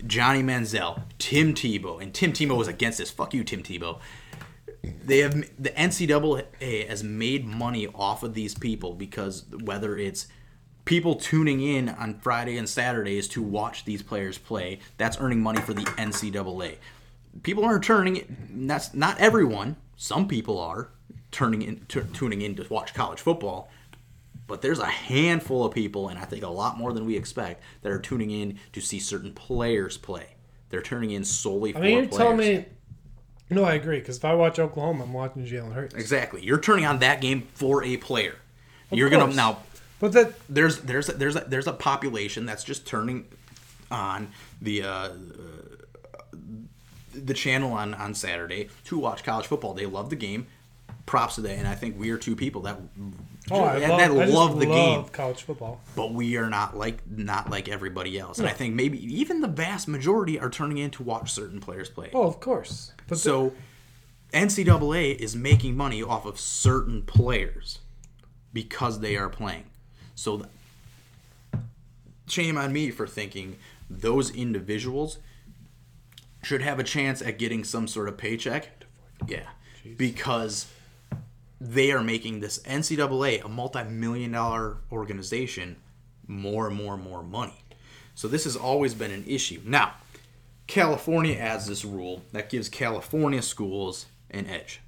Johnny 0.06 0.42
Manziel, 0.42 1.02
Tim 1.18 1.54
Tebow, 1.54 2.00
and 2.00 2.12
Tim 2.14 2.32
Tebow 2.32 2.56
was 2.56 2.68
against 2.68 2.98
this. 2.98 3.10
Fuck 3.10 3.34
you, 3.34 3.44
Tim 3.44 3.62
Tebow. 3.62 3.98
They 4.82 5.18
have 5.18 5.34
the 5.58 5.70
NCAA 5.70 6.88
has 6.88 7.02
made 7.02 7.44
money 7.44 7.88
off 7.88 8.22
of 8.22 8.34
these 8.34 8.54
people 8.54 8.94
because 8.94 9.44
whether 9.62 9.96
it's 9.96 10.28
people 10.84 11.16
tuning 11.16 11.60
in 11.60 11.88
on 11.88 12.18
Friday 12.20 12.56
and 12.56 12.68
Saturdays 12.68 13.28
to 13.28 13.42
watch 13.42 13.84
these 13.84 14.02
players 14.02 14.38
play, 14.38 14.78
that's 14.96 15.18
earning 15.20 15.42
money 15.42 15.60
for 15.60 15.74
the 15.74 15.82
NCAA. 15.82 16.76
People 17.42 17.64
aren't 17.64 17.84
turning. 17.84 18.36
That's 18.66 18.94
not 18.94 19.18
everyone. 19.18 19.76
Some 19.96 20.28
people 20.28 20.58
are 20.58 20.88
turning 21.30 21.62
in, 21.62 21.84
t- 21.88 22.00
tuning 22.12 22.42
in 22.42 22.54
to 22.56 22.66
watch 22.70 22.94
college 22.94 23.20
football, 23.20 23.68
but 24.46 24.62
there's 24.62 24.78
a 24.78 24.86
handful 24.86 25.64
of 25.64 25.72
people, 25.74 26.08
and 26.08 26.18
I 26.18 26.24
think 26.24 26.42
a 26.44 26.48
lot 26.48 26.78
more 26.78 26.92
than 26.92 27.04
we 27.06 27.16
expect, 27.16 27.62
that 27.82 27.90
are 27.92 27.98
tuning 27.98 28.30
in 28.30 28.58
to 28.72 28.80
see 28.80 28.98
certain 29.00 29.32
players 29.32 29.96
play. 29.96 30.34
They're 30.70 30.82
turning 30.82 31.10
in 31.10 31.24
solely 31.24 31.72
for 31.72 31.78
I 31.78 31.82
mean 31.82 31.98
you're 31.98 32.06
players. 32.08 32.16
telling 32.18 32.36
me 32.38 32.64
No, 33.50 33.64
I 33.64 33.74
agree 33.74 34.00
cuz 34.00 34.16
if 34.16 34.24
I 34.24 34.34
watch 34.34 34.58
Oklahoma, 34.58 35.04
I'm 35.04 35.12
watching 35.12 35.46
Jalen 35.46 35.72
Hurts. 35.72 35.94
exactly. 35.94 36.44
You're 36.44 36.60
turning 36.60 36.84
on 36.86 36.98
that 37.00 37.20
game 37.20 37.46
for 37.54 37.84
a 37.84 37.96
player. 37.96 38.36
You're 38.90 39.10
gonna 39.10 39.32
now. 39.34 39.58
But 39.98 40.12
that 40.12 40.34
There's 40.48 40.80
there's 40.80 41.08
a, 41.08 41.12
there's 41.12 41.36
a, 41.36 41.40
there's 41.40 41.66
a 41.66 41.72
population 41.72 42.44
that's 42.46 42.62
just 42.64 42.86
turning 42.86 43.26
on 43.90 44.28
the 44.60 44.82
uh, 44.82 45.08
the 47.14 47.34
channel 47.34 47.72
on 47.72 47.94
on 47.94 48.14
Saturday 48.14 48.68
to 48.84 48.98
watch 48.98 49.24
college 49.24 49.46
football. 49.46 49.74
They 49.74 49.86
love 49.86 50.10
the 50.10 50.16
game. 50.16 50.46
Props 51.06 51.36
to 51.36 51.40
that, 51.42 51.52
and 51.58 51.68
I 51.68 51.74
think 51.76 51.98
we 51.98 52.10
are 52.10 52.18
two 52.18 52.34
people 52.34 52.62
that 52.62 52.78
oh, 53.50 53.64
I 53.64 53.80
that, 53.80 53.88
love, 53.88 54.00
I 54.00 54.24
just 54.24 54.32
love 54.34 54.58
the 54.58 54.66
game. 54.66 54.96
love 54.98 55.12
college 55.12 55.42
football. 55.42 55.80
but 55.94 56.12
we 56.12 56.36
are 56.36 56.50
not 56.50 56.76
like 56.76 57.08
not 57.08 57.50
like 57.50 57.68
everybody 57.68 58.18
else. 58.18 58.38
And 58.38 58.48
I 58.48 58.52
think 58.52 58.74
maybe 58.74 58.98
even 59.14 59.40
the 59.40 59.48
vast 59.48 59.88
majority 59.88 60.38
are 60.38 60.50
turning 60.50 60.78
in 60.78 60.90
to 60.92 61.02
watch 61.02 61.32
certain 61.32 61.60
players 61.60 61.88
play. 61.88 62.10
Oh, 62.12 62.24
of 62.24 62.40
course. 62.40 62.92
But 63.08 63.18
so 63.18 63.52
NCAA 64.32 65.16
is 65.16 65.36
making 65.36 65.76
money 65.76 66.02
off 66.02 66.26
of 66.26 66.38
certain 66.38 67.02
players 67.02 67.78
because 68.52 69.00
they 69.00 69.16
are 69.16 69.28
playing. 69.28 69.64
So 70.14 70.46
shame 72.28 72.58
on 72.58 72.72
me 72.72 72.90
for 72.90 73.06
thinking 73.06 73.56
those 73.88 74.34
individuals 74.34 75.18
should 76.42 76.62
have 76.62 76.78
a 76.78 76.84
chance 76.84 77.22
at 77.22 77.38
getting 77.38 77.64
some 77.64 77.86
sort 77.86 78.08
of 78.08 78.16
paycheck. 78.16 78.84
Yeah, 79.26 79.48
because 79.96 80.66
they 81.60 81.90
are 81.92 82.02
making 82.02 82.40
this 82.40 82.58
NCAA, 82.64 83.44
a 83.44 83.48
multi-million 83.48 84.32
dollar 84.32 84.78
organization, 84.92 85.76
more 86.26 86.66
and 86.66 86.76
more 86.76 86.94
and 86.94 87.02
more 87.02 87.22
money. 87.22 87.62
So 88.14 88.28
this 88.28 88.44
has 88.44 88.56
always 88.56 88.94
been 88.94 89.10
an 89.10 89.24
issue. 89.26 89.60
Now, 89.64 89.94
California 90.66 91.36
adds 91.36 91.66
this 91.66 91.84
rule 91.84 92.22
that 92.32 92.50
gives 92.50 92.68
California 92.68 93.42
schools 93.42 94.06
an 94.30 94.46
edge. 94.46 94.80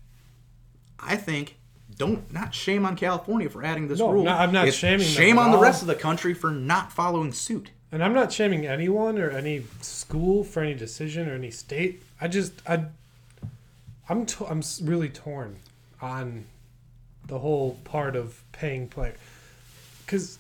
I 0.99 1.17
think 1.17 1.57
don't 1.97 2.31
not 2.33 2.55
shame 2.55 2.85
on 2.85 2.97
California 2.97 3.49
for 3.49 3.63
adding 3.65 3.89
this 3.89 3.99
No, 3.99 4.11
rule. 4.11 4.25
no, 4.25 4.33
I'm 4.33 4.53
not 4.53 4.69
It's 4.69 4.77
shaming 4.77 5.07
Shame 5.07 5.39
on 5.39 5.51
the 5.53 5.59
rest 5.59 5.81
of 5.83 5.89
the 5.89 5.95
country 5.95 6.35
for 6.35 6.51
not 6.51 6.93
following 6.93 7.33
suit. 7.33 7.71
And 7.91 8.05
I'm 8.05 8.13
not 8.13 8.33
shaming 8.33 8.67
anyone 8.67 9.19
or 9.19 9.31
any 9.31 9.65
school 9.81 10.45
for 10.45 10.63
any 10.63 10.75
decision 10.75 11.29
or 11.29 11.35
any 11.35 11.51
state. 11.51 12.03
I 12.21 12.29
just 12.29 12.53
I 12.69 12.85
I'm 14.09 14.27
t- 14.27 14.45
I'm 14.49 14.63
really 14.83 15.09
torn 15.09 15.57
on 16.01 16.45
the 17.29 17.39
whole 17.39 17.75
part 17.85 18.17
of 18.17 18.43
paying 18.53 18.89
player 18.89 19.15
because 20.05 20.39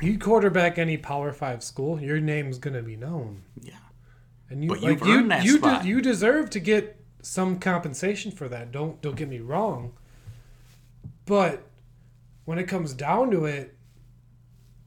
you 0.00 0.18
quarterback 0.18 0.78
any 0.78 0.96
Power 0.96 1.32
Five 1.32 1.62
school, 1.62 2.00
your 2.00 2.20
name's 2.20 2.58
gonna 2.58 2.82
be 2.82 2.96
known, 2.96 3.42
Yeah. 3.60 3.74
and 4.50 4.62
you 4.62 4.68
But 4.70 4.80
like 4.82 5.04
you've 5.04 5.06
you 5.08 5.34
you 5.42 5.58
spot. 5.58 5.84
you 5.84 6.00
deserve 6.00 6.50
to 6.50 6.60
get 6.60 6.96
some 7.22 7.58
compensation 7.58 8.30
for 8.32 8.48
that. 8.48 8.72
Don't 8.72 9.00
don't 9.02 9.16
get 9.16 9.28
me 9.28 9.40
wrong, 9.40 9.92
but 11.26 11.64
when 12.44 12.58
it 12.58 12.64
comes 12.64 12.94
down 12.94 13.30
to 13.32 13.44
it, 13.44 13.76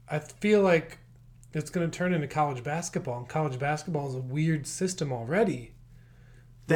I 0.08 0.18
feel 0.18 0.62
like 0.62 0.98
it's 1.54 1.70
going 1.70 1.88
to 1.88 1.96
turn 1.96 2.12
into 2.12 2.26
college 2.26 2.64
basketball. 2.64 3.18
And 3.18 3.28
college 3.28 3.58
basketball 3.58 4.08
is 4.08 4.14
a 4.14 4.18
weird 4.18 4.66
system 4.66 5.12
already. 5.12 5.74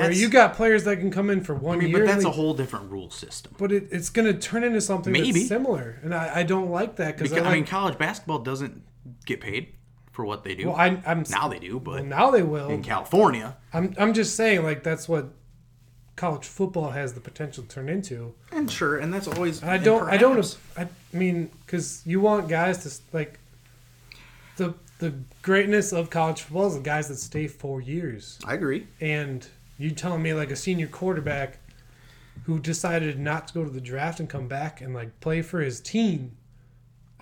Where 0.00 0.12
you 0.12 0.28
got 0.28 0.54
players 0.54 0.84
that 0.84 0.98
can 0.98 1.10
come 1.10 1.30
in 1.30 1.42
for 1.42 1.54
one 1.54 1.78
I 1.78 1.80
mean, 1.82 1.90
year, 1.90 1.98
but 2.00 2.06
that's 2.06 2.24
and 2.24 2.26
a 2.26 2.30
whole 2.36 2.54
different 2.54 2.90
rule 2.90 3.10
system. 3.10 3.54
but 3.58 3.72
it, 3.72 3.88
it's 3.90 4.10
going 4.10 4.26
to 4.32 4.38
turn 4.38 4.64
into 4.64 4.80
something 4.80 5.12
Maybe. 5.12 5.32
that's 5.32 5.48
similar, 5.48 5.98
and 6.02 6.14
I, 6.14 6.40
I 6.40 6.42
don't 6.42 6.70
like 6.70 6.96
that 6.96 7.16
because 7.16 7.32
I, 7.32 7.40
I 7.40 7.54
mean, 7.54 7.64
college 7.64 7.98
basketball 7.98 8.40
doesn't 8.40 8.82
get 9.24 9.40
paid 9.40 9.74
for 10.12 10.24
what 10.24 10.44
they 10.44 10.54
do. 10.54 10.68
well, 10.68 10.76
I, 10.76 11.00
I'm 11.06 11.24
now 11.30 11.48
they 11.48 11.58
do, 11.58 11.78
well, 11.78 11.96
but 11.96 12.04
now 12.06 12.30
they 12.30 12.42
will. 12.42 12.70
in 12.70 12.82
California, 12.82 13.56
I'm 13.72 13.94
I'm 13.98 14.14
just 14.14 14.36
saying 14.36 14.62
like 14.62 14.82
that's 14.82 15.08
what 15.08 15.30
college 16.16 16.46
football 16.46 16.90
has 16.90 17.12
the 17.12 17.20
potential 17.20 17.62
to 17.62 17.68
turn 17.68 17.88
into. 17.88 18.34
and 18.50 18.70
sure, 18.70 18.96
and 18.96 19.12
that's 19.12 19.28
always. 19.28 19.60
And 19.62 19.70
I 19.70 19.78
don't. 19.78 20.08
I 20.08 20.16
don't. 20.16 20.58
I 20.76 20.88
mean, 21.12 21.50
because 21.64 22.02
you 22.06 22.20
want 22.20 22.48
guys 22.48 22.84
to 22.84 23.16
like 23.16 23.38
the 24.56 24.74
the 24.98 25.14
greatness 25.42 25.92
of 25.92 26.10
college 26.10 26.42
football 26.42 26.66
is 26.68 26.74
the 26.74 26.80
guys 26.80 27.08
that 27.08 27.16
stay 27.16 27.46
four 27.46 27.80
years. 27.80 28.38
I 28.46 28.54
agree. 28.54 28.86
And 29.00 29.46
you 29.78 29.90
telling 29.90 30.22
me 30.22 30.32
like 30.34 30.50
a 30.50 30.56
senior 30.56 30.86
quarterback 30.86 31.58
who 32.44 32.58
decided 32.58 33.18
not 33.18 33.48
to 33.48 33.54
go 33.54 33.64
to 33.64 33.70
the 33.70 33.80
draft 33.80 34.20
and 34.20 34.28
come 34.28 34.46
back 34.48 34.80
and 34.80 34.94
like 34.94 35.18
play 35.20 35.42
for 35.42 35.60
his 35.60 35.80
team 35.80 36.36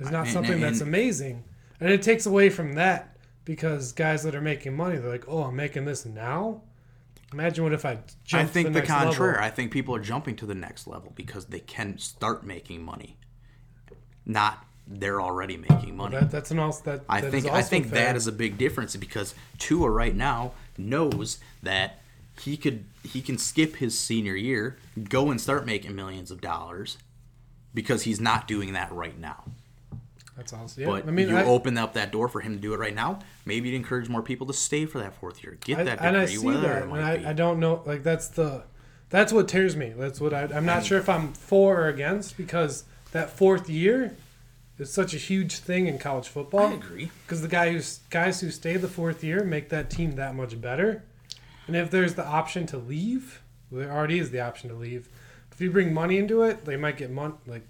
is 0.00 0.10
not 0.10 0.24
And- 0.24 0.32
something 0.32 0.60
that's 0.60 0.80
and- 0.80 0.88
amazing. 0.88 1.44
and 1.80 1.90
it 1.90 2.02
takes 2.02 2.26
away 2.26 2.50
from 2.50 2.74
that 2.74 3.16
because 3.44 3.92
guys 3.92 4.22
that 4.22 4.34
are 4.34 4.40
making 4.40 4.74
money, 4.76 4.96
they're 4.96 5.10
like, 5.10 5.24
"Oh, 5.28 5.42
I'm 5.44 5.56
making 5.56 5.84
this 5.84 6.04
now." 6.06 6.62
Imagine 7.32 7.64
what 7.64 7.72
if 7.72 7.84
I 7.84 7.98
I 8.32 8.44
think 8.44 8.68
to 8.68 8.72
the, 8.72 8.78
next 8.78 8.88
contrary. 8.90 9.32
level. 9.32 9.44
I 9.44 9.50
think 9.50 9.70
people 9.72 9.94
are 9.94 10.00
jumping 10.00 10.36
to 10.36 10.46
the 10.46 10.54
next 10.54 10.86
level 10.86 11.12
because 11.14 11.46
they 11.46 11.58
can 11.60 11.98
start 11.98 12.44
making 12.46 12.82
money. 12.82 13.16
Not 14.24 14.64
they're 14.86 15.20
already 15.20 15.56
making 15.56 15.96
money. 15.96 16.16
That, 16.16 16.30
that's 16.30 16.50
an 16.50 16.58
also 16.58 16.82
that. 16.84 17.04
I 17.08 17.20
that 17.22 17.30
think 17.30 17.46
I 17.46 17.62
think 17.62 17.88
fair. 17.88 18.06
that 18.06 18.16
is 18.16 18.26
a 18.26 18.32
big 18.32 18.56
difference 18.58 18.94
because 18.96 19.34
Tua 19.58 19.88
right 19.90 20.14
now 20.14 20.52
knows 20.78 21.38
that 21.62 22.00
he 22.40 22.56
could 22.56 22.84
he 23.02 23.20
can 23.22 23.38
skip 23.38 23.76
his 23.76 23.98
senior 23.98 24.34
year, 24.34 24.76
go 25.08 25.30
and 25.30 25.40
start 25.40 25.66
making 25.66 25.94
millions 25.94 26.30
of 26.30 26.40
dollars 26.40 26.98
because 27.72 28.02
he's 28.02 28.20
not 28.20 28.46
doing 28.48 28.72
that 28.72 28.92
right 28.92 29.18
now. 29.18 29.44
That's 30.36 30.52
awesome. 30.52 30.82
Yeah, 30.82 30.88
But 30.88 31.06
I 31.06 31.10
mean, 31.12 31.28
you 31.28 31.36
I, 31.36 31.44
open 31.44 31.78
up 31.78 31.94
that 31.94 32.10
door 32.10 32.26
for 32.28 32.40
him 32.40 32.56
to 32.56 32.60
do 32.60 32.74
it 32.74 32.78
right 32.80 32.94
now. 32.94 33.20
Maybe 33.44 33.72
it 33.72 33.76
encourage 33.76 34.08
more 34.08 34.22
people 34.22 34.48
to 34.48 34.52
stay 34.52 34.84
for 34.84 34.98
that 34.98 35.14
fourth 35.14 35.44
year, 35.44 35.56
get 35.64 35.78
I- 35.78 35.84
that 35.84 36.00
and 36.00 36.16
I 36.16 36.26
see 36.26 36.50
that, 36.50 36.82
and. 36.82 36.92
I, 36.92 37.30
I 37.30 37.32
don't 37.32 37.60
know. 37.60 37.82
Like 37.86 38.02
that's 38.02 38.28
the 38.28 38.64
that's 39.10 39.32
what 39.32 39.46
tears 39.46 39.76
me. 39.76 39.92
That's 39.96 40.20
what 40.20 40.34
I, 40.34 40.48
I'm 40.52 40.66
not 40.66 40.84
sure 40.84 40.98
if 40.98 41.08
I'm 41.08 41.32
for 41.34 41.82
or 41.82 41.88
against 41.88 42.36
because 42.36 42.84
that 43.12 43.30
fourth 43.30 43.70
year 43.70 44.16
is 44.76 44.92
such 44.92 45.14
a 45.14 45.18
huge 45.18 45.58
thing 45.58 45.86
in 45.86 45.98
college 46.00 46.26
football. 46.26 46.66
I 46.66 46.72
agree. 46.72 47.10
because 47.24 47.40
the 47.42 47.46
guy 47.48 47.70
who's 47.72 48.00
guys 48.10 48.40
who 48.40 48.50
stay 48.50 48.76
the 48.76 48.88
fourth 48.88 49.22
year 49.22 49.44
make 49.44 49.68
that 49.68 49.88
team 49.88 50.16
that 50.16 50.34
much 50.34 50.60
better. 50.60 51.04
And 51.66 51.76
if 51.76 51.90
there's 51.90 52.14
the 52.14 52.26
option 52.26 52.66
to 52.66 52.76
leave, 52.76 53.42
there 53.70 53.90
already 53.90 54.18
is 54.18 54.30
the 54.30 54.40
option 54.40 54.68
to 54.68 54.74
leave. 54.74 55.08
If 55.50 55.60
you 55.60 55.70
bring 55.70 55.94
money 55.94 56.18
into 56.18 56.42
it, 56.42 56.64
they 56.64 56.76
might 56.76 56.96
get 56.96 57.10
money. 57.10 57.34
Like 57.46 57.66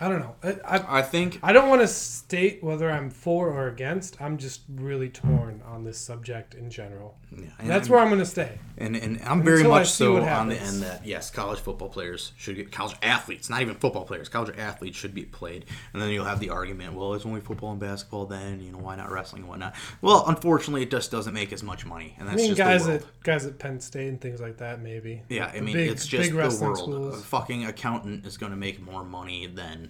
I 0.00 0.08
don't 0.08 0.20
know. 0.20 0.36
I, 0.44 0.76
I 0.78 0.98
I 0.98 1.02
think 1.02 1.40
I 1.42 1.52
don't 1.52 1.68
want 1.68 1.80
to 1.80 1.88
state 1.88 2.62
whether 2.62 2.88
I'm 2.90 3.10
for 3.10 3.48
or 3.48 3.66
against. 3.68 4.20
I'm 4.22 4.38
just 4.38 4.60
really 4.68 5.08
torn 5.08 5.60
on 5.66 5.82
this 5.84 5.98
subject 5.98 6.54
in 6.54 6.70
general. 6.70 7.16
yeah, 7.36 7.46
That's 7.64 7.86
I'm- 7.88 7.92
where 7.92 8.00
I'm 8.00 8.08
going 8.08 8.20
to 8.20 8.24
stay. 8.26 8.58
And, 8.80 8.94
and 8.96 9.20
I'm 9.24 9.42
very 9.42 9.56
Until 9.58 9.74
I 9.74 9.78
much 9.80 9.88
so 9.90 10.16
on 10.24 10.48
the 10.50 10.56
end 10.56 10.82
that 10.82 11.04
yes, 11.04 11.30
college 11.32 11.58
football 11.58 11.88
players 11.88 12.30
should 12.36 12.54
get 12.54 12.70
college 12.70 12.94
athletes, 13.02 13.50
not 13.50 13.60
even 13.60 13.74
football 13.74 14.04
players. 14.04 14.28
College 14.28 14.56
athletes 14.56 14.96
should 14.96 15.14
be 15.14 15.24
played, 15.24 15.64
and 15.92 16.00
then 16.00 16.10
you'll 16.10 16.24
have 16.24 16.38
the 16.38 16.50
argument, 16.50 16.94
well, 16.94 17.14
it's 17.14 17.26
only 17.26 17.40
football 17.40 17.72
and 17.72 17.80
basketball. 17.80 18.26
Then 18.26 18.60
you 18.60 18.70
know 18.70 18.78
why 18.78 18.94
not 18.94 19.10
wrestling 19.10 19.42
and 19.42 19.48
whatnot? 19.48 19.74
Well, 20.00 20.22
unfortunately, 20.28 20.82
it 20.82 20.92
just 20.92 21.10
doesn't 21.10 21.34
make 21.34 21.52
as 21.52 21.64
much 21.64 21.84
money, 21.84 22.14
and 22.20 22.28
I 22.28 22.32
that's 22.32 22.42
mean, 22.42 22.50
just 22.54 22.58
guys 22.58 22.86
at 22.86 23.02
guys 23.24 23.46
at 23.46 23.58
Penn 23.58 23.80
State 23.80 24.06
and 24.08 24.20
things 24.20 24.40
like 24.40 24.58
that, 24.58 24.80
maybe. 24.80 25.22
yeah, 25.28 25.50
I 25.52 25.60
mean, 25.60 25.74
big- 25.74 25.90
it's 25.90 26.06
just 26.06 26.30
the 26.30 26.36
world. 26.64 27.14
A 27.14 27.16
fucking 27.16 27.64
accountant 27.66 28.24
is 28.26 28.36
going 28.36 28.52
to 28.52 28.56
make 28.56 28.80
more 28.80 29.02
money 29.02 29.48
than 29.48 29.87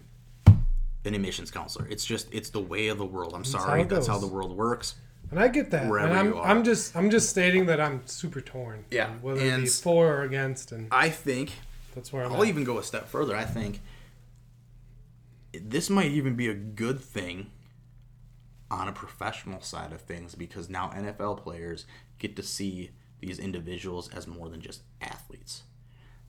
an 1.09 1.15
admissions 1.15 1.51
counselor. 1.51 1.87
It's 1.89 2.05
just 2.05 2.33
it's 2.33 2.51
the 2.51 2.61
way 2.61 2.89
of 2.89 2.99
the 2.99 3.05
world. 3.05 3.33
I'm 3.35 3.45
how 3.45 3.51
sorry, 3.51 3.83
it 3.83 3.89
that's 3.89 4.07
how 4.07 4.19
the 4.19 4.27
world 4.27 4.57
works. 4.57 4.95
And 5.31 5.39
I 5.39 5.49
get 5.49 5.71
that. 5.73 5.89
Wherever 5.89 6.09
and 6.09 6.19
I'm, 6.19 6.27
you 6.27 6.39
are. 6.39 6.47
I'm 6.47 6.65
just 6.65 6.97
I'm 6.97 7.11
just 7.11 7.29
stating 7.31 7.67
that 7.67 7.81
I'm 7.81 8.07
super 8.07 8.41
torn. 8.41 8.85
Yeah, 8.91 9.11
Whether 9.21 9.41
it 9.41 9.57
be 9.61 9.67
for 9.67 10.07
or 10.07 10.23
against, 10.23 10.73
and 10.73 10.89
I 10.91 11.11
think 11.11 11.53
that's 11.95 12.13
where 12.13 12.25
I'm 12.25 12.33
I'll 12.33 12.43
at. 12.43 12.49
even 12.49 12.65
go 12.65 12.79
a 12.79 12.83
step 12.83 13.09
further. 13.09 13.37
I 13.37 13.45
think 13.45 13.81
this 15.53 15.91
might 15.91 16.11
even 16.11 16.35
be 16.35 16.49
a 16.49 16.55
good 16.55 17.01
thing 17.01 17.51
on 18.71 18.87
a 18.89 18.93
professional 18.93 19.61
side 19.61 19.93
of 19.93 20.03
things 20.03 20.35
because 20.35 20.69
now 20.69 20.91
NFL 20.95 21.43
players 21.43 21.87
get 22.19 22.37
to 22.37 22.43
see 22.43 22.91
these 23.21 23.39
individuals 23.39 24.09
as 24.11 24.27
more 24.27 24.49
than 24.49 24.61
just 24.61 24.83
athletes. 25.01 25.63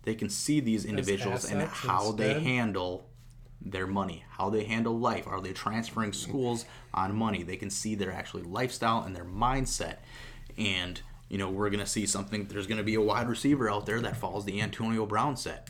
They 0.03 0.15
can 0.15 0.29
see 0.29 0.59
these 0.59 0.85
individuals 0.85 1.45
and 1.49 1.61
how 1.63 2.11
they 2.13 2.39
handle 2.39 3.08
their 3.61 3.87
money, 3.87 4.23
how 4.29 4.49
they 4.49 4.63
handle 4.63 4.97
life. 4.97 5.27
Are 5.27 5.41
they 5.41 5.51
transferring 5.51 6.13
schools 6.13 6.65
on 6.93 7.15
money? 7.15 7.43
They 7.43 7.57
can 7.57 7.69
see 7.69 7.95
their 7.95 8.11
actually 8.11 8.43
lifestyle 8.43 9.03
and 9.03 9.15
their 9.15 9.25
mindset. 9.25 9.97
And 10.57 11.01
you 11.29 11.37
know, 11.37 11.49
we're 11.49 11.69
gonna 11.69 11.85
see 11.85 12.05
something. 12.05 12.45
There's 12.45 12.67
gonna 12.67 12.83
be 12.83 12.95
a 12.95 13.01
wide 13.01 13.27
receiver 13.27 13.69
out 13.69 13.85
there 13.85 14.01
that 14.01 14.17
follows 14.17 14.45
the 14.45 14.61
Antonio 14.61 15.05
Brown 15.05 15.35
set 15.37 15.69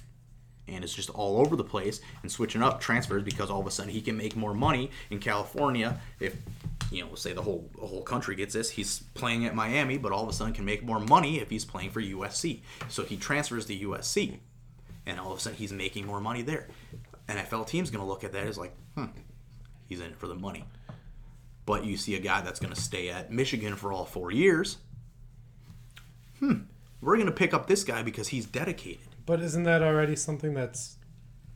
and 0.74 0.84
it's 0.84 0.94
just 0.94 1.10
all 1.10 1.40
over 1.40 1.56
the 1.56 1.64
place 1.64 2.02
and 2.22 2.32
switching 2.32 2.62
up 2.62 2.80
transfers 2.80 3.24
because 3.24 3.50
all 3.50 3.60
of 3.60 3.68
a 3.68 3.72
sudden 3.72 3.92
he 3.92 4.02
can 4.02 4.16
make 4.18 4.36
more 4.36 4.54
money 4.54 4.92
in 5.10 5.20
California 5.20 6.00
if 6.20 6.36
you 6.92 7.04
know 7.04 7.16
say 7.16 7.34
the 7.34 7.42
whole 7.42 7.70
the 7.80 7.86
whole 7.86 8.04
country 8.04 8.36
gets 8.36 8.54
this 8.54 8.70
he's 8.70 9.04
playing 9.14 9.46
at 9.46 9.56
Miami 9.56 9.98
but 9.98 10.12
all 10.12 10.24
of 10.24 10.30
a 10.30 10.34
sudden 10.34 10.54
can 10.54 10.66
make 10.66 10.84
more 10.84 11.00
money 11.00 11.40
if 11.40 11.50
he's 11.50 11.66
playing 11.66 11.90
for 11.90 12.02
USC 12.02 12.62
so 12.88 13.04
he 13.04 13.18
transfers 13.18 13.66
to 13.68 13.78
USC 13.78 14.40
and 15.06 15.20
all 15.20 15.32
of 15.32 15.38
a 15.38 15.42
sudden 15.42 15.58
he's 15.58 15.72
making 15.74 16.06
more 16.06 16.22
money 16.22 16.42
there 16.42 16.68
NFL 17.30 17.68
team's 17.68 17.90
going 17.92 18.04
to 18.04 18.08
look 18.08 18.24
at 18.24 18.32
that 18.34 18.48
as 18.48 18.58
like 18.58 18.74
hmm 18.96 19.06
he's 19.88 20.00
in 20.02 20.08
it 20.08 20.18
for 20.18 20.28
the 20.28 20.36
money 20.36 20.66
but 21.66 21.84
you 21.86 21.98
see 21.98 22.16
a 22.16 22.20
guy 22.20 22.42
that's 22.42 22.60
going 22.60 22.74
to 22.74 22.80
stay 22.80 23.10
at 23.10 23.32
Michigan 23.32 23.76
for 23.76 23.92
all 23.94 24.06
4 24.06 24.32
years 24.32 24.78
hmm 26.40 26.54
we're 27.02 27.16
going 27.16 27.28
to 27.28 27.32
pick 27.34 27.54
up 27.54 27.68
this 27.68 27.84
guy 27.84 28.04
because 28.04 28.28
he's 28.30 28.46
dedicated 28.46 29.08
But 29.26 29.40
isn't 29.42 29.64
that 29.64 29.82
already 29.82 30.16
something 30.18 30.54
that's 30.54 30.98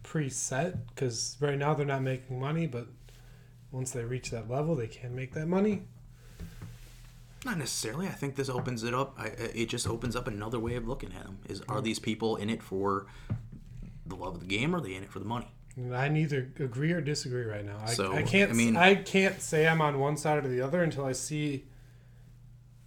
preset? 0.03 0.77
Because 0.89 1.35
right 1.39 1.57
now 1.57 1.73
they're 1.73 1.85
not 1.85 2.01
making 2.01 2.39
money, 2.39 2.65
but 2.67 2.87
once 3.71 3.91
they 3.91 4.03
reach 4.05 4.29
that 4.31 4.49
level, 4.49 4.75
they 4.75 4.87
can 4.87 5.15
make 5.15 5.33
that 5.33 5.47
money. 5.47 5.83
Not 7.43 7.57
necessarily. 7.57 8.07
I 8.07 8.11
think 8.11 8.35
this 8.35 8.47
opens 8.47 8.83
it 8.83 8.93
up. 8.93 9.15
I, 9.17 9.27
it 9.53 9.67
just 9.67 9.87
opens 9.87 10.15
up 10.15 10.27
another 10.27 10.59
way 10.59 10.75
of 10.75 10.87
looking 10.87 11.11
at 11.13 11.23
them. 11.23 11.39
Is 11.49 11.61
are 11.67 11.81
these 11.81 11.99
people 11.99 12.37
in 12.37 12.49
it 12.49 12.63
for 12.63 13.07
the 14.05 14.15
love 14.15 14.35
of 14.35 14.39
the 14.39 14.45
game, 14.45 14.73
or 14.73 14.77
are 14.77 14.81
they 14.81 14.93
in 14.95 15.03
it 15.03 15.11
for 15.11 15.19
the 15.19 15.25
money? 15.25 15.47
I 15.91 16.07
neither 16.07 16.49
agree 16.59 16.91
or 16.91 17.01
disagree 17.01 17.45
right 17.45 17.65
now. 17.65 17.77
I, 17.83 17.93
So, 17.93 18.13
I 18.13 18.21
can't. 18.21 18.51
I 18.51 18.53
mean- 18.53 18.75
I 18.77 18.95
can't 18.95 19.41
say 19.41 19.67
I'm 19.67 19.81
on 19.81 19.99
one 19.99 20.17
side 20.17 20.45
or 20.45 20.47
the 20.47 20.61
other 20.61 20.83
until 20.83 21.05
I 21.05 21.13
see 21.13 21.63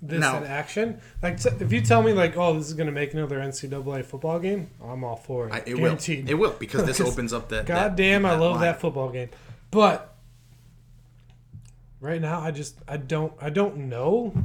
this 0.00 0.20
Now- 0.20 0.36
in 0.38 0.44
action. 0.44 1.00
Like 1.22 1.40
t- 1.42 1.48
if 1.58 1.72
you 1.72 1.80
tell 1.80 2.02
me 2.02 2.12
like, 2.12 2.36
oh, 2.36 2.54
this 2.56 2.68
is 2.68 2.74
going 2.74 2.86
to 2.86 2.92
make 2.92 3.12
another 3.12 3.38
NCAA 3.40 4.04
football 4.04 4.38
game, 4.38 4.70
I'm 4.84 5.02
all 5.02 5.16
for 5.16 5.48
it. 5.48 5.52
I, 5.52 5.58
it 5.66 5.74
will. 5.74 5.80
Guaranteed. 5.80 6.30
It 6.30 6.34
will 6.34 6.52
because 6.52 6.84
this 6.86 7.00
opens 7.12 7.32
up 7.32 7.48
that. 7.48 7.66
God 7.66 7.74
that, 7.74 7.96
damn, 7.96 8.24
I 8.24 8.36
love 8.36 8.52
line. 8.56 8.60
that 8.62 8.80
football 8.80 9.08
game. 9.10 9.30
But 9.72 10.14
right 12.00 12.20
now, 12.20 12.40
I 12.40 12.50
just 12.50 12.76
I 12.86 12.98
don't 12.98 13.32
I 13.40 13.50
don't 13.50 13.88
know 13.88 14.44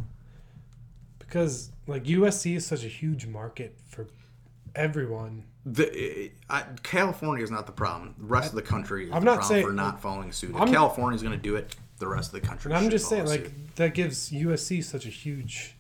because 1.20 1.72
like 1.86 2.06
USC 2.06 2.56
is 2.56 2.66
such 2.66 2.84
a 2.84 2.88
huge 2.88 3.28
market 3.28 3.78
for 3.88 4.08
everyone. 4.76 5.44
The, 5.66 6.32
I, 6.50 6.64
California 6.84 7.44
is 7.44 7.52
not 7.52 7.66
the 7.68 7.72
problem. 7.72 8.16
The 8.18 8.26
rest 8.26 8.50
of 8.50 8.56
the 8.56 8.62
country 8.64 9.06
is 9.06 9.12
I'm 9.14 9.20
the 9.22 9.26
not 9.26 9.36
problem 9.36 9.48
saying- 9.50 9.66
for 9.68 9.74
not 9.74 10.02
following 10.02 10.32
suit. 10.32 10.56
If 10.56 10.72
California 10.72 11.16
is 11.16 11.22
going 11.22 11.36
to 11.36 11.42
do 11.42 11.56
it, 11.56 11.76
the 12.00 12.08
rest 12.08 12.34
of 12.34 12.42
the 12.42 12.48
country. 12.48 12.74
I'm 12.74 12.90
just 12.90 13.08
saying 13.08 13.28
like 13.28 13.42
suit. 13.46 13.76
that 13.76 13.94
gives 13.94 14.32
USC 14.32 14.84
such 14.84 15.06
a 15.06 15.10
huge. 15.10 15.76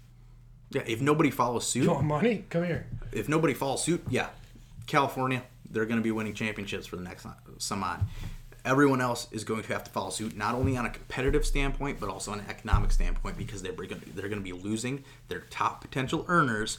yeah. 0.69 0.83
If 0.85 1.01
nobody 1.01 1.31
follows 1.31 1.65
suit, 1.67 1.83
You 1.83 1.91
want 1.93 2.05
money? 2.05 2.45
Come 2.51 2.63
here. 2.63 2.85
if 3.11 3.27
nobody 3.27 3.55
follows 3.55 3.83
suit, 3.83 4.03
yeah, 4.07 4.27
California, 4.85 5.41
they're 5.71 5.85
going 5.85 5.97
to 5.99 6.03
be 6.03 6.11
winning 6.11 6.33
championships 6.35 6.85
for 6.85 6.95
the 6.95 7.01
next 7.03 7.25
some 7.57 7.83
on. 7.83 8.05
Everyone 8.63 9.01
else 9.01 9.27
is 9.31 9.43
going 9.43 9.63
to 9.63 9.73
have 9.73 9.83
to 9.85 9.89
follow 9.89 10.11
suit, 10.11 10.37
not 10.37 10.53
only 10.53 10.77
on 10.77 10.85
a 10.85 10.89
competitive 10.91 11.43
standpoint, 11.43 11.99
but 11.99 12.07
also 12.09 12.31
on 12.31 12.39
an 12.41 12.45
economic 12.47 12.91
standpoint, 12.91 13.35
because 13.35 13.63
they're 13.63 13.71
going 13.73 13.89
to, 13.89 14.09
they're 14.11 14.29
going 14.29 14.37
to 14.39 14.43
be 14.43 14.51
losing 14.53 15.03
their 15.29 15.39
top 15.49 15.81
potential 15.81 16.23
earners 16.27 16.77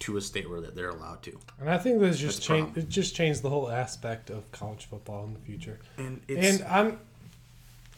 to 0.00 0.16
a 0.16 0.20
state 0.20 0.48
where 0.48 0.60
they're 0.60 0.90
allowed 0.90 1.22
to. 1.22 1.38
And 1.60 1.70
I 1.70 1.78
think 1.78 2.00
this 2.00 2.18
just 2.18 2.42
changed. 2.42 2.76
It 2.76 2.88
just 2.88 3.14
changed 3.14 3.42
the 3.42 3.50
whole 3.50 3.70
aspect 3.70 4.30
of 4.30 4.50
college 4.50 4.86
football 4.86 5.24
in 5.24 5.34
the 5.34 5.40
future. 5.40 5.78
And 5.98 6.20
it's 6.26 6.60
And 6.60 6.68
I'm, 6.68 6.98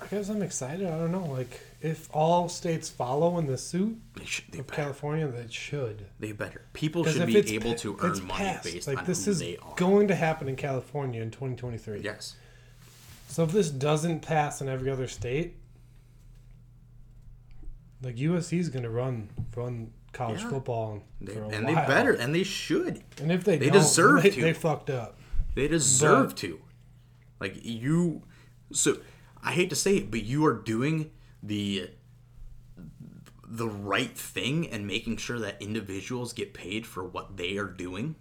I 0.01 0.07
guess 0.07 0.29
I'm 0.29 0.43
excited. 0.43 0.87
I 0.87 0.99
don't 0.99 1.13
know, 1.13 1.27
like 1.27 1.61
if 1.81 2.09
all 2.13 2.49
states 2.49 2.91
follow 2.91 3.39
in 3.39 3.47
the 3.47 3.57
suit 3.57 3.99
they, 4.15 4.25
should, 4.25 4.45
they, 4.51 4.59
of 4.59 4.67
better, 4.67 4.83
California, 4.83 5.29
that 5.29 5.53
should. 5.53 6.07
they 6.19 6.33
better. 6.33 6.63
People 6.73 7.05
should 7.05 7.27
be 7.27 7.55
able 7.55 7.75
to 7.77 7.97
earn 8.01 8.27
money 8.27 8.45
passed. 8.45 8.65
based 8.65 8.89
like 8.89 8.99
on 8.99 9.05
this 9.05 9.25
who 9.25 9.31
is 9.31 9.39
they 9.39 9.57
are. 9.59 9.75
going 9.77 10.09
to 10.09 10.15
happen 10.15 10.49
in 10.49 10.57
California 10.57 11.23
in 11.23 11.31
2023. 11.31 12.01
yes. 12.01 12.37
So 13.29 13.45
if 13.45 13.53
this 13.53 13.71
doesn't 13.71 14.21
pass 14.21 14.61
in 14.61 14.69
every 14.69 14.91
other 14.91 15.09
state, 15.09 15.55
like 18.03 18.17
USC 18.17 18.59
is 18.59 18.69
going 18.69 18.83
to 18.83 18.91
run 18.91 19.29
run 19.57 19.93
college 20.13 20.43
Yeah. 20.43 20.51
football 20.51 21.03
They, 21.21 21.35
and 21.35 21.67
they 21.69 21.75
while. 21.75 21.87
better, 21.87 22.13
and 22.13 22.35
they 22.35 22.43
should. 22.43 23.03
And 23.21 23.33
if 23.33 23.45
they 23.45 23.57
they 23.59 23.71
deserve 23.71 24.23
they, 24.23 24.31
to. 24.31 24.41
They 24.41 24.53
fucked 24.53 24.91
up. 24.91 25.19
They 25.55 25.69
deserve 25.69 26.29
But- 26.29 26.37
to. 26.39 26.61
Like 27.41 27.57
you 27.63 28.23
so 28.73 28.99
I 29.43 29.53
hate 29.53 29.71
to 29.71 29.77
say 29.77 29.97
it, 29.97 30.11
but 30.11 30.23
you 30.25 30.45
are 30.47 30.55
doing 30.55 31.11
the 31.43 31.91
the 33.45 33.69
right 33.69 34.17
thing 34.17 34.67
and 34.69 34.87
making 34.87 35.17
sure 35.19 35.39
that 35.41 35.61
individuals 35.61 36.33
get 36.33 36.55
paid 36.55 36.87
for 36.87 37.05
what 37.05 37.37
they 37.37 37.59
are 37.59 37.67
doing. 37.67 38.15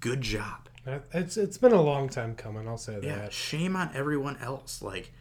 Good 0.00 0.20
job. 0.20 0.68
It's 1.12 1.36
it's 1.36 1.58
been 1.58 1.72
a 1.72 1.80
long 1.82 2.08
time 2.08 2.34
coming. 2.34 2.66
I'll 2.66 2.76
say 2.78 2.98
Yeah, 3.02 3.16
that. 3.18 3.32
shame 3.32 3.76
on 3.76 3.90
everyone 3.94 4.36
else. 4.38 4.82
Like 4.82 5.12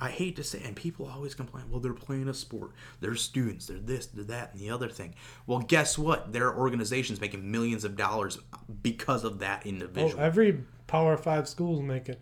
I 0.00 0.10
hate 0.10 0.36
to 0.36 0.44
say, 0.44 0.60
and 0.64 0.74
people 0.74 1.06
always 1.06 1.34
complain. 1.34 1.64
Well, 1.70 1.80
they're 1.80 1.94
playing 1.94 2.28
a 2.28 2.34
sport. 2.34 2.72
They're 3.00 3.14
students. 3.14 3.66
They're 3.66 3.78
this, 3.78 4.06
they're 4.06 4.24
that, 4.24 4.52
and 4.52 4.60
the 4.60 4.70
other 4.70 4.88
thing. 4.88 5.14
Well, 5.46 5.60
guess 5.60 5.96
what? 5.96 6.32
There 6.32 6.48
are 6.48 6.56
organizations 6.58 7.20
making 7.20 7.48
millions 7.50 7.84
of 7.84 7.96
dollars 7.96 8.38
because 8.82 9.24
of 9.24 9.38
that 9.38 9.64
individual. 9.66 10.20
every 10.20 10.64
Power 10.86 11.16
Five 11.16 11.48
school's 11.48 11.80
making. 11.80 12.16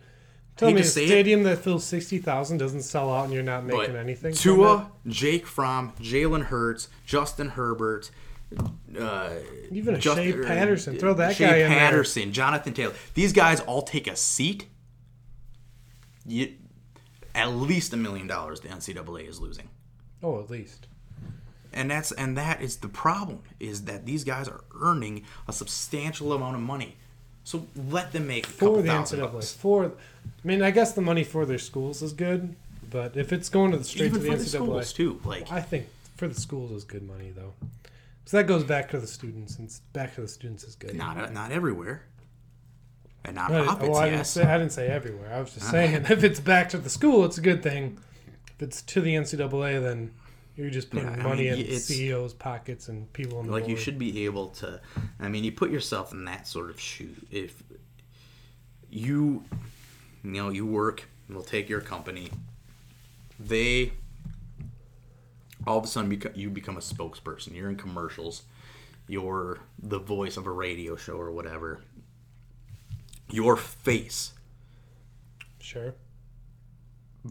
Tell 0.57 0.71
me 0.71 0.83
a 0.83 0.85
say 0.85 1.05
it, 1.05 1.09
stadium 1.09 1.45
that 1.45 1.59
fills 1.59 1.83
sixty 1.83 2.19
thousand 2.19 2.59
doesn't 2.59 2.83
sell 2.83 3.11
out 3.13 3.25
and 3.25 3.33
you're 3.33 3.43
not 3.43 3.65
making 3.65 3.97
anything. 3.97 4.35
Tua, 4.35 4.91
Jake 5.07 5.47
Fromm, 5.47 5.95
Jalen 5.99 6.45
Hurts, 6.45 6.89
Justin 7.07 7.49
Herbert, 7.49 8.11
uh, 9.01 9.31
even 9.71 9.95
a 9.95 9.99
Just- 9.99 10.19
Shea 10.19 10.35
Patterson, 10.35 10.99
throw 10.99 11.15
that 11.15 11.37
Shea 11.37 11.47
guy 11.47 11.57
in 11.57 11.71
there. 11.71 11.79
Patterson, 11.79 12.33
Jonathan 12.35 12.75
Taylor. 12.75 12.93
These 13.15 13.33
guys 13.33 13.61
all 13.61 13.81
take 13.81 14.07
a 14.07 14.15
seat. 14.15 14.67
You, 16.27 16.53
at 17.35 17.51
least 17.51 17.93
a 17.93 17.97
million 17.97 18.27
dollars 18.27 18.61
the 18.61 18.69
NCAA 18.69 19.29
is 19.29 19.41
losing. 19.41 19.69
Oh, 20.23 20.41
at 20.41 20.51
least. 20.51 20.87
And 21.73 21.91
that's 21.91 22.13
and 22.13 22.37
that 22.37 22.61
is 22.61 22.77
the 22.77 22.89
problem 22.89 23.41
is 23.59 23.85
that 23.85 24.05
these 24.05 24.25
guys 24.25 24.47
are 24.49 24.61
earning 24.81 25.25
a 25.49 25.53
substantial 25.53 26.33
amount 26.33 26.57
of 26.57 26.63
money. 26.63 26.97
So 27.45 27.67
let 27.89 28.13
them 28.13 28.27
make 28.27 28.47
a 28.47 28.53
couple 28.53 28.77
For 28.77 28.83
the 28.83 28.89
NCAA. 28.89 29.33
bucks. 29.33 29.53
For, 29.53 29.87
I 29.87 29.91
mean, 30.45 30.63
I 30.63 30.71
guess 30.71 30.93
the 30.93 31.01
money 31.01 31.25
for 31.25 31.45
their 31.45 31.59
schools 31.59 32.01
is 32.03 32.13
good, 32.13 32.55
but 32.89 33.17
if 33.17 33.33
it's 33.33 33.49
going 33.49 33.73
to 33.73 33.79
the 33.79 33.85
straight 33.85 34.07
Even 34.07 34.21
to 34.21 34.27
the 34.27 34.31
for 34.33 34.37
the 34.37 34.45
NCAA, 34.45 34.49
schools 34.49 34.93
too. 34.93 35.21
Like 35.25 35.51
I 35.51 35.61
think 35.61 35.87
for 36.17 36.29
the 36.29 36.39
schools 36.39 36.71
is 36.71 36.85
good 36.85 37.03
money 37.09 37.33
though. 37.35 37.55
So 38.27 38.37
that 38.37 38.45
goes 38.47 38.63
back 38.65 38.91
to 38.91 39.01
the 39.01 39.07
students, 39.07 39.59
and 39.59 39.73
back 39.93 40.15
to 40.15 40.21
the 40.21 40.29
students 40.29 40.63
is 40.65 40.75
good. 40.77 40.95
not 40.95 41.33
not 41.33 41.51
everywhere. 41.53 42.03
And 43.25 43.37
nonprofits, 43.37 43.81
well, 43.81 43.97
oh, 43.97 44.01
I, 44.01 44.11
didn't 44.11 44.27
say, 44.27 44.43
I 44.43 44.59
didn't 44.59 44.73
say 44.73 44.89
everywhere. 44.89 45.33
I 45.33 45.41
was 45.41 45.55
just 45.55 45.71
saying 45.71 45.95
if 46.11 46.25
it's 46.25 46.41
back 46.41 46.69
to 46.71 46.79
the 46.79 46.91
school, 46.91 47.25
it's 47.25 47.39
a 47.39 47.41
good 47.41 47.63
thing. 47.63 47.99
If 48.49 48.63
it's 48.63 48.83
to 48.83 49.01
the 49.01 49.15
NCAA, 49.15 49.81
then 49.81 50.13
you're 50.57 50.71
just 50.71 50.91
putting 50.91 51.09
Yeah, 51.09 51.23
money 51.23 51.51
mean, 51.51 51.67
in 51.67 51.81
CEOs' 51.81 52.35
pockets 52.35 52.89
and 52.89 53.11
people 53.13 53.41
in 53.41 53.47
the 53.47 53.53
like 53.53 53.69
you 53.69 53.77
should 53.77 53.99
be 53.99 54.25
able 54.25 54.49
to 54.49 54.81
i 55.19 55.29
mean 55.29 55.45
you 55.45 55.53
put 55.53 55.71
yourself 55.71 56.13
in 56.13 56.25
that 56.27 56.47
sort 56.47 56.71
of 56.71 56.79
shoe. 56.79 57.15
If 57.31 57.63
you 58.91 59.45
you 60.23 60.31
know 60.31 60.51
you 60.51 60.67
work 60.67 61.09
they'll 61.29 61.43
take 61.43 61.69
your 61.69 61.81
company. 61.81 62.31
They 63.41 63.93
all 65.67 65.79
of 65.79 65.85
a 65.85 65.87
sudden 65.87 66.11
beco- 66.11 66.37
you 66.37 66.51
become 66.51 66.77
a 66.77 66.81
spokesperson. 66.81 67.55
You're 67.55 67.71
in 67.71 67.77
commercials. 67.77 68.43
You're 69.09 69.61
the 69.79 69.99
voice 69.99 70.37
of 70.37 70.47
a 70.47 70.51
radio 70.51 70.97
show 70.97 71.15
or 71.15 71.31
whatever 71.33 71.81
your 73.33 73.57
face 73.57 74.33
Sure. 75.61 75.95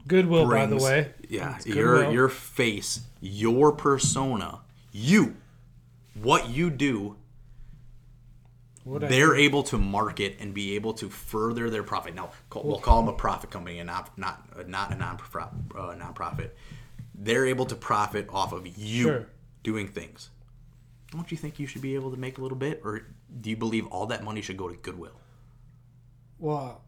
Goodwill, 0.07 0.49
by 0.49 0.65
the 0.65 0.77
way. 0.77 1.11
yeah 1.29 1.55
It's 1.57 1.65
your 1.65 1.95
goodwill. 1.97 2.13
your 2.13 2.29
face 2.29 3.01
your 3.19 3.71
persona 3.73 4.61
you 4.91 5.35
what 6.15 6.49
you 6.49 6.69
do 6.69 7.15
What 8.83 9.01
they're 9.07 9.35
able 9.35 9.63
to 9.63 9.77
market 9.77 10.37
and 10.39 10.53
be 10.53 10.75
able 10.75 10.93
to 10.95 11.09
further 11.09 11.69
their 11.69 11.83
profit. 11.83 12.15
Now, 12.15 12.31
call, 12.49 12.63
we'll 12.63 12.79
call 12.79 13.01
them 13.01 13.13
a 13.13 13.17
profit 13.17 13.49
company 13.51 13.79
and 13.79 13.87
not 13.87 14.17
not 14.17 14.67
not 14.67 14.91
a 14.91 14.95
non 14.95 15.19
uh, 15.75 15.95
nonprofit. 15.95 16.49
They're 17.13 17.45
able 17.45 17.65
to 17.67 17.75
profit 17.75 18.27
off 18.29 18.51
of 18.53 18.65
you 18.77 19.03
Sure. 19.03 19.27
doing 19.63 19.87
things. 19.87 20.31
Don't 21.11 21.29
you 21.31 21.37
think 21.37 21.59
you 21.59 21.67
should 21.67 21.81
be 21.83 21.93
able 21.95 22.09
to 22.11 22.17
make 22.17 22.37
a 22.39 22.41
little 22.41 22.57
bit, 22.57 22.81
or 22.83 23.01
do 23.41 23.49
you 23.51 23.57
believe 23.57 23.85
all 23.87 24.07
that 24.07 24.23
money 24.23 24.41
should 24.41 24.57
go 24.57 24.67
to 24.67 24.75
Goodwill? 24.75 25.20
Well, 26.41 26.81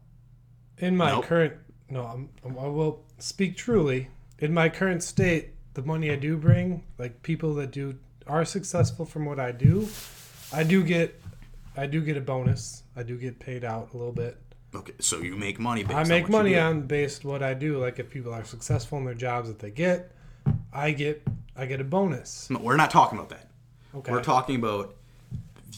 in 0.78 0.96
my 0.96 1.12
Nope. 1.12 1.24
current 1.24 1.52
no, 1.88 2.04
I'm, 2.04 2.28
I 2.58 2.66
will 2.66 3.04
speak 3.18 3.56
truly. 3.56 4.08
In 4.40 4.52
my 4.52 4.68
current 4.68 5.02
state, 5.02 5.50
the 5.74 5.82
money 5.82 6.10
I 6.10 6.16
do 6.16 6.36
bring, 6.36 6.82
like 6.98 7.22
people 7.22 7.54
that 7.54 7.70
do 7.70 7.96
are 8.26 8.44
successful 8.44 9.04
from 9.04 9.26
what 9.26 9.38
I 9.38 9.52
do, 9.52 9.88
I 10.52 10.64
do 10.64 10.82
get, 10.82 11.20
I 11.76 11.86
do 11.86 12.00
get 12.00 12.16
a 12.16 12.20
bonus. 12.20 12.82
I 12.96 13.02
do 13.04 13.16
get 13.16 13.38
paid 13.38 13.64
out 13.64 13.90
a 13.94 13.96
little 13.96 14.12
bit. 14.12 14.38
Okay, 14.74 14.94
so 14.98 15.18
you 15.20 15.36
make 15.36 15.60
money. 15.60 15.84
Based 15.84 15.94
I 15.94 16.00
on 16.02 16.08
make 16.08 16.26
you 16.26 16.32
money 16.32 16.58
on 16.58 16.82
based 16.82 17.24
what 17.24 17.42
I 17.42 17.54
do. 17.54 17.78
Like 17.78 17.98
if 18.00 18.10
people 18.10 18.32
are 18.32 18.44
successful 18.44 18.98
in 18.98 19.04
their 19.04 19.14
jobs 19.14 19.48
that 19.48 19.60
they 19.60 19.70
get, 19.70 20.10
I 20.72 20.90
get, 20.90 21.22
I 21.56 21.66
get 21.66 21.80
a 21.80 21.84
bonus. 21.84 22.50
No, 22.50 22.58
We're 22.58 22.76
not 22.76 22.90
talking 22.90 23.18
about 23.18 23.30
that. 23.30 23.48
Okay. 23.94 24.10
We're 24.10 24.22
talking 24.22 24.56
about 24.56 24.96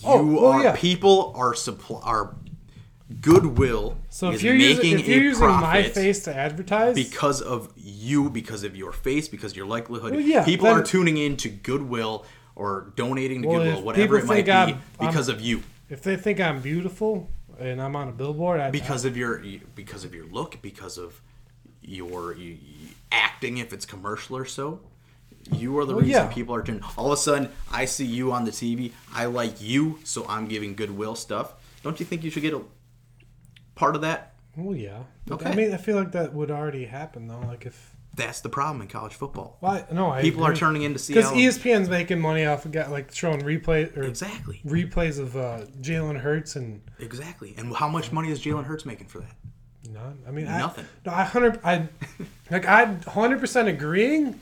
oh, 0.04 0.22
you 0.24 0.38
Oh, 0.38 0.42
well, 0.42 0.52
are 0.52 0.62
yeah. 0.62 0.76
people 0.76 1.32
are 1.36 1.52
supply 1.54 2.00
are 2.04 2.34
Goodwill 3.20 3.98
So 4.08 4.30
is 4.30 4.36
if 4.36 4.42
you're 4.42 4.54
using, 4.54 4.76
making 4.78 4.98
if 5.00 5.08
you're 5.08 5.20
a 5.20 5.22
using 5.22 5.46
my 5.46 5.82
face 5.84 6.24
to 6.24 6.34
advertise, 6.34 6.94
because 6.96 7.40
of 7.40 7.72
you, 7.76 8.28
because 8.30 8.64
of 8.64 8.74
your 8.76 8.92
face, 8.92 9.28
because 9.28 9.54
your 9.54 9.66
likelihood. 9.66 10.12
Well, 10.12 10.20
yeah, 10.20 10.44
people 10.44 10.66
are 10.66 10.82
tuning 10.82 11.16
in 11.16 11.36
to 11.38 11.48
Goodwill 11.48 12.24
or 12.56 12.92
donating 12.96 13.42
to 13.42 13.48
Well, 13.48 13.58
Goodwill, 13.60 13.82
whatever 13.84 14.18
it 14.18 14.26
might 14.26 14.46
be, 14.46 14.50
I'm- 14.50 14.68
I'm- 14.98 15.08
because 15.08 15.28
of 15.28 15.40
you, 15.40 15.62
if 15.88 16.02
they 16.02 16.16
think 16.16 16.40
I'm 16.40 16.60
beautiful 16.60 17.30
and 17.60 17.80
I'm 17.80 17.94
on 17.94 18.08
a 18.08 18.12
billboard, 18.12 18.58
I, 18.60 18.70
because 18.70 19.04
of 19.04 19.16
your 19.16 19.40
because 19.76 20.04
of 20.04 20.12
your 20.14 20.26
look, 20.26 20.60
because 20.60 20.98
of 20.98 21.20
your 21.82 22.34
you, 22.34 22.54
you- 22.60 22.88
acting, 23.12 23.58
if 23.58 23.72
it's 23.72 23.86
commercial 23.86 24.36
or 24.36 24.44
so. 24.44 24.80
You 25.52 25.78
are 25.78 25.84
the 25.84 25.94
Well, 25.94 26.02
reason 26.04 26.26
yeah. 26.26 26.32
people 26.32 26.56
are 26.56 26.60
tuning. 26.62 26.82
All 26.98 27.06
of 27.06 27.12
a 27.12 27.16
sudden, 27.16 27.50
I 27.70 27.84
see 27.84 28.04
you 28.04 28.32
on 28.32 28.44
the 28.44 28.50
TV. 28.50 28.90
I 29.14 29.26
like 29.26 29.60
you, 29.62 30.00
so 30.02 30.26
I'm 30.28 30.48
giving 30.48 30.74
Goodwill 30.74 31.14
stuff. 31.14 31.54
Don't 31.84 32.00
you 32.00 32.04
think 32.06 32.24
you 32.24 32.30
should 32.30 32.42
get 32.42 32.52
a 32.52 32.62
part 33.76 33.94
of 33.94 34.02
that? 34.02 34.32
Well, 34.56 34.74
yeah. 34.76 35.04
But, 35.26 35.46
I 35.46 35.54
mean, 35.54 35.72
I 35.72 35.76
feel 35.76 35.96
like 35.96 36.12
that 36.12 36.32
would 36.34 36.50
already 36.50 36.86
happen 36.86 37.28
though. 37.28 37.40
Like 37.40 37.66
if 37.66 37.94
That's 38.14 38.40
the 38.40 38.48
problem 38.48 38.80
in 38.82 38.88
college 38.88 39.14
football. 39.14 39.58
why? 39.60 39.84
No, 39.92 40.10
I 40.10 40.22
People 40.22 40.42
are 40.44 40.50
agree. 40.50 40.58
turning 40.58 40.82
into 40.82 40.98
because 41.06 41.30
ESPN's 41.30 41.88
making 41.88 42.18
money 42.20 42.44
off 42.46 42.64
of 42.64 42.72
got 42.72 42.90
like 42.90 43.14
showing 43.14 43.42
replay 43.42 43.94
or 43.96 44.02
exactly, 44.02 44.60
replays 44.66 45.18
of 45.20 45.36
uh, 45.36 45.60
Jalen 45.80 46.18
Hurts 46.18 46.56
and 46.56 46.80
exactly. 46.98 47.54
And 47.58 47.74
how 47.76 47.88
much 47.88 48.10
money 48.12 48.30
is 48.30 48.40
Jalen 48.42 48.64
Hurts 48.64 48.84
making 48.86 49.06
for 49.08 49.20
that? 49.20 49.34
none. 49.92 50.18
I 50.26 50.30
mean, 50.32 50.46
Nothing. 50.46 50.84
I, 51.06 51.08
no, 51.08 51.14
I 51.14 51.24
hundred. 51.24 51.60
I 51.62 51.88
like 52.50 52.66
I 52.66 52.86
hundred 53.06 53.40
percent 53.40 53.68
agreeing, 53.68 54.40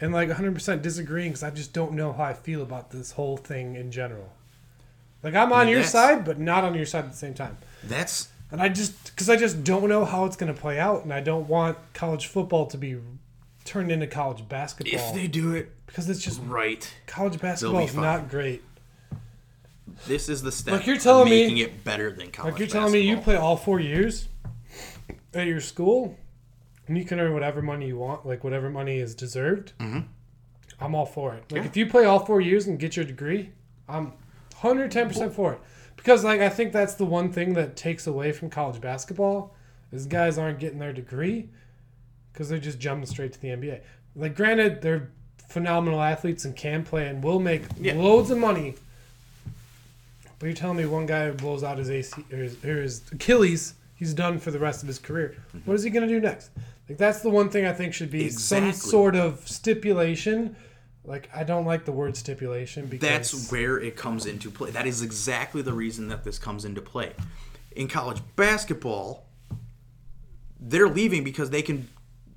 and 0.00 0.12
like 0.12 0.30
hundred 0.30 0.54
percent 0.54 0.82
disagreeing 0.82 1.30
because 1.30 1.42
I 1.42 1.50
just 1.50 1.72
don't 1.72 1.92
know 1.92 2.12
how 2.12 2.24
I 2.24 2.34
feel 2.34 2.62
about 2.62 2.90
this 2.90 3.12
whole 3.12 3.36
thing 3.36 3.76
in 3.76 3.90
general. 3.90 4.30
Like 5.22 5.34
I'm 5.34 5.52
on 5.52 5.66
mean, 5.66 5.74
your 5.76 5.84
side, 5.84 6.24
but 6.24 6.38
not 6.38 6.64
on 6.64 6.74
your 6.74 6.86
side 6.86 7.04
at 7.06 7.12
the 7.12 7.16
same 7.16 7.34
time. 7.34 7.56
That's 7.84 8.28
And 8.52 8.60
I 8.60 8.68
just 8.68 9.06
because 9.06 9.28
I 9.30 9.36
just 9.36 9.64
don't 9.64 9.88
know 9.88 10.04
how 10.04 10.26
it's 10.26 10.36
going 10.36 10.54
to 10.54 10.60
play 10.60 10.78
out, 10.78 11.02
and 11.04 11.12
I 11.12 11.20
don't 11.20 11.48
want 11.48 11.78
college 11.94 12.26
football 12.26 12.66
to 12.66 12.76
be 12.78 12.98
turned 13.64 13.90
into 13.90 14.06
college 14.06 14.46
basketball 14.48 14.94
if 14.94 15.14
they 15.14 15.26
do 15.26 15.54
it 15.54 15.72
because 15.86 16.08
it's 16.10 16.20
just 16.22 16.40
right. 16.42 16.92
college 17.06 17.40
basketball 17.40 17.80
is 17.80 17.92
fine. 17.92 18.02
not 18.02 18.28
great. 18.28 18.62
This 20.06 20.28
is 20.28 20.42
the 20.42 20.52
step. 20.52 20.74
Like 20.74 20.86
you're 20.86 20.98
telling 20.98 21.30
me- 21.30 21.42
making 21.44 21.58
it 21.58 21.82
better 21.84 22.12
than 22.12 22.30
college. 22.30 22.52
Like 22.52 22.58
you're 22.60 22.68
telling 22.68 22.92
me 22.92 23.00
you 23.00 23.16
play 23.18 23.36
all 23.36 23.56
four 23.56 23.80
years 23.80 24.28
at 25.34 25.46
your 25.46 25.60
school, 25.60 26.16
and 26.86 26.98
you 26.98 27.04
can 27.04 27.20
earn 27.20 27.32
whatever 27.32 27.62
money 27.62 27.86
you 27.86 27.96
want, 27.98 28.26
like 28.26 28.44
whatever 28.44 28.68
money 28.68 28.98
is 28.98 29.14
deserved. 29.14 29.72
Mm-hmm. 29.78 30.00
I'm 30.80 30.94
all 30.94 31.06
for 31.06 31.34
it. 31.34 31.44
Like 31.50 31.62
Yeah. 31.62 31.68
if 31.68 31.76
you 31.76 31.86
play 31.86 32.04
all 32.04 32.18
four 32.18 32.40
years 32.40 32.66
and 32.66 32.78
get 32.78 32.96
your 32.96 33.04
degree, 33.04 33.50
I'm 33.88 34.12
110 34.60 35.08
percent 35.08 35.32
for 35.34 35.54
it. 35.54 35.60
Because 36.02 36.24
like 36.24 36.40
I 36.40 36.48
think 36.48 36.72
that's 36.72 36.94
the 36.94 37.04
one 37.04 37.30
thing 37.32 37.54
that 37.54 37.76
takes 37.76 38.08
away 38.08 38.32
from 38.32 38.50
college 38.50 38.80
basketball 38.80 39.54
is 39.92 40.04
guys 40.06 40.36
aren't 40.36 40.58
getting 40.58 40.80
their 40.80 40.92
degree 40.92 41.48
because 42.32 42.48
they're 42.48 42.58
just 42.58 42.80
jumping 42.80 43.06
straight 43.06 43.32
to 43.34 43.40
the 43.40 43.48
NBA. 43.48 43.80
Like 44.16 44.34
granted, 44.34 44.82
they're 44.82 45.10
phenomenal 45.48 46.02
athletes 46.02 46.44
and 46.44 46.56
can 46.56 46.82
play 46.82 47.06
and 47.06 47.22
will 47.22 47.38
make 47.38 47.62
Yeah. 47.78 47.94
loads 47.94 48.30
of 48.32 48.38
money. 48.38 48.74
But 50.38 50.46
you're 50.46 50.56
telling 50.56 50.78
me 50.78 50.86
one 50.86 51.06
guy 51.06 51.28
who 51.28 51.34
blows 51.34 51.62
out 51.62 51.78
his 51.78 51.88
AC 51.88 52.24
or 52.32 52.38
his, 52.38 52.64
or 52.64 52.82
his 52.82 53.02
Achilles, 53.12 53.74
he's 53.94 54.12
done 54.12 54.40
for 54.40 54.50
the 54.50 54.58
rest 54.58 54.82
of 54.82 54.88
his 54.88 54.98
career. 54.98 55.36
Mm-hmm. 55.56 55.70
What 55.70 55.74
is 55.74 55.84
he 55.84 55.90
going 55.90 56.08
to 56.08 56.12
do 56.12 56.18
next? 56.20 56.50
Like 56.88 56.98
that's 56.98 57.20
the 57.20 57.30
one 57.30 57.48
thing 57.48 57.64
I 57.64 57.72
think 57.72 57.94
should 57.94 58.10
be 58.10 58.28
some 58.28 58.72
sort 58.72 59.14
of 59.14 59.46
stipulation. 59.48 60.56
Like 61.04 61.28
I 61.34 61.42
don't 61.44 61.64
like 61.66 61.84
the 61.84 61.92
word 61.92 62.16
stipulation 62.16 62.86
because 62.86 63.08
That's 63.08 63.50
where 63.50 63.80
it 63.80 63.96
comes 63.96 64.24
into 64.26 64.50
play. 64.50 64.70
That 64.70 64.86
is 64.86 65.02
exactly 65.02 65.60
the 65.62 65.72
reason 65.72 66.08
that 66.08 66.22
this 66.24 66.38
comes 66.38 66.64
into 66.64 66.80
play. 66.80 67.12
In 67.74 67.88
college 67.88 68.20
basketball, 68.36 69.26
they're 70.60 70.88
leaving 70.88 71.24
because 71.24 71.50
they 71.50 71.62
can. 71.62 71.88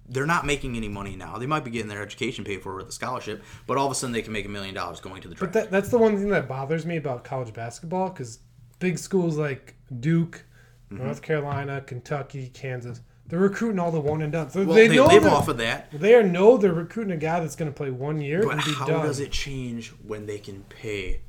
They're 0.07 0.27
not 0.27 0.45
making 0.45 0.77
any 0.77 0.87
money 0.87 1.15
now. 1.15 1.37
They 1.39 1.47
might 1.47 1.63
be 1.63 1.71
getting 1.71 1.87
their 1.89 2.01
education 2.03 2.43
paid 2.43 2.61
for 2.61 2.75
with 2.75 2.87
a 2.87 2.91
scholarship, 2.91 3.43
but 3.65 3.77
all 3.77 3.87
of 3.87 3.91
a 3.91 3.95
sudden 3.95 4.13
they 4.13 4.21
can 4.21 4.33
make 4.33 4.45
a 4.45 4.49
million 4.49 4.75
dollars 4.75 4.99
going 4.99 5.19
to 5.23 5.27
the 5.27 5.33
But 5.35 5.51
draft. 5.51 5.53
that, 5.53 5.71
that's 5.71 5.89
the 5.89 5.97
one 5.97 6.15
thing 6.15 6.29
that 6.29 6.47
bothers 6.47 6.85
me 6.85 6.97
about 6.97 7.23
college 7.23 7.51
basketball 7.53 8.09
because 8.09 8.37
big 8.79 8.97
schools 8.99 9.37
like 9.37 9.75
Duke, 9.99 10.43
Mm-hmm. 10.91 11.03
North 11.03 11.23
Carolina, 11.23 11.81
Kentucky, 11.81 12.49
Kansas, 12.49 13.01
they're 13.27 13.39
recruiting 13.39 13.80
all 13.80 13.91
the 13.91 13.99
one 13.99 14.22
and 14.22 14.31
done. 14.31 14.49
So 14.49 14.64
well, 14.64 14.76
they, 14.76 14.88
they, 14.88 14.95
know 14.97 15.07
live 15.07 15.26
off 15.26 15.47
of 15.47 15.57
that. 15.57 15.91
They 15.91 16.22
know 16.23 16.57
they're 16.57 16.73
recruiting 16.73 17.14
a 17.14 17.18
guy 17.18 17.39
that's 17.39 17.56
going 17.56 17.72
to 17.72 17.76
play 17.76 17.89
one 17.89 18.22
year 18.22 18.43
But 18.43 18.53
and 18.53 18.64
be 18.64 18.73
how 18.73 18.85
done. 18.85 19.06
does 19.06 19.19
it 19.19 19.31
change 19.31 19.89
when 20.06 20.26
they 20.26 20.38
can 20.38 20.64
pay 20.69 21.22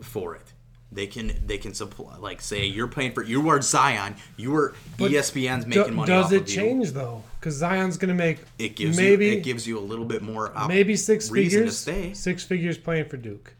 for 0.00 0.34
it? 0.36 0.52
They 0.92 1.08
can 1.08 1.32
they 1.44 1.58
can 1.58 1.74
supply 1.74 2.16
like 2.16 2.40
say 2.40 2.64
you're 2.64 2.86
playing 2.86 3.12
for 3.12 3.22
you 3.22 3.48
are 3.50 3.60
Zion, 3.60 4.14
you 4.36 4.54
are 4.54 4.72
But 4.96 5.10
ESPN's 5.10 5.64
Do- 5.64 5.70
making 5.80 5.94
money. 5.94 6.06
does 6.06 6.30
it 6.32 6.46
change 6.46 6.92
though? 6.92 7.22
Because 7.40 7.54
Zion's 7.54 7.98
going 7.98 8.08
to 8.08 8.14
make 8.14 8.38
It 8.58 8.76
gives 8.76 8.96
maybe 8.96 9.26
you 9.26 9.32
it 9.32 9.42
gives 9.42 9.66
you 9.66 9.78
a 9.78 9.80
little 9.80 10.04
bit 10.04 10.22
more 10.22 10.56
op- 10.56 10.68
maybe 10.68 10.94
six 10.96 11.28
figures. 11.28 11.70
to 11.70 11.76
stay. 11.76 12.12
Six 12.14 12.44
figures 12.44 12.78
playing 12.78 13.08
for 13.08 13.16
Duke. 13.16 13.54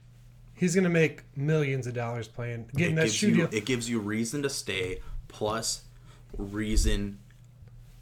He's 0.55 0.75
going 0.75 0.85
to 0.85 0.91
make 0.91 1.25
millions 1.37 1.87
of 1.87 1.93
dollars 1.95 2.29
playing, 2.29 2.71
getting 2.75 2.93
it 2.93 2.97
that 2.97 3.03
gives 3.07 3.17
studio. 3.17 3.49
you 3.51 3.59
it 3.59 3.67
gives 3.67 3.91
you 3.91 3.99
reason 3.99 4.43
to 4.43 4.49
stay 4.49 5.01
plus 5.29 5.83
reason, 6.39 7.19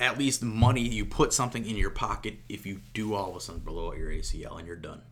at 0.01 0.19
least 0.19 0.43
money, 0.43 0.83
you 0.83 1.05
put 1.05 1.33
something 1.33 1.65
in 1.69 1.77
your 1.77 1.91
pocket 1.91 2.37
if 2.49 2.67
you 2.67 2.81
do 2.93 3.15
all 3.15 3.31
of 3.31 3.37
a 3.37 3.41
sudden 3.41 3.61
blow 3.63 3.89
out 3.89 3.97
your 3.99 4.11
ACL 4.11 4.59
and 4.59 4.67
you're 4.67 4.77
done. 4.77 5.03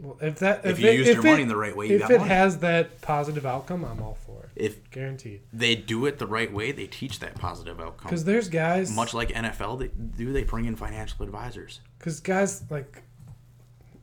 Well, 0.00 0.16
if 0.22 0.38
that 0.38 0.64
If 0.64 0.72
if, 0.72 0.80
you 0.80 0.88
it, 0.88 1.00
if 1.00 1.06
your 1.16 1.26
it- 1.26 1.30
money 1.30 1.44
the 1.44 1.56
right 1.56 1.76
way, 1.76 1.88
you 1.88 1.96
if 1.96 2.00
got 2.02 2.10
it 2.12 2.18
money. 2.18 2.28
has 2.30 2.58
that 2.58 3.00
positive 3.02 3.44
outcome, 3.44 3.84
I'm 3.84 4.00
all 4.02 4.14
for 4.26 4.44
it. 4.44 4.48
If 4.56 4.90
Guaranteed. 4.90 5.42
they 5.52 5.74
do 5.76 6.06
it 6.06 6.18
the 6.18 6.26
right 6.26 6.52
way, 6.52 6.72
they 6.72 6.86
teach 6.86 7.20
that 7.20 7.34
positive 7.34 7.78
outcome. 7.80 8.08
Because 8.08 8.24
there's 8.24 8.48
guys, 8.48 8.94
Much 8.94 9.12
like 9.14 9.28
NFL, 9.30 9.78
they 9.78 9.88
do 9.88 10.32
they 10.32 10.44
bring 10.44 10.64
in 10.64 10.76
financial 10.76 11.22
advisors. 11.24 11.80
because 11.98 12.20
guys 12.20 12.62
like 12.70 13.02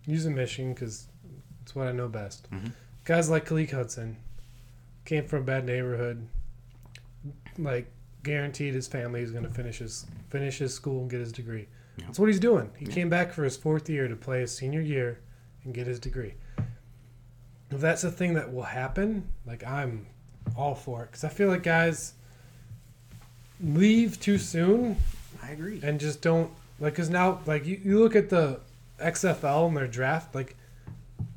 using 0.06 0.36
Michigan 0.36 0.74
because 0.74 1.08
it's 1.64 1.76
what 1.76 1.88
I 1.88 1.92
know 1.92 2.08
best. 2.08 2.50
Mm-hmm. 2.52 2.68
Guys 3.06 3.30
like 3.30 3.46
Khaleke 3.48 3.72
Hudson 3.72 4.18
came 5.06 5.26
from 5.26 5.40
a 5.42 5.46
bad 5.46 5.66
neighborhood. 5.66 6.28
Like 7.64 7.92
guaranteed, 8.24 8.74
his 8.74 8.88
family 8.88 9.22
is 9.22 9.32
going 9.32 9.44
to 9.46 9.50
finish 9.52 9.80
his 9.80 10.06
finish 10.30 10.58
his 10.60 10.74
school 10.74 11.02
and 11.02 11.10
get 11.10 11.20
his 11.20 11.32
degree. 11.32 11.68
Yeah. 11.98 12.06
That's 12.06 12.20
what 12.20 12.28
he's 12.28 12.40
doing. 12.40 12.72
He 12.78 12.86
came 12.86 13.10
back 13.10 13.34
for 13.34 13.44
his 13.44 13.58
fourth 13.58 13.90
year 13.90 14.08
to 14.08 14.16
play 14.16 14.40
his 14.42 14.56
senior 14.56 14.82
year 14.82 15.20
and 15.64 15.74
get 15.74 15.86
his 15.88 16.00
degree. 16.00 16.34
If 17.72 17.80
that's 17.82 18.04
a 18.04 18.12
thing 18.12 18.34
that 18.36 18.52
will 18.54 18.64
happen, 18.64 19.28
like 19.46 19.66
I'm 19.66 20.08
all 20.56 20.74
for 20.76 21.04
it 21.04 21.08
because 21.08 21.24
I 21.24 21.30
feel 21.30 21.50
like 21.50 21.64
guys 21.64 22.14
leave 23.62 24.20
too 24.20 24.38
soon 24.38 24.98
I 25.44 25.52
agree. 25.52 25.80
and 25.84 26.00
just 26.00 26.22
don't 26.22 26.52
like 26.80 26.94
because 26.94 27.10
now 27.10 27.42
like 27.46 27.66
you, 27.66 27.80
you 27.84 28.00
look 28.00 28.16
at 28.16 28.30
the 28.30 28.62
xfl 29.00 29.68
and 29.68 29.76
their 29.78 29.88
draft 29.88 30.34
like 30.34 30.56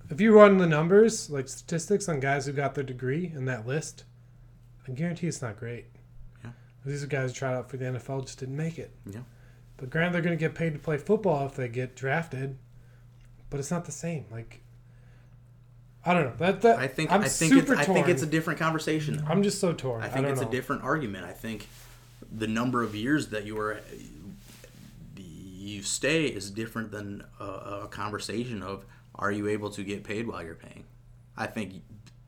if 0.08 0.20
you 0.20 0.32
run 0.32 0.58
the 0.58 0.66
numbers 0.66 1.30
like 1.30 1.48
statistics 1.48 2.08
on 2.08 2.20
guys 2.20 2.46
who 2.46 2.52
got 2.52 2.74
their 2.74 2.84
degree 2.84 3.32
in 3.34 3.44
that 3.46 3.66
list 3.66 4.04
i 4.88 4.92
guarantee 4.92 5.26
it's 5.26 5.42
not 5.42 5.56
great 5.58 5.86
Yeah. 5.94 6.00
These 6.84 7.02
are 7.02 7.06
guys 7.06 7.30
who 7.30 7.34
tried 7.36 7.54
out 7.54 7.70
for 7.70 7.76
the 7.76 7.84
nfl 7.84 8.24
just 8.24 8.38
didn't 8.38 8.56
make 8.56 8.78
it 8.78 8.90
Yeah. 9.10 9.20
but 9.76 9.90
granted 9.90 10.14
they're 10.14 10.22
going 10.22 10.36
to 10.36 10.40
get 10.40 10.54
paid 10.54 10.72
to 10.72 10.78
play 10.78 10.98
football 10.98 11.46
if 11.46 11.54
they 11.54 11.68
get 11.68 11.94
drafted 11.96 12.56
but 13.50 13.60
it's 13.60 13.70
not 13.70 13.84
the 13.84 13.92
same 13.92 14.24
like 14.30 14.62
i 16.04 16.12
don't 16.14 16.24
know 16.24 16.32
that 16.38 16.62
that 16.62 16.78
I 16.78 16.88
think 16.88 17.12
i'm 17.12 17.20
I 17.22 17.28
think 17.28 17.52
it's, 17.52 17.60
super 17.66 17.76
I 17.76 17.84
think 17.84 18.08
it's 18.08 18.22
a 18.22 18.26
different 18.26 18.58
conversation. 18.58 19.18
though. 19.18 19.26
i'm 19.30 19.42
just 19.42 19.60
so 19.60 19.72
torn 19.72 20.02
I 20.02 20.06
i, 20.06 20.08
think 20.08 20.22
don't 20.24 20.32
it's 20.32 20.40
know. 20.42 20.48
a 20.48 20.50
different 20.50 20.82
argument. 20.82 21.24
I 21.26 21.32
think 21.32 21.68
the 22.34 22.46
number 22.46 22.82
of 22.82 22.94
years 22.94 23.28
that 23.28 23.44
you 23.44 23.58
are 23.58 23.80
you 25.16 25.82
stay 25.82 26.26
is 26.26 26.50
different 26.50 26.90
than 26.90 27.24
a, 27.40 27.44
a 27.44 27.88
conversation 27.88 28.62
of 28.62 28.84
are 29.14 29.30
you 29.30 29.48
able 29.48 29.70
to 29.70 29.84
get 29.84 30.02
paid 30.04 30.26
while 30.26 30.42
you're 30.42 30.54
paying. 30.54 30.84
I 31.36 31.46
think 31.46 31.82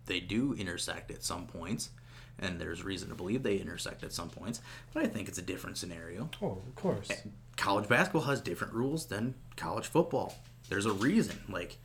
they 0.06 0.20
do 0.20 0.54
intersect 0.54 1.10
at 1.10 1.24
some 1.24 1.46
points, 1.46 1.90
and 2.38 2.60
there's 2.60 2.82
reason 2.84 3.08
to 3.08 3.14
believe 3.14 3.42
they 3.42 3.56
intersect 3.56 4.02
at 4.02 4.12
some 4.12 4.28
points. 4.30 4.60
But 4.92 5.04
I 5.04 5.06
think 5.06 5.28
it's 5.28 5.38
a 5.38 5.42
different 5.42 5.78
scenario. 5.78 6.28
oh 6.42 6.62
of 6.66 6.74
course 6.74 7.10
College 7.56 7.88
basketball 7.88 8.22
has 8.22 8.40
different 8.40 8.74
rules 8.74 9.06
than 9.06 9.34
college 9.56 9.86
football. 9.86 10.34
There's 10.68 10.86
a 10.86 10.92
reason. 10.92 11.38
Like 11.48 11.76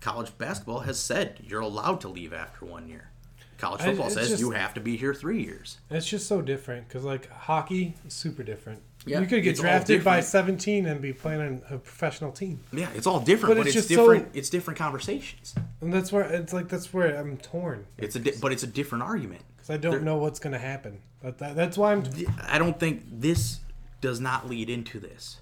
college 0.00 0.36
basketball 0.38 0.80
has 0.80 0.98
said 0.98 1.40
you're 1.42 1.60
allowed 1.60 2.00
to 2.02 2.08
leave 2.08 2.32
after 2.32 2.64
one 2.64 2.88
year. 2.88 3.10
College 3.58 3.82
football 3.82 4.06
it's 4.06 4.14
says 4.14 4.28
just- 4.30 4.40
you 4.40 4.52
have 4.52 4.72
to 4.74 4.80
be 4.80 4.96
here 4.96 5.12
three 5.12 5.42
years. 5.42 5.78
It's 5.90 6.06
just 6.06 6.26
so 6.26 6.40
different 6.40 6.88
because 6.88 7.04
like 7.04 7.28
hockey 7.30 7.94
is 8.06 8.14
super 8.14 8.42
different. 8.42 8.80
Yeah, 9.06 9.20
you 9.20 9.26
could 9.26 9.42
get 9.42 9.56
drafted 9.56 10.04
by 10.04 10.20
17 10.20 10.84
and 10.86 11.00
be 11.00 11.14
playing 11.14 11.40
on 11.40 11.62
a 11.70 11.78
professional 11.78 12.32
team, 12.32 12.60
Yeah, 12.70 12.86
it's 12.94 13.06
all 13.06 13.18
different, 13.18 13.54
But 13.54 13.60
but, 13.62 13.66
it's 13.68 13.76
it's, 13.76 13.86
just 13.88 13.94
so- 13.98 14.12
different. 14.12 14.36
It's 14.36 14.50
different 14.50 14.78
conversations. 14.78 15.54
and 15.80 15.90
that's 15.92 16.12
where 16.12 16.22
it's 16.24 16.52
like 16.52 16.68
that's 16.68 16.92
where 16.92 17.16
I'm 17.18 17.38
torn 17.38 17.86
It's 17.98 18.14
a 18.16 18.18
di- 18.20 18.32
but 18.40 18.52
it's 18.52 18.62
a 18.62 18.66
different 18.66 19.02
argument. 19.04 19.42
I 19.70 19.76
don't 19.76 20.02
know 20.02 20.16
what's 20.16 20.38
gonna 20.38 20.58
happen. 20.58 21.00
But 21.22 21.38
that, 21.38 21.54
that's 21.56 21.76
why 21.76 21.92
I'm. 21.92 22.04
I 22.46 22.58
don't 22.58 22.78
think 22.78 23.02
this 23.10 23.60
does 24.00 24.20
not 24.20 24.48
lead 24.48 24.70
into 24.70 24.98
this. 24.98 25.38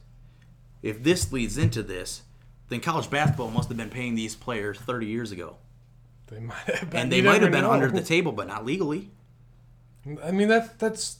If 0.83 1.03
this 1.03 1.33
leads 1.33 1.59
into 1.59 1.83
this, 1.83 2.23
then 2.69 2.81
college 2.81 3.11
basketball 3.11 3.51
must 3.51 3.69
have 3.69 3.79
been 3.79 3.91
paying 3.91 4.15
these 4.15 4.35
players 4.35 4.79
30 4.79 5.07
years 5.07 5.33
ago, 5.33 5.57
They 6.29 6.41
might 6.41 6.57
have, 6.57 6.95
and 6.95 7.11
they 7.11 7.23
might 7.23 7.43
have 7.43 7.51
been 7.51 7.63
know. 7.63 7.73
under 7.73 7.89
the 7.91 8.03
table, 8.03 8.33
but 8.33 8.47
not 8.47 8.65
legally. 8.65 9.11
I 10.23 10.31
mean 10.31 10.49
that 10.49 10.79
that's. 10.79 11.19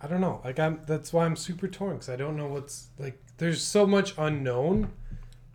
I 0.00 0.06
don't 0.08 0.20
know. 0.20 0.40
Like 0.44 0.58
I'm. 0.58 0.80
That's 0.86 1.12
why 1.12 1.24
I'm 1.24 1.36
super 1.36 1.68
torn 1.68 1.94
because 1.94 2.08
I 2.08 2.16
don't 2.16 2.36
know 2.36 2.48
what's 2.48 2.88
like. 2.98 3.18
There's 3.38 3.62
so 3.62 3.86
much 3.86 4.14
unknown 4.18 4.90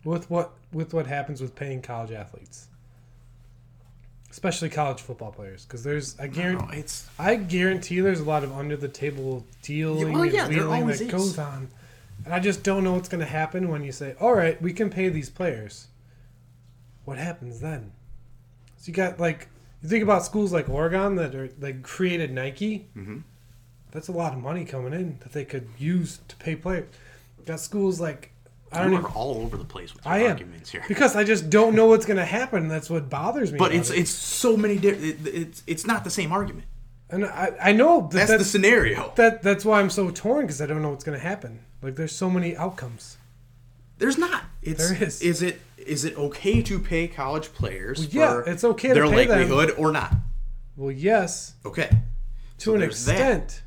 with 0.03 0.29
what 0.29 0.51
with 0.71 0.93
what 0.93 1.07
happens 1.07 1.41
with 1.41 1.55
paying 1.55 1.81
college 1.81 2.11
athletes, 2.11 2.67
especially 4.37 4.69
college 4.69 5.01
football 5.01 5.31
players. 5.31 5.65
Because 5.65 5.83
there's 5.83 6.17
I 6.19 6.27
guarantee. 6.27 6.77
It's 6.77 7.07
I 7.17 7.37
guarantee 7.37 8.01
there's 8.01 8.19
a 8.19 8.23
lot 8.23 8.43
of 8.43 8.51
under 8.55 8.77
the 8.77 8.87
table 8.87 9.43
dealing 9.63 10.13
well, 10.13 10.25
yeah, 10.25 10.45
and 10.45 10.55
wheeling 10.55 10.85
that 10.85 11.01
is. 11.01 11.11
goes 11.11 11.39
on. 11.39 11.69
And 12.23 12.31
I 12.31 12.39
just 12.39 12.61
don't 12.61 12.83
know 12.83 12.93
what's 12.93 13.09
going 13.09 13.21
to 13.21 13.25
happen 13.31 13.67
when 13.69 13.83
you 13.83 13.91
say, 13.91 14.15
all 14.19 14.35
right, 14.35 14.61
we 14.61 14.73
can 14.73 14.91
pay 14.91 15.09
these 15.09 15.31
players. 15.31 15.87
What 17.03 17.17
happens 17.17 17.61
then? 17.61 17.93
So 18.77 18.89
you 18.89 18.93
got 18.93 19.19
like, 19.19 19.47
you 19.81 19.89
think 19.89 20.03
about 20.03 20.23
schools 20.23 20.53
like 20.53 20.69
Oregon 20.69 21.15
that 21.15 21.33
are 21.33 21.49
like 21.59 21.81
created 21.81 22.31
Nike. 22.31 22.85
Mhm. 22.95 23.23
That's 23.89 24.07
a 24.07 24.11
lot 24.11 24.33
of 24.33 24.39
money 24.39 24.65
coming 24.65 24.93
in 24.93 25.17
that 25.21 25.31
they 25.31 25.45
could 25.45 25.67
use 25.79 26.19
to 26.27 26.35
pay 26.35 26.55
players. 26.55 26.89
Got 27.45 27.59
schools 27.59 27.99
like, 27.99 28.33
I 28.71 28.81
don't 28.83 28.91
we're 28.91 28.99
even, 28.99 29.11
all 29.13 29.37
over 29.37 29.55
the 29.57 29.63
place 29.63 29.93
with 29.93 30.05
I 30.05 30.19
am. 30.19 30.31
arguments 30.31 30.69
here. 30.71 30.83
because 30.87 31.15
I 31.15 31.23
just 31.23 31.49
don't 31.49 31.73
know 31.75 31.85
what's 31.85 32.05
going 32.05 32.17
to 32.17 32.25
happen. 32.25 32.67
That's 32.67 32.89
what 32.89 33.09
bothers 33.09 33.51
me. 33.51 33.57
But 33.57 33.73
it's 33.73 33.89
it. 33.89 33.99
it's 33.99 34.11
so 34.11 34.57
many 34.57 34.77
different. 34.77 35.25
It, 35.25 35.33
it's 35.33 35.63
it's 35.67 35.85
not 35.87 36.03
the 36.03 36.09
same 36.09 36.31
argument. 36.31 36.65
and 37.09 37.25
I, 37.25 37.53
I 37.61 37.71
know 37.71 38.01
that 38.01 38.11
That's, 38.11 38.29
that's, 38.31 38.43
the 38.43 38.49
scenario. 38.49 39.13
that 39.15 39.41
that's 39.41 39.63
why 39.63 39.79
I'm 39.79 39.89
so 39.89 40.09
torn 40.11 40.41
because 40.45 40.61
I 40.61 40.65
don't 40.65 40.81
know 40.81 40.89
what's 40.89 41.03
going 41.05 41.17
to 41.17 41.23
happen. 41.23 41.61
Like 41.81 41.95
there's 41.95 42.11
so 42.15 42.29
many 42.29 42.57
outcomes. 42.57 43.17
There's 43.99 44.17
not. 44.17 44.43
It's, 44.61 44.89
There 44.89 45.03
is. 45.07 45.21
Is 45.21 45.41
it 45.41 45.61
is 45.77 46.03
it 46.03 46.17
okay 46.17 46.61
to 46.63 46.79
pay 46.79 47.07
college 47.07 47.53
players 47.53 47.99
Well, 48.13 48.43
yeah, 48.45 48.51
it's 48.51 48.63
okay 48.63 48.89
to 48.89 48.93
their 48.95 49.07
pay 49.09 49.25
them. 49.27 49.39
likelihood 49.49 49.75
or 49.77 49.91
not? 49.93 50.13
Well, 50.75 50.91
yes, 50.91 51.53
Okay. 51.65 51.87
to 51.89 51.97
So 52.57 52.73
an 52.73 52.81
there's 52.81 53.05
that. 53.05 53.13
extent. 53.13 53.61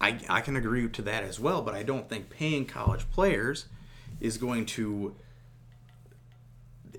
I, 0.00 0.18
I 0.30 0.40
can 0.40 0.56
agree 0.56 0.88
to 0.88 1.02
that 1.02 1.24
as 1.24 1.38
well, 1.38 1.60
but 1.60 1.74
I 1.74 1.82
don't 1.82 2.08
think 2.08 2.30
paying 2.30 2.64
college 2.64 3.10
players 3.10 3.66
is 4.20 4.36
going 4.38 4.66
to, 4.66 5.14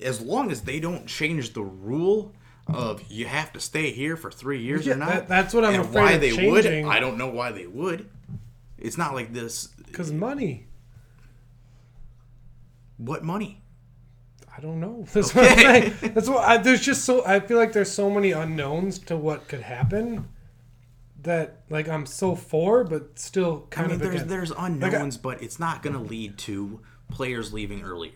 as 0.01 0.21
long 0.21 0.51
as 0.51 0.61
they 0.61 0.79
don't 0.79 1.05
change 1.07 1.53
the 1.53 1.61
rule 1.63 2.33
of 2.67 3.03
you 3.09 3.25
have 3.25 3.51
to 3.53 3.59
stay 3.59 3.91
here 3.91 4.15
for 4.15 4.31
three 4.31 4.61
years 4.61 4.85
Yeah, 4.85 4.93
or 4.93 4.97
not. 4.97 5.09
that- 5.09 5.27
that's 5.27 5.53
what 5.53 5.65
I'm 5.65 5.73
and 5.75 5.83
afraid 5.83 6.01
why 6.01 6.11
of 6.13 6.21
they 6.21 6.31
changing. 6.31 6.85
would, 6.85 6.95
I 6.95 6.99
don't 6.99 7.17
know 7.17 7.27
why 7.29 7.51
they 7.51 7.67
would. 7.67 8.09
It's 8.77 8.97
not 8.97 9.13
like 9.13 9.33
this. 9.33 9.67
Because 9.85 10.11
money. 10.11 10.67
What 12.97 13.23
money? 13.23 13.61
I 14.55 14.59
don't 14.61 14.79
know. 14.79 15.05
That's 15.13 15.33
what 15.33 15.49
I'm 15.51 15.57
saying. 15.57 16.13
That's 16.13 16.27
what 16.29 16.43
I, 16.47 16.57
there's 16.57 16.81
just 16.81 17.03
so 17.05 17.25
I 17.25 17.39
feel 17.39 17.57
like 17.57 17.73
there's 17.73 17.91
so 17.91 18.09
many 18.09 18.31
unknowns 18.31 18.99
to 18.99 19.15
what 19.17 19.47
could 19.47 19.61
happen 19.61 20.27
that 21.23 21.61
like 21.69 21.87
I'm 21.87 22.05
so 22.05 22.35
for, 22.35 22.83
but 22.83 23.17
still 23.17 23.67
kind 23.69 23.85
I 23.85 23.87
mean, 23.89 23.95
of 23.95 23.99
there's 24.01 24.13
against. 24.15 24.29
there's 24.29 24.51
unknowns, 24.51 25.17
but 25.17 25.41
it's 25.41 25.59
not 25.59 25.81
going 25.81 25.93
to 25.95 26.01
lead 26.01 26.37
to 26.39 26.81
players 27.11 27.53
leaving 27.53 27.83
earlier 27.83 28.11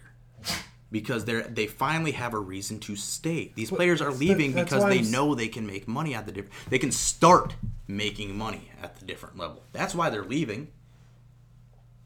because 0.91 1.26
they 1.26 1.41
they 1.41 1.67
finally 1.67 2.11
have 2.13 2.34
a 2.34 2.39
reason 2.39 2.80
to 2.80 2.95
stay. 2.95 3.51
These 3.55 3.69
players 3.72 4.01
are 4.01 4.11
leaving 4.11 4.53
that's 4.53 4.69
because 4.69 4.85
they 4.85 4.99
I'm 4.99 5.11
know 5.11 5.35
they 5.35 5.47
can 5.47 5.67
make 5.67 5.88
money 5.88 6.13
at 6.15 6.26
the 6.26 6.31
different. 6.31 6.53
They 6.69 6.80
can 6.80 6.91
start 6.91 7.55
making 7.88 8.38
money 8.38 8.72
at 8.81 8.97
the 8.99 9.05
different 9.05 9.38
level. 9.38 9.63
That's 9.73 9.93
why 9.93 10.09
they're 10.09 10.23
leaving. 10.23 10.69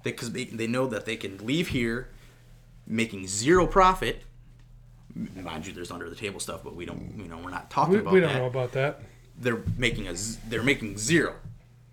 Because 0.02 0.32
they, 0.32 0.46
they 0.46 0.66
know 0.68 0.88
that 0.88 1.06
they 1.06 1.18
can 1.18 1.46
leave 1.46 1.68
here, 1.70 2.08
making 2.88 3.28
zero 3.28 3.68
profit. 3.68 4.24
Mind 5.36 5.68
you, 5.68 5.74
there's 5.74 5.92
under 5.92 6.10
the 6.10 6.16
table 6.16 6.40
stuff, 6.40 6.64
but 6.64 6.74
we 6.76 6.86
don't. 6.86 7.14
You 7.18 7.28
know, 7.28 7.38
we're 7.38 7.50
not 7.50 7.70
talking 7.70 7.96
we, 7.96 8.00
about 8.00 8.14
we 8.14 8.20
don't 8.22 8.32
that. 8.32 8.40
know 8.40 8.46
about 8.48 8.72
that. 8.74 9.02
They're 9.38 9.62
making 9.78 10.08
a. 10.08 10.14
They're 10.48 10.64
making 10.64 10.98
zero 10.98 11.36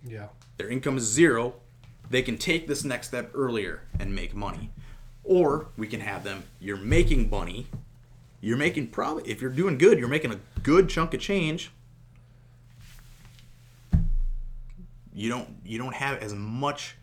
Yeah. 0.07 0.29
their 0.57 0.69
income 0.69 0.97
is 0.99 1.05
zero, 1.05 1.55
they 2.11 2.23
can 2.23 2.39
take 2.39 2.69
this 2.69 2.85
next 2.85 3.09
step 3.09 3.31
earlier 3.35 3.83
and 3.99 4.15
make 4.15 4.35
money. 4.35 4.71
Or 5.27 5.69
we 5.77 5.89
can 5.89 6.01
have 6.01 6.25
them, 6.25 6.45
you're 6.61 6.77
making 6.77 7.29
money, 7.29 7.67
you're 8.41 8.57
making 8.57 8.89
probably, 8.89 9.31
if 9.31 9.43
you're 9.43 9.51
doing 9.51 9.77
good, 9.77 9.99
you're 9.99 10.09
making 10.09 10.33
a 10.33 10.41
good 10.63 10.89
chunk 10.89 11.15
of 11.15 11.21
change. 11.21 11.73
You 15.13 15.31
don't 15.31 15.49
you 15.65 15.79
don't 15.79 15.95
have 15.95 16.19
as 16.19 16.35
much 16.35 16.97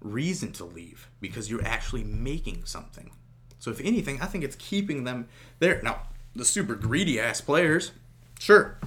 reason 0.00 0.52
to 0.52 0.64
leave 0.64 1.08
because 1.20 1.50
you're 1.50 1.64
actually 1.64 2.04
making 2.04 2.64
something. 2.64 3.10
So 3.58 3.70
if 3.70 3.80
anything, 3.80 4.22
I 4.22 4.26
think 4.26 4.44
it's 4.44 4.56
keeping 4.56 5.04
them 5.04 5.28
there. 5.58 5.80
Now, 5.82 6.02
the 6.34 6.44
super 6.44 6.74
greedy 6.74 7.20
ass 7.20 7.40
players, 7.40 7.92
sure, 8.38 8.78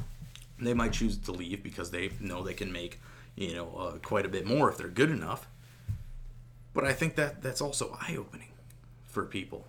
they 0.59 0.73
might 0.73 0.93
choose 0.93 1.17
to 1.17 1.31
leave 1.31 1.61
because 1.61 1.91
they 1.91 2.11
know 2.19 2.41
they 2.41 2.53
can 2.53 2.71
make 2.71 2.99
you 3.35 3.55
know 3.55 3.75
uh, 3.75 3.91
quite 3.99 4.25
a 4.25 4.29
bit 4.29 4.45
more 4.45 4.69
if 4.69 4.77
they're 4.77 4.87
good 4.87 5.09
enough 5.09 5.47
but 6.73 6.83
i 6.83 6.93
think 6.93 7.15
that 7.15 7.41
that's 7.41 7.61
also 7.61 7.97
eye-opening 8.01 8.49
for 9.13 9.25
people 9.25 9.67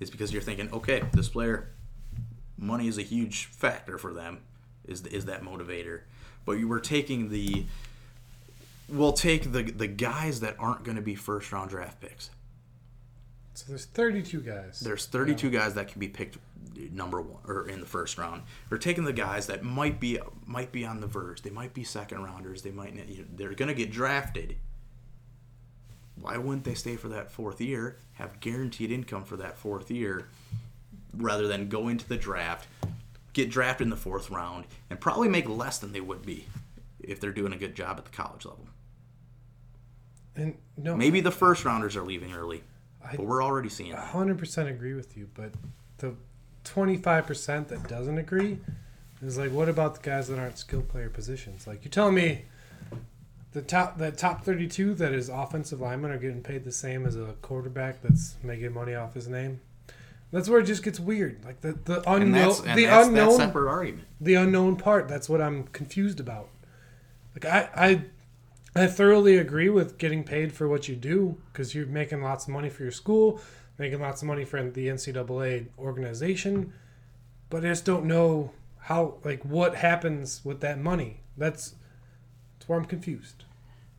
is 0.00 0.10
because 0.10 0.32
you're 0.32 0.42
thinking 0.42 0.72
okay 0.72 1.02
this 1.12 1.28
player 1.28 1.68
money 2.56 2.88
is 2.88 2.96
a 2.96 3.02
huge 3.02 3.46
factor 3.46 3.98
for 3.98 4.14
them 4.14 4.40
is 4.86 5.04
is 5.06 5.26
that 5.26 5.42
motivator 5.42 6.02
but 6.46 6.52
you 6.52 6.68
were 6.68 6.80
taking 6.80 7.28
the. 7.28 7.66
We'll 8.88 9.12
take 9.12 9.52
the 9.52 9.64
the 9.64 9.88
guys 9.88 10.40
that 10.40 10.56
aren't 10.58 10.84
going 10.84 10.96
to 10.96 11.02
be 11.02 11.16
first 11.16 11.52
round 11.52 11.70
draft 11.70 12.00
picks. 12.00 12.30
So 13.54 13.64
there's 13.68 13.86
32 13.86 14.40
guys. 14.40 14.80
There's 14.80 15.06
32 15.06 15.50
guys 15.50 15.74
that 15.74 15.88
can 15.88 15.98
be 15.98 16.08
picked 16.08 16.36
number 16.92 17.20
one 17.20 17.40
or 17.46 17.68
in 17.68 17.80
the 17.80 17.86
first 17.86 18.16
round. 18.16 18.42
We're 18.70 18.78
taking 18.78 19.04
the 19.04 19.12
guys 19.12 19.48
that 19.48 19.64
might 19.64 19.98
be 19.98 20.20
might 20.46 20.72
be 20.72 20.86
on 20.86 21.00
the 21.00 21.06
verge. 21.06 21.42
They 21.42 21.50
might 21.50 21.74
be 21.74 21.82
second 21.82 22.22
rounders. 22.22 22.62
They 22.62 22.70
might 22.70 22.94
you 22.94 23.18
know, 23.18 23.24
they're 23.34 23.54
going 23.54 23.68
to 23.68 23.74
get 23.74 23.90
drafted. 23.90 24.56
Why 26.20 26.36
wouldn't 26.38 26.64
they 26.64 26.74
stay 26.74 26.96
for 26.96 27.08
that 27.08 27.30
fourth 27.30 27.60
year? 27.60 27.98
Have 28.14 28.40
guaranteed 28.40 28.90
income 28.90 29.24
for 29.24 29.36
that 29.36 29.58
fourth 29.58 29.90
year, 29.90 30.28
rather 31.16 31.46
than 31.46 31.68
go 31.68 31.88
into 31.88 32.08
the 32.08 32.16
draft, 32.16 32.66
get 33.32 33.50
drafted 33.50 33.86
in 33.86 33.90
the 33.90 33.96
fourth 33.96 34.30
round, 34.30 34.64
and 34.90 34.98
probably 35.00 35.28
make 35.28 35.48
less 35.48 35.78
than 35.78 35.92
they 35.92 36.00
would 36.00 36.24
be 36.24 36.46
if 37.00 37.20
they're 37.20 37.32
doing 37.32 37.52
a 37.52 37.56
good 37.56 37.74
job 37.74 37.98
at 37.98 38.04
the 38.06 38.10
college 38.10 38.44
level. 38.46 38.66
and 40.34 40.56
no, 40.76 40.96
Maybe 40.96 41.20
the 41.20 41.30
first 41.30 41.64
rounders 41.64 41.96
are 41.96 42.02
leaving 42.02 42.32
early, 42.32 42.62
but 43.02 43.20
we're 43.20 43.42
already 43.44 43.68
seeing 43.68 43.94
100% 43.94 44.70
agree 44.70 44.94
with 44.94 45.16
you, 45.16 45.28
but 45.34 45.52
the 45.98 46.14
25% 46.64 47.68
that 47.68 47.88
doesn't 47.88 48.18
agree 48.18 48.58
is 49.22 49.38
like, 49.38 49.52
what 49.52 49.68
about 49.68 49.94
the 49.94 50.00
guys 50.02 50.28
that 50.28 50.38
aren't 50.38 50.58
skill 50.58 50.82
player 50.82 51.08
positions? 51.08 51.66
Like, 51.66 51.84
you're 51.84 51.90
telling 51.90 52.14
me 52.14 52.46
the 53.56 53.62
top 53.62 53.96
the 53.96 54.10
top 54.12 54.44
32 54.44 54.92
that 54.96 55.14
is 55.14 55.30
offensive 55.30 55.80
linemen 55.80 56.10
are 56.10 56.18
getting 56.18 56.42
paid 56.42 56.62
the 56.64 56.70
same 56.72 57.06
as 57.06 57.16
a 57.16 57.34
quarterback 57.40 58.02
that's 58.02 58.36
making 58.42 58.74
money 58.74 58.94
off 58.94 59.14
his 59.14 59.28
name? 59.28 59.60
That's 60.30 60.48
where 60.48 60.60
it 60.60 60.66
just 60.66 60.82
gets 60.82 61.00
weird. 61.00 61.42
Like 61.42 61.62
the 61.62 61.72
the 61.72 62.02
And 62.12 62.24
unknown 62.24 62.48
that's, 62.48 62.60
and 62.60 62.78
the 62.78 62.84
that's 62.84 63.08
unknown 63.08 63.28
that 63.30 63.36
separate 63.36 63.70
argument. 63.70 64.06
the 64.20 64.34
unknown 64.34 64.76
part. 64.76 65.08
That's 65.08 65.28
what 65.28 65.40
I'm 65.40 65.64
confused 65.68 66.20
about. 66.20 66.50
Like 67.34 67.46
I 67.46 67.70
I 68.74 68.82
I 68.82 68.86
thoroughly 68.88 69.38
agree 69.38 69.70
with 69.70 69.96
getting 69.96 70.22
paid 70.22 70.52
for 70.52 70.68
what 70.68 70.86
you 70.86 70.96
do 70.96 71.38
because 71.52 71.74
you're 71.74 71.86
making 71.86 72.22
lots 72.22 72.44
of 72.44 72.50
money 72.52 72.68
for 72.68 72.82
your 72.82 72.92
school, 72.92 73.40
making 73.78 74.00
lots 74.02 74.20
of 74.20 74.28
money 74.28 74.44
for 74.44 74.62
the 74.70 74.88
NCAA 74.88 75.68
organization, 75.78 76.74
but 77.48 77.64
I 77.64 77.68
just 77.68 77.86
don't 77.86 78.04
know 78.04 78.52
how 78.80 79.14
like 79.24 79.42
what 79.46 79.76
happens 79.76 80.42
with 80.44 80.60
that 80.60 80.78
money. 80.78 81.20
That's 81.38 81.74
that's 82.58 82.68
where 82.68 82.78
I'm 82.78 82.84
confused. 82.84 83.44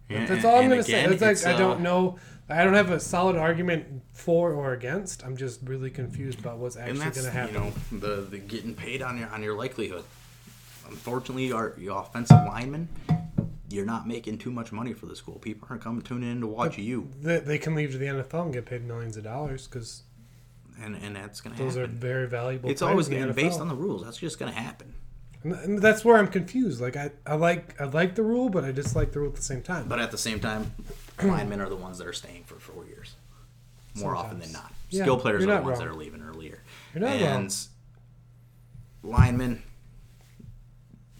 And- 0.09 0.27
That's 0.27 0.45
all 0.45 0.59
I'm 0.59 0.69
gonna 0.69 0.83
say. 0.83 0.99
again, 1.01 1.13
It's 1.13 1.21
like 1.21 1.31
it's, 1.33 1.45
I 1.45 1.53
uh, 1.53 1.57
don't 1.57 1.81
know. 1.81 2.17
I 2.49 2.63
don't 2.63 2.75
have 2.75 2.91
a 2.91 2.99
solid 2.99 3.35
argument 3.35 4.03
for 4.13 4.53
or 4.53 4.71
against. 4.71 5.25
I'm 5.25 5.35
just 5.35 5.59
really 5.63 5.89
confused 5.89 6.39
about 6.39 6.59
what's 6.59 6.77
actually 6.77 6.99
going 6.99 7.13
to 7.13 7.31
happen. 7.31 7.53
you 7.55 7.59
know 7.59 7.73
the 7.99 8.21
the 8.21 8.37
getting 8.37 8.73
paid 8.73 9.01
on 9.01 9.17
your 9.17 9.27
on 9.29 9.43
your 9.43 9.55
likelihood. 9.57 10.05
Unfortunately, 10.87 11.51
our 11.51 11.73
your 11.77 11.99
offensive 12.01 12.37
linemen, 12.47 12.87
you're 13.69 13.85
not 13.85 14.07
making 14.07 14.37
too 14.37 14.51
much 14.51 14.71
money 14.71 14.93
for 14.93 15.07
the 15.07 15.15
school. 15.15 15.39
People 15.39 15.67
aren't 15.69 15.83
coming 15.83 16.01
tuning 16.01 16.31
in 16.31 16.39
to 16.39 16.47
watch 16.47 16.77
you, 16.77 17.09
they, 17.21 17.39
they 17.39 17.57
can 17.57 17.75
leave 17.75 17.91
to 17.91 17.97
the 17.97 18.05
NFL 18.05 18.43
and 18.43 18.53
get 18.53 18.65
paid 18.65 18.85
millions 18.85 19.17
of 19.17 19.25
dollars 19.25 19.67
because 19.67 20.03
and 20.81 20.95
and 20.95 21.17
that's 21.17 21.41
gonna 21.41 21.55
happen. 21.55 21.67
those 21.67 21.77
are 21.77 21.87
very 21.87 22.29
valuable. 22.29 22.69
It's 22.69 22.81
always 22.81 23.07
in 23.07 23.15
the 23.15 23.27
getting 23.27 23.35
based 23.35 23.59
on 23.59 23.67
the 23.67 23.75
rules. 23.75 24.05
That's 24.05 24.17
just 24.17 24.39
gonna 24.39 24.51
happen. 24.51 24.93
And, 25.43 25.79
that's 25.79 26.03
where 26.03 26.17
I'm 26.17 26.27
confused. 26.27 26.81
Like 26.81 26.95
I, 26.95 27.11
I 27.25 27.35
like 27.35 27.79
I 27.79 27.85
like 27.85 28.15
the 28.15 28.23
rule, 28.23 28.49
but 28.49 28.63
I 28.63 28.71
dislike 28.71 29.11
the 29.11 29.19
rule 29.19 29.29
at 29.29 29.35
the 29.35 29.41
same 29.41 29.61
time. 29.61 29.87
But 29.87 29.99
at 29.99 30.11
the 30.11 30.17
same 30.17 30.39
time, 30.39 30.73
linemen 31.23 31.61
are 31.61 31.69
the 31.69 31.75
ones 31.75 31.97
that 31.99 32.07
are 32.07 32.13
staying 32.13 32.43
for 32.43 32.55
four 32.55 32.85
years, 32.85 33.15
more 33.95 34.15
often 34.15 34.39
than 34.39 34.51
not. 34.51 34.73
Yeah, 34.89 35.03
Skill 35.03 35.19
players 35.19 35.43
are 35.43 35.47
the 35.47 35.53
ones 35.53 35.65
wrong. 35.65 35.79
that 35.79 35.87
are 35.87 35.93
leaving 35.93 36.21
earlier. 36.21 36.63
You're 36.93 37.03
not 37.03 37.13
and 37.13 37.55
linemen, 39.03 39.63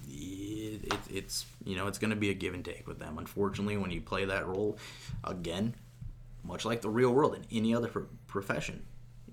it, 0.08 0.84
it, 0.84 1.00
it's 1.10 1.46
you 1.64 1.76
know 1.76 1.88
it's 1.88 1.98
going 1.98 2.10
to 2.10 2.16
be 2.16 2.30
a 2.30 2.34
give 2.34 2.54
and 2.54 2.64
take 2.64 2.88
with 2.88 3.00
them. 3.00 3.18
Unfortunately, 3.18 3.78
when 3.78 3.92
you 3.92 4.02
play 4.02 4.26
that 4.26 4.48
role, 4.48 4.78
again, 5.24 5.76
much 6.44 6.66
like 6.66 6.82
the 6.82 6.90
real 6.90 7.12
world 7.12 7.36
in 7.36 7.46
any 7.52 7.76
other 7.76 7.88
pro- 7.88 8.08
profession, 8.28 8.86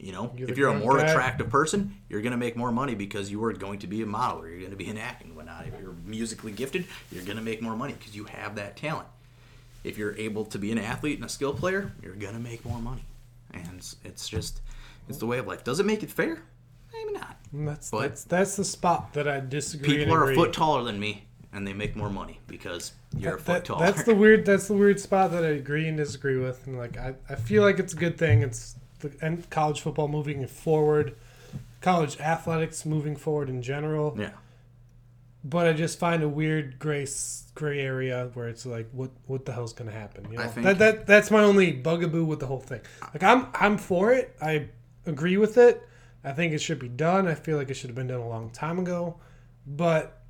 you 0.05 0.12
know, 0.12 0.31
You're 0.36 0.51
if 0.51 0.59
you're 0.59 0.68
a 0.68 0.78
more 0.78 0.98
guy. 0.98 1.05
attractive 1.06 1.48
person, 1.48 1.97
you're 2.10 2.20
going 2.20 2.32
to 2.32 2.36
make 2.36 2.56
more 2.56 2.70
money 2.70 2.94
because 2.94 3.31
you 3.31 3.43
are 3.44 3.55
going 3.55 3.78
to 3.78 3.86
be 3.86 4.02
a 4.02 4.06
model 4.06 4.43
or 4.43 4.48
you're 4.48 4.59
going 4.59 4.70
to 4.70 4.76
be 4.76 4.89
in 4.89 4.98
acting 4.98 5.28
and 5.28 5.36
whatnot. 5.36 5.66
If 5.66 5.81
you're 5.81 5.94
musically 6.05 6.52
gifted, 6.52 6.85
you're 7.10 7.24
going 7.24 7.39
to 7.39 7.43
make 7.43 7.62
more 7.62 7.74
money 7.74 7.94
because 7.94 8.14
you 8.14 8.24
have 8.24 8.56
that 8.56 8.76
talent. 8.76 9.09
If 9.82 9.97
you're 9.97 10.14
able 10.18 10.44
to 10.47 10.59
be 10.59 10.72
an 10.72 10.78
athlete 10.78 11.16
and 11.16 11.24
a 11.24 11.28
skill 11.31 11.55
player, 11.55 11.90
you're 12.02 12.16
going 12.16 12.35
to 12.35 12.39
make 12.40 12.66
more 12.66 12.78
money. 12.81 13.05
And 13.55 13.66
it's, 13.78 13.97
it's 14.05 14.28
just, 14.28 14.60
it's 15.09 15.16
the 15.18 15.26
way 15.26 15.39
of 15.39 15.47
life. 15.47 15.64
Does 15.64 15.81
it 15.81 15.86
make 15.86 16.02
it 16.02 16.10
fair? 16.10 16.43
Maybe 16.93 17.12
not. 17.18 17.39
That's 17.55 17.90
but- 17.90 18.01
that's 18.02 18.24
that's 18.24 18.56
the 18.56 18.64
spot 18.64 19.14
that 19.14 19.26
I 19.26 19.40
disagree. 19.40 19.97
People 19.98 20.14
are 20.14 20.31
a 20.31 20.35
foot 20.35 20.52
taller 20.52 20.85
than 20.85 21.01
me, 21.01 21.24
and 21.52 21.66
they 21.66 21.72
make 21.72 21.97
more 21.97 22.10
money 22.10 22.40
because 22.47 22.93
you're 23.16 23.36
a 23.36 23.39
foot 23.39 23.47
That- 23.47 23.64
taller. 23.64 23.86
that's 23.86 24.02
the 24.05 24.14
weird. 24.14 24.44
That's 24.44 24.68
the 24.68 24.74
weird 24.74 25.01
spot 25.01 25.31
that 25.32 25.44
I 25.44 25.48
agree 25.48 25.89
and 25.89 25.97
disagree 25.97 26.36
with. 26.39 26.66
And 26.66 26.76
like 26.76 26.97
I, 26.98 27.14
I 27.31 27.36
feel 27.36 27.62
like 27.62 27.78
it's 27.78 27.93
a 27.94 27.97
good 27.97 28.18
thing. 28.18 28.43
It's 28.43 28.76
the 29.05 29.24
and 29.26 29.48
college 29.51 29.81
football 29.81 30.09
moving 30.09 30.47
forward, 30.47 31.14
college 31.81 32.18
athletics 32.20 32.85
moving 32.85 33.16
forward 33.16 33.48
in 33.48 33.62
general. 33.62 34.16
yeah. 34.18 34.31
But 35.47 35.66
I 35.66 35.74
just 35.74 35.98
find 35.98 36.22
a 36.22 36.28
weird 36.28 36.78
gray 36.78 37.06
gray 37.55 37.78
area 37.81 38.31
where 38.32 38.48
it's 38.48 38.64
like, 38.64 38.89
what 38.93 39.10
what 39.26 39.44
the 39.44 39.52
hell's 39.52 39.74
gonna 39.74 39.90
happen? 39.93 40.26
You 40.31 40.39
know, 40.39 40.44
I 40.44 40.47
think- 40.48 40.64
that 40.66 40.78
that 40.78 41.06
that's 41.06 41.31
my 41.31 41.43
only 41.43 41.70
bugaboo 41.72 42.24
with 42.24 42.40
the 42.40 42.47
whole 42.47 42.60
thing. 42.60 42.81
Like 43.12 43.22
I'm 43.22 43.48
I'm 43.55 43.76
for 43.76 44.12
it. 44.12 44.35
I 44.40 44.68
agree 45.06 45.36
with 45.36 45.59
it. 45.59 45.86
I 46.24 46.32
think 46.32 46.55
it 46.55 46.59
should 46.62 46.78
be 46.78 46.89
done. 46.89 47.28
I 47.28 47.35
feel 47.35 47.59
like 47.59 47.68
it 47.68 47.74
should 47.74 47.90
have 47.90 47.94
been 47.97 48.06
done 48.06 48.20
a 48.20 48.28
long 48.28 48.48
time 48.51 48.78
ago. 48.78 49.16
But 49.66 50.22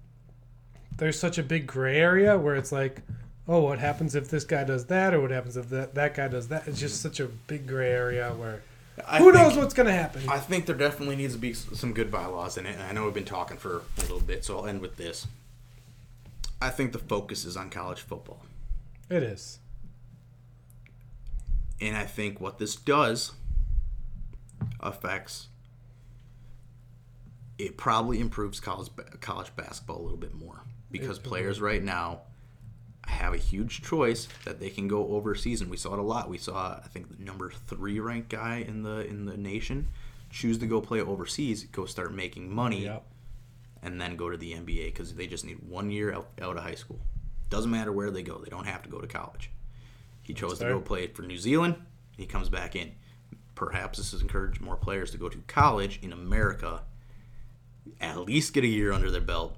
there's 0.97 1.19
such 1.19 1.39
a 1.39 1.43
big 1.45 1.69
gray 1.69 1.97
area 1.99 2.37
where 2.37 2.57
it's 2.57 2.73
like, 2.73 3.01
oh, 3.49 3.61
what 3.61 3.79
happens 3.79 4.15
if 4.15 4.29
this 4.29 4.45
guy 4.45 4.65
does 4.65 4.87
that, 4.87 5.13
or 5.15 5.21
what 5.21 5.31
happens 5.31 5.57
if 5.57 5.69
that 5.71 5.95
that 5.95 6.15
guy 6.15 6.29
does 6.29 6.49
that? 6.49 6.67
It's 6.69 6.81
just 6.81 7.01
such 7.01 7.21
a 7.21 7.27
big 7.27 7.67
gray 7.67 7.91
area 7.91 8.33
where 8.33 8.63
I 9.07 9.19
who 9.19 9.33
think- 9.33 9.35
knows 9.43 9.57
what's 9.57 9.75
gonna 9.75 9.93
happen. 9.93 10.29
I 10.29 10.39
think 10.39 10.67
there 10.67 10.77
definitely 10.77 11.17
needs 11.17 11.35
to 11.35 11.39
be 11.41 11.53
some 11.55 11.93
good 11.93 12.11
bylaws 12.11 12.57
in 12.57 12.67
it. 12.67 12.75
And 12.75 12.83
I 12.83 12.93
know 12.93 13.05
we've 13.05 13.15
been 13.15 13.25
talking 13.25 13.57
for 13.57 13.83
a 13.99 14.01
little 14.03 14.21
bit, 14.21 14.45
so 14.45 14.59
I'll 14.59 14.67
end 14.67 14.81
with 14.81 14.97
this. 14.97 15.27
I 16.63 16.71
think 16.71 16.93
the 16.93 16.99
focus 16.99 17.45
is 17.45 17.57
on 17.57 17.71
college 17.71 18.01
football. 18.01 18.41
it 19.11 19.23
is. 19.23 19.59
And 21.81 21.97
I 21.97 22.05
think 22.05 22.41
what 22.41 22.59
this 22.59 22.77
does 22.77 23.33
affects 24.81 25.49
it 27.59 27.77
probably 27.77 28.21
improves 28.21 28.61
college 28.61 28.89
college 29.21 29.55
basketball 29.57 30.01
a 30.01 30.03
little 30.03 30.17
bit 30.19 30.35
more 30.35 30.61
because 30.91 31.19
players 31.19 31.61
right 31.61 31.83
now 31.83 32.21
have 33.07 33.35
a 33.35 33.39
huge 33.39 33.83
choice 33.83 34.29
that 34.45 34.61
they 34.61 34.71
can 34.71 34.89
go 34.89 35.09
overseas 35.09 35.61
and 35.61 35.71
we 35.71 35.77
saw 35.77 35.93
it 35.95 35.99
a 35.99 36.03
lot. 36.03 36.29
We 36.29 36.39
saw 36.39 36.81
I 36.85 36.89
think 36.89 37.17
the 37.19 37.25
number 37.25 37.51
3 37.69 38.01
ranked 38.01 38.29
guy 38.31 38.65
in 38.67 38.83
the 38.83 39.07
in 39.07 39.27
the 39.27 39.37
nation 39.37 39.89
choose 40.31 40.59
to 40.59 40.67
go 40.67 40.81
play 40.81 41.01
overseas, 41.01 41.65
go 41.65 41.85
start 41.85 42.13
making 42.13 42.53
money 42.53 42.85
Yep. 42.85 43.05
and 43.83 44.01
then 44.01 44.17
go 44.17 44.31
to 44.31 44.37
the 44.37 44.53
NBA 44.53 44.87
because 44.87 45.15
they 45.15 45.27
just 45.27 45.45
need 45.45 45.59
one 45.69 45.91
year 45.91 46.13
out, 46.13 46.29
out 46.43 46.57
of 46.57 46.63
high 46.65 46.75
school. 46.75 46.99
Doesn't 47.51 47.71
matter 47.71 47.93
where 47.93 48.11
they 48.11 48.23
go; 48.23 48.39
they 48.39 48.51
don't 48.51 48.67
have 48.67 48.83
to 48.83 48.89
go 48.89 48.99
to 49.01 49.07
college. 49.07 49.51
He 50.23 50.33
chose 50.35 50.59
to 50.59 50.65
fair. 50.65 50.73
go 50.73 50.81
play 50.81 51.07
for 51.09 51.23
New 51.23 51.37
Zealand. 51.39 51.77
He 52.17 52.27
comes 52.27 52.49
back 52.49 52.75
in. 52.75 52.93
Perhaps 53.55 53.99
this 53.99 54.11
has 54.13 54.23
encouraged 54.23 54.61
more 54.61 54.77
players 54.77 55.11
to 55.13 55.19
go 55.19 55.29
to 55.29 55.39
college 55.47 56.01
in 56.03 56.13
America. 56.13 56.83
At 58.01 58.19
least 58.21 58.55
get 58.55 58.65
a 58.65 58.69
year 58.69 58.93
under 58.93 59.11
their 59.11 59.21
belt. 59.21 59.57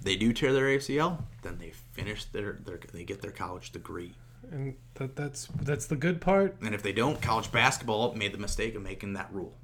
They 0.00 0.16
do 0.16 0.32
tear 0.32 0.52
their 0.52 0.66
ACL, 0.66 1.22
then 1.42 1.58
they 1.58 1.72
finish 1.92 2.24
their, 2.26 2.58
their 2.64 2.80
they 2.92 3.04
get 3.04 3.22
their 3.22 3.30
college 3.30 3.70
degree. 3.72 4.14
And 4.50 4.74
that 4.94 5.14
that's 5.16 5.46
that's 5.62 5.86
the 5.86 5.96
good 5.96 6.20
part. 6.20 6.56
And 6.60 6.74
if 6.74 6.82
they 6.82 6.92
don't, 6.92 7.20
college 7.22 7.52
basketball 7.52 8.14
made 8.14 8.32
the 8.32 8.38
mistake 8.38 8.74
of 8.74 8.82
making 8.82 9.12
that 9.12 9.32
rule, 9.32 9.54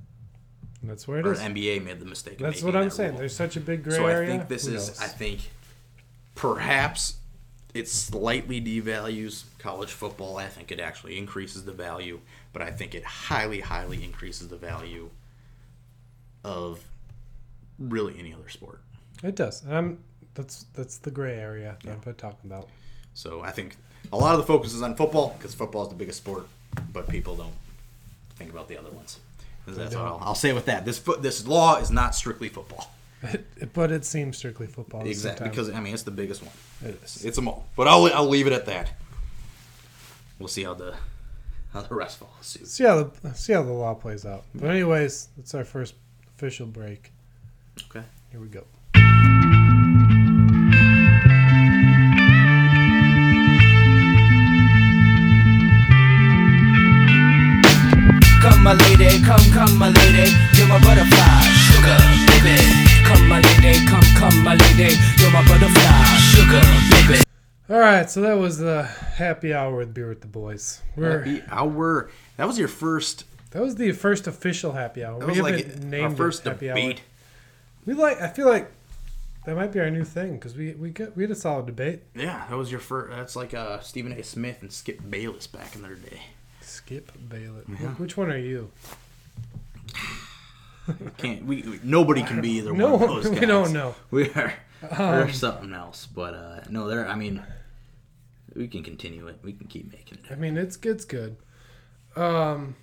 That's 0.83 1.09
where 1.09 1.19
it 1.19 1.27
or 1.27 1.33
is. 1.33 1.41
NBA 1.41 1.85
made 1.85 1.99
the 2.01 2.07
mistake. 2.07 2.35
of 2.35 2.39
That's 2.41 2.63
what 2.63 2.77
I'm 2.77 2.85
that 2.85 2.91
saying. 2.93 3.11
rule. 3.11 3.19
There's 3.19 3.35
such 3.37 3.57
a 3.57 3.61
big 3.61 3.83
gray 3.83 3.97
So 3.97 4.07
area. 4.07 4.29
I 4.29 4.37
think 4.39 4.49
this 4.49 4.67
Who 4.67 4.75
is. 4.75 4.89
knows? 4.89 5.01
I 5.01 5.07
think 5.09 5.41
perhaps 6.37 7.17
it 7.75 7.89
slightly 7.89 8.61
devalues 8.61 9.45
college 9.59 9.91
football. 9.91 10.37
I 10.39 10.47
think 10.47 10.71
it 10.73 10.81
actually 10.81 11.19
increases 11.19 11.65
the 11.65 11.73
value, 11.73 12.21
but 12.53 12.63
I 12.63 12.71
think 12.71 12.95
it 12.95 13.05
highly, 13.05 13.61
highly 13.61 14.03
increases 14.05 14.49
the 14.49 14.57
value 14.57 15.11
of 16.45 16.81
really 17.79 18.19
any 18.19 18.33
other 18.33 18.49
sport. 18.49 18.81
It 19.23 19.35
does. 19.37 19.63
And 19.65 19.75
I'm 19.75 19.99
that's 20.39 20.67
that's 20.73 20.99
the 20.99 21.11
gray 21.11 21.35
area 21.35 21.77
that 21.85 21.99
I'm 22.07 22.15
talking 22.15 22.49
about. 22.49 22.69
So 23.13 23.43
I 23.43 23.51
think 23.51 23.77
a 24.13 24.17
lot 24.17 24.35
of 24.35 24.41
the 24.41 24.47
focus 24.47 24.73
is 24.73 24.83
on 24.83 24.95
football 24.95 25.35
because 25.37 25.53
football 25.53 25.83
is 25.83 25.89
the 25.89 25.97
biggest 25.97 26.19
sport, 26.19 26.47
but 26.93 27.09
people 27.09 27.35
don't 27.35 27.53
think 28.37 28.51
about 28.53 28.69
the 28.69 28.79
other 28.79 28.91
ones. 28.91 29.19
That's 29.67 29.97
all 29.97 30.21
I'll 30.23 30.37
say 30.37 30.53
with 30.53 30.67
that. 30.67 30.85
This 30.85 30.99
foot, 30.99 31.23
this 31.23 31.47
law 31.47 31.77
is 31.79 31.91
not 31.91 32.15
strictly 32.15 32.49
football. 32.49 32.89
but 33.75 33.91
it 33.91 34.05
seems 34.05 34.39
strictly 34.39 34.69
football. 34.69 35.01
at 35.01 35.07
the 35.07 35.13
same 35.13 35.31
Exactly, 35.33 35.49
because 35.49 35.71
I 35.71 35.81
mean 35.81 35.93
it's 35.93 36.05
the 36.05 36.13
biggest 36.13 36.41
one. 36.43 36.55
it 36.85 37.03
is. 37.05 37.25
It's 37.25 37.35
them 37.35 37.49
all. 37.49 37.67
But 37.77 37.89
I'll 37.89 38.07
I'll 38.15 38.29
leave 38.29 38.47
it 38.47 38.53
at 38.53 38.65
that. 38.67 38.93
We'll 40.39 40.47
see 40.47 40.63
how 40.63 40.75
the 40.75 40.95
how 41.73 41.83
the 41.83 41.97
rest 41.97 42.19
follow 42.19 42.31
suit. 42.43 42.69
See 42.69 42.85
how 42.85 43.03
the 43.03 43.35
see 43.35 43.55
how 43.55 43.65
the 43.65 43.73
law 43.73 43.95
plays 43.95 44.25
out. 44.25 44.45
But 44.55 44.71
anyways, 44.71 45.31
it's 45.37 45.53
our 45.53 45.65
first 45.65 45.95
official 46.37 46.67
break. 46.67 47.11
Okay. 47.91 48.07
Here 48.31 48.41
we 48.41 48.47
go. 48.47 48.65
Come 58.59 58.65
my 58.65 58.75
lady, 58.75 59.23
come, 59.23 59.41
come 59.53 59.79
my 59.79 59.89
lady, 59.89 60.33
you're 60.57 60.67
my 60.67 60.79
butterfly, 60.83 61.43
sugar, 61.71 61.97
baby. 62.27 62.59
Come 63.05 63.29
my 63.29 63.41
lady, 63.41 63.87
come, 63.87 64.03
come 64.17 64.43
my 64.43 64.55
lady, 64.55 64.97
you're 65.19 65.31
my 65.31 65.47
butterfly, 65.47 66.05
sugar, 66.33 66.61
baby. 66.91 67.23
All 67.71 67.79
right, 67.79 68.11
so 68.11 68.21
that 68.23 68.35
was 68.35 68.59
the 68.59 68.83
happy 68.83 69.55
hour 69.55 69.77
with 69.77 69.95
beer 69.95 70.09
with 70.09 70.23
the 70.23 70.27
boys. 70.27 70.83
We're 70.97 71.19
Happy 71.19 71.43
hour. 71.51 72.11
That 72.37 72.47
was 72.47 72.59
your 72.59 72.69
first. 72.69 73.25
that 73.53 73.63
was 73.63 73.77
the 73.77 73.93
first 73.93 74.27
official 74.27 74.73
happy 74.73 75.05
hour. 75.05 75.21
That 75.21 75.27
we 75.27 75.33
was 75.33 75.41
like 75.41 75.67
haven't 75.67 75.85
our 75.85 75.91
named 75.91 76.17
first 76.17 76.45
it 76.47 76.51
happy 76.51 76.67
debate. 76.69 76.97
hour. 76.97 77.05
We 77.87 77.95
like. 77.95 78.21
I 78.21 78.29
feel 78.29 78.49
like 78.49 78.71
that 79.45 79.55
might 79.55 79.71
be 79.73 79.81
our 79.81 79.91
new 79.91 80.05
thing 80.05 80.33
because 80.35 80.57
we 80.57 80.73
we 80.73 80.91
got 80.91 81.15
we 81.17 81.23
had 81.25 81.31
a 81.31 81.35
solid 81.35 81.67
debate. 81.67 82.03
Yeah, 82.15 82.47
that 82.49 82.57
was 82.57 82.71
your 82.71 82.81
first. 82.81 83.15
That's 83.15 83.37
like 83.37 83.53
uh, 83.55 83.81
Stephen 83.81 84.13
A. 84.13 84.23
Smith 84.23 84.63
and 84.63 84.73
Skip 84.73 85.01
Bayless 85.09 85.47
back 85.47 85.77
in 85.77 85.83
their 85.83 85.95
day. 85.95 86.23
Skip 86.69 87.13
Bayless. 87.29 87.65
Yeah. 87.69 87.89
Which 87.95 88.17
one 88.17 88.31
are 88.31 88.39
you? 88.39 88.71
Can't 91.19 91.45
we? 91.45 91.63
we- 91.63 91.81
Nobody 91.83 92.23
can 92.23 92.41
be 92.41 92.51
either 92.53 92.73
No, 92.75 92.95
one 92.95 93.03
of 93.03 93.09
those 93.09 93.29
guys. 93.31 93.41
we 93.41 93.47
don't 93.47 93.73
know. 93.73 93.95
We 94.11 94.31
are. 94.31 94.55
Um, 94.91 94.99
we're 94.99 95.33
something 95.33 95.73
else, 95.73 96.07
but 96.07 96.35
uh, 96.35 96.61
no, 96.71 96.89
there. 96.89 97.07
I 97.09 97.15
mean, 97.15 97.43
we 98.55 98.69
can 98.69 98.83
continue 98.85 99.27
it. 99.27 99.39
We 99.43 99.53
can 99.53 99.67
keep 99.67 99.91
making 99.93 100.19
it. 100.19 100.31
I 100.33 100.37
mean, 100.37 100.57
it's 100.57 100.79
it's 100.83 101.05
good. 101.05 101.37
Um, 102.17 102.77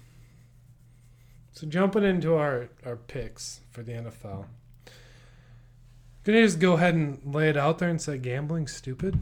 so 1.53 1.65
jumping 1.67 2.03
into 2.03 2.35
our 2.35 2.67
our 2.85 2.95
picks 2.95 3.61
for 3.71 3.81
the 3.81 3.93
NFL. 3.93 4.45
Gonna 6.25 6.41
just 6.41 6.59
go 6.59 6.73
ahead 6.73 6.95
and 6.95 7.21
lay 7.25 7.49
it 7.49 7.57
out 7.57 7.77
there 7.79 7.89
and 7.89 8.01
say 8.01 8.17
gambling 8.17 8.67
stupid. 8.67 9.19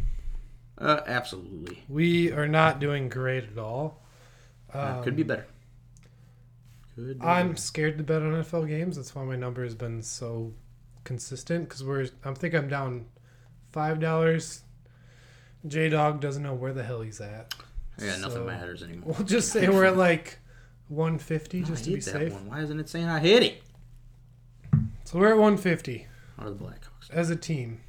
Uh, 0.78 1.02
absolutely. 1.06 1.84
We 1.88 2.32
are 2.32 2.48
not 2.48 2.80
doing 2.80 3.08
great 3.08 3.44
at 3.44 3.58
all. 3.58 4.02
Uh, 4.74 5.02
could 5.02 5.16
be 5.16 5.24
better. 5.24 5.46
Could. 6.96 7.20
Be 7.20 7.26
I'm 7.26 7.50
better. 7.50 7.58
scared 7.60 7.98
to 7.98 8.04
bet 8.04 8.22
on 8.22 8.32
NFL 8.34 8.68
games. 8.68 8.96
That's 8.96 9.14
why 9.16 9.24
my 9.24 9.36
number 9.36 9.64
has 9.64 9.76
been 9.76 10.02
so 10.02 10.54
consistent. 11.04 11.68
Because 11.70 11.84
we're, 11.84 12.08
I 12.24 12.34
think 12.34 12.54
I'm 12.54 12.68
down 12.68 13.06
five 13.72 14.00
dollars. 14.00 14.62
J 15.68 15.90
Dog 15.90 16.20
doesn't 16.20 16.44
know 16.44 16.54
where 16.54 16.74
the 16.74 16.84
hell 16.84 17.02
he's 17.02 17.22
at. 17.22 17.54
Yeah, 18.00 18.18
nothing 18.18 18.46
matters 18.46 18.84
anymore. 18.84 19.16
We'll 19.18 19.28
just 19.28 19.50
say 19.54 19.70
we're 19.70 19.86
at 19.86 19.96
like 19.98 20.40
150 20.90 21.60
I 21.60 21.64
just 21.64 21.84
to 21.86 21.90
be 21.92 21.96
that 21.98 22.04
safe. 22.04 22.34
one. 22.34 22.48
Why 22.50 22.62
isn't 22.62 22.80
it 22.80 22.90
saying 22.90 23.08
I 23.08 23.20
hit 23.20 23.44
it? 23.44 23.64
So 25.06 25.20
we're 25.20 25.30
at 25.30 25.38
150 25.38 26.08
Or 26.42 26.50
the 26.50 26.56
Blackhawks. 26.56 27.12
as 27.12 27.30
a 27.30 27.36
team. 27.36 27.82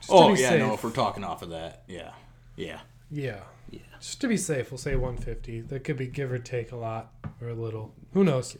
Just 0.00 0.10
to 0.10 0.14
Oh 0.14 0.34
be 0.34 0.40
yeah, 0.40 0.48
safe. 0.50 0.58
no. 0.60 0.74
If 0.74 0.82
we're 0.84 0.90
talking 0.90 1.22
off 1.24 1.42
of 1.42 1.50
that, 1.50 1.84
yeah, 1.86 2.10
yeah, 2.56 2.80
Yeah. 3.10 3.40
Yeah. 3.70 3.80
Just 4.00 4.20
to 4.20 4.28
be 4.28 4.36
safe, 4.36 4.70
we'll 4.70 4.78
say 4.78 4.94
150. 4.94 5.62
That 5.62 5.84
could 5.84 5.96
be 5.96 6.06
give 6.06 6.30
or 6.32 6.38
take 6.38 6.72
a 6.72 6.76
lot 6.76 7.12
or 7.40 7.48
a 7.48 7.54
little. 7.54 7.94
Who 8.14 8.24
knows? 8.24 8.56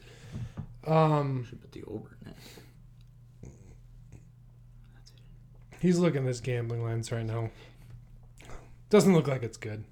Um, 0.86 1.44
Should 1.48 1.60
put 1.60 1.72
the 1.72 1.82
over 1.85 2.16
in 2.24 2.32
that. 3.43 3.51
he's 5.80 5.98
looking 5.98 6.22
at 6.22 6.26
his 6.28 6.40
gambling 6.40 6.82
lens 6.85 7.12
right 7.12 7.24
now. 7.26 7.51
Doesn't 8.90 9.12
look 9.12 9.26
like 9.28 9.43
it's 9.43 9.56
good. 9.59 9.85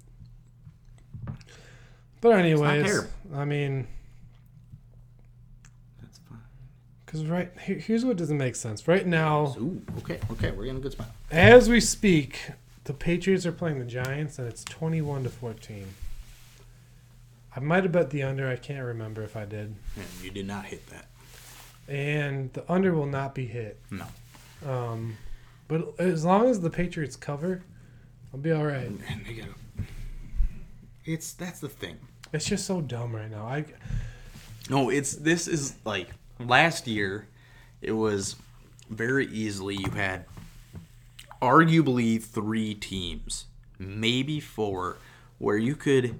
But 2.19 2.29
anyways. 2.39 3.05
I 3.35 3.45
mean, 3.45 3.87
That's 6.01 6.17
fine. 6.29 6.39
because 7.05 7.25
right 7.25 7.51
here, 7.63 7.77
here's 7.77 8.03
what 8.03 8.17
doesn't 8.17 8.37
make 8.37 8.55
sense. 8.55 8.87
Right 8.87 9.05
now, 9.05 9.55
Ooh, 9.59 9.81
okay, 9.99 10.19
okay. 10.31 10.51
We're 10.51 10.65
in 10.65 10.77
a 10.77 10.79
good 10.79 10.93
spot. 10.93 11.11
as 11.31 11.69
we 11.69 11.79
speak, 11.79 12.39
the 12.87 12.93
Patriots 12.93 13.45
are 13.45 13.51
playing 13.51 13.79
the 13.79 13.85
Giants, 13.85 14.39
and 14.39 14.47
it's 14.47 14.63
21 14.63 15.23
to 15.23 15.29
14. 15.29 15.87
I 17.53 17.59
might 17.59 17.83
have 17.83 17.91
bet 17.91 18.11
the 18.11 18.23
under. 18.23 18.47
I 18.47 18.55
can't 18.55 18.85
remember 18.85 19.23
if 19.23 19.35
I 19.35 19.43
did. 19.43 19.75
And 19.97 20.05
you 20.23 20.31
did 20.31 20.47
not 20.47 20.65
hit 20.65 20.87
that. 20.87 21.07
And 21.89 22.53
the 22.53 22.63
under 22.71 22.93
will 22.93 23.05
not 23.05 23.35
be 23.35 23.45
hit. 23.45 23.77
No. 23.91 24.05
Um, 24.65 25.17
but 25.67 25.99
as 25.99 26.23
long 26.23 26.47
as 26.49 26.61
the 26.61 26.69
Patriots 26.69 27.17
cover, 27.17 27.61
I'll 28.33 28.39
be 28.39 28.53
all 28.53 28.65
right. 28.65 28.89
And 29.09 29.25
they 29.25 29.33
got. 29.33 29.49
It's 31.03 31.33
that's 31.33 31.59
the 31.59 31.69
thing. 31.69 31.97
It's 32.31 32.45
just 32.45 32.65
so 32.65 32.79
dumb 32.79 33.13
right 33.13 33.29
now. 33.29 33.45
I 33.45 33.65
No, 34.69 34.89
it's 34.89 35.13
this 35.13 35.47
is 35.47 35.75
like 35.83 36.09
last 36.39 36.87
year. 36.87 37.27
It 37.81 37.93
was 37.93 38.37
very 38.89 39.27
easily 39.27 39.75
you 39.75 39.89
had 39.91 40.25
arguably 41.41 42.21
three 42.21 42.73
teams, 42.75 43.45
maybe 43.79 44.39
four, 44.39 44.97
where 45.37 45.57
you 45.57 45.75
could 45.75 46.19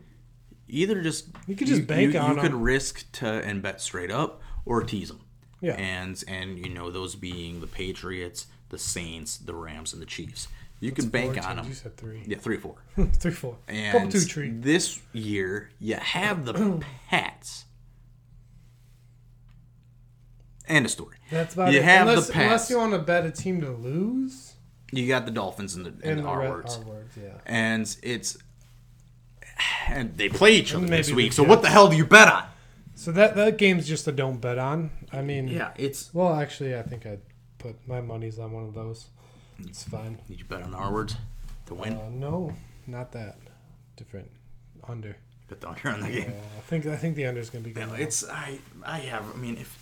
either 0.68 1.02
just 1.02 1.28
You 1.48 1.56
could 1.56 1.68
just 1.68 1.88
bank 1.88 2.14
you, 2.14 2.20
on 2.20 2.36
You 2.36 2.42
could 2.42 2.52
'em. 2.52 2.62
risk 2.62 3.12
to 3.14 3.28
and 3.28 3.62
bet 3.62 3.82
straight 3.82 4.12
up 4.12 4.42
or 4.66 4.84
tease 4.84 5.10
them. 5.10 5.22
Yeah. 5.60 5.74
and 5.74 6.24
and 6.28 6.60
you 6.60 6.70
know 6.70 6.92
those 6.92 7.16
being 7.16 7.62
the 7.62 7.68
Patriots, 7.68 8.46
the 8.70 8.78
Saints, 8.78 9.38
the 9.38 9.56
Rams, 9.56 9.92
and 9.94 10.02
the 10.02 10.06
Chiefs. 10.06 10.48
You 10.80 10.92
can 10.92 11.10
bank 11.10 11.44
on 11.44 11.56
them. 11.56 11.68
You 11.68 11.74
said 11.74 11.98
three. 11.98 12.22
Yeah, 12.28 12.38
three, 12.38 12.58
four. 12.58 12.76
three, 13.14 13.32
four. 13.32 13.58
And 13.68 13.94
Couple 13.94 14.12
two 14.12 14.20
three. 14.20 14.52
this 14.52 15.00
year, 15.14 15.72
you 15.80 15.96
have 15.96 16.46
the 16.46 16.54
Pats. 17.10 17.66
End 20.68 20.86
of 20.86 20.92
story. 20.92 21.16
That's 21.32 21.54
about 21.54 21.72
you 21.72 21.80
it. 21.80 21.86
have 21.86 22.08
unless, 22.08 22.28
the 22.28 22.34
Pats. 22.34 22.44
unless 22.46 22.70
you 22.70 22.78
want 22.78 22.92
to 22.94 23.00
bet 23.00 23.26
a 23.26 23.32
team 23.32 23.62
to 23.62 23.72
lose. 23.72 24.54
You 24.92 25.08
got 25.08 25.26
the 25.26 25.32
Dolphins 25.32 25.76
and 25.76 25.86
the, 25.86 25.90
and 25.90 26.04
And 26.04 26.18
the 26.20 26.24
the 26.24 26.30
R, 26.30 26.50
words. 26.50 26.78
R 26.78 26.84
words, 26.84 27.14
yeah. 27.22 27.34
And 27.46 27.98
it's 28.04 28.38
and 29.88 30.16
they 30.18 30.30
play 30.30 30.54
each 30.56 30.74
other 30.74 30.86
this 30.88 31.12
week. 31.12 31.34
So 31.34 31.44
what 31.44 31.62
the 31.62 31.70
hell 31.70 31.88
do 31.90 31.98
you 31.98 32.06
bet 32.06 32.28
on? 32.32 32.46
So 32.96 33.12
that 33.12 33.36
that 33.36 33.58
game's 33.58 33.88
just 33.88 34.08
a 34.08 34.12
don't 34.12 34.40
bet 34.40 34.58
on. 34.58 34.92
I 35.12 35.22
mean, 35.22 35.48
Yeah, 35.48 35.72
it's 35.78 36.14
Well, 36.14 36.34
actually, 36.36 36.76
I 36.78 36.82
think 36.84 37.06
I'd 37.06 37.22
put 37.58 37.76
my 37.88 38.02
money's 38.02 38.40
on 38.40 38.52
one 38.52 38.64
of 38.66 38.74
those. 38.74 39.08
It's 39.60 39.84
fine. 39.84 40.20
did 40.28 40.40
you 40.40 40.46
bet 40.46 40.62
on 40.62 40.72
the 40.72 40.78
R 40.78 40.92
words 40.94 41.16
to 41.68 41.74
win? 41.76 41.94
Uh, 41.94 42.10
no, 42.12 42.54
not 42.86 43.12
that. 43.14 43.38
Different. 43.96 44.30
Under. 44.88 45.18
bet 45.50 45.60
the 45.62 45.70
under 45.70 45.90
on 45.90 46.02
the 46.02 46.12
Yeah, 46.12 46.22
game. 46.22 46.34
I 46.58 46.62
think 46.62 46.86
I 46.86 46.96
think 46.96 47.16
the 47.16 47.26
under's 47.26 47.50
gonna 47.50 47.64
be 47.64 47.72
good. 47.72 47.88
Now. 47.88 47.94
it's 47.96 48.28
I 48.30 48.60
I 48.86 49.00
have 49.00 49.26
I 49.34 49.38
mean 49.38 49.58
if 49.58 49.78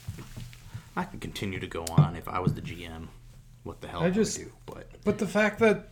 I 0.96 1.04
could 1.04 1.20
continue 1.22 1.60
to 1.60 1.68
go 1.68 1.84
on 1.98 2.16
if 2.16 2.28
I 2.28 2.40
was 2.40 2.54
the 2.54 2.62
GM, 2.62 3.08
what 3.66 3.82
the 3.82 3.88
hell 3.90 4.02
I 4.04 4.10
just- 4.10 4.38
do? 4.38 4.52
But 4.66 4.90
But 5.04 5.18
the 5.18 5.28
fact 5.28 5.60
that 5.60 5.90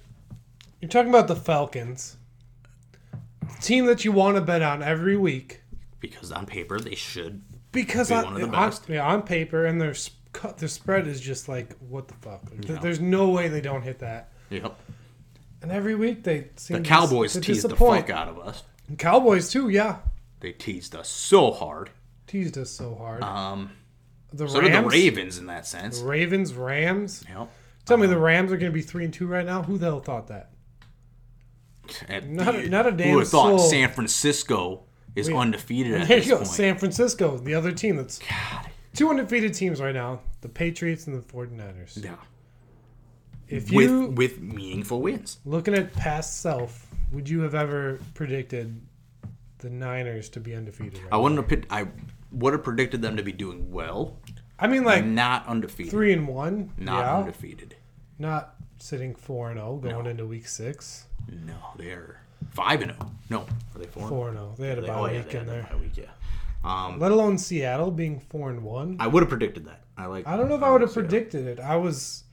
you're 0.81 0.89
talking 0.89 1.09
about 1.09 1.27
the 1.27 1.35
Falcons, 1.35 2.15
the 3.41 3.61
team 3.61 3.85
that 3.87 4.05
you 4.05 4.11
want 4.13 4.35
to 4.37 4.41
bet 4.41 4.61
on 4.61 4.81
every 4.81 5.17
week, 5.17 5.61
because 5.99 6.31
on 6.31 6.45
paper 6.45 6.79
they 6.79 6.95
should 6.95 7.41
because 7.71 8.09
Be 8.09 8.15
on, 8.15 8.23
one 8.25 8.33
of 8.35 8.39
the 8.51 8.55
on- 8.57 8.69
best. 8.69 8.87
yeah, 8.89 9.05
on 9.05 9.21
paper 9.23 9.65
and 9.65 9.81
their 9.81 9.93
their 10.57 10.67
spread 10.69 11.07
is 11.07 11.19
just 11.21 11.47
like 11.49 11.75
what 11.79 12.07
the 12.07 12.13
fuck. 12.15 12.41
Th- 12.61 12.79
There's 12.79 12.99
no 12.99 13.29
way 13.29 13.49
they 13.49 13.61
don't 13.61 13.83
hit 13.83 13.99
that. 13.99 14.31
Yep. 14.49 14.79
And 15.61 15.71
every 15.71 15.95
week 15.95 16.23
they 16.23 16.47
seem 16.55 16.81
The 16.81 16.87
Cowboys 16.89 17.33
to 17.33 17.41
teased 17.41 17.67
the 17.69 17.75
fuck 17.75 18.09
out 18.09 18.27
of 18.27 18.39
us. 18.39 18.63
And 18.87 18.97
Cowboys 18.99 19.49
too, 19.49 19.69
yeah, 19.69 19.97
They 20.41 20.51
teased 20.51 20.95
us 20.95 21.07
so 21.09 21.51
hard. 21.51 21.91
teased 22.27 22.57
us 22.57 22.69
so 22.71 22.95
hard. 22.95 23.23
Um, 23.23 23.71
the 24.33 24.47
so 24.49 24.59
Rams, 24.59 24.73
did 24.73 24.83
the 24.83 24.87
Ravens 24.89 25.37
in 25.37 25.45
that 25.45 25.65
sense. 25.67 25.99
the 25.99 26.05
Ravens, 26.05 26.53
Rams. 26.53 27.23
Yep. 27.29 27.49
Tell 27.85 27.97
me 27.97 28.07
the 28.07 28.13
uh-huh. 28.13 28.21
Rams 28.23 28.51
are 28.51 28.57
going 28.57 28.71
to 28.71 28.75
be 28.75 28.81
three 28.81 29.03
and 29.05 29.13
two 29.13 29.27
right 29.27 29.45
now. 29.45 29.61
Who 29.63 29.77
the 29.77 29.87
hell 29.87 29.99
thought 29.99 30.27
that? 30.27 30.49
Not 32.25 32.55
a- 32.55 32.61
the- 32.61 32.69
not 32.69 32.87
a 32.87 32.91
Who 32.91 32.97
damn 32.97 33.15
would 33.15 33.27
thought 33.27 33.59
soul. 33.59 33.69
San 33.69 33.89
Francisco 33.91 34.83
is 35.15 35.27
We- 35.27 35.35
undefeated 35.35 35.93
at 36.01 36.07
There 36.07 36.17
this 36.17 36.25
you 36.27 36.31
go, 36.33 36.37
point? 36.37 36.47
San 36.49 36.77
Francisco, 36.77 37.37
the 37.37 37.53
other 37.55 37.71
team 37.71 37.97
that's 37.97 38.19
God. 38.19 38.69
two 38.95 39.09
undefeated 39.09 39.53
teams 39.53 39.81
right 39.81 39.93
now. 39.93 40.21
The 40.41 40.49
Patriots 40.49 41.07
and 41.07 41.15
the 41.17 41.21
49ers. 41.21 42.03
Yeah. 42.03 42.15
If 43.49 43.69
With 43.71 43.89
you 43.89 44.07
with 44.07 44.39
meaningful 44.41 45.01
wins. 45.01 45.39
looking 45.45 45.73
at 45.75 45.93
past 45.93 46.41
self, 46.41 46.87
would 47.11 47.27
you 47.29 47.41
have 47.41 47.53
ever 47.53 47.99
predicted 48.13 48.81
the 49.59 49.69
Niners 49.69 50.29
to 50.29 50.39
be 50.39 50.55
undefeated? 50.55 50.99
Right 51.03 51.09
I 51.13 51.17
wouldn't 51.17 51.49
have 51.51 51.63
I 51.69 51.87
would 52.31 52.53
have 52.53 52.63
predicted 52.63 53.01
them 53.01 53.17
to 53.17 53.23
be 53.23 53.31
doing 53.33 53.71
well, 53.71 54.17
I 54.59 54.67
mean, 54.67 54.83
like 54.83 55.05
not 55.05 55.47
undefeated. 55.47 55.91
three 55.91 56.13
and 56.13 56.27
one. 56.27 56.71
not 56.77 56.99
yeah, 56.99 57.17
undefeated. 57.17 57.75
not 58.19 58.55
sitting 58.79 59.15
four 59.15 59.49
and 59.49 59.59
zero 59.59 59.77
going 59.77 60.03
No. 60.03 60.09
into 60.09 60.25
week 60.25 60.47
six. 60.47 61.05
No, 61.29 61.55
they're 61.77 62.21
five 62.51 62.81
and 62.81 62.91
zero. 62.91 63.11
No, 63.29 63.39
are 63.75 63.79
they 63.79 63.85
four? 63.87 64.07
Four 64.07 64.27
and 64.29 64.37
zero. 64.37 64.55
They 64.57 64.67
had 64.69 64.79
a 64.79 64.93
oh, 64.93 65.05
yeah, 65.05 65.17
week 65.19 65.29
they 65.29 65.39
in 65.39 65.45
there. 65.47 65.67
a 65.69 65.73
bye 65.73 65.79
week, 65.81 65.97
yeah. 65.97 66.05
Um, 66.63 66.99
Let 66.99 67.11
alone 67.11 67.37
Seattle 67.37 67.91
being 67.91 68.19
four 68.19 68.49
and 68.49 68.63
one. 68.63 68.95
I 68.99 69.07
would 69.07 69.21
have 69.21 69.29
predicted 69.29 69.65
that. 69.65 69.81
I 69.97 70.05
like. 70.05 70.25
I 70.27 70.37
don't 70.37 70.47
know 70.49 70.55
if 70.55 70.63
I 70.63 70.71
would 70.71 70.81
have 70.81 70.93
predicted 70.93 71.45
it. 71.45 71.59
I 71.59 71.75
was 71.75 72.23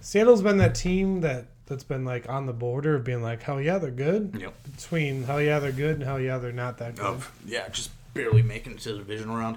Seattle's 0.00 0.42
been 0.42 0.58
that 0.58 0.74
team 0.74 1.22
that 1.22 1.46
that's 1.66 1.84
been 1.84 2.04
like 2.04 2.28
on 2.28 2.44
the 2.46 2.52
border 2.52 2.94
of 2.94 3.04
being 3.04 3.22
like, 3.22 3.42
hell 3.42 3.60
yeah, 3.60 3.78
they're 3.78 3.90
good. 3.90 4.36
Yep. 4.38 4.54
Between 4.76 5.22
hell 5.24 5.40
yeah, 5.40 5.58
they're 5.60 5.72
good 5.72 5.94
and 5.94 6.02
hell 6.02 6.20
yeah, 6.20 6.36
they're 6.38 6.52
not 6.52 6.78
that 6.78 6.96
good. 6.96 7.06
Of 7.06 7.32
yeah, 7.46 7.68
just 7.70 7.90
barely 8.12 8.42
making 8.42 8.72
it 8.72 8.80
to 8.80 8.92
the 8.92 8.98
division 8.98 9.30
round. 9.32 9.56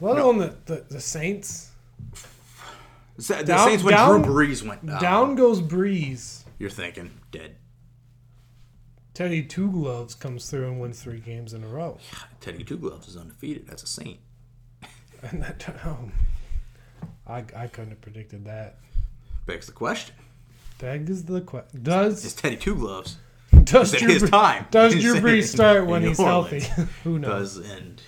Let 0.00 0.18
alone 0.18 0.38
the, 0.38 0.54
the, 0.66 0.84
the 0.88 1.00
Saints. 1.00 1.70
The 3.16 3.42
Down- 3.44 3.68
Saints 3.68 3.82
when 3.82 3.94
down- 3.94 4.22
Drew 4.22 4.32
Brees 4.46 4.66
went 4.66 4.84
down. 4.84 5.00
Down 5.00 5.34
goes 5.36 5.60
Brees. 5.62 6.42
You're 6.58 6.70
thinking 6.70 7.12
dead. 7.30 7.56
Teddy 9.14 9.42
Two 9.42 9.70
Gloves 9.70 10.14
comes 10.14 10.50
through 10.50 10.68
and 10.68 10.80
wins 10.80 11.02
three 11.02 11.20
games 11.20 11.54
in 11.54 11.64
a 11.64 11.66
row. 11.66 11.98
Teddy 12.40 12.62
Two 12.64 12.76
Gloves 12.76 13.08
is 13.08 13.16
undefeated. 13.16 13.66
That's 13.66 13.82
a 13.82 13.86
saint. 13.86 14.18
And 15.22 15.42
that, 15.42 15.74
um, 15.84 16.12
I, 17.26 17.38
I 17.56 17.66
couldn't 17.68 17.88
have 17.90 18.00
predicted 18.02 18.44
that. 18.44 18.76
Begs 19.46 19.66
the 19.66 19.72
question: 19.72 20.14
is 20.80 21.24
the 21.24 21.40
question. 21.40 21.82
Does 21.82 22.22
Is 22.24 22.34
Teddy 22.34 22.56
Two 22.56 22.74
Gloves? 22.74 23.16
does 23.64 23.92
Drew 23.98 24.08
his 24.12 24.22
Bre- 24.24 24.28
time? 24.28 24.66
Does 24.70 24.94
Drew 24.94 25.14
Brees 25.20 25.44
start 25.44 25.86
when 25.86 26.02
he's 26.02 26.18
healthy? 26.18 26.60
Who 27.02 27.18
knows? 27.18 27.56
Does 27.56 27.70
and 27.70 28.02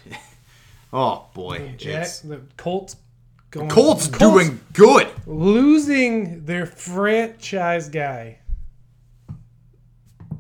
oh 0.93 1.27
boy, 1.35 1.75
Jack, 1.77 2.03
it's, 2.03 2.21
the 2.21 2.41
Colts 2.57 2.97
going 3.51 3.69
Colts 3.69 4.09
doing 4.09 4.61
good. 4.73 5.09
losing 5.27 6.45
their 6.45 6.67
franchise 6.67 7.89
guy. 7.89 8.39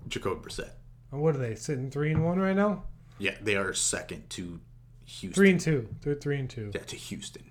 Jacoby 0.08 0.40
Brissett. 0.40 0.70
What 1.10 1.34
are 1.34 1.38
they 1.38 1.54
sitting 1.54 1.90
three 1.90 2.10
and 2.12 2.24
one 2.24 2.38
right 2.38 2.56
now? 2.56 2.84
Yeah, 3.18 3.34
they 3.40 3.56
are 3.56 3.72
second 3.74 4.28
to 4.30 4.60
Houston. 5.04 5.32
Three 5.32 5.50
and 5.50 5.60
two. 5.60 5.88
They're 6.02 6.14
three 6.14 6.38
and 6.38 6.48
two. 6.48 6.70
Yeah, 6.74 6.82
to 6.82 6.96
Houston. 6.96 7.50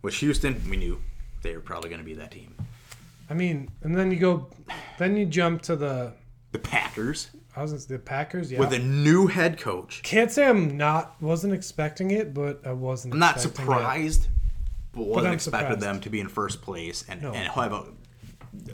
Which 0.00 0.16
Houston, 0.16 0.60
we 0.68 0.76
knew 0.76 1.00
they 1.42 1.54
were 1.54 1.60
probably 1.60 1.90
going 1.90 2.00
to 2.00 2.04
be 2.04 2.14
that 2.14 2.30
team. 2.32 2.54
I 3.30 3.34
mean, 3.34 3.70
and 3.82 3.94
then 3.94 4.10
you 4.10 4.18
go, 4.18 4.48
then 4.98 5.16
you 5.16 5.26
jump 5.26 5.62
to 5.62 5.76
the. 5.76 6.14
The 6.52 6.58
Packers 6.58 7.30
I 7.54 7.62
was 7.62 7.86
the 7.86 7.98
Packers. 7.98 8.50
Yeah. 8.50 8.58
with 8.60 8.72
a 8.72 8.78
new 8.78 9.26
head 9.26 9.58
coach. 9.58 10.02
Can't 10.02 10.30
say 10.30 10.46
I'm 10.46 10.76
not 10.76 11.20
wasn't 11.20 11.52
expecting 11.54 12.10
it, 12.10 12.32
but 12.32 12.66
I 12.66 12.72
wasn't. 12.72 13.14
I'm 13.14 13.20
not 13.20 13.40
surprised, 13.40 14.28
but 14.92 15.04
wasn't 15.06 15.26
I'm 15.28 15.32
expected 15.34 15.66
surprised. 15.66 15.80
them 15.80 16.00
to 16.00 16.10
be 16.10 16.20
in 16.20 16.28
first 16.28 16.62
place 16.62 17.04
and, 17.08 17.20
No. 17.22 17.32
and 17.32 17.48
have 17.48 17.72
a, 17.72 17.84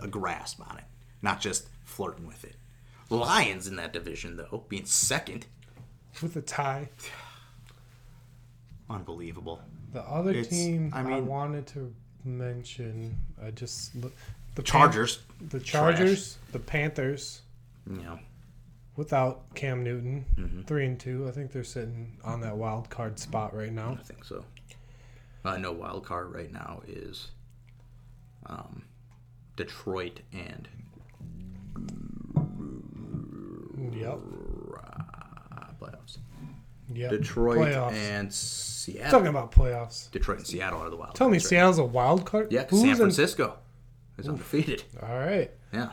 a 0.02 0.06
grasp 0.08 0.60
on 0.70 0.78
it, 0.78 0.84
not 1.22 1.40
just 1.40 1.66
flirting 1.84 2.26
with 2.26 2.44
it. 2.44 2.54
Lions 3.10 3.66
in 3.66 3.76
that 3.76 3.92
division, 3.92 4.36
though, 4.36 4.64
being 4.68 4.84
second, 4.84 5.46
with 6.22 6.36
a 6.36 6.42
tie. 6.42 6.90
unbelievable. 8.90 9.60
The 9.92 10.02
other 10.02 10.30
It's- 10.30 10.48
team 10.48 10.92
I 10.94 11.00
I, 11.00 11.02
mean- 11.02 11.26
wanted 11.26 11.66
to 11.68 11.92
mention, 12.24 13.16
I 13.42 13.50
just 13.50 13.98
the 14.00 14.08
Pan- 14.56 14.64
Chargers, 14.64 15.20
the 15.48 15.60
Chargers, 15.60 16.36
the 16.52 16.58
Panthers 16.58 17.42
know, 17.86 18.18
without 18.98 19.54
Cam 19.54 19.82
Newton, 19.82 20.26
Mm-hmm. 20.36 20.62
three 20.62 20.84
and 20.84 20.98
two. 21.00 21.26
I 21.26 21.30
think 21.30 21.52
they're 21.52 21.64
sitting 21.64 22.18
on 22.22 22.40
that 22.42 22.56
wild 22.58 22.90
card 22.90 23.18
spot 23.18 23.56
right 23.56 23.72
now. 23.72 23.96
I 23.98 24.02
think 24.02 24.24
so. 24.24 24.44
I 25.44 25.56
know 25.56 25.72
wild 25.72 26.04
card 26.04 26.34
right 26.34 26.52
now 26.52 26.82
is 26.86 27.28
um, 28.46 28.82
Detroit 29.56 30.20
and 30.32 30.68
Yep. 33.92 34.18
uh, 34.76 35.64
playoffs. 35.80 36.18
Yep. 36.92 37.10
Detroit 37.10 37.58
Playoffs. 37.58 37.92
and 37.92 38.32
Seattle. 38.32 39.10
Talking 39.10 39.26
about 39.28 39.52
playoffs. 39.52 40.10
Detroit 40.10 40.38
and 40.38 40.46
Seattle 40.46 40.80
are 40.80 40.90
the 40.90 40.96
wild. 40.96 41.14
Tell 41.14 41.28
me, 41.28 41.38
right 41.38 41.42
Seattle's 41.42 41.78
a 41.78 41.84
wild 41.84 42.24
card. 42.26 42.50
Yeah, 42.50 42.66
Who's 42.68 42.80
San 42.80 42.90
in- 42.90 42.96
Francisco 42.96 43.58
is 44.18 44.28
undefeated. 44.28 44.84
All 45.02 45.18
right. 45.18 45.50
Yeah. 45.72 45.90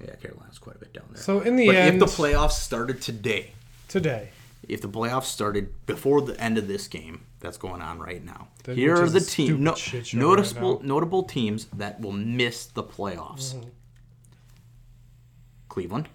Yeah, 0.00 0.14
Carolina's 0.16 0.58
quite 0.58 0.76
a 0.76 0.78
bit 0.78 0.92
down 0.92 1.04
there. 1.12 1.22
So 1.22 1.40
in 1.40 1.56
the 1.56 1.66
but 1.66 1.74
end, 1.76 1.94
if 1.94 2.00
the 2.00 2.22
playoffs 2.22 2.52
started 2.52 3.00
today, 3.00 3.52
today, 3.88 4.30
if 4.68 4.80
the 4.80 4.88
playoffs 4.88 5.24
started 5.24 5.72
before 5.86 6.22
the 6.22 6.38
end 6.40 6.58
of 6.58 6.68
this 6.68 6.86
game 6.88 7.22
that's 7.40 7.56
going 7.56 7.82
on 7.82 7.98
right 7.98 8.24
now, 8.24 8.48
That- 8.64 8.76
here 8.76 8.94
are 8.96 9.08
the 9.08 9.18
a 9.18 9.20
teams, 9.20 9.48
stupid 9.48 9.60
no, 9.60 9.74
shit 9.74 10.14
noticeable, 10.14 10.76
right 10.76 10.84
notable 10.84 11.24
teams 11.24 11.66
that 11.66 12.00
will 12.00 12.12
miss 12.12 12.66
the 12.66 12.82
playoffs: 12.84 13.54
Mm-hmm. 13.54 13.68
Cleveland, 15.68 16.08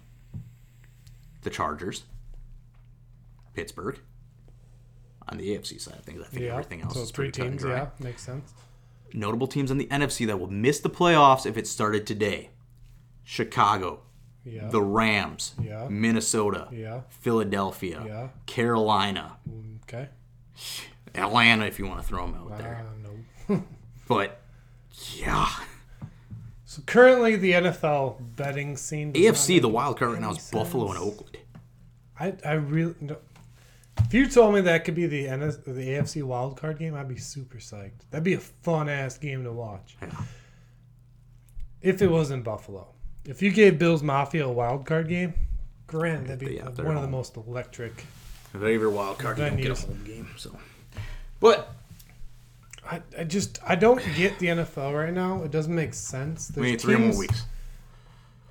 the 1.42 1.50
Chargers, 1.50 2.04
Pittsburgh. 3.54 3.98
On 5.30 5.36
the 5.36 5.50
AFC 5.54 5.78
side 5.78 5.94
of 5.98 6.04
things, 6.04 6.22
I 6.22 6.24
think 6.24 6.44
yeah. 6.44 6.52
everything 6.52 6.80
else 6.80 6.94
so 6.94 7.02
is 7.02 7.10
three 7.10 7.26
pretty 7.30 7.42
cut 7.42 7.50
and 7.50 7.58
dry. 7.58 7.76
Yeah, 7.76 7.88
makes 7.98 8.22
sense. 8.22 8.50
Notable 9.12 9.46
teams 9.46 9.70
in 9.70 9.76
the 9.76 9.84
NFC 9.86 10.26
that 10.26 10.40
will 10.40 10.50
miss 10.50 10.80
the 10.80 10.88
playoffs 10.88 11.44
if 11.44 11.58
it 11.58 11.66
started 11.66 12.06
today: 12.06 12.48
Chicago, 13.30 14.00
Yeah. 14.42 14.68
the 14.68 14.80
Rams, 14.80 15.54
Yeah. 15.62 15.86
Minnesota, 15.90 16.66
Yeah. 16.72 17.02
Philadelphia, 17.10 18.02
Yeah. 18.06 18.28
Carolina, 18.46 19.36
Okay. 19.82 20.08
Atlanta, 21.14 21.66
if 21.66 21.78
you 21.78 21.86
want 21.86 22.00
to 22.00 22.06
throw 22.06 22.24
them 22.26 22.34
out 22.36 22.52
Uh, 22.52 22.56
there. 22.56 22.86
no. 23.02 23.64
But 24.08 24.40
yeah, 25.16 25.46
So 26.64 26.80
currently, 26.86 27.36
the 27.36 27.52
NFL 27.52 28.16
betting 28.36 28.78
scene. 28.78 29.12
AFC, 29.12 29.58
the 29.60 29.68
wild 29.68 29.98
card 29.98 30.12
right 30.12 30.20
now 30.22 30.30
is 30.30 30.50
any 30.52 30.62
Buffalo 30.62 30.88
and. 30.88 30.98
Oakland. 30.98 31.36
I 32.18 32.32
I 32.46 32.52
really. 32.54 32.94
No. 33.02 33.18
If 33.98 34.14
you 34.14 34.26
told 34.28 34.54
me 34.54 34.62
that 34.62 34.84
could 34.86 34.94
be 34.94 35.06
the 35.06 35.26
NS, 35.28 35.58
the 35.66 35.72
AFC 35.90 36.22
wild 36.22 36.56
card 36.58 36.78
game, 36.78 36.94
I'd 36.94 37.08
be 37.08 37.16
super 37.18 37.58
psyched. 37.58 38.08
That'd 38.10 38.24
be 38.24 38.32
a 38.34 38.38
fun 38.40 38.88
ass 38.88 39.18
game 39.18 39.44
to 39.44 39.52
watch. 39.52 39.96
Yeah. 40.00 40.10
If 41.82 42.00
it 42.02 42.08
was 42.10 42.30
in 42.30 42.42
Buffalo, 42.42 42.88
if 43.28 43.42
you 43.42 43.50
gave 43.52 43.78
Bills 43.78 44.02
Mafia 44.02 44.46
a 44.46 44.50
wild 44.52 44.84
card 44.86 45.08
game, 45.08 45.34
grand, 45.86 46.26
that'd 46.26 46.40
be 46.40 46.56
Yeah, 46.56 46.64
one 46.64 46.74
they're 46.74 46.92
of 46.92 47.02
the 47.02 47.08
most 47.08 47.36
electric. 47.36 48.04
If 48.54 48.60
they 48.60 48.74
ever 48.74 48.90
wild 48.90 49.18
card, 49.18 49.38
you 49.38 49.44
don't 49.44 49.56
get 49.56 49.70
a 49.70 49.74
Venues. 49.74 49.86
home 49.86 50.02
game. 50.04 50.28
So, 50.36 50.56
but 51.38 51.72
I, 52.90 53.02
I 53.18 53.24
just 53.24 53.58
I 53.66 53.74
don't 53.74 54.02
get 54.16 54.38
the 54.38 54.46
NFL 54.46 54.94
right 54.94 55.12
now. 55.12 55.42
It 55.42 55.50
doesn't 55.50 55.74
make 55.74 55.94
sense. 55.94 56.50
we 56.56 56.62
need 56.62 56.70
There's 56.72 56.82
three 56.82 56.96
more 56.96 57.16
weeks. 57.18 57.44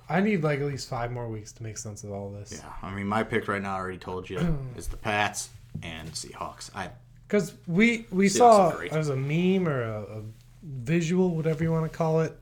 I 0.08 0.20
need 0.20 0.42
like 0.42 0.60
at 0.60 0.66
least 0.66 0.88
five 0.88 1.10
more 1.12 1.28
weeks 1.28 1.52
to 1.52 1.62
make 1.62 1.76
sense 1.76 2.02
of 2.04 2.12
all 2.12 2.30
this. 2.30 2.52
Yeah, 2.52 2.72
I 2.82 2.94
mean, 2.94 3.06
my 3.06 3.22
pick 3.24 3.46
right 3.48 3.60
now, 3.60 3.74
I 3.74 3.78
already 3.78 3.98
told 3.98 4.30
you, 4.30 4.38
is 4.76 4.86
the 4.88 4.96
Pats 4.96 5.50
and 5.82 6.10
Seahawks. 6.12 6.70
I 6.74 6.90
Because 7.26 7.52
we 7.66 8.06
we 8.10 8.26
Seahawks 8.26 8.30
saw 8.38 8.68
are 8.68 8.76
great. 8.76 8.92
as 8.92 9.08
a 9.10 9.16
meme 9.16 9.68
or 9.68 9.82
a, 9.82 10.00
a 10.02 10.22
visual, 10.62 11.34
whatever 11.34 11.62
you 11.64 11.72
want 11.72 11.90
to 11.90 11.96
call 11.96 12.20
it. 12.20 12.32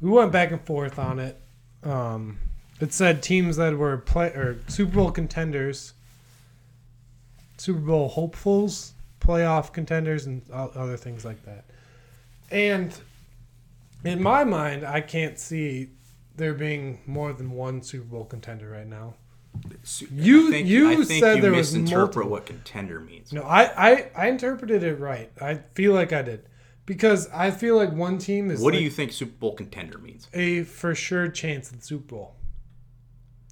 We 0.00 0.10
went 0.10 0.32
back 0.32 0.50
and 0.52 0.60
forth 0.60 0.98
on 0.98 1.18
it. 1.18 1.40
Um, 1.82 2.38
it 2.80 2.92
said 2.92 3.22
teams 3.22 3.56
that 3.56 3.76
were 3.76 3.96
play 3.98 4.28
or 4.28 4.58
Super 4.68 4.92
Bowl 4.96 5.10
contenders, 5.10 5.94
Super 7.56 7.80
Bowl 7.80 8.08
hopefuls, 8.08 8.92
playoff 9.20 9.72
contenders, 9.72 10.26
and 10.26 10.42
other 10.50 10.96
things 10.96 11.24
like 11.24 11.42
that. 11.44 11.64
And 12.50 12.94
in 14.04 14.22
my 14.22 14.44
mind, 14.44 14.84
I 14.84 15.00
can't 15.00 15.38
see 15.38 15.90
there 16.36 16.54
being 16.54 17.00
more 17.06 17.32
than 17.32 17.50
one 17.50 17.82
Super 17.82 18.04
Bowl 18.04 18.24
contender 18.24 18.70
right 18.70 18.86
now. 18.86 19.14
You- 20.10 20.50
think, 20.50 20.68
you 20.68 21.02
said 21.04 21.36
you 21.36 21.42
there 21.42 21.52
was 21.52 21.72
misinterpret 21.72 21.98
multiple. 22.26 22.30
what 22.30 22.44
contender 22.46 23.00
means. 23.00 23.32
No, 23.32 23.42
I, 23.42 23.90
I 23.92 24.10
I 24.14 24.28
interpreted 24.28 24.82
it 24.82 25.00
right. 25.00 25.30
I 25.40 25.60
feel 25.74 25.94
like 25.94 26.12
I 26.12 26.20
did 26.20 26.46
because 26.86 27.28
I 27.30 27.50
feel 27.50 27.76
like 27.76 27.92
one 27.92 28.18
team 28.18 28.50
is 28.50 28.60
What 28.60 28.72
do 28.72 28.80
you 28.82 28.90
think 28.90 29.12
Super 29.12 29.32
Bowl 29.38 29.54
contender 29.54 29.98
means? 29.98 30.28
a 30.32 30.62
for 30.62 30.94
sure 30.94 31.28
chance 31.28 31.70
at 31.72 31.80
the 31.80 31.84
Super 31.86 32.06
Bowl. 32.14 32.34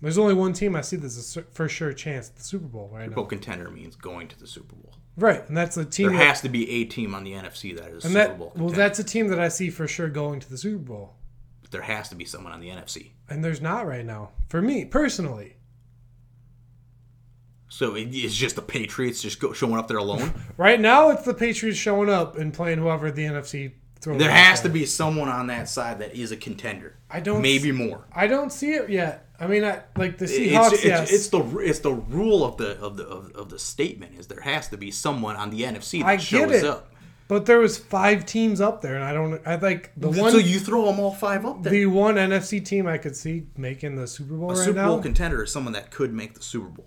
There's 0.01 0.19
only 0.19 0.35
one 0.35 0.52
team 0.52 0.77
I 0.77 0.81
see 0.82 0.97
that's 0.97 1.36
a 1.36 1.43
for 1.43 1.69
sure 1.69 1.93
chance 1.93 2.28
at 2.28 2.36
the 2.36 2.43
Super 2.43 2.66
Bowl 2.66 2.90
right 2.93 3.05
Super 3.05 3.15
Bowl 3.15 3.24
now. 3.24 3.28
contender 3.31 3.70
means 3.70 3.97
going 3.97 4.28
to 4.28 4.39
the 4.39 4.47
Super 4.47 4.74
Bowl. 4.77 4.93
Right, 5.16 5.47
and 5.48 5.56
that's 5.56 5.77
the 5.77 5.85
team. 5.85 6.09
There 6.09 6.19
that- 6.19 6.27
has 6.27 6.40
to 6.43 6.48
be 6.48 6.69
a 6.70 6.85
team 6.85 7.15
on 7.15 7.24
the 7.24 7.32
NFC 7.32 7.73
that 7.77 7.89
is 7.89 8.05
and 8.05 8.12
Super 8.12 8.15
that 8.15 8.39
Bowl 8.39 8.52
well, 8.56 8.70
that's 8.70 8.98
a 8.98 9.05
team 9.05 9.28
that 9.28 9.39
I 9.39 9.48
see 9.48 9.70
for 9.70 9.86
sure 9.86 10.09
going 10.09 10.40
to 10.40 10.51
the 10.51 10.59
Super 10.59 10.78
Bowl, 10.82 11.15
But 11.62 11.70
there 11.70 11.82
has 11.82 12.09
to 12.11 12.15
be 12.16 12.24
someone 12.24 12.52
on 12.52 12.61
the 12.61 12.69
NFC. 12.69 13.12
and 13.31 13.43
there's 13.44 13.61
not 13.61 13.86
right 13.86 14.05
now 14.05 14.31
for 14.48 14.61
me 14.61 14.85
personally. 14.85 15.54
So 17.75 17.97
it- 17.97 18.15
it's 18.15 18.37
just 18.37 18.55
the 18.55 18.63
Patriots 18.63 19.21
just 19.21 19.41
go, 19.41 19.53
showing 19.53 19.75
up 19.75 19.89
there 19.89 19.97
alone. 19.99 20.33
Right 20.57 20.81
now, 20.81 21.11
it's 21.11 21.25
the 21.25 21.35
Patriots 21.35 21.77
showing 21.77 22.09
up 22.09 22.39
and 22.39 22.55
playing 22.55 22.79
whoever 22.79 23.11
the 23.11 23.25
NFC 23.25 23.73
throws. 24.01 24.19
there 24.21 24.31
has 24.31 24.61
to 24.61 24.69
be 24.69 24.87
someone 24.87 25.29
on 25.29 25.49
that 25.49 25.69
side 25.69 25.99
that 25.99 26.15
is 26.15 26.31
a 26.31 26.37
contender. 26.37 26.95
I 27.11 27.19
don't 27.19 27.43
Maybe 27.43 27.73
more. 27.73 28.05
I 28.15 28.29
don't 28.29 28.53
see 28.53 28.75
it 28.75 28.89
yet. 28.91 29.27
I 29.41 29.49
mean, 29.49 29.65
I 29.65 29.83
like 29.97 30.19
the 30.19 30.27
Seahawks. 30.27 30.75
it's, 30.75 30.85
yes, 30.85 31.13
it's 31.13 31.29
the 31.29 31.41
it's 31.59 31.81
the 31.81 31.93
rule 31.93 32.45
of 32.45 32.57
the 32.59 32.79
of 32.81 32.97
the 32.97 33.05
of, 33.09 33.33
of 33.33 33.49
the 33.49 33.59
statement 33.59 34.17
is 34.21 34.29
there 34.29 34.41
has 34.43 34.69
to 34.69 34.77
be 34.77 34.93
someone 34.93 35.35
on 35.35 35.51
the 35.51 35.63
NFC 35.63 35.99
that 35.99 36.07
I 36.07 36.15
get 36.17 36.23
shows 36.23 36.53
it. 36.53 36.65
up. 36.65 36.93
But 37.27 37.47
there 37.47 37.59
was 37.59 37.77
five 37.77 38.25
teams 38.27 38.61
up 38.61 38.83
there, 38.83 38.95
and 38.95 39.03
I 39.03 39.13
don't. 39.13 39.41
I 39.45 39.57
like 39.57 39.91
the 39.97 40.11
one. 40.11 40.31
so 40.31 40.39
you 40.39 40.61
throw 40.61 40.85
them 40.85 41.01
all 41.01 41.11
five 41.13 41.45
up 41.45 41.65
there. 41.65 41.73
the 41.73 41.87
one 41.87 42.15
NFC 42.15 42.65
team 42.65 42.87
I 42.87 42.99
could 42.99 43.17
see 43.17 43.47
making 43.57 43.97
the 43.97 44.07
Super 44.07 44.35
Bowl 44.35 44.53
a 44.53 44.55
right 44.55 44.65
Super 44.65 44.77
now, 44.77 44.89
Bowl 44.89 45.03
contender 45.03 45.43
is 45.43 45.51
someone 45.51 45.73
that 45.73 45.91
could 45.91 46.13
make 46.13 46.35
the 46.35 46.43
Super 46.43 46.69
Bowl, 46.69 46.87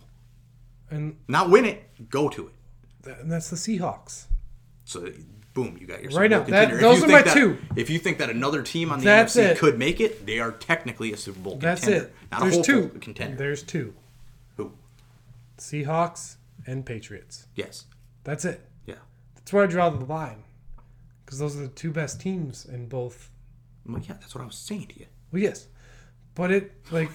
and, 0.90 1.18
not 1.28 1.50
win 1.50 1.66
it, 1.66 2.10
go 2.10 2.30
to 2.30 2.48
it. 2.48 2.54
th- 3.04 3.18
and 3.20 3.32
that's 3.32 3.50
the 3.50 3.56
Seahawks. 3.56 4.26
So 4.86 5.12
boom, 5.54 5.78
you 5.80 5.88
got 5.88 6.02
your 6.04 6.12
Right 6.12 6.30
now, 6.30 6.42
that- 6.44 6.72
If 6.72 6.80
those 6.82 7.00
you 7.00 7.06
are 7.06 7.08
my 7.08 7.22
that- 7.24 7.34
two. 7.34 7.58
If 7.76 7.90
you 7.90 7.98
think 8.00 8.20
that 8.20 8.30
another 8.30 8.62
team 8.64 8.92
on 8.92 9.00
the 9.00 9.06
That's 9.06 9.36
NFC 9.36 9.52
it. 9.52 9.58
could 9.58 9.78
make 9.80 10.00
it, 10.00 10.26
they 10.26 10.40
are 10.40 10.52
technically 10.52 11.12
a 11.14 11.18
Super 11.18 11.40
Bowl 11.40 11.58
That's 11.58 11.82
contender. 11.84 12.06
it. 12.08 12.14
Not 12.32 12.42
There's 12.42 12.58
a 12.58 12.62
two. 12.64 12.90
contender. 13.02 13.36
There's 13.38 13.64
two. 13.64 13.94
Who? 14.58 14.72
Seahawks 15.58 16.36
and 16.66 16.86
Patriots. 16.86 17.48
Yes. 17.56 17.86
That's 18.24 18.46
it. 18.46 18.62
Yeah. 18.86 18.96
That's 19.36 19.52
where 19.54 19.64
I 19.64 19.68
draw 19.68 19.90
the 19.90 20.06
line, 20.06 20.44
because 21.26 21.40
those 21.40 21.56
are 21.58 21.62
the 21.62 21.68
two 21.70 21.92
best 21.92 22.20
teams 22.22 22.66
in 22.66 22.88
both. 22.88 23.30
Well, 23.86 24.00
yeah, 24.02 24.14
that's 24.20 24.36
what 24.36 24.42
I 24.44 24.46
was 24.46 24.58
saying 24.58 24.88
to 24.88 25.00
you. 25.00 25.06
Well, 25.32 25.42
yes, 25.42 25.68
but 26.36 26.52
it 26.52 26.74
like 26.92 27.10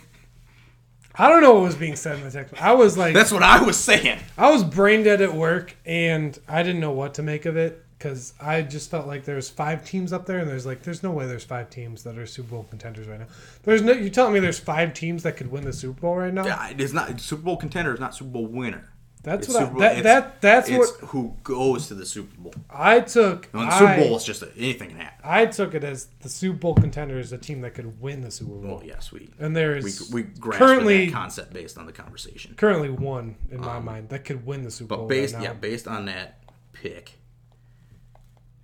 I 1.14 1.28
don't 1.28 1.42
know 1.42 1.54
what 1.54 1.62
was 1.64 1.74
being 1.74 1.96
said 1.96 2.18
in 2.18 2.24
the 2.24 2.30
text. 2.30 2.54
I 2.60 2.72
was 2.72 2.96
like, 2.96 3.14
That's 3.14 3.32
what 3.32 3.42
I 3.42 3.62
was 3.62 3.76
saying. 3.76 4.18
I 4.38 4.50
was 4.50 4.64
brain 4.64 5.02
dead 5.02 5.20
at 5.20 5.34
work, 5.34 5.76
and 5.84 6.38
I 6.48 6.62
didn't 6.62 6.80
know 6.80 6.92
what 6.92 7.14
to 7.14 7.22
make 7.22 7.44
of 7.46 7.56
it 7.56 7.84
because 7.98 8.34
I 8.40 8.62
just 8.62 8.90
felt 8.90 9.06
like 9.06 9.24
there's 9.24 9.48
five 9.48 9.84
teams 9.84 10.12
up 10.12 10.26
there, 10.26 10.38
and 10.38 10.48
there's 10.48 10.66
like, 10.66 10.82
there's 10.82 11.02
no 11.02 11.10
way 11.10 11.26
there's 11.26 11.44
five 11.44 11.70
teams 11.70 12.02
that 12.02 12.18
are 12.18 12.26
Super 12.26 12.50
Bowl 12.50 12.66
contenders 12.68 13.06
right 13.06 13.20
now. 13.20 13.26
There's 13.62 13.82
no, 13.82 13.92
you 13.92 14.10
telling 14.10 14.32
me 14.32 14.40
there's 14.40 14.58
five 14.58 14.94
teams 14.94 15.22
that 15.22 15.36
could 15.36 15.52
win 15.52 15.64
the 15.64 15.72
Super 15.72 16.00
Bowl 16.00 16.16
right 16.16 16.34
now? 16.34 16.44
Yeah, 16.44 16.70
it 16.70 16.80
is 16.80 16.92
not 16.92 17.20
Super 17.20 17.42
Bowl 17.42 17.56
contender 17.56 17.94
is 17.94 18.00
not 18.00 18.14
Super 18.14 18.30
Bowl 18.30 18.46
winner. 18.46 18.91
That's 19.24 19.46
It's 19.46 19.54
what 19.54 19.62
I, 19.62 19.78
that, 19.94 20.02
that 20.02 20.40
that's 20.40 20.68
it's 20.68 20.78
what 21.00 21.10
who 21.10 21.36
goes 21.44 21.86
to 21.88 21.94
the 21.94 22.04
Super 22.04 22.36
Bowl. 22.40 22.52
I 22.68 22.98
took. 23.00 23.52
The 23.52 23.58
I, 23.58 23.78
Super 23.78 23.96
Bowl 24.08 24.16
is 24.16 24.24
just 24.24 24.42
a, 24.42 24.48
anything 24.56 24.88
can 24.88 24.98
happen. 24.98 25.20
I 25.24 25.46
took 25.46 25.74
it 25.74 25.84
as 25.84 26.08
the 26.20 26.28
Super 26.28 26.58
Bowl 26.58 26.74
contender 26.74 27.18
is 27.20 27.32
a 27.32 27.38
team 27.38 27.60
that 27.60 27.74
could 27.74 28.00
win 28.00 28.22
the 28.22 28.32
Super 28.32 28.50
Bowl, 28.54 28.76
Well, 28.78 28.82
yes, 28.84 29.12
we 29.12 29.30
and 29.38 29.54
there 29.54 29.76
is 29.76 30.10
we 30.12 30.22
we 30.24 30.28
currently 30.40 31.08
concept 31.10 31.52
based 31.52 31.78
on 31.78 31.86
the 31.86 31.92
conversation. 31.92 32.54
currently 32.56 32.90
one 32.90 33.36
in 33.50 33.60
my 33.60 33.78
mind 33.78 34.08
that 34.08 34.24
could 34.24 34.44
win 34.44 34.62
the 34.64 34.70
Super 34.72 34.94
Um, 34.94 35.00
But 35.00 35.02
Bowl. 35.02 35.08
based 35.08 35.34
right 35.34 35.44
yeah, 35.44 35.52
based 35.52 35.86
on 35.86 36.06
that 36.06 36.42
pick, 36.72 37.12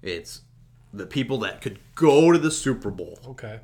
it's 0.02 0.40
the 0.92 1.06
people 1.06 1.38
that 1.38 1.60
could 1.60 1.78
go 1.94 2.32
to 2.32 2.38
the 2.38 2.50
Super 2.50 2.90
Bowl: 2.90 3.16
okay, 3.28 3.60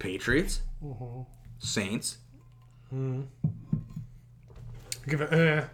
Patriots, 0.00 0.62
Mm-hmm. 0.84 1.22
Saints, 1.60 2.18
give 5.08 5.20
it. 5.20 5.32
Eh, 5.32 5.64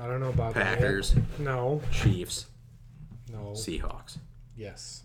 I 0.00 0.06
don't 0.06 0.20
know 0.20 0.28
about 0.30 0.54
that. 0.54 0.78
Packers, 0.78 1.14
No, 1.38 1.80
Chiefs, 1.90 2.46
no, 3.32 3.52
Seahawks. 3.52 4.18
yes. 4.56 5.02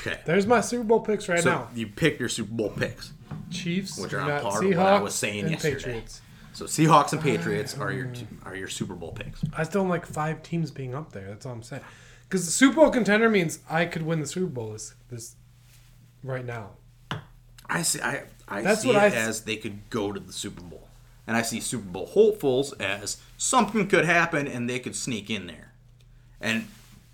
Okay. 0.00 0.18
There's 0.24 0.46
my 0.46 0.62
Super 0.62 0.84
Bowl 0.84 1.00
picks 1.00 1.28
right 1.28 1.40
So 1.42 1.50
now. 1.50 1.68
you 1.74 1.86
pick 1.86 2.18
your 2.18 2.30
Super 2.30 2.52
Bowl 2.52 2.70
picks. 2.70 3.12
Chiefs, 3.50 3.98
Which 3.98 4.14
are 4.14 4.20
on 4.20 4.40
par 4.40 4.62
with 4.62 4.76
what 4.76 4.86
I 4.86 4.98
Seahawks, 4.98 5.02
was 5.02 5.14
saying 5.14 5.48
yesterday. 5.50 5.74
Patriots. 5.76 6.20
So 6.54 6.64
Seahawks 6.64 7.12
and 7.12 7.20
Patriots 7.20 7.76
are 7.78 7.92
your 7.92 8.10
are 8.44 8.56
your 8.56 8.68
Super 8.68 8.94
Bowl 8.94 9.12
picks. 9.12 9.42
I 9.56 9.62
still 9.64 9.84
like 9.84 10.06
five 10.06 10.42
teams 10.42 10.70
being 10.70 10.94
up 10.94 11.12
there. 11.12 11.28
That's 11.28 11.44
all 11.46 11.52
I'm 11.52 11.62
saying. 11.62 11.82
Because 12.28 12.46
the 12.46 12.52
Super 12.52 12.76
Bowl 12.76 12.90
contender 12.90 13.28
means 13.28 13.58
I 13.68 13.84
could 13.84 14.02
win 14.02 14.20
the 14.20 14.26
Super 14.26 14.46
Bowl 14.46 14.72
this, 14.72 14.94
this 15.10 15.36
right 16.24 16.44
now. 16.44 16.70
I 17.66 17.82
see. 17.82 18.00
I 18.00 18.24
I 18.48 18.62
That's 18.62 18.82
see 18.82 18.88
what 18.88 18.96
it 18.96 19.02
I 19.12 19.16
as 19.16 19.42
they 19.42 19.56
could 19.56 19.90
go 19.90 20.12
to 20.12 20.18
the 20.18 20.32
Super 20.32 20.62
Bowl, 20.62 20.88
and 21.26 21.36
I 21.36 21.42
see 21.42 21.60
Super 21.60 21.88
Bowl 21.88 22.06
hopefuls 22.06 22.72
as 22.74 23.18
something 23.36 23.86
could 23.88 24.04
happen 24.04 24.46
and 24.46 24.68
they 24.68 24.78
could 24.78 24.96
sneak 24.96 25.30
in 25.30 25.46
there. 25.46 25.72
And 26.40 26.66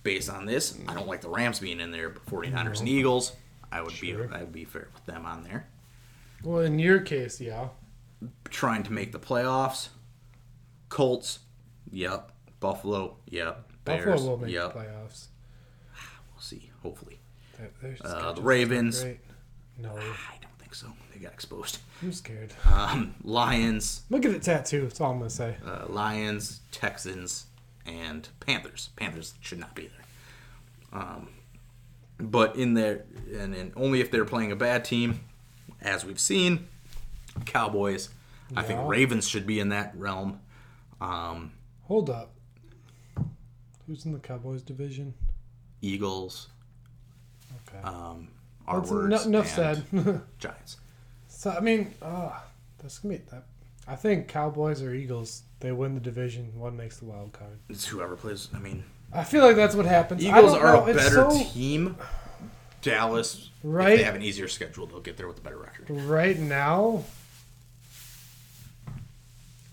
based 0.02 0.30
on 0.30 0.46
this, 0.46 0.78
I 0.88 0.94
don't 0.94 1.08
like 1.08 1.20
the 1.20 1.28
Rams 1.28 1.58
being 1.58 1.80
in 1.80 1.90
there, 1.90 2.08
but 2.08 2.24
49ers 2.26 2.80
and 2.80 2.88
Eagles, 2.88 3.32
I 3.72 3.80
would 3.82 3.92
Sure. 3.92 4.28
be 4.28 4.34
I 4.34 4.40
would 4.40 4.52
be 4.52 4.64
fair 4.64 4.88
with 4.94 5.04
them 5.06 5.26
on 5.26 5.42
there. 5.42 5.66
Well, 6.42 6.60
in 6.60 6.78
your 6.78 7.00
case, 7.00 7.40
yeah. 7.40 7.68
Trying 8.44 8.84
to 8.84 8.92
make 8.92 9.12
the 9.12 9.18
playoffs, 9.18 9.88
Colts, 10.88 11.40
yep. 11.90 12.32
Buffalo, 12.60 13.16
yep. 13.28 13.68
Bears, 13.84 14.06
Buffalo 14.06 14.30
will 14.30 14.38
make 14.38 14.52
yep. 14.52 14.72
the 14.72 14.80
playoffs. 14.80 15.26
We'll 16.32 16.40
see. 16.40 16.70
Hopefully, 16.82 17.18
uh, 18.02 18.32
the 18.32 18.42
Ravens. 18.42 19.04
No, 19.78 19.90
I 19.90 20.36
don't 20.40 20.45
think 20.66 20.74
so. 20.74 20.88
They 21.14 21.20
got 21.20 21.32
exposed. 21.32 21.78
I'm 22.02 22.12
scared. 22.12 22.52
Um, 22.72 23.14
Lions, 23.22 24.02
Look 24.10 24.24
at 24.24 24.32
the 24.32 24.40
tattoo. 24.40 24.82
That's 24.82 25.01
all 25.01 25.12
I'm 25.12 25.18
gonna 25.18 25.30
say. 25.30 25.56
uh, 25.64 25.84
Lions, 25.88 26.60
Texans, 26.72 27.47
and 27.86 28.28
Panthers. 28.40 28.90
Panthers 28.97 29.34
should 29.40 29.60
not 29.60 29.74
be 29.76 29.88
there. 29.88 31.01
Um, 31.01 31.28
but 32.18 32.56
in 32.56 32.74
there, 32.74 33.05
and, 33.32 33.55
and 33.55 33.72
only 33.76 34.01
if 34.01 34.10
they're 34.10 34.24
playing 34.24 34.51
a 34.51 34.56
bad 34.56 34.84
team, 34.84 35.20
as 35.80 36.05
we've 36.05 36.18
seen, 36.20 36.66
Cowboys. 37.44 38.09
I 38.56 38.62
think 38.62 38.80
Ravens 38.88 39.28
should 39.28 39.47
be 39.47 39.60
in 39.60 39.68
that 39.70 39.93
realm. 39.97 40.40
Um, 41.01 41.52
Hold 41.82 42.10
up. 42.10 42.32
Who's 43.86 44.05
in 44.05 44.12
the 44.12 44.18
Cowboys 44.18 44.62
division? 44.62 45.14
Eagles, 45.80 46.48
Okay. 47.68 47.82
um, 47.82 48.28
our 48.68 48.80
That's 48.80 48.90
words, 48.90 49.26
enough 49.26 49.48
said. 49.48 49.84
Giants. 50.38 50.76
so 51.28 51.51
I 51.51 51.60
mean, 51.60 51.94
uh, 52.02 52.30
that's 52.78 52.98
gonna 52.98 53.16
be 53.16 53.22
that. 53.30 53.44
I 53.88 53.94
think 53.97 54.26
Cowboys 54.28 54.82
or 54.82 54.93
Eagles, 54.94 55.43
they 55.60 55.70
win 55.72 55.94
the 55.94 56.01
division. 56.01 56.52
One 56.59 56.76
makes 56.76 56.98
the 56.98 57.05
wild 57.05 57.32
card. 57.32 57.59
It's 57.68 57.86
whoever 57.86 58.16
plays. 58.16 58.48
I 58.55 58.59
mean, 58.59 58.82
I 59.12 59.22
feel 59.24 59.44
like 59.44 59.55
that's 59.56 59.76
what 59.76 59.86
happens. 59.86 60.24
Eagles 60.24 60.55
are 60.55 60.72
know, 60.72 60.82
a 60.86 60.94
better 60.94 61.30
so- 61.30 61.44
team. 61.52 61.97
Dallas, 62.82 63.34
if 63.36 63.51
Right. 63.64 63.97
they 63.97 64.05
have 64.05 64.14
an 64.14 64.22
easier 64.22 64.47
schedule, 64.48 64.86
they'll 64.86 65.01
get 65.01 65.16
there 65.16 65.26
with 65.26 65.38
a 65.38 65.40
better 65.40 65.59
record. 65.59 65.90
right 65.90 66.38
now, 66.38 67.02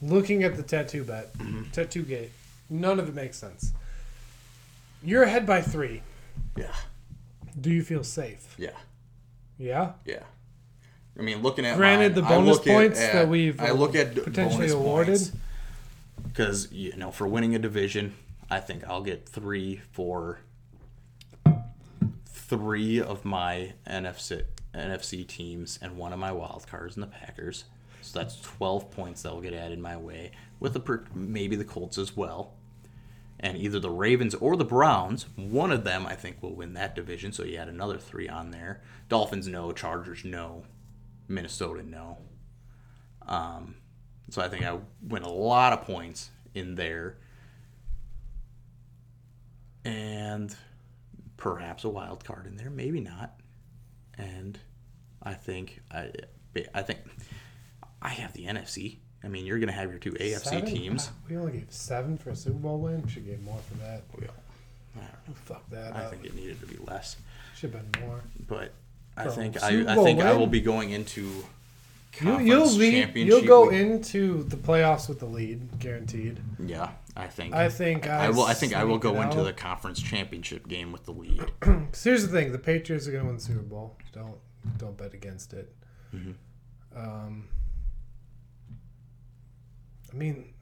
looking 0.01 0.43
at 0.43 0.55
the 0.55 0.63
tattoo 0.63 1.03
bet, 1.03 1.33
Mm-hmm. 1.37 1.69
tattoo 1.71 2.03
gate, 2.03 2.31
none 2.69 2.99
of 2.99 3.07
it 3.09 3.15
makes 3.15 3.37
sense. 3.37 3.73
You're 5.03 5.23
ahead 5.23 5.45
by 5.45 5.61
three. 5.61 6.01
Yeah, 6.57 6.73
Do 7.59 7.71
you 7.71 7.83
feel 7.83 8.03
safe? 8.03 8.55
yeah. 8.57 8.71
Yeah. 9.57 9.93
Yeah. 10.05 10.23
I 11.17 11.21
mean, 11.21 11.41
looking 11.43 11.63
at 11.65 11.77
Granted, 11.77 12.15
mine, 12.15 12.15
the 12.15 12.21
bonus 12.23 12.59
points 12.59 12.99
at- 12.99 13.13
that 13.13 13.27
we've, 13.29 13.59
I 13.61 13.69
look 13.71 13.95
at 13.95 14.15
potentially 14.15 14.69
awarded. 14.71 15.21
because 16.23 16.71
you 16.71 16.95
know 16.97 17.11
for 17.11 17.27
winning 17.27 17.53
a 17.55 17.59
division, 17.59 18.15
I 18.49 18.59
think 18.59 18.83
I'll 18.87 19.03
get 19.03 19.29
three 19.29 19.81
for 19.91 20.39
three 22.25 22.99
of 23.01 23.25
my 23.25 23.73
NFC 23.87 24.43
NFC 24.73 25.25
teams 25.27 25.77
and 25.81 25.97
one 25.97 26.13
of 26.13 26.19
my 26.19 26.31
wild 26.31 26.65
cards 26.67 26.95
in 26.95 27.01
the 27.01 27.07
Packers. 27.07 27.65
So 28.01 28.19
that's 28.19 28.41
twelve 28.41 28.89
points 28.91 29.21
that 29.21 29.33
will 29.33 29.41
get 29.41 29.53
added 29.53 29.79
my 29.79 29.95
way 29.95 30.31
with 30.59 30.73
the 30.73 30.79
per- 30.79 31.05
maybe 31.13 31.55
the 31.55 31.63
Colts 31.63 31.97
as 31.97 32.17
well. 32.17 32.53
And 33.43 33.57
either 33.57 33.77
the 33.77 33.89
Ravens 33.89 34.33
or 34.35 34.55
the 34.55 34.63
Browns, 34.63 35.25
one 35.35 35.69
of 35.69 35.83
them 35.83 36.07
I 36.07 36.15
think 36.15 36.41
will 36.41 36.55
win 36.55 36.73
that 36.75 36.95
division. 36.95 37.33
So 37.33 37.43
you 37.43 37.57
had 37.57 37.67
another 37.67 37.97
three 37.97 38.29
on 38.29 38.51
there. 38.51 38.81
Dolphins 39.09 39.49
no, 39.49 39.73
Chargers 39.73 40.23
no, 40.23 40.63
Minnesota 41.27 41.83
no. 41.83 42.19
Um, 43.27 43.75
so 44.29 44.41
I 44.41 44.47
think 44.47 44.63
I 44.65 44.79
win 45.05 45.23
a 45.23 45.31
lot 45.31 45.73
of 45.73 45.81
points 45.81 46.31
in 46.55 46.75
there, 46.75 47.17
and 49.83 50.55
perhaps 51.35 51.83
a 51.83 51.89
wild 51.89 52.23
card 52.23 52.47
in 52.47 52.55
there, 52.55 52.69
maybe 52.69 53.01
not. 53.01 53.39
And 54.17 54.57
I 55.21 55.33
think 55.33 55.81
I, 55.91 56.11
I 56.73 56.81
think 56.81 56.99
I 58.01 58.09
have 58.09 58.31
the 58.31 58.45
NFC. 58.45 58.99
I 59.23 59.27
mean, 59.29 59.45
you're 59.45 59.59
gonna 59.59 59.71
have 59.71 59.89
your 59.89 59.99
two 59.99 60.11
AFC 60.13 60.43
Seven? 60.43 60.65
teams. 60.65 61.09
We 61.29 61.37
only 61.37 61.53
gave 61.53 61.67
seven 61.69 62.17
for 62.17 62.31
a 62.31 62.35
Super 62.35 62.57
Bowl 62.59 62.79
win. 62.79 63.07
Should 63.07 63.25
give 63.25 63.41
more 63.43 63.59
for 63.69 63.75
that. 63.75 64.01
Well, 64.19 64.29
I 64.95 64.99
don't 64.99 65.27
know. 65.29 65.33
Fuck 65.45 65.69
that. 65.69 65.95
I 65.95 66.03
up. 66.05 66.11
think 66.11 66.25
it 66.25 66.35
needed 66.35 66.59
to 66.59 66.65
be 66.67 66.77
less, 66.85 67.15
Should 67.55 67.73
have 67.73 67.91
been 67.93 68.01
more. 68.05 68.21
but 68.47 68.71
I 69.15 69.27
think 69.29 69.57
Super 69.59 69.89
I, 69.89 69.93
I 69.93 69.95
Bowl 69.95 70.03
think 70.03 70.19
I 70.19 70.31
win? 70.31 70.39
will 70.39 70.47
be 70.47 70.59
going 70.61 70.89
into 70.91 71.21
You, 71.21 71.43
conference 72.19 72.47
you'll 72.47 72.67
lead. 72.67 72.91
championship 73.03 73.27
You'll 73.43 73.47
go 73.47 73.69
week. 73.69 73.79
into 73.79 74.43
the 74.43 74.57
playoffs 74.57 75.07
with 75.07 75.19
the 75.19 75.25
lead, 75.25 75.79
guaranteed. 75.79 76.39
Yeah, 76.59 76.89
I 77.15 77.27
think. 77.27 77.53
I 77.53 77.69
think 77.69 78.07
I, 78.07 78.25
I 78.25 78.29
will. 78.29 78.43
I 78.43 78.53
think 78.53 78.73
I 78.75 78.83
will 78.83 78.95
sneak 78.95 79.03
go 79.03 79.21
it 79.21 79.23
into 79.25 79.39
out. 79.39 79.43
the 79.45 79.53
conference 79.53 80.01
championship 80.01 80.67
game 80.67 80.91
with 80.91 81.05
the 81.05 81.11
lead. 81.13 81.41
here's 82.03 82.27
the 82.27 82.31
thing: 82.31 82.51
the 82.51 82.59
Patriots 82.59 83.07
are 83.07 83.11
going 83.11 83.23
to 83.23 83.27
win 83.27 83.37
the 83.37 83.41
Super 83.41 83.59
Bowl. 83.61 83.95
Don't 84.11 84.35
don't 84.77 84.97
bet 84.97 85.13
against 85.13 85.53
it. 85.53 85.73
Mm-hmm. 86.13 86.31
Um, 86.99 87.47
I 90.13 90.17
mean, 90.17 90.53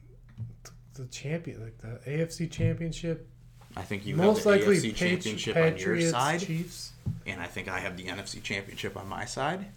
the 0.93 1.05
champion, 1.07 1.61
like 1.63 1.77
the 1.79 1.99
AFC 2.09 2.49
Championship, 2.49 3.27
I 3.75 3.81
think 3.81 4.05
you 4.05 4.15
most 4.15 4.43
have 4.43 4.43
the 4.43 4.49
likely 4.51 4.77
AFC 4.77 4.95
championship 4.95 5.55
on 5.55 5.61
your 5.63 5.71
Patriots, 5.71 6.11
side, 6.11 6.39
Chiefs 6.41 6.91
and 7.25 7.39
I 7.41 7.45
think 7.47 7.67
I 7.67 7.79
have 7.79 7.97
the 7.97 8.05
NFC 8.05 8.41
championship 8.41 8.97
on 8.97 9.07
my 9.07 9.25
side. 9.25 9.67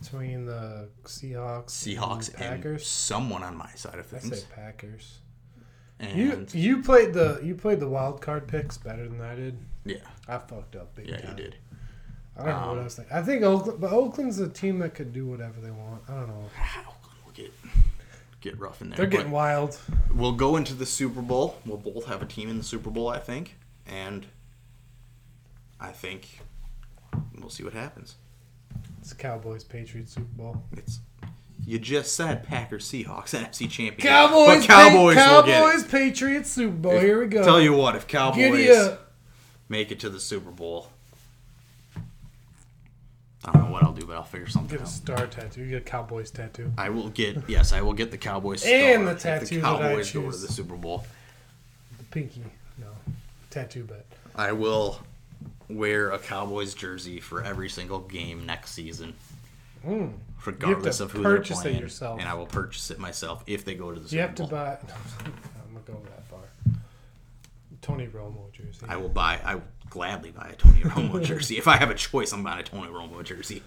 between 0.00 0.46
the 0.46 0.88
Seahawks, 1.04 1.66
Seahawks 1.70 2.32
and 2.34 2.42
and 2.42 2.62
Packers. 2.62 2.86
someone 2.86 3.42
on 3.42 3.56
my 3.56 3.70
side 3.74 3.98
of 3.98 4.06
things. 4.06 4.32
I 4.32 4.36
say. 4.36 4.44
Packers. 4.54 5.18
And 6.00 6.18
You 6.18 6.46
you 6.52 6.82
played 6.82 7.12
the 7.12 7.40
you 7.44 7.54
played 7.54 7.78
the 7.80 7.88
wild 7.88 8.20
card 8.20 8.48
picks 8.48 8.76
better 8.78 9.08
than 9.08 9.20
I 9.20 9.34
did. 9.36 9.58
yeah, 9.84 9.96
I 10.28 10.38
fucked 10.38 10.74
up 10.76 10.94
big 10.96 11.08
yeah, 11.08 11.20
time. 11.20 11.30
you 11.30 11.36
did. 11.44 11.56
I 12.36 12.38
don't 12.46 12.48
know 12.48 12.68
what 12.68 12.72
Um, 12.72 12.78
I 12.80 12.84
was 12.84 12.94
thinking. 12.96 13.14
I 13.16 13.22
think 13.22 13.42
Oakland, 13.42 13.80
but 13.80 13.92
Oakland's 13.92 14.40
a 14.40 14.48
team 14.48 14.78
that 14.78 14.94
could 14.94 15.12
do 15.12 15.26
whatever 15.26 15.60
they 15.60 15.70
want. 15.70 16.02
I 16.08 16.14
don't 16.14 16.28
know. 16.28 16.48
Get 18.42 18.58
rough 18.58 18.82
in 18.82 18.90
there. 18.90 18.96
They're 18.96 19.06
but 19.06 19.16
getting 19.16 19.30
wild. 19.30 19.78
we'll 20.12 20.32
go 20.32 20.56
into 20.56 20.74
the 20.74 20.84
Super 20.84 21.22
Bowl. 21.22 21.56
We'll 21.64 21.78
both 21.78 22.06
have 22.06 22.22
a 22.22 22.26
team 22.26 22.50
in 22.50 22.58
the 22.58 22.64
Super 22.64 22.90
Bowl, 22.90 23.08
I 23.08 23.18
think, 23.18 23.56
and 23.86 24.26
I 25.80 25.92
think 25.92 26.40
we'll 27.38 27.50
see 27.50 27.62
what 27.62 27.72
happens. 27.72 28.16
It's 29.00 29.12
Cowboys 29.12 29.62
Patriots 29.64 30.14
Super 30.14 30.26
Bowl. 30.36 30.62
It's 30.76 31.00
you 31.64 31.78
just 31.78 32.14
said 32.14 32.42
Packers 32.42 32.84
Seahawks 32.88 33.30
NFC 33.38 33.70
championship, 33.70 33.98
Cowboys, 34.00 34.66
but 34.66 34.66
Cowboys 34.66 35.14
Pa- 35.14 35.42
Cowboys 35.46 35.84
Patriots 35.84 36.50
Super 36.50 36.76
Bowl. 36.76 36.98
Here 36.98 37.20
we 37.20 37.26
go. 37.26 37.44
Tell 37.44 37.60
you 37.60 37.72
what, 37.72 37.94
if 37.94 38.06
Cowboys 38.06 38.96
make 39.68 39.92
it 39.92 40.00
to 40.00 40.10
the 40.10 40.20
Super 40.20 40.50
Bowl, 40.50 40.91
I 43.44 43.52
don't 43.52 43.64
know 43.64 43.70
what 43.72 43.82
I'll 43.82 43.92
do, 43.92 44.06
but 44.06 44.14
I'll 44.16 44.22
figure 44.22 44.46
something 44.48 44.78
out. 44.78 44.78
Get 44.78 44.80
a 44.80 44.82
out. 44.82 44.88
star 44.88 45.26
tattoo. 45.26 45.62
You 45.62 45.70
get 45.70 45.82
a 45.82 45.84
Cowboys 45.84 46.30
tattoo. 46.30 46.72
I 46.78 46.90
will 46.90 47.08
get 47.08 47.48
yes, 47.48 47.72
I 47.72 47.80
will 47.82 47.92
get 47.92 48.10
the 48.12 48.18
Cowboys 48.18 48.60
star 48.62 48.72
And 48.72 49.06
the 49.08 49.12
if 49.12 49.20
tattoo 49.22 49.56
the 49.56 49.60
that 49.62 49.66
I 49.66 49.78
Cowboys 49.78 50.12
go 50.12 50.20
to 50.22 50.26
choose. 50.30 50.42
the 50.42 50.52
Super 50.52 50.76
Bowl. 50.76 51.04
The 51.98 52.04
pinky. 52.04 52.42
No. 52.78 52.86
Tattoo 53.50 53.84
bet. 53.84 54.06
I 54.36 54.52
will 54.52 55.00
wear 55.68 56.10
a 56.10 56.18
Cowboys 56.18 56.74
jersey 56.74 57.18
for 57.20 57.42
every 57.42 57.68
single 57.68 57.98
game 58.00 58.46
next 58.46 58.72
season, 58.72 59.14
Mm. 59.84 60.12
regardless 60.46 61.00
of 61.00 61.10
who 61.10 61.22
purchase 61.22 61.58
it 61.58 61.62
they're 61.64 61.70
playing. 61.72 61.82
yourself. 61.82 62.20
And 62.20 62.28
I 62.28 62.34
will 62.34 62.46
purchase 62.46 62.90
it 62.92 62.98
myself 63.00 63.42
if 63.48 63.64
they 63.64 63.74
go 63.74 63.90
to 63.92 63.98
the 63.98 64.08
Super 64.08 64.10
Bowl. 64.10 64.16
You 64.16 64.26
have 64.28 64.34
to 64.36 64.42
Bowl. 64.42 64.50
buy. 64.50 64.78
I'm 65.66 65.74
gonna 65.74 65.84
go 65.86 66.00
that 66.10 66.24
far. 66.28 66.40
Tony 67.80 68.06
Romo 68.06 68.52
jersey. 68.52 68.86
I 68.88 68.96
will 68.96 69.08
buy. 69.08 69.40
I 69.44 69.60
gladly 69.92 70.30
buy 70.30 70.50
a 70.52 70.56
Tony 70.56 70.80
Romo 70.82 71.22
jersey 71.22 71.58
if 71.58 71.68
I 71.68 71.76
have 71.76 71.90
a 71.90 71.94
choice. 71.94 72.32
I'm 72.32 72.42
buying 72.42 72.60
a 72.60 72.62
Tony 72.62 72.88
Romo 72.90 73.22
jersey. 73.22 73.62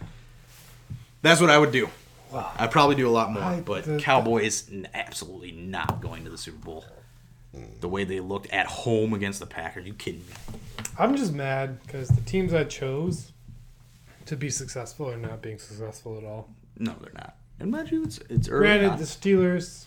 That's 1.22 1.40
what 1.40 1.50
I 1.50 1.58
would 1.58 1.72
do. 1.72 1.90
Wow. 2.32 2.52
I'd 2.58 2.72
probably 2.72 2.96
do 2.96 3.08
a 3.08 3.12
lot 3.12 3.32
more, 3.32 3.44
I- 3.44 3.62
but 3.62 3.84
the- 3.86 3.98
Cowboys 4.00 4.70
n- 4.72 4.88
absolutely 4.94 5.52
not 5.52 6.02
going 6.02 6.24
to 6.26 6.30
the 6.30 6.38
Super 6.38 6.58
Bowl. 6.66 6.86
The 7.80 7.88
way 7.88 8.04
they 8.04 8.20
looked 8.20 8.50
at 8.52 8.66
home 8.66 9.14
against 9.14 9.40
the 9.40 9.46
Packers, 9.46 9.86
you 9.88 9.94
kidding 9.94 10.20
me? 10.28 10.34
I'm 11.00 11.16
just 11.16 11.32
mad 11.32 11.82
because 11.84 12.10
the 12.10 12.20
teams 12.22 12.54
I 12.54 12.66
chose 12.66 13.32
to 14.26 14.36
be 14.36 14.50
successful 14.50 15.10
are 15.10 15.16
not 15.16 15.42
being 15.42 15.58
successful 15.60 16.18
at 16.18 16.26
all. 16.26 16.50
No, 16.78 16.96
they're 17.02 17.14
not. 17.14 17.38
And 17.62 17.72
mind 17.72 17.92
you, 17.92 18.04
it's 18.04 18.18
it's 18.30 18.50
early. 18.50 18.68
Granted, 18.68 18.90
on. 18.90 18.98
the 18.98 19.06
Steelers, 19.06 19.86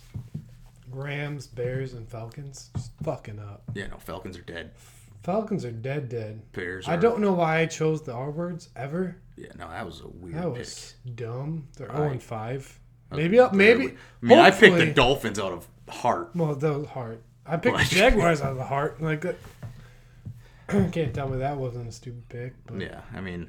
Rams, 0.90 1.47
Bears, 1.47 1.93
and 1.93 2.09
Falcons 2.09 2.70
just 2.74 2.90
fucking 3.02 3.39
up. 3.39 3.65
yeah, 3.74 3.89
no, 3.89 3.98
Falcons 3.98 4.39
are 4.39 4.43
dead. 4.43 4.70
Falcons 5.23 5.65
are 5.65 5.73
dead, 5.73 6.09
dead. 6.09 6.43
Bears. 6.53 6.89
I 6.89 6.95
are- 6.95 7.01
don't 7.01 7.20
know 7.20 7.32
why 7.35 7.59
I 7.61 7.66
chose 7.66 8.03
the 8.03 8.12
R 8.12 8.31
words 8.31 8.69
ever. 8.77 9.16
Yeah, 9.36 9.49
no, 9.59 9.69
that 9.69 9.85
was 9.85 10.01
a 10.01 10.09
weird 10.09 10.36
That 10.36 10.49
pick. 10.55 10.59
was 10.59 10.95
dumb. 11.15 11.69
They're 11.77 11.89
zero 11.89 12.11
and 12.11 12.23
five. 12.23 12.78
Maybe 13.11 13.39
maybe. 13.53 13.86
I 13.89 13.95
mean, 14.20 14.39
I 14.39 14.51
picked 14.51 14.61
the 14.61 14.69
hopefully- 14.70 14.93
Dolphins 14.93 15.39
out 15.39 15.53
of 15.53 15.69
heart. 15.89 16.31
Well, 16.35 16.55
that 16.55 16.78
was 16.78 16.89
hard. 16.89 17.20
I 17.47 17.57
picked 17.57 17.74
Like- 17.77 17.89
the 17.89 17.95
Jaguars 17.97 18.40
out 18.43 18.53
of 18.53 18.57
the 18.59 18.65
heart. 18.65 19.01
Like, 19.03 19.24
uh, 19.24 19.32
can't 20.93 21.15
tell 21.15 21.28
me 21.28 21.39
that 21.39 21.57
wasn't 21.57 21.89
a 21.89 21.93
stupid 21.93 22.28
pick. 22.28 22.55
But 22.66 22.81
Yeah, 22.81 23.01
I 23.15 23.20
mean, 23.20 23.49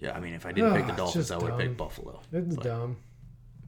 yeah, 0.00 0.12
I 0.16 0.20
mean, 0.20 0.34
if 0.34 0.46
I 0.46 0.52
didn't 0.52 0.74
pick 0.74 0.86
the 0.86 0.92
Ah, 0.92 0.96
Dolphins, 0.96 1.28
just 1.28 1.32
I 1.32 1.36
would 1.36 1.50
have 1.50 1.58
dumb. 1.58 1.68
picked 1.68 1.76
Buffalo. 1.78 2.20
it's 2.32 2.56
dumb. 2.56 2.96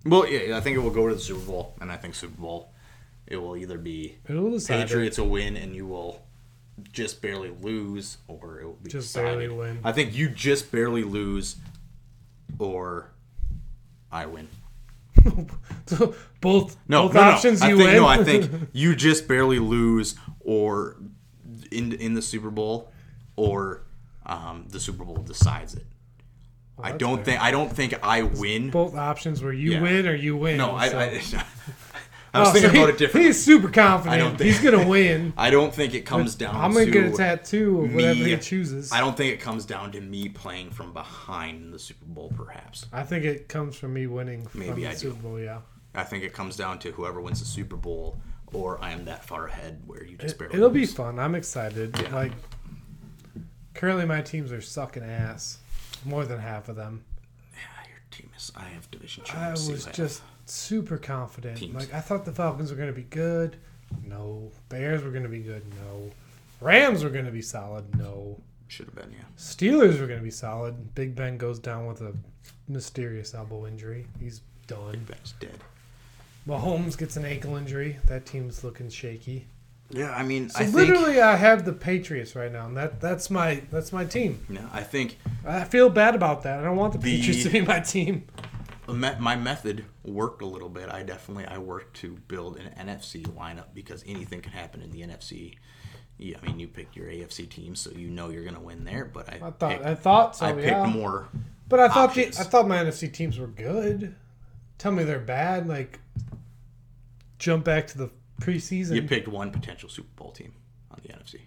Well, 0.05 0.27
yeah, 0.27 0.57
I 0.57 0.61
think 0.61 0.77
it 0.77 0.81
will 0.81 0.91
go 0.91 1.09
to 1.09 1.15
the 1.15 1.21
Super 1.21 1.45
Bowl, 1.47 1.77
and 1.81 1.93
I 1.93 1.97
think 1.97 2.15
Super 2.15 2.41
Bowl, 2.41 2.72
it 3.33 3.37
will 3.39 3.57
either 3.57 3.79
be 3.79 4.19
It'll 4.29 4.51
decide. 4.51 4.87
Patriots 4.87 5.19
will 5.19 5.29
win, 5.31 5.57
and 5.57 5.75
you 5.75 5.87
will 5.87 6.23
just 6.93 7.21
barely 7.23 7.51
lose, 7.51 8.19
or 8.29 8.61
it 8.61 8.65
will 8.67 8.75
be 8.83 8.91
Just 8.91 9.09
decided. 9.15 9.39
barely 9.39 9.49
win. 9.49 9.79
I 9.83 9.93
think 9.93 10.15
you 10.15 10.29
just 10.29 10.71
barely 10.71 11.03
lose, 11.03 11.57
or 12.59 13.11
I 14.11 14.27
win. 14.27 14.49
So 15.87 16.15
both 16.41 16.77
No, 16.89 17.03
both 17.05 17.15
no, 17.15 17.21
options 17.21 17.61
no. 17.61 17.67
I 17.67 17.71
you 17.71 17.77
think, 17.77 17.89
win. 17.89 17.97
No, 17.97 18.07
I 18.07 18.25
think 18.25 18.51
you 18.73 18.95
just 18.97 19.27
barely 19.29 19.59
lose, 19.59 20.15
or 20.41 20.97
in 21.71 21.93
in 21.93 22.15
the 22.15 22.23
Super 22.23 22.51
Bowl, 22.51 22.91
or 23.37 23.83
um, 24.27 24.67
the 24.69 24.81
Super 24.81 25.05
Bowl 25.05 25.17
decides 25.17 25.75
it. 25.75 25.87
I 26.79 26.91
that's 26.93 26.99
don't 27.01 27.17
fair. 27.17 27.25
think 27.25 27.41
I 27.43 27.51
don't 27.51 27.71
think 27.73 27.95
I 28.03 28.23
win. 28.23 28.71
both 28.71 28.95
options 28.95 29.43
where 29.43 29.53
you 29.53 29.73
Yeah. 29.73 29.83
win 29.83 30.07
or 30.07 30.15
you 30.15 30.37
win. 30.37 30.57
No, 30.59 30.73
I, 30.75 30.89
so- 30.89 30.99
I, 30.99 31.21
I 32.35 32.41
was 32.41 32.49
Oh, 32.49 32.53
thinking 32.53 32.71
so 32.71 32.75
he- 32.75 32.79
about 32.81 32.89
it 32.91 32.99
differently. 32.99 33.27
He's 33.29 33.45
super 33.45 33.69
confident. 33.69 34.15
I 34.15 34.19
don't 34.19 34.39
think- 34.39 34.51
he's 34.55 34.61
gonna 34.63 34.89
win. 34.89 35.35
I 35.39 35.51
don't 35.51 35.75
think 35.75 35.93
it 35.95 36.07
comes 36.07 36.35
down. 36.35 36.57
I'm 36.57 36.73
gonna 36.73 36.87
to 36.87 36.91
get 36.91 37.05
a 37.13 37.17
tattoo 37.17 37.83
of 37.83 37.95
whatever 37.95 38.15
me- 38.21 38.31
he 38.31 38.37
chooses. 38.39 38.91
I 38.91 39.01
don't 39.01 39.17
think 39.17 39.35
it 39.35 39.41
comes 39.41 39.67
down 39.67 39.93
to 39.93 40.01
me 40.01 40.29
playing 40.31 40.71
from 40.71 40.93
behind 40.95 41.63
in 41.63 41.71
the 41.71 41.79
Super 41.79 42.07
Bowl. 42.07 42.33
Perhaps 42.37 42.87
I 42.93 43.03
think 43.03 43.25
it 43.27 43.49
comes 43.49 43.77
from 43.77 43.93
me 43.93 44.07
winning 44.07 44.47
from 44.47 44.61
Maybe 44.61 44.83
the 44.83 44.89
I 44.89 44.93
do. 44.93 44.99
Super 44.99 45.17
Bowl. 45.23 45.39
Yeah, 45.41 45.59
I 45.95 46.05
think 46.05 46.25
it 46.25 46.33
comes 46.33 46.57
down 46.57 46.79
to 46.81 46.93
whoever 46.93 47.21
wins 47.21 47.41
the 47.41 47.45
Super 47.47 47.77
Bowl, 47.77 48.19
or 48.55 48.83
I 48.83 48.93
am 48.93 49.05
that 49.05 49.25
far 49.27 49.47
ahead 49.49 49.83
where 49.87 50.03
you 50.03 50.17
just 50.17 50.37
it, 50.37 50.39
barely. 50.39 50.55
it'll 50.57 50.71
be 50.71 50.87
fun. 50.87 51.19
I'm 51.19 51.35
excited. 51.35 51.95
Yeah. 52.01 52.15
Like 52.15 52.33
currently, 53.75 54.07
my 54.07 54.23
teams 54.23 54.53
are 54.53 54.61
sucking 54.61 55.03
ass. 55.03 55.59
More 56.05 56.25
than 56.25 56.41
half 56.41 56.69
of 56.69 56.77
them. 56.77 57.05
Yeah, 57.53 57.89
your 57.91 57.99
team 58.11 58.31
is. 58.37 58.51
I 58.57 58.65
have 58.65 58.91
division 58.91 59.25
I 59.35 59.51
was 59.51 59.87
just 59.93 60.23
super 60.47 60.97
confident. 60.99 61.59
Teams. 61.59 61.75
Like 61.75 61.93
I 61.95 62.01
thought 62.01 62.25
the 62.25 62.33
Falcons 62.33 62.71
were 62.71 62.77
gonna 62.77 62.93
be 62.93 63.03
good. 63.03 63.57
No. 64.05 64.51
Bears 64.69 65.03
were 65.03 65.11
gonna 65.11 65.29
be 65.29 65.41
good. 65.41 65.63
No. 65.85 66.11
Rams 66.61 67.03
were 67.05 67.11
gonna 67.11 67.31
be 67.31 67.43
solid. 67.43 67.97
No. 67.99 68.39
should 68.69 68.87
have 68.87 68.95
been 68.95 69.11
yeah. 69.13 69.25
Steelers 69.37 70.01
were 70.01 70.07
going 70.07 70.21
to 70.21 70.25
be 70.25 70.31
solid. 70.31 70.95
Big 70.95 71.15
Ben 71.15 71.37
goes 71.37 71.59
down 71.59 71.87
with 71.87 72.01
a 72.01 72.15
mysterious 72.69 73.35
elbow 73.35 73.67
injury. 73.67 74.07
He's 74.21 74.41
done. 74.67 75.05
Ben's 75.07 75.35
dead. 75.41 75.59
Mahomes 76.49 76.97
gets 76.97 77.17
an 77.17 77.25
ankle 77.25 77.57
injury. 77.57 77.99
That 78.07 78.25
team's 78.27 78.65
looking 78.65 78.89
shaky. 78.89 79.47
Yeah, 79.91 80.11
I 80.15 80.23
mean, 80.23 80.49
So 80.49 80.61
I 80.61 80.63
think. 80.65 80.75
literally, 80.77 81.21
I 81.21 81.37
have 81.37 81.65
the 81.67 81.73
Patriots 81.73 82.35
right 82.35 82.51
now, 82.51 82.67
and 82.67 82.77
that 82.79 82.99
that's 83.01 83.29
my 83.31 83.63
that's 83.71 83.93
my 83.93 84.05
team. 84.07 84.41
Yeah, 84.49 84.67
I 84.73 84.83
think 84.83 85.19
I 85.45 85.65
feel 85.65 85.91
bad 85.91 86.15
about 86.15 86.43
that. 86.45 86.61
I 86.61 86.63
don't 86.63 86.77
want 86.77 86.93
the, 86.95 86.99
The- 86.99 87.17
Patriots 87.19 87.43
to 87.45 87.51
be 87.51 87.61
my 87.61 87.81
team. 87.81 88.25
Me- 88.93 89.17
my 89.19 89.37
method 89.37 89.85
worked 90.05 90.43
a 90.43 90.47
little 90.47 90.69
bit. 90.69 90.89
I 90.89 91.03
definitely 91.03 91.47
I 91.47 91.59
worked 91.59 91.97
to 91.99 92.17
build 92.29 92.59
an 92.59 92.89
NFC 92.89 93.23
lineup 93.23 93.75
because 93.75 94.05
anything 94.07 94.41
can 94.41 94.53
happen 94.53 94.83
in 94.83 94.91
the 94.91 95.03
NFC. 95.03 95.57
Yeah, 96.19 96.37
I 96.43 96.47
mean, 96.47 96.61
you 96.61 96.69
picked 96.69 96.95
your 96.95 97.07
AFC 97.07 97.49
team, 97.49 97.75
so 97.75 97.91
you 97.91 98.09
know 98.09 98.31
you're 98.31 98.45
gonna 98.45 98.61
win 98.61 98.85
there. 98.85 99.05
But 99.05 99.29
I, 99.29 99.37
I 99.47 99.51
thought 99.51 99.71
picked, 99.71 99.87
I 99.87 99.95
thought 99.95 100.37
so. 100.37 100.47
I 100.47 100.53
picked 100.53 100.67
yeah. 100.67 100.87
more. 100.87 101.29
But 101.69 101.81
I 101.81 101.89
thought 101.89 102.15
the. 102.15 102.27
I 102.27 102.45
thought 102.45 102.69
my 102.69 102.79
NFC 102.79 103.13
teams 103.13 103.39
were 103.39 103.47
good. 103.47 104.15
Tell 104.79 104.93
me 104.93 105.05
they're 105.05 105.19
bad. 105.19 105.69
Like 105.69 106.01
jump 107.39 107.65
back 107.65 107.87
to 107.89 107.99
the 107.99 108.11
preseason. 108.41 108.95
You 108.95 109.03
picked 109.03 109.29
one 109.29 109.51
potential 109.51 109.89
Super 109.89 110.11
Bowl 110.17 110.33
team 110.33 110.53
on 110.91 111.01
the 111.03 111.09
NFC. 111.09 111.41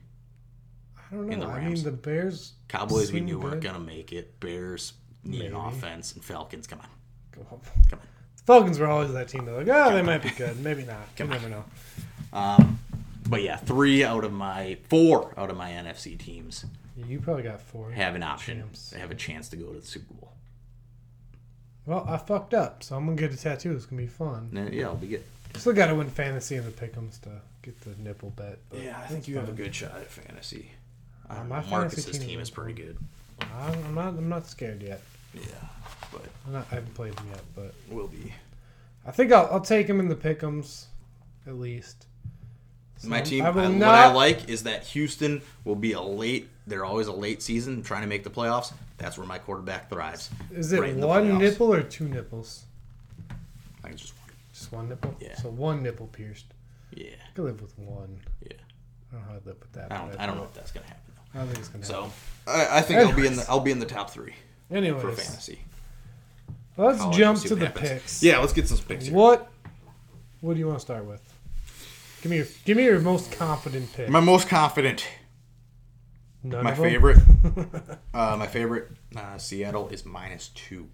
I 1.11 1.15
don't 1.15 1.31
in 1.31 1.39
know. 1.39 1.47
the 1.47 1.51
I 1.51 1.59
mean, 1.59 1.67
Rams. 1.67 1.83
the 1.83 1.91
Bears. 1.91 2.53
Cowboys 2.67 3.11
we 3.11 3.21
knew 3.21 3.39
weren't 3.39 3.61
gonna 3.61 3.79
make 3.79 4.11
it. 4.11 4.39
Bears 4.39 4.93
need 5.23 5.45
an 5.45 5.55
offense, 5.55 6.13
and 6.13 6.23
Falcons, 6.23 6.67
come 6.67 6.79
on, 6.79 6.87
Come 7.89 7.99
on. 7.99 7.99
Falcons 8.45 8.79
were 8.79 8.87
always 8.87 9.11
that 9.13 9.27
team. 9.27 9.45
They're 9.45 9.57
like, 9.63 9.67
oh, 9.69 9.93
they 9.93 10.01
might 10.03 10.21
be 10.21 10.29
good, 10.29 10.59
maybe 10.63 10.83
not. 10.85 10.97
You 11.17 11.25
Come 11.25 11.27
on. 11.27 11.33
never 11.33 11.49
know. 11.49 11.65
Um, 12.33 12.79
but 13.27 13.41
yeah, 13.41 13.57
three 13.57 14.03
out 14.03 14.23
of 14.23 14.31
my 14.33 14.77
four 14.89 15.33
out 15.37 15.49
of 15.49 15.57
my 15.57 15.71
NFC 15.71 16.17
teams 16.17 16.65
You 16.95 17.19
probably 17.19 17.43
got 17.43 17.59
four. 17.61 17.91
have 17.91 18.13
an 18.15 18.21
option. 18.23 18.59
Champs. 18.59 18.91
They 18.91 18.99
have 18.99 19.09
a 19.11 19.15
chance 19.15 19.49
to 19.49 19.55
go 19.55 19.71
to 19.73 19.79
the 19.79 19.85
Super 19.85 20.13
Bowl. 20.13 20.31
Well, 21.85 22.05
I 22.07 22.17
fucked 22.17 22.53
up, 22.53 22.83
so 22.83 22.95
I'm 22.95 23.05
gonna 23.05 23.17
get 23.17 23.33
a 23.33 23.37
tattoo. 23.37 23.71
It's 23.75 23.85
gonna 23.85 24.01
be 24.01 24.07
fun. 24.07 24.49
And, 24.55 24.73
yeah, 24.73 24.83
it'll 24.83 24.95
be 24.95 25.07
good. 25.07 25.23
Still 25.55 25.73
got 25.73 25.87
to 25.87 25.95
win 25.95 26.09
fantasy 26.09 26.55
and 26.57 26.65
the 26.67 26.71
pick'ems 26.71 27.21
to 27.21 27.29
get 27.61 27.79
the 27.81 27.91
nipple 28.03 28.31
bet. 28.31 28.59
but 28.69 28.81
Yeah, 28.81 28.99
I 29.01 29.07
think 29.07 29.27
you 29.27 29.37
have 29.37 29.47
a 29.47 29.53
good 29.53 29.73
shot 29.73 29.91
at 29.95 30.07
fantasy. 30.11 30.71
Uh, 31.29 31.43
my 31.45 31.61
fantasy 31.61 31.71
Marcus's 31.71 32.05
team 32.19 32.27
team 32.27 32.39
is 32.41 32.49
pretty 32.49 32.73
good. 32.73 32.97
I'm 33.55 33.95
not. 33.95 34.09
I'm 34.09 34.27
not 34.29 34.47
scared 34.47 34.81
yet. 34.81 35.01
Yeah, 35.35 35.67
but 36.11 36.21
I'm 36.47 36.53
not, 36.53 36.67
I 36.71 36.75
haven't 36.75 36.93
played 36.93 37.17
him 37.19 37.27
yet, 37.29 37.41
but 37.55 37.73
will 37.89 38.07
be. 38.07 38.33
I 39.05 39.11
think 39.11 39.31
I'll, 39.31 39.47
I'll 39.51 39.61
take 39.61 39.87
him 39.87 39.99
in 39.99 40.07
the 40.09 40.15
pick'ems, 40.15 40.85
at 41.45 41.55
least. 41.55 42.07
So 42.97 43.09
My 43.09 43.21
team, 43.21 43.43
I 43.43 43.47
I 43.47 43.51
what 43.51 43.69
not. 43.71 43.93
I 43.95 44.11
like 44.13 44.49
is 44.49 44.63
that 44.63 44.83
Houston 44.87 45.41
will 45.63 45.75
be 45.75 45.91
a 45.91 46.01
late. 46.01 46.49
They're 46.65 46.85
always 46.85 47.07
a 47.07 47.13
late 47.13 47.41
season 47.41 47.83
trying 47.83 48.01
to 48.01 48.07
make 48.07 48.23
the 48.23 48.29
playoffs. 48.29 48.73
That's 48.97 49.17
where 49.17 49.27
my 49.27 49.37
quarterback 49.37 49.89
thrives. 49.89 50.29
is 50.51 50.71
it 50.71 50.79
right 50.79 50.95
one 50.95 51.37
nipple 51.37 51.73
or 51.73 51.83
two 51.83 52.07
nipples? 52.07 52.63
I 53.29 53.33
think 53.89 53.95
it's 53.95 54.01
just 54.03 54.13
one. 54.17 54.29
Just 54.53 54.71
one 54.71 54.89
nipple. 54.89 55.15
Yeah. 55.19 55.35
So 55.35 55.49
one 55.49 55.83
nipple 55.83 56.07
pierced. 56.07 56.45
Yeah, 56.93 57.09
I 57.11 57.35
could 57.35 57.45
live 57.45 57.61
with 57.61 57.77
one. 57.77 58.21
yeah. 58.41 58.53
I 59.11 59.15
don't 59.15 59.21
know 59.21 59.27
how 59.33 59.39
to 59.39 59.45
live 59.45 59.59
with 59.59 59.71
that. 59.73 59.91
I 59.91 59.97
don't. 59.97 60.19
I 60.19 60.25
don't 60.25 60.37
know 60.37 60.43
if 60.45 60.53
that's 60.53 60.71
gonna 60.71 60.87
happen 60.87 61.13
though. 61.15 61.39
I 61.39 61.43
don't 61.43 61.47
think 61.47 61.59
it's 61.59 61.67
gonna 61.67 61.83
So 61.83 62.03
happen. 62.03 62.71
I, 62.71 62.77
I 62.77 62.81
think 62.81 62.99
I'll 63.01 63.15
be 63.15 63.27
in 63.27 63.35
the. 63.35 63.45
I'll 63.49 63.59
be 63.59 63.71
in 63.71 63.79
the 63.79 63.85
top 63.85 64.09
three 64.09 64.33
for 64.69 65.11
fantasy. 65.11 65.59
let's 66.77 66.99
College, 66.99 67.17
jump 67.17 67.39
to 67.41 67.55
the 67.55 67.65
happens. 67.67 67.89
picks. 67.89 68.23
Yeah, 68.23 68.39
let's 68.39 68.53
get 68.53 68.67
some 68.67 68.77
picks 68.79 69.05
here. 69.05 69.13
What? 69.13 69.51
What 70.41 70.53
do 70.53 70.59
you 70.59 70.67
want 70.67 70.79
to 70.79 70.85
start 70.85 71.05
with? 71.05 71.21
Give 72.21 72.29
me 72.29 72.37
your 72.37 72.47
give 72.65 72.77
me 72.77 72.83
your 72.85 72.99
most 72.99 73.31
confident 73.31 73.91
pick. 73.93 74.09
My 74.09 74.19
most 74.19 74.47
confident. 74.47 75.07
None 76.43 76.63
My 76.63 76.75
favorite. 76.75 77.17
uh, 78.13 78.35
my 78.37 78.45
favorite. 78.47 78.91
Uh, 79.15 79.37
Seattle 79.37 79.89
is 79.89 80.05
minus 80.05 80.49
two. 80.49 80.87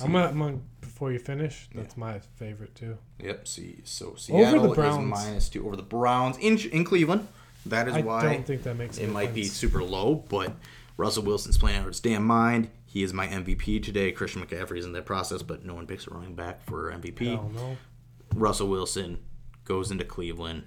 I'm 0.00 0.12
gonna, 0.12 0.28
I'm 0.28 0.38
gonna 0.38 0.58
before 0.80 1.12
you 1.12 1.18
finish. 1.18 1.68
That's 1.74 1.96
my 1.96 2.18
favorite 2.36 2.74
too. 2.74 2.98
Yep. 3.20 3.46
See, 3.46 3.80
so 3.84 4.14
Seattle 4.16 4.70
is 4.70 4.76
Browns. 4.76 5.08
minus 5.08 5.48
two 5.48 5.66
over 5.66 5.76
the 5.76 5.82
Browns 5.82 6.38
in 6.38 6.58
in 6.58 6.84
Cleveland. 6.84 7.28
That 7.66 7.86
is 7.88 7.94
I 7.94 8.00
why 8.00 8.22
don't 8.22 8.46
think 8.46 8.64
that 8.64 8.76
makes 8.76 8.98
it 8.98 9.04
any 9.04 9.12
might 9.12 9.34
be 9.34 9.44
super 9.44 9.82
low, 9.84 10.16
but 10.28 10.52
Russell 10.96 11.22
Wilson's 11.24 11.58
playing 11.58 11.76
out 11.78 11.82
of 11.82 11.88
his 11.88 12.00
damn 12.00 12.24
mind. 12.24 12.70
He 12.84 13.02
is 13.02 13.12
my 13.12 13.26
MVP 13.26 13.82
today. 13.82 14.12
Christian 14.12 14.44
McCaffrey's 14.44 14.84
in 14.84 14.92
that 14.92 15.06
process, 15.06 15.42
but 15.42 15.64
no 15.64 15.74
one 15.74 15.86
picks 15.86 16.06
a 16.06 16.10
running 16.10 16.34
back 16.34 16.62
for 16.64 16.92
MVP. 16.92 17.22
No. 17.54 17.76
Russell 18.34 18.68
Wilson 18.68 19.18
goes 19.64 19.90
into 19.90 20.04
Cleveland 20.04 20.64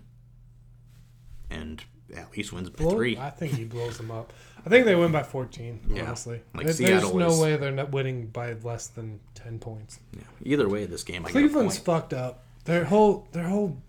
and 1.50 1.84
at 2.16 2.36
least 2.36 2.52
wins 2.54 2.70
by 2.70 2.84
Blow- 2.84 2.92
three. 2.96 3.18
I 3.18 3.30
think 3.30 3.54
he 3.54 3.64
blows 3.66 3.98
them 3.98 4.12
up. 4.12 4.34
I 4.66 4.70
think 4.70 4.86
they 4.86 4.96
win 4.96 5.12
by 5.12 5.24
14. 5.24 5.80
Yeah. 5.90 6.04
Honestly, 6.08 6.42
Like 6.56 6.66
There- 6.68 6.88
there's 7.00 7.14
no 7.14 7.28
is- 7.28 7.40
way 7.40 7.56
they're 7.58 7.72
not 7.72 7.92
winning 7.92 8.28
by 8.28 8.54
less 8.54 8.88
than 8.88 9.20
10 9.36 9.60
points. 9.60 10.00
Yeah. 10.16 10.24
Either 10.44 10.68
way, 10.68 10.86
this 10.86 11.04
game, 11.04 11.26
I 11.26 11.30
Cleveland's 11.32 11.78
fucked 11.78 12.14
up. 12.14 12.44
Their 12.66 12.86
whole, 12.86 13.28
their 13.32 13.48
whole, 13.48 13.82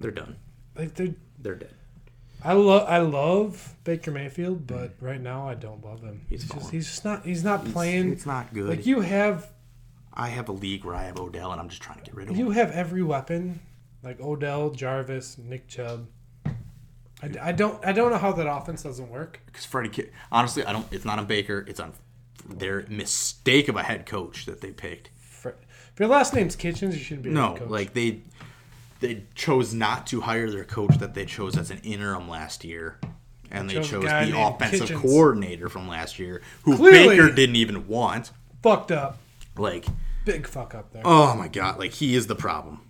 They're 0.00 0.10
done. 0.10 0.36
like 0.76 0.94
they're. 0.94 1.14
They're 1.38 1.54
dead. 1.54 1.74
I 2.46 2.52
love, 2.52 2.88
I 2.88 2.98
love 2.98 3.74
Baker 3.82 4.12
Mayfield, 4.12 4.66
but 4.68 4.90
mm. 4.90 5.06
right 5.06 5.20
now 5.20 5.48
I 5.48 5.54
don't 5.54 5.84
love 5.84 6.02
him. 6.02 6.24
He's 6.30 6.42
He's, 6.42 6.52
just, 6.52 6.70
he's 6.70 6.86
just 6.86 7.04
not, 7.04 7.24
he's 7.24 7.42
not 7.42 7.64
playing. 7.64 8.12
It's 8.12 8.24
not 8.24 8.54
good. 8.54 8.68
like 8.68 8.86
you 8.86 9.00
have, 9.00 9.50
I 10.14 10.28
have 10.28 10.48
a 10.48 10.52
league 10.52 10.84
where 10.84 10.94
I 10.94 11.04
have 11.04 11.18
Odell, 11.18 11.50
and 11.50 11.60
I'm 11.60 11.68
just 11.68 11.82
trying 11.82 11.98
to 11.98 12.04
get 12.04 12.14
rid 12.14 12.30
of 12.30 12.36
you 12.36 12.44
him. 12.44 12.46
You 12.46 12.52
have 12.52 12.70
every 12.70 13.02
weapon, 13.02 13.60
like 14.02 14.20
Odell, 14.20 14.70
Jarvis, 14.70 15.38
Nick 15.38 15.66
Chubb. 15.66 16.06
I, 16.46 17.30
I 17.42 17.52
don't, 17.52 17.84
I 17.84 17.92
don't 17.92 18.10
know 18.12 18.18
how 18.18 18.32
that 18.32 18.46
offense 18.46 18.82
doesn't 18.82 19.10
work. 19.10 19.40
Because 19.46 19.64
Freddie, 19.64 19.88
Ki- 19.88 20.10
honestly, 20.30 20.64
I 20.64 20.72
don't. 20.72 20.86
It's 20.92 21.04
not 21.04 21.18
on 21.18 21.26
Baker. 21.26 21.64
It's 21.66 21.80
on 21.80 21.94
their 22.48 22.86
mistake 22.88 23.68
of 23.68 23.74
a 23.76 23.82
head 23.82 24.06
coach 24.06 24.46
that 24.46 24.60
they 24.60 24.70
picked. 24.70 25.10
For, 25.18 25.56
if 25.92 25.98
your 25.98 26.08
last 26.08 26.32
name's 26.32 26.54
Kitchens, 26.54 26.96
you 26.96 27.02
shouldn't 27.02 27.24
be 27.24 27.30
a 27.30 27.32
No, 27.32 27.48
head 27.48 27.58
coach. 27.60 27.70
like 27.70 27.92
they 27.94 28.22
they 29.00 29.24
chose 29.34 29.74
not 29.74 30.06
to 30.08 30.20
hire 30.22 30.50
their 30.50 30.64
coach 30.64 30.96
that 30.98 31.14
they 31.14 31.24
chose 31.26 31.56
as 31.56 31.70
an 31.70 31.78
interim 31.82 32.28
last 32.28 32.64
year. 32.64 32.98
And 33.50 33.70
they 33.70 33.74
chose 33.74 33.90
chose 33.90 34.02
the 34.04 34.34
offensive 34.38 34.80
Kitchens. 34.80 35.00
coordinator 35.00 35.68
from 35.68 35.86
last 35.88 36.18
year, 36.18 36.42
who 36.64 36.76
Clearly- 36.76 37.16
Baker 37.16 37.30
didn't 37.32 37.56
even 37.56 37.86
want. 37.86 38.32
fucked 38.62 38.90
up, 38.90 39.18
Like, 39.56 39.86
big 40.24 40.48
fuck 40.48 40.74
up 40.74 40.92
there. 40.92 41.02
oh 41.04 41.36
my 41.36 41.46
god, 41.46 41.78
like 41.78 41.92
he 41.92 42.16
is 42.16 42.26
the 42.26 42.34
problem. 42.34 42.80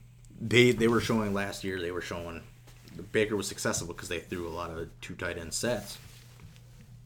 They 0.41 0.71
they 0.73 0.89
were 0.89 1.01
showing 1.03 1.35
last 1.35 1.63
year. 1.65 1.79
They 1.81 1.91
were 1.91 2.01
showing 2.01 2.41
Baker 3.13 3.37
was 3.37 3.47
successful 3.47 3.89
because 3.89 4.09
they 4.09 4.21
threw 4.21 4.49
a 4.49 4.51
lot 4.51 4.71
of 4.71 4.89
two 5.03 5.15
tight 5.15 5.37
end 5.37 5.53
sets 5.53 5.99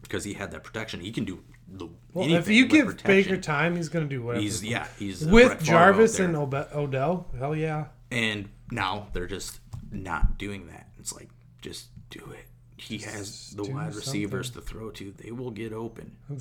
because 0.02 0.22
he 0.24 0.34
had 0.34 0.52
that 0.52 0.62
protection. 0.62 1.00
He 1.00 1.10
can 1.10 1.24
do 1.24 1.40
the 1.68 1.88
well, 2.12 2.24
anything 2.24 2.40
if 2.42 2.48
you 2.48 2.66
give 2.66 2.86
protection. 2.86 3.06
Baker 3.32 3.36
time, 3.36 3.74
he's 3.76 3.88
gonna 3.88 4.06
do 4.06 4.22
whatever. 4.22 4.42
he's 4.42 4.62
yeah, 4.64 4.86
he's 4.98 5.24
with 5.24 5.46
Brett 5.48 5.60
Favre 5.60 5.74
out 5.76 5.80
Jarvis 5.86 6.18
and 6.20 6.36
Obe- 6.36 6.68
Odell. 6.74 7.26
Hell 7.38 7.56
yeah. 7.56 7.86
And 8.12 8.48
now 8.70 9.08
they're 9.12 9.26
just 9.26 9.60
not 9.90 10.38
doing 10.38 10.68
that. 10.68 10.88
It's 10.98 11.12
like 11.12 11.28
just 11.60 11.88
do 12.10 12.20
it. 12.32 12.46
He 12.76 12.98
has 12.98 13.50
the 13.50 13.64
do 13.64 13.72
wide 13.72 13.94
receivers 13.94 14.50
to 14.50 14.60
throw 14.60 14.90
to. 14.92 15.12
They 15.18 15.32
will 15.32 15.50
get 15.50 15.72
open. 15.72 16.16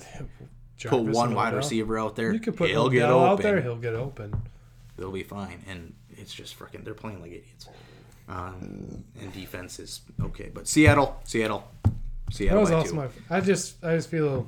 Put 0.85 1.01
one 1.01 1.35
wide 1.35 1.53
receiver 1.53 1.99
out 1.99 2.15
there. 2.15 2.31
You 2.31 2.39
could 2.39 2.55
put 2.55 2.69
he'll 2.69 2.89
get 2.89 3.09
open. 3.09 3.27
out 3.27 3.41
there. 3.41 3.61
He'll 3.61 3.75
get 3.75 3.95
open. 3.95 4.41
They'll 4.95 5.11
be 5.11 5.23
fine. 5.23 5.61
And 5.67 5.93
it's 6.09 6.33
just 6.33 6.57
freaking. 6.57 6.85
They're 6.85 6.93
playing 6.93 7.21
like 7.21 7.31
idiots. 7.31 7.67
Um, 8.29 9.03
and 9.19 9.33
defense 9.33 9.79
is 9.79 10.01
okay, 10.21 10.51
but 10.53 10.67
Seattle, 10.67 11.19
Seattle, 11.25 11.67
Seattle. 12.31 12.63
That 12.63 12.75
was 12.77 12.85
also 12.85 12.95
my. 12.95 13.07
I 13.29 13.41
just, 13.41 13.83
I 13.83 13.95
just 13.95 14.09
feel 14.09 14.47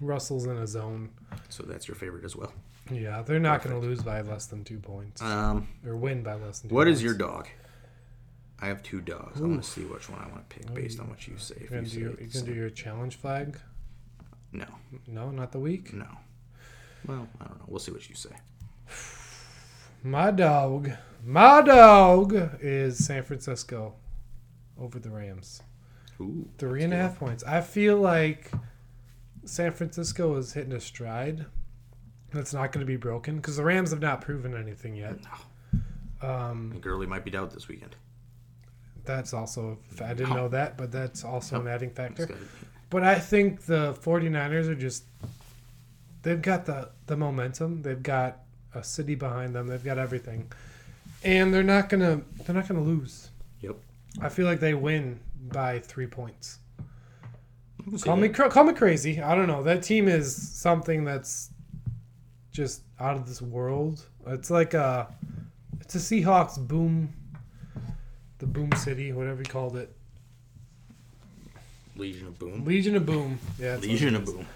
Russell's 0.00 0.46
in 0.46 0.56
a 0.56 0.66
zone. 0.66 1.10
So 1.48 1.64
that's 1.64 1.88
your 1.88 1.96
favorite 1.96 2.24
as 2.24 2.36
well. 2.36 2.52
Yeah, 2.90 3.22
they're 3.22 3.38
not 3.40 3.62
going 3.62 3.74
to 3.80 3.86
lose 3.86 4.02
by 4.02 4.20
less 4.20 4.46
than 4.46 4.62
two 4.64 4.78
points 4.78 5.22
Um, 5.22 5.68
or 5.86 5.96
win 5.96 6.22
by 6.22 6.34
less 6.34 6.58
than. 6.60 6.68
two 6.70 6.74
what 6.76 6.84
points. 6.86 6.98
is 6.98 7.02
your 7.04 7.14
dog? 7.14 7.48
I 8.60 8.66
have 8.66 8.82
two 8.82 9.00
dogs. 9.00 9.40
I 9.40 9.44
want 9.44 9.62
to 9.62 9.68
see 9.68 9.84
which 9.84 10.08
one 10.08 10.20
I 10.20 10.28
want 10.28 10.48
to 10.48 10.56
pick 10.56 10.72
based 10.74 11.00
on 11.00 11.08
what 11.08 11.26
you 11.26 11.36
say. 11.38 11.56
If 11.60 11.70
You're 11.70 11.82
you 11.82 11.86
do 11.88 11.98
your, 12.00 12.08
you're 12.10 12.16
the 12.16 12.24
gonna 12.26 12.46
do 12.46 12.54
your 12.54 12.70
challenge 12.70 13.16
flag? 13.16 13.58
no, 14.52 14.66
No, 15.06 15.30
not 15.30 15.50
the 15.52 15.58
week. 15.58 15.92
no. 15.92 16.06
Well, 17.06 17.28
I 17.40 17.44
don't 17.44 17.58
know. 17.58 17.64
We'll 17.66 17.80
see 17.80 17.92
what 17.92 18.08
you 18.08 18.14
say. 18.14 18.30
My 20.02 20.30
dog, 20.30 20.90
my 21.24 21.62
dog 21.62 22.34
is 22.60 23.04
San 23.04 23.22
Francisco 23.22 23.94
over 24.78 24.98
the 24.98 25.10
Rams. 25.10 25.62
Ooh, 26.20 26.48
Three 26.58 26.82
and 26.84 26.92
a 26.92 26.96
half 26.96 27.18
points. 27.18 27.42
I 27.44 27.60
feel 27.62 27.96
like 27.96 28.50
San 29.44 29.72
Francisco 29.72 30.36
is 30.36 30.52
hitting 30.52 30.72
a 30.72 30.80
stride 30.80 31.46
that's 32.34 32.52
not 32.52 32.72
going 32.72 32.80
to 32.84 32.86
be 32.90 32.96
broken 32.96 33.36
because 33.36 33.56
the 33.56 33.64
Rams 33.64 33.90
have 33.90 34.00
not 34.00 34.20
proven 34.20 34.54
anything 34.56 34.94
yet. 34.96 35.16
Um, 36.22 36.70
And 36.72 36.82
Gurley 36.82 37.06
might 37.06 37.24
be 37.24 37.34
out 37.36 37.52
this 37.52 37.68
weekend. 37.68 37.96
that's 39.04 39.32
also, 39.34 39.78
I 40.02 40.14
didn't 40.14 40.34
know 40.34 40.48
that, 40.48 40.76
but 40.78 40.90
that's 40.90 41.24
also 41.24 41.60
an 41.60 41.68
adding 41.68 41.90
factor. 41.90 42.28
But 42.90 43.02
I 43.02 43.18
think 43.18 43.62
the 43.62 43.94
49ers 44.02 44.68
are 44.68 44.74
just, 44.74 45.04
they've 46.22 46.40
got 46.40 46.64
the, 46.66 46.90
the 47.06 47.16
momentum. 47.16 47.82
They've 47.82 48.02
got 48.02 48.38
a 48.74 48.82
city 48.82 49.14
behind 49.14 49.54
them. 49.54 49.66
They've 49.66 49.84
got 49.84 49.98
everything. 49.98 50.50
And 51.22 51.52
they're 51.52 51.62
not 51.62 51.88
going 51.88 52.00
to, 52.00 52.24
they're 52.44 52.54
not 52.54 52.68
going 52.68 52.82
to 52.82 52.86
lose. 52.88 53.28
Yep. 53.60 53.76
I 54.20 54.28
feel 54.28 54.46
like 54.46 54.60
they 54.60 54.74
win 54.74 55.20
by 55.50 55.80
three 55.80 56.06
points. 56.06 56.58
Call 58.02 58.16
me 58.16 58.28
that. 58.28 58.34
cra- 58.36 58.48
call 58.50 58.64
me 58.64 58.72
crazy. 58.72 59.20
I 59.20 59.34
don't 59.34 59.46
know. 59.48 59.62
That 59.62 59.82
team 59.82 60.08
is 60.08 60.34
something 60.34 61.04
that's 61.04 61.50
just 62.54 62.80
out 62.98 63.16
of 63.16 63.26
this 63.26 63.42
world. 63.42 64.06
It's 64.26 64.48
like 64.50 64.72
a 64.72 65.14
it's 65.82 65.94
a 65.94 65.98
Seahawks 65.98 66.56
boom 66.66 67.12
the 68.38 68.46
boom 68.46 68.72
city, 68.72 69.12
whatever 69.12 69.40
you 69.40 69.44
called 69.44 69.76
it. 69.76 69.94
Legion 71.96 72.26
of 72.26 72.38
Boom. 72.38 72.64
Legion 72.64 72.96
of 72.96 73.06
Boom. 73.06 73.38
Yeah. 73.58 73.76
Legion 73.76 74.16
of. 74.16 74.24
Boom. 74.24 74.46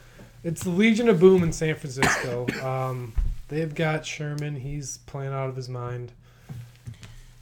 It's 0.44 0.62
the 0.64 0.70
Legion 0.70 1.08
of 1.08 1.20
Boom 1.20 1.42
in 1.42 1.52
San 1.52 1.74
Francisco. 1.74 2.46
um, 2.62 3.12
they've 3.48 3.74
got 3.74 4.04
Sherman. 4.04 4.56
He's 4.56 4.98
playing 4.98 5.32
out 5.32 5.48
of 5.48 5.56
his 5.56 5.68
mind. 5.68 6.12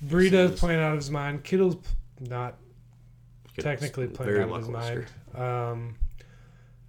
Yes, 0.02 0.12
Breida's 0.12 0.50
he 0.50 0.54
is. 0.54 0.60
playing 0.60 0.80
out 0.80 0.92
of 0.92 0.98
his 0.98 1.10
mind. 1.10 1.44
Kittle's 1.44 1.76
not 2.20 2.56
Good. 3.54 3.62
technically 3.62 4.06
playing 4.08 4.42
out 4.42 4.50
of 4.50 4.58
his 4.58 4.68
mind. 4.68 5.06
Um, 5.34 5.96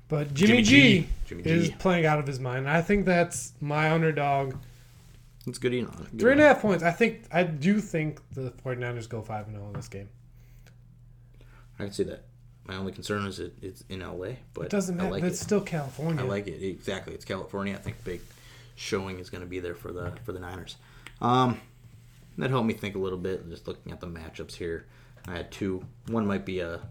but 0.10 0.34
Jimmy, 0.34 0.62
Jimmy 0.62 0.64
G, 0.64 1.00
G. 1.00 1.10
Jimmy 1.28 1.44
is 1.44 1.70
G. 1.70 1.76
playing 1.80 2.06
out 2.06 2.20
of 2.20 2.28
his 2.28 2.40
mind. 2.40 2.70
I 2.70 2.82
think 2.82 3.06
that's 3.06 3.54
my 3.62 3.92
underdog. 3.92 4.56
It's 5.46 5.58
good 5.60 5.74
enough. 5.74 5.98
Good 6.12 6.20
Three 6.20 6.32
and 6.34 6.42
a 6.42 6.48
half 6.48 6.62
points. 6.62 6.84
I 6.84 6.92
think 6.92 7.24
I 7.32 7.44
do 7.44 7.80
think 7.80 8.20
the 8.34 8.52
49ers 8.66 9.08
go 9.08 9.22
5 9.22 9.46
0 9.50 9.66
in 9.68 9.74
this 9.74 9.88
game. 9.88 10.10
I 11.80 11.84
can 11.86 11.94
see 11.94 12.04
that. 12.04 12.24
My 12.66 12.76
only 12.76 12.92
concern 12.92 13.26
is 13.26 13.40
it, 13.40 13.54
it's 13.62 13.84
in 13.88 14.02
LA, 14.02 14.32
but 14.54 14.66
It 14.66 14.70
doesn't 14.72 14.98
matter. 14.98 15.10
like 15.12 15.22
That's 15.24 15.40
it. 15.40 15.44
still 15.46 15.62
California. 15.62 16.22
I 16.22 16.28
like 16.28 16.48
it 16.48 16.62
exactly. 16.62 17.14
It's 17.14 17.24
California. 17.24 17.74
I 17.76 17.78
think 17.78 18.04
big 18.04 18.20
showing 18.76 19.20
is 19.20 19.30
going 19.30 19.42
to 19.42 19.48
be 19.48 19.60
there 19.62 19.76
for 19.76 19.94
the 19.94 20.12
for 20.26 20.34
the 20.34 20.40
Niners. 20.40 20.76
Um, 21.22 21.62
that 22.38 22.50
helped 22.50 22.68
me 22.68 22.74
think 22.74 22.96
a 22.96 23.00
little 23.00 23.18
bit. 23.18 23.50
Just 23.50 23.68
looking 23.68 23.92
at 23.94 24.02
the 24.02 24.08
matchups 24.08 24.56
here, 24.56 24.86
I 25.28 25.32
had 25.38 25.52
two. 25.52 25.86
One 26.08 26.28
might 26.28 26.46
be 26.46 26.60
a. 26.60 26.82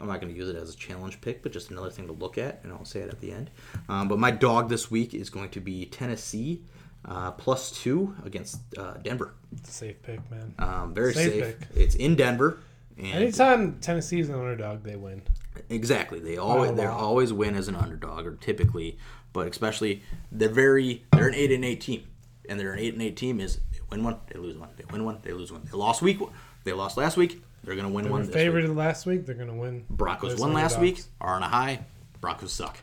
I'm 0.00 0.08
not 0.08 0.20
going 0.20 0.32
to 0.32 0.38
use 0.38 0.48
it 0.48 0.56
as 0.56 0.72
a 0.72 0.76
challenge 0.76 1.20
pick, 1.20 1.42
but 1.42 1.52
just 1.52 1.70
another 1.70 1.90
thing 1.90 2.06
to 2.06 2.12
look 2.12 2.38
at, 2.38 2.60
and 2.62 2.72
I'll 2.72 2.84
say 2.84 3.00
it 3.00 3.10
at 3.10 3.20
the 3.20 3.32
end. 3.32 3.50
Um, 3.88 4.08
but 4.08 4.18
my 4.18 4.30
dog 4.30 4.68
this 4.68 4.90
week 4.90 5.14
is 5.14 5.30
going 5.30 5.50
to 5.50 5.60
be 5.60 5.84
Tennessee 5.86 6.62
uh, 7.04 7.32
plus 7.32 7.70
two 7.70 8.14
against 8.24 8.60
uh, 8.78 8.94
Denver. 9.02 9.34
Safe 9.64 10.00
pick, 10.02 10.20
man. 10.30 10.54
Um, 10.58 10.94
very 10.94 11.12
Safe 11.12 11.32
safe. 11.32 11.58
pick. 11.60 11.68
It's 11.76 11.94
in 11.94 12.16
Denver. 12.16 12.58
And 12.98 13.06
Anytime 13.14 13.78
is 13.86 14.12
an 14.28 14.34
underdog, 14.34 14.82
they 14.82 14.96
win. 14.96 15.22
Exactly. 15.68 16.20
They 16.20 16.36
always 16.36 16.72
they 16.74 16.86
always 16.86 17.32
win 17.32 17.54
as 17.54 17.68
an 17.68 17.76
underdog, 17.76 18.26
or 18.26 18.36
typically, 18.36 18.98
but 19.32 19.48
especially 19.48 20.02
they're 20.30 20.48
very 20.48 21.04
they're 21.12 21.28
an 21.28 21.34
eight 21.34 21.52
and 21.52 21.64
eight 21.64 21.80
team, 21.80 22.04
and 22.48 22.58
they're 22.58 22.72
an 22.72 22.78
eight 22.78 22.92
and 22.92 23.02
eight 23.02 23.16
team 23.16 23.40
is 23.40 23.56
they 23.72 23.80
win 23.90 24.04
one, 24.04 24.18
they 24.28 24.38
lose 24.38 24.56
one, 24.56 24.70
they 24.76 24.84
win 24.90 25.04
one, 25.04 25.18
they 25.22 25.32
lose 25.32 25.50
one. 25.52 25.62
They 25.64 25.76
lost 25.76 26.02
week, 26.02 26.20
they 26.64 26.72
lost 26.72 26.96
last 26.96 27.16
week. 27.16 27.42
They're 27.64 27.76
gonna 27.76 27.88
win 27.88 28.04
They 28.04 28.10
one. 28.10 28.20
were 28.26 28.32
favored 28.32 28.68
week. 28.68 28.76
last 28.76 29.06
week. 29.06 29.24
They're 29.26 29.34
going 29.36 29.48
to 29.48 29.54
win. 29.54 29.84
Broncos 29.88 30.38
won 30.40 30.52
last 30.52 30.78
week. 30.80 31.00
Are 31.20 31.34
on 31.36 31.42
a 31.42 31.48
high. 31.48 31.84
Broncos 32.20 32.52
suck. 32.52 32.78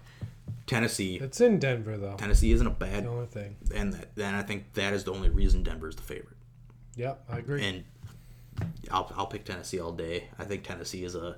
Tennessee. 0.68 1.18
It's 1.18 1.42
in 1.42 1.58
Denver, 1.60 1.98
though. 1.98 2.16
Tennessee 2.16 2.52
isn't 2.52 2.66
a 2.68 2.70
bad, 2.70 3.04
The 3.06 3.10
only 3.10 3.26
thing. 3.26 3.56
and 3.74 3.92
that, 3.94 4.16
then 4.16 4.36
I 4.36 4.44
think 4.44 4.74
that 4.74 4.94
is 4.94 5.04
the 5.04 5.12
only 5.12 5.30
reason 5.30 5.64
Denver 5.64 5.88
is 5.90 5.96
the 5.96 6.04
favorite. 6.04 6.38
Yep, 6.96 7.26
I 7.30 7.38
agree. 7.40 7.66
and 7.66 7.84
I'll, 8.92 9.12
I'll 9.18 9.26
pick 9.28 9.46
Tennessee 9.46 9.80
all 9.80 9.92
day. 9.94 10.30
I 10.38 10.44
think 10.46 10.64
Tennessee 10.64 11.04
is 11.04 11.16
a 11.16 11.38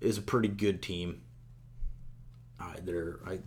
is 0.00 0.18
a 0.18 0.22
pretty 0.22 0.48
good 0.48 0.82
team. 0.82 1.22
Uh, 2.60 2.74
they're 2.82 3.20
I, 3.26 3.38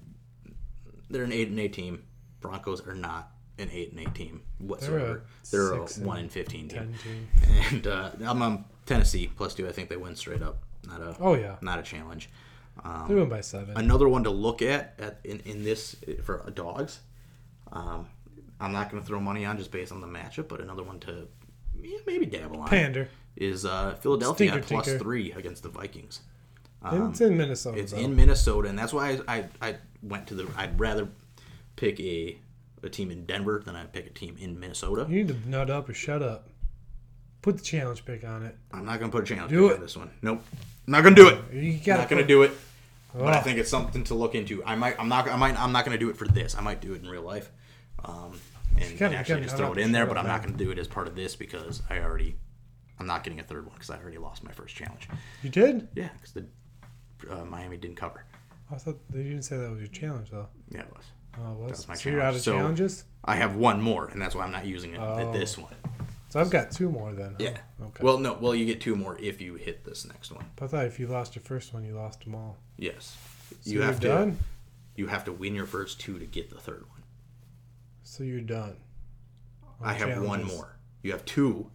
they're 1.10 1.24
an 1.24 1.32
eight 1.34 1.50
and 1.50 1.60
eight 1.60 1.74
team. 1.74 2.04
Broncos 2.40 2.86
are 2.88 2.96
not 2.96 3.32
an 3.60 3.70
eight 3.72 3.92
and 3.92 4.00
eight 4.00 4.16
team 4.16 4.42
whatsoever. 4.60 5.24
They're 5.52 5.74
a, 5.74 5.80
six 5.88 5.98
and 5.98 6.06
one 6.06 6.20
in 6.20 6.30
fifteen 6.30 6.68
team. 6.70 6.94
team. 7.04 7.28
And 7.70 7.88
uh, 7.88 8.12
I'm 8.26 8.42
on 8.42 8.66
Tennessee 8.86 9.30
plus 9.36 9.54
two. 9.56 9.68
I 9.68 9.72
think 9.72 9.90
they 9.90 9.98
win 9.98 10.16
straight 10.16 10.42
up. 10.42 10.58
Not 10.88 11.02
a 11.02 11.16
Oh, 11.20 11.36
yeah. 11.36 11.56
not 11.62 11.80
a 11.80 11.84
challenge. 11.84 12.30
They 13.08 13.14
win 13.16 13.30
by 13.30 13.42
seven. 13.42 13.78
Another 13.78 14.08
one 14.10 14.24
to 14.24 14.30
look 14.32 14.62
at, 14.62 14.96
at 14.98 15.20
in, 15.24 15.40
in 15.42 15.64
this 15.64 15.96
for 16.24 16.50
dogs. 16.56 17.00
Um, 17.72 18.08
I'm 18.60 18.72
not 18.72 18.90
going 18.92 19.02
to 19.02 19.08
throw 19.08 19.20
money 19.20 19.46
on 19.46 19.58
just 19.58 19.72
based 19.72 19.92
on 19.92 20.02
the 20.02 20.08
matchup, 20.08 20.48
but 20.48 20.62
another 20.62 20.84
one 20.84 21.00
to 21.02 21.28
yeah, 21.82 21.98
maybe 22.06 22.26
dabble 22.26 22.60
on 22.62 22.68
Pander. 22.68 23.08
is 23.36 23.66
uh, 23.66 23.96
Philadelphia 24.02 24.50
Stinker 24.52 24.68
plus 24.68 24.94
three 24.98 25.32
against 25.34 25.64
the 25.64 25.70
Vikings. 25.70 26.22
it's 26.86 27.22
in 27.22 27.38
Minnesota. 27.38 27.78
Um, 27.78 27.84
It's 27.84 27.92
though. 27.92 28.00
in 28.00 28.16
Minnesota, 28.16 28.70
and 28.70 28.78
that's 28.78 28.94
why 28.94 29.20
I, 29.28 29.36
I, 29.38 29.46
I 29.70 29.76
went 30.04 30.28
to 30.28 30.36
the. 30.36 30.48
I'd 30.58 30.80
rather 30.80 31.08
pick 31.76 32.00
a 32.00 32.38
a 32.84 32.90
team 32.90 33.12
in 33.12 33.26
Denver 33.26 33.62
than 33.64 33.76
I 33.76 33.86
pick 33.86 34.08
a 34.08 34.10
team 34.10 34.36
in 34.40 34.60
Minnesota. 34.60 35.06
You 35.08 35.18
need 35.24 35.28
to 35.30 35.50
nut 35.50 35.70
up 35.70 35.88
or 35.90 35.94
shut 35.94 36.22
up. 36.24 36.50
Put 37.42 37.58
the 37.58 37.64
challenge 37.64 38.06
pick 38.06 38.24
on 38.24 38.44
it. 38.44 38.56
I'm 38.72 38.86
not 38.86 39.00
gonna 39.00 39.12
put 39.12 39.24
a 39.24 39.26
challenge 39.26 39.50
Do 39.52 39.64
pick 39.68 39.72
it. 39.72 39.76
on 39.78 39.82
this 39.82 39.98
one. 39.98 40.12
Nope. 40.22 40.44
I'm 40.88 40.92
not 40.92 41.04
gonna 41.04 41.16
do 41.16 41.28
it. 41.30 41.40
You 41.54 41.74
I'm 41.74 41.80
gotta 41.84 42.02
not 42.02 42.10
gonna 42.10 42.22
put- 42.22 42.28
do 42.28 42.44
it. 42.44 42.52
But 43.14 43.34
I 43.34 43.40
Oh. 43.40 43.42
think 43.42 43.58
it's 43.58 43.70
something 43.70 44.04
to 44.06 44.14
look 44.14 44.36
into. 44.36 44.64
I 44.64 44.76
might. 44.76 44.98
I'm 45.00 45.10
not. 45.10 45.28
I 45.28 45.36
might. 45.36 45.60
I'm 45.60 45.72
not 45.74 45.84
gonna 45.84 45.98
do 45.98 46.10
it 46.10 46.16
for 46.18 46.28
this. 46.28 46.56
I 46.56 46.62
might 46.62 46.80
do 46.82 46.94
it 46.94 47.02
in 47.04 47.10
real 47.10 47.24
life. 47.24 47.52
Um, 48.06 48.40
and, 48.78 48.98
gotta- 48.98 49.06
and 49.08 49.16
actually 49.16 49.36
you 49.40 49.44
just 49.44 49.58
gotta 49.58 49.74
throw 49.74 49.74
it 49.74 49.80
in 49.84 49.92
there. 49.92 50.06
But 50.06 50.18
I'm 50.18 50.28
not 50.28 50.42
gonna 50.44 50.56
do 50.58 50.72
it 50.72 50.78
as 50.80 50.88
part 50.88 51.08
of 51.08 51.16
this 51.16 51.36
because 51.36 51.82
I 51.90 52.00
already. 52.00 52.38
I'm 53.00 53.08
not 53.08 53.24
getting 53.24 53.40
a 53.40 53.44
third 53.44 53.66
one 53.66 53.74
because 53.74 53.90
I 53.90 53.98
already 53.98 54.20
lost 54.20 54.44
my 54.44 54.52
first 54.52 54.76
challenge. 54.76 55.10
You 55.44 55.50
did? 55.50 55.88
Yeah, 55.96 56.10
because 56.14 56.32
the 56.34 56.46
uh, 57.30 57.44
Miami 57.46 57.76
didn't 57.78 57.98
cover. 57.98 58.24
I 58.72 58.76
thought 58.76 59.00
you 59.14 59.24
didn't 59.24 59.42
say 59.42 59.58
that 59.58 59.70
was 59.72 59.80
your 59.80 59.88
challenge 59.90 60.30
though. 60.30 60.48
Yeah, 60.70 60.82
it 60.82 60.94
was. 60.96 61.04
Oh, 61.40 61.52
it 61.54 61.58
was. 61.58 61.72
was 61.72 61.88
my 61.90 61.94
so 61.96 62.10
you're 62.12 62.22
out 62.22 62.36
of 62.36 62.42
challenge. 62.44 62.46
So- 62.46 62.58
challenges. 62.58 63.04
I 63.26 63.36
have 63.36 63.56
one 63.56 63.82
more, 63.82 64.08
and 64.08 64.22
that's 64.22 64.36
why 64.36 64.44
I'm 64.44 64.52
not 64.52 64.66
using 64.66 64.94
it 64.94 65.00
Oh. 65.02 65.18
at 65.20 65.34
this 65.34 65.58
one. 65.58 65.74
So 66.32 66.40
I've 66.40 66.50
got 66.50 66.72
two 66.72 66.90
more 66.90 67.12
then. 67.14 67.32
huh? 67.32 67.38
Yeah. 67.40 67.58
Okay. 67.88 68.04
Well, 68.04 68.18
no. 68.18 68.34
Well, 68.34 68.56
you 68.56 68.66
get 68.66 68.80
two 68.82 68.96
more 68.96 69.18
if 69.20 69.42
you 69.42 69.56
hit 69.56 69.84
this 69.86 70.06
next 70.08 70.32
one. 70.32 70.46
But 70.56 70.66
I 70.66 70.68
thought 70.70 70.86
if 70.86 71.00
you 71.00 71.08
lost 71.08 71.36
your 71.36 71.44
first 71.44 71.74
one, 71.74 71.84
you 71.86 71.94
lost 71.94 72.24
them 72.24 72.36
all. 72.36 72.58
Yes. 72.78 73.18
So 73.62 73.70
you 73.70 73.78
you're 73.78 73.84
have 73.86 74.00
to. 74.00 74.08
done. 74.08 74.40
You 74.96 75.08
have 75.08 75.26
to 75.26 75.32
win 75.34 75.56
your 75.56 75.66
first 75.66 76.00
two 76.00 76.20
to 76.20 76.26
get 76.26 76.50
the 76.50 76.58
third 76.60 76.84
one. 76.90 77.04
So 78.04 78.24
you're 78.24 78.42
done. 78.42 78.78
on 79.82 79.90
I 79.90 79.94
have 79.94 80.10
one 80.22 80.40
challenges. 80.40 80.58
more. 80.58 80.76
You 81.04 81.12
have 81.12 81.26
two. 81.26 81.70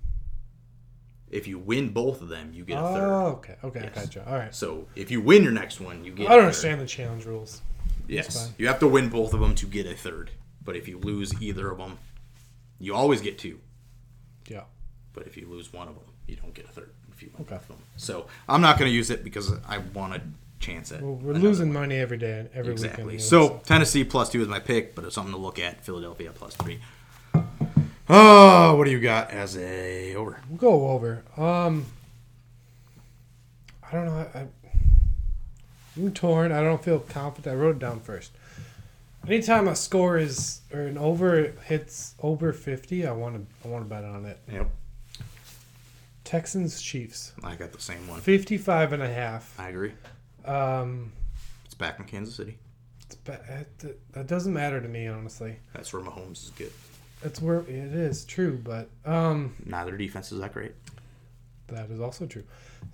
If 1.28 1.46
you 1.48 1.58
win 1.58 1.88
both 1.90 2.22
of 2.22 2.28
them, 2.28 2.52
you 2.54 2.64
get 2.64 2.78
a 2.78 2.82
third. 2.82 3.10
Oh, 3.10 3.26
okay. 3.38 3.56
Okay, 3.64 3.80
Yes. 3.82 3.92
I 3.96 4.00
gotcha. 4.00 4.26
All 4.30 4.36
right. 4.38 4.54
So 4.54 4.86
if 4.94 5.10
you 5.10 5.20
win 5.20 5.42
your 5.42 5.52
next 5.52 5.80
one, 5.80 6.04
you 6.04 6.12
get. 6.12 6.22
I 6.30 6.34
a 6.34 6.36
don't 6.36 6.36
third. 6.38 6.44
understand 6.44 6.80
the 6.80 6.86
challenge 6.86 7.24
rules. 7.26 7.60
Yes, 8.08 8.44
fine. 8.46 8.54
you 8.58 8.68
have 8.68 8.78
to 8.78 8.86
win 8.86 9.08
both 9.08 9.34
of 9.34 9.40
them 9.40 9.54
to 9.56 9.66
get 9.66 9.86
a 9.86 9.94
third. 9.94 10.30
But 10.64 10.76
if 10.76 10.86
you 10.88 10.98
lose 10.98 11.40
either 11.42 11.70
of 11.70 11.78
them, 11.78 11.98
you 12.78 12.94
always 12.94 13.20
get 13.20 13.38
two. 13.38 13.58
Yeah. 14.48 14.62
But 15.12 15.26
if 15.26 15.36
you 15.36 15.46
lose 15.48 15.72
one 15.72 15.88
of 15.88 15.94
them, 15.94 16.04
you 16.26 16.36
don't 16.36 16.54
get 16.54 16.64
a 16.66 16.68
third. 16.68 16.90
If 17.12 17.22
you 17.22 17.30
win 17.32 17.42
Okay. 17.46 17.54
both 17.54 17.62
of 17.62 17.68
them, 17.68 17.78
so 17.96 18.26
I'm 18.48 18.60
not 18.60 18.78
going 18.78 18.90
to 18.90 18.94
use 18.94 19.08
it 19.10 19.24
because 19.24 19.50
I 19.66 19.78
want 19.78 20.12
to 20.14 20.20
chance 20.60 20.92
it. 20.92 21.00
Well, 21.02 21.14
we're 21.14 21.32
losing 21.32 21.68
one. 21.68 21.82
money 21.84 21.96
every 21.96 22.18
day, 22.18 22.46
every 22.54 22.72
exactly. 22.72 23.04
weekend. 23.04 23.22
So 23.22 23.62
Tennessee 23.64 24.04
plus 24.04 24.28
two 24.28 24.42
is 24.42 24.48
my 24.48 24.58
pick, 24.60 24.94
but 24.94 25.04
it's 25.04 25.14
something 25.14 25.32
to 25.32 25.40
look 25.40 25.58
at. 25.58 25.82
Philadelphia 25.84 26.32
plus 26.34 26.54
three. 26.56 26.80
Oh, 28.08 28.74
what 28.76 28.84
do 28.84 28.90
you 28.90 29.00
got 29.00 29.30
as 29.30 29.56
a 29.56 30.14
over? 30.14 30.40
we'll 30.48 30.58
go 30.58 30.88
over. 30.90 31.24
Um, 31.36 31.86
I 33.90 33.92
don't 33.92 34.04
know. 34.06 34.26
I, 34.34 34.46
I'm 35.96 36.12
torn. 36.12 36.52
I 36.52 36.62
don't 36.62 36.82
feel 36.84 36.98
confident. 37.00 37.56
I 37.56 37.58
wrote 37.58 37.76
it 37.76 37.78
down 37.78 38.00
first. 38.00 38.32
Anytime 39.26 39.66
a 39.68 39.74
score 39.76 40.18
is 40.18 40.60
or 40.72 40.80
an 40.82 40.96
over 40.98 41.52
hits 41.64 42.14
over 42.22 42.52
50, 42.52 43.06
I 43.06 43.12
want 43.12 43.34
to 43.62 43.68
I 43.68 43.70
want 43.72 43.84
to 43.84 43.88
bet 43.88 44.04
on 44.04 44.24
it. 44.24 44.38
Yep, 44.52 44.70
Texans 46.24 46.80
Chiefs 46.80 47.32
I 47.42 47.54
got 47.56 47.72
the 47.72 47.80
same 47.80 48.06
one. 48.08 48.20
55 48.20 48.92
and 48.92 49.02
a 49.02 49.12
half. 49.12 49.54
I 49.58 49.68
agree. 49.70 49.92
Um, 50.44 51.12
It's 51.64 51.74
back 51.74 51.98
in 51.98 52.04
Kansas 52.04 52.34
City. 52.36 52.58
it's, 53.04 53.16
ba- 53.16 53.66
it, 53.82 54.12
that 54.12 54.26
doesn't 54.28 54.52
matter 54.52 54.80
to 54.80 54.88
me 54.88 55.06
honestly. 55.08 55.56
That's 55.72 55.92
where 55.92 56.02
Mahomes 56.02 56.44
is 56.44 56.50
good. 56.56 56.72
That's 57.22 57.40
where 57.42 57.60
it 57.60 57.68
is 57.68 58.24
true, 58.24 58.60
but 58.62 58.90
um, 59.04 59.54
Neither 59.64 59.96
defense 59.96 60.30
is 60.30 60.38
that 60.40 60.52
great. 60.52 60.72
that 61.68 61.90
is 61.90 61.98
also 62.00 62.26
true. 62.26 62.44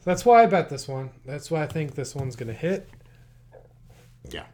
That's 0.05 0.25
why 0.25 0.43
I 0.43 0.47
bet 0.47 0.71
this 0.71 0.89
one. 0.89 1.11
That's 1.27 1.51
why 1.51 1.63
I 1.63 1.67
think 1.67 1.95
this 1.95 2.15
one's 2.15 2.37
gonna 2.37 2.53
hit. 2.55 2.89
Yeah. 4.31 4.45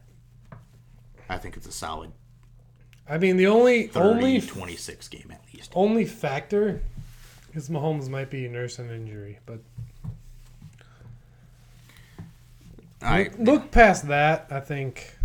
I 1.29 1.37
think 1.37 1.55
it's 1.57 1.67
a 1.67 1.71
solid 1.71 2.11
I 3.07 3.17
mean, 3.17 3.37
the 3.37 3.47
only 3.47 3.87
30 3.87 3.99
only 4.07 4.41
26 4.41 5.07
game 5.07 5.31
at 5.31 5.41
least. 5.53 5.71
only 5.75 6.05
factor 6.05 6.81
is 7.55 7.67
Mahomes 7.69 8.07
might 8.09 8.29
be 8.29 8.47
nursing 8.47 8.87
an 8.89 8.95
injury, 8.95 9.39
but 9.47 9.59
I 13.01 13.23
look, 13.23 13.39
look 13.39 13.71
past 13.71 14.07
that. 14.09 14.47
I 14.51 14.59
think, 14.59 15.15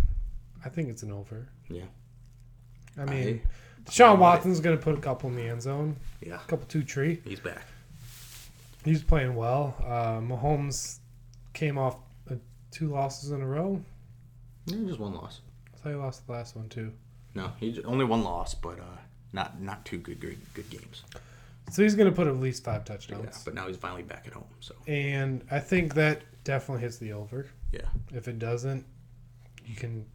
I 0.63 0.69
think 0.69 0.89
it's 0.89 1.03
an 1.03 1.11
over. 1.11 1.47
yeah. 1.69 1.83
I 2.97 3.05
mean, 3.05 3.41
I- 3.43 3.89
Deshaun 3.89 4.17
Watson's 4.17 4.59
gonna 4.61 4.77
put 4.77 4.97
a 4.97 5.01
couple 5.01 5.29
in 5.29 5.35
the 5.35 5.43
end 5.47 5.61
zone, 5.61 5.97
Yeah. 6.21 6.35
a 6.35 6.47
couple 6.47 6.65
two 6.65 6.81
tree. 6.83 7.21
He's 7.23 7.39
back. 7.39 7.67
He's 8.83 9.03
playing 9.03 9.35
well. 9.35 9.75
Uh, 9.83 10.21
Mahomes 10.21 10.99
came 11.53 11.77
off 11.77 11.97
uh, 12.31 12.35
two 12.71 12.87
losses 12.89 13.29
in 13.31 13.41
a 13.41 13.45
row. 13.45 13.79
Yeah, 14.65 14.87
just 14.87 14.99
one 14.99 15.13
loss. 15.13 15.41
Thought 15.85 15.91
he 15.91 15.95
lost 15.97 16.25
the 16.25 16.33
last 16.33 16.55
one 16.55 16.67
too. 16.67 16.91
No, 17.35 17.51
he 17.59 17.79
only 17.83 18.05
one 18.05 18.23
loss, 18.23 18.55
but 18.55 18.79
uh, 18.79 18.97
not 19.33 19.61
not 19.61 19.85
two 19.85 19.99
good 19.99 20.19
good, 20.19 20.39
good 20.55 20.67
games. 20.71 21.03
So 21.69 21.83
he's 21.83 21.93
gonna 21.93 22.11
put 22.11 22.25
at 22.25 22.37
least 22.37 22.63
five 22.63 22.81
Yeah, 22.87 22.95
touchdowns. 22.95 23.43
but 23.43 23.53
now 23.53 23.67
he's 23.67 23.77
finally 23.77 24.01
back 24.01 24.23
at 24.25 24.33
home. 24.33 24.47
So 24.61 24.73
And 24.87 25.43
I 25.51 25.59
think 25.59 25.93
that 25.93 26.23
definitely 26.43 26.81
hits 26.81 26.97
the 26.97 27.13
over. 27.13 27.45
yeah, 27.71 27.81
If 28.11 28.27
it 28.27 28.39
doesn't, 28.39 28.83
you 29.63 29.75
can 29.75 30.07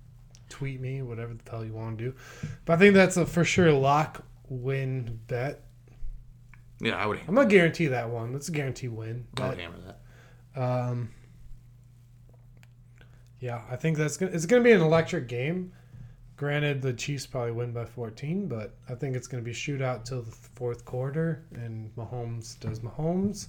tweet 0.49 0.81
me, 0.81 1.03
whatever 1.03 1.35
the 1.35 1.49
hell 1.49 1.65
you 1.65 1.73
want 1.73 1.99
to 1.99 2.05
do. 2.07 2.15
But 2.65 2.73
I 2.73 2.77
think 2.79 2.95
that's 2.95 3.17
a 3.17 3.25
for 3.25 3.45
sure 3.45 3.71
lock 3.73 4.25
win 4.49 5.21
bet. 5.29 5.63
yeah, 6.81 6.97
I 6.97 7.07
would. 7.07 7.21
I'm 7.29 7.35
gonna 7.37 7.49
guarantee 7.49 7.87
that 7.87 8.11
one. 8.11 8.33
That's 8.33 8.49
a 8.49 8.53
guarantee 8.53 8.89
win. 8.89 9.29
I 9.37 9.43
would 9.43 9.51
But, 9.51 9.59
hammer 9.61 9.79
that. 10.57 10.61
um, 10.91 11.11
yeah, 13.41 13.63
I 13.71 13.77
think 13.77 13.97
that's 13.97 14.17
gonna. 14.17 14.33
It's 14.33 14.47
gonna 14.47 14.63
be 14.63 14.73
an 14.73 14.83
electric 14.83 15.27
game. 15.27 15.73
Granted, 16.37 16.81
the 16.83 16.93
Chiefs 16.93 17.27
probably 17.27 17.53
win 17.53 17.73
by 17.73 17.85
14, 17.85 18.49
but 18.49 18.75
I 18.89 18.95
think 18.95 19.17
it's 19.17 19.27
gonna 19.27 19.43
be 19.43 19.53
shootout 19.53 20.05
till 20.05 20.23
the 20.23 20.31
fourth 20.31 20.85
quarter, 20.85 21.45
and 21.55 21.95
Mahomes 21.97 22.59
does 22.61 22.81
Mahomes, 22.81 23.49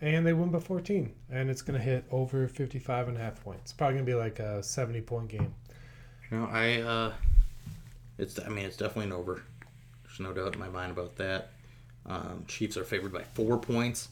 and 0.00 0.26
they 0.26 0.32
win 0.32 0.50
by 0.50 0.60
14, 0.60 1.12
and 1.30 1.50
it's 1.50 1.62
gonna 1.62 1.78
hit 1.78 2.04
over 2.10 2.46
55 2.46 3.08
and 3.08 3.16
a 3.16 3.20
half 3.20 3.42
points. 3.42 3.62
It's 3.64 3.72
probably 3.72 3.94
gonna 3.96 4.06
be 4.06 4.14
like 4.14 4.38
a 4.38 4.62
70 4.62 5.00
point 5.02 5.28
game. 5.28 5.54
Know, 6.30 6.48
I 6.50 6.80
uh, 6.80 7.12
it's 8.18 8.38
I 8.38 8.48
mean 8.48 8.66
it's 8.66 8.76
definitely 8.76 9.06
an 9.06 9.12
over. 9.12 9.42
There's 10.04 10.20
no 10.20 10.32
doubt 10.32 10.54
in 10.54 10.60
my 10.60 10.68
mind 10.68 10.92
about 10.92 11.16
that. 11.16 11.52
Um, 12.04 12.44
Chiefs 12.46 12.76
are 12.76 12.84
favored 12.84 13.12
by 13.12 13.22
four 13.22 13.58
points, 13.58 14.08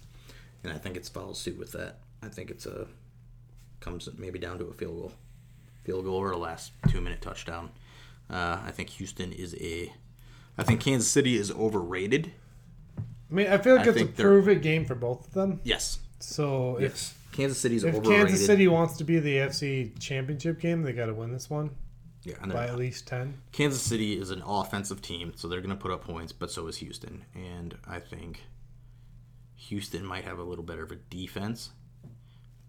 and 0.62 0.72
I 0.72 0.78
think 0.78 0.96
it's 0.96 1.08
follows 1.08 1.38
suit 1.38 1.58
with 1.58 1.72
that. 1.72 1.98
I 2.22 2.28
think 2.28 2.50
it's 2.50 2.66
a 2.66 2.86
comes 3.84 4.08
maybe 4.16 4.38
down 4.38 4.58
to 4.58 4.66
a 4.66 4.72
field 4.72 4.98
goal, 4.98 5.12
field 5.84 6.04
goal 6.04 6.16
or 6.16 6.30
a 6.30 6.36
last 6.36 6.72
two 6.88 7.00
minute 7.00 7.20
touchdown. 7.20 7.70
Uh, 8.30 8.58
I 8.64 8.70
think 8.70 8.90
Houston 8.90 9.32
is 9.32 9.54
a. 9.60 9.92
I 10.56 10.62
think 10.62 10.80
Kansas 10.80 11.10
City 11.10 11.36
is 11.36 11.50
overrated. 11.50 12.32
I 13.30 13.34
mean, 13.34 13.46
I 13.48 13.58
feel 13.58 13.76
like 13.76 13.86
I 13.86 13.90
it's 13.90 14.00
a 14.00 14.06
prove 14.06 14.48
it 14.48 14.62
game 14.62 14.84
for 14.84 14.94
both 14.94 15.26
of 15.26 15.34
them. 15.34 15.60
Yes. 15.64 15.98
So 16.20 16.76
if 16.76 16.82
Yes. 16.82 17.14
Kansas 17.32 17.58
City's 17.58 17.82
if 17.84 17.96
overrated. 17.96 18.28
Kansas 18.28 18.46
City 18.46 18.68
wants 18.68 18.96
to 18.98 19.04
be 19.04 19.18
the 19.18 19.36
AFC 19.38 19.98
Championship 19.98 20.60
game, 20.60 20.82
they 20.82 20.92
got 20.92 21.06
to 21.06 21.14
win 21.14 21.32
this 21.32 21.50
one 21.50 21.70
yeah, 22.24 22.34
by 22.40 22.46
not. 22.46 22.68
at 22.70 22.76
least 22.76 23.06
10. 23.06 23.34
Kansas 23.52 23.82
City 23.82 24.18
is 24.18 24.30
an 24.30 24.42
offensive 24.46 25.02
team, 25.02 25.32
so 25.36 25.46
they're 25.46 25.60
going 25.60 25.70
to 25.70 25.80
put 25.80 25.90
up 25.90 26.04
points, 26.04 26.32
but 26.32 26.50
so 26.50 26.66
is 26.66 26.78
Houston. 26.78 27.24
And 27.34 27.76
I 27.86 28.00
think 28.00 28.42
Houston 29.56 30.04
might 30.06 30.24
have 30.24 30.38
a 30.38 30.42
little 30.42 30.64
better 30.64 30.84
of 30.84 30.90
a 30.90 30.96
defense, 30.96 31.70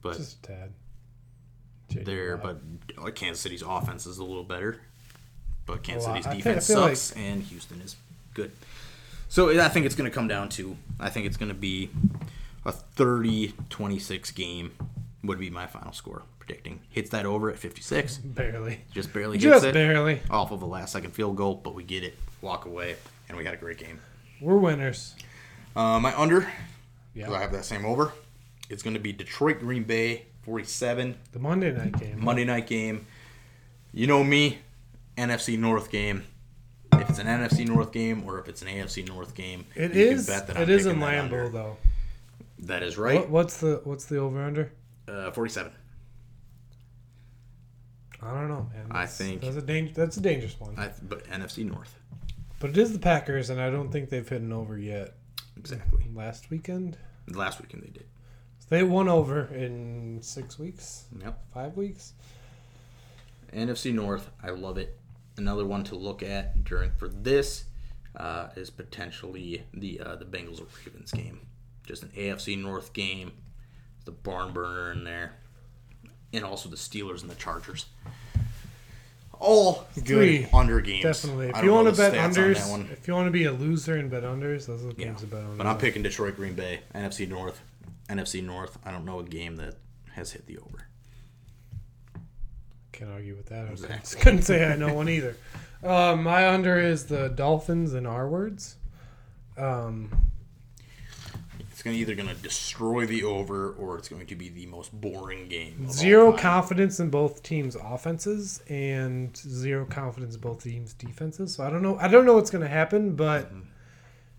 but 0.01 0.17
Just 0.17 0.39
a 0.39 0.47
tad. 0.47 0.73
JJ 1.91 2.05
they're 2.05 2.37
but 2.37 2.59
uh, 3.01 3.11
Kansas 3.11 3.41
City's 3.41 3.61
offense 3.61 4.05
is 4.05 4.17
a 4.17 4.23
little 4.23 4.43
better, 4.43 4.79
but 5.65 5.83
Kansas 5.83 6.07
lot. 6.07 6.13
City's 6.23 6.27
I 6.27 6.35
defense 6.35 6.67
feel 6.67 6.81
like- 6.81 6.95
sucks, 6.97 7.17
and 7.17 7.43
Houston 7.43 7.81
is 7.81 7.95
good. 8.33 8.51
So 9.29 9.59
I 9.59 9.69
think 9.69 9.85
it's 9.85 9.95
going 9.95 10.09
to 10.09 10.13
come 10.13 10.27
down 10.27 10.49
to 10.49 10.77
I 10.99 11.09
think 11.09 11.25
it's 11.25 11.37
going 11.37 11.49
to 11.49 11.55
be 11.55 11.89
a 12.65 12.71
30-26 12.71 14.33
game 14.35 14.71
would 15.23 15.39
be 15.39 15.49
my 15.49 15.67
final 15.67 15.91
score 15.93 16.23
predicting. 16.39 16.79
Hits 16.89 17.09
that 17.09 17.25
over 17.25 17.49
at 17.49 17.57
56, 17.57 18.17
barely. 18.17 18.81
just 18.91 19.11
barely 19.13 19.37
gets 19.37 19.43
Just 19.55 19.65
it 19.65 19.73
barely. 19.73 20.21
off 20.29 20.51
of 20.51 20.61
a 20.61 20.65
last 20.65 20.91
second 20.93 21.11
field 21.11 21.35
goal, 21.35 21.55
but 21.55 21.73
we 21.73 21.83
get 21.83 22.03
it, 22.03 22.15
walk 22.41 22.65
away, 22.65 22.95
and 23.27 23.37
we 23.37 23.43
got 23.43 23.53
a 23.53 23.57
great 23.57 23.77
game. 23.79 23.99
We're 24.39 24.57
winners. 24.57 25.15
Uh, 25.75 25.99
my 25.99 26.15
under, 26.17 26.47
Yeah. 27.15 27.31
I 27.31 27.41
have 27.41 27.51
that 27.53 27.65
same 27.65 27.85
over. 27.85 28.13
It's 28.69 28.83
going 28.83 28.93
to 28.93 28.99
be 28.99 29.11
Detroit 29.11 29.59
Green 29.59 29.83
Bay 29.83 30.25
47 30.45 31.17
The 31.31 31.39
Monday 31.39 31.71
night 31.71 31.99
game. 31.99 32.23
Monday 32.23 32.45
night 32.45 32.67
game. 32.67 33.05
You 33.91 34.05
know 34.07 34.23
me, 34.23 34.59
NFC 35.17 35.57
North 35.57 35.89
game. 35.89 36.23
If 36.93 37.09
it's 37.09 37.19
an 37.19 37.27
NFC 37.27 37.67
North 37.67 37.91
game 37.91 38.23
or 38.25 38.39
if 38.39 38.47
it's 38.47 38.61
an 38.61 38.67
AFC 38.67 39.07
North 39.07 39.33
game, 39.33 39.65
It 39.75 39.93
you 39.93 40.01
is. 40.05 40.25
Can 40.27 40.35
bet 40.35 40.47
that 40.47 40.57
It 40.57 40.63
I'm 40.63 40.69
is 40.69 40.85
in 40.85 40.97
Lambeau 40.99 41.19
under. 41.23 41.49
though. 41.49 41.77
That 42.59 42.83
is 42.83 42.97
right. 42.97 43.21
What, 43.21 43.29
what's 43.29 43.57
the 43.57 43.81
what's 43.83 44.05
the 44.05 44.17
over 44.17 44.41
under? 44.43 44.71
Uh, 45.07 45.31
47. 45.31 45.71
I 48.21 48.31
don't 48.31 48.47
know, 48.47 48.69
man. 48.73 48.87
I 48.91 48.93
That's- 49.01 49.17
think- 49.17 49.41
that's 49.41 49.55
a 49.57 49.61
danger. 49.61 49.93
That's 49.93 50.17
a 50.17 50.21
dangerous 50.21 50.59
one. 50.59 50.77
I, 50.77 50.91
but 51.03 51.25
NFC 51.25 51.65
North. 51.65 51.95
but 52.59 52.69
it 52.71 52.77
is 52.77 52.93
the 52.93 52.99
Packers, 52.99 53.49
and 53.49 53.59
I 53.59 53.69
don't 53.69 53.91
think 53.91 54.09
they've 54.09 54.27
hit 54.27 54.41
an 54.41 54.53
over 54.53 54.77
yet. 54.77 55.15
Exactly. 55.57 56.05
Last 56.13 56.49
weekend, 56.49 56.97
Last 57.27 57.59
weekend 57.61 57.83
they 57.83 57.89
did. 57.89 58.05
They 58.69 58.83
won 58.83 59.07
over 59.07 59.45
in 59.53 60.19
six 60.21 60.57
weeks, 60.59 61.05
Yep. 61.21 61.39
five 61.53 61.77
weeks. 61.77 62.13
NFC 63.53 63.93
North, 63.93 64.29
I 64.43 64.49
love 64.49 64.77
it. 64.77 64.97
Another 65.37 65.65
one 65.65 65.83
to 65.85 65.95
look 65.95 66.23
at 66.23 66.63
during 66.63 66.91
for 66.97 67.07
this 67.07 67.65
uh, 68.15 68.47
is 68.55 68.69
potentially 68.69 69.63
the 69.73 69.99
uh, 69.99 70.15
the 70.15 70.25
Bengals 70.25 70.61
Ravens 70.85 71.11
game. 71.11 71.41
Just 71.85 72.03
an 72.03 72.09
AFC 72.17 72.57
North 72.61 72.93
game, 72.93 73.31
the 74.05 74.11
barn 74.11 74.53
burner 74.53 74.91
in 74.91 75.03
there, 75.03 75.33
and 76.33 76.43
also 76.43 76.69
the 76.69 76.75
Steelers 76.77 77.21
and 77.21 77.29
the 77.29 77.35
Chargers. 77.35 77.85
All 79.37 79.85
good 79.95 80.05
Three, 80.05 80.47
under 80.53 80.79
games. 80.79 81.03
Definitely. 81.03 81.49
If 81.49 81.61
you 81.63 81.71
want 81.73 81.89
to 81.89 81.95
bet 81.95 82.13
stats 82.13 82.23
on 82.23 82.85
unders, 82.85 82.91
if 82.91 83.07
you 83.07 83.13
want 83.13 83.27
to 83.27 83.31
be 83.31 83.43
a 83.43 83.51
loser 83.51 83.95
and 83.97 84.09
bet 84.09 84.23
unders, 84.23 84.65
those 84.65 84.83
are 84.85 84.93
the 84.93 84.95
Yeah. 84.97 85.07
games 85.07 85.21
to 85.21 85.27
bet 85.27 85.43
on. 85.43 85.57
But 85.57 85.67
I'm 85.67 85.77
picking 85.77 86.01
Detroit 86.03 86.37
Green 86.37 86.53
Bay, 86.53 86.79
NFC 86.95 87.27
North. 87.27 87.61
NFC 88.09 88.43
North. 88.43 88.77
I 88.85 88.91
don't 88.91 89.05
know 89.05 89.19
a 89.19 89.23
game 89.23 89.55
that 89.57 89.75
has 90.13 90.31
hit 90.31 90.45
the 90.45 90.57
over. 90.57 90.87
Can't 92.91 93.11
argue 93.11 93.35
with 93.35 93.47
that. 93.47 93.65
I 93.67 93.71
Exactly. 93.71 94.21
couldn't- 94.21 94.41
say 94.43 94.71
I 94.71 94.75
know 94.75 94.93
one 94.93 95.09
either. 95.09 95.35
Um, 95.83 96.23
my 96.23 96.47
under 96.49 96.79
is 96.79 97.05
the 97.05 97.27
Dolphins 97.29 97.93
and 97.93 98.07
R 98.07 98.27
words. 98.27 98.77
Um, 99.57 100.09
It's 101.71 101.83
gonna 101.83 101.97
either 101.97 102.15
gonna 102.15 102.33
destroy 102.35 103.05
the 103.05 103.23
over 103.23 103.71
or 103.71 103.97
it's 103.97 104.07
going 104.07 104.25
to 104.27 104.35
be 104.35 104.49
the 104.49 104.65
most 104.65 104.93
boring 104.99 105.47
game. 105.49 105.89
zero 105.91 106.31
confidence 106.31 106.99
in 107.01 107.09
both 107.09 107.43
teams' 107.43 107.75
offenses 107.75 108.61
and 108.69 109.35
zero 109.35 109.85
confidence 109.85 110.35
in 110.35 110.41
both 110.41 110.63
teams' 110.63 110.93
defenses. 110.93 111.53
So 111.53 111.63
I 111.65 111.69
don't 111.69 111.81
know. 111.81 111.97
I 111.99 112.07
don't 112.07 112.25
know 112.25 112.33
what's 112.35 112.49
going 112.49 112.63
to 112.63 112.69
happen, 112.69 113.15
but 113.15 113.47
Mm-hmm. 113.49 113.59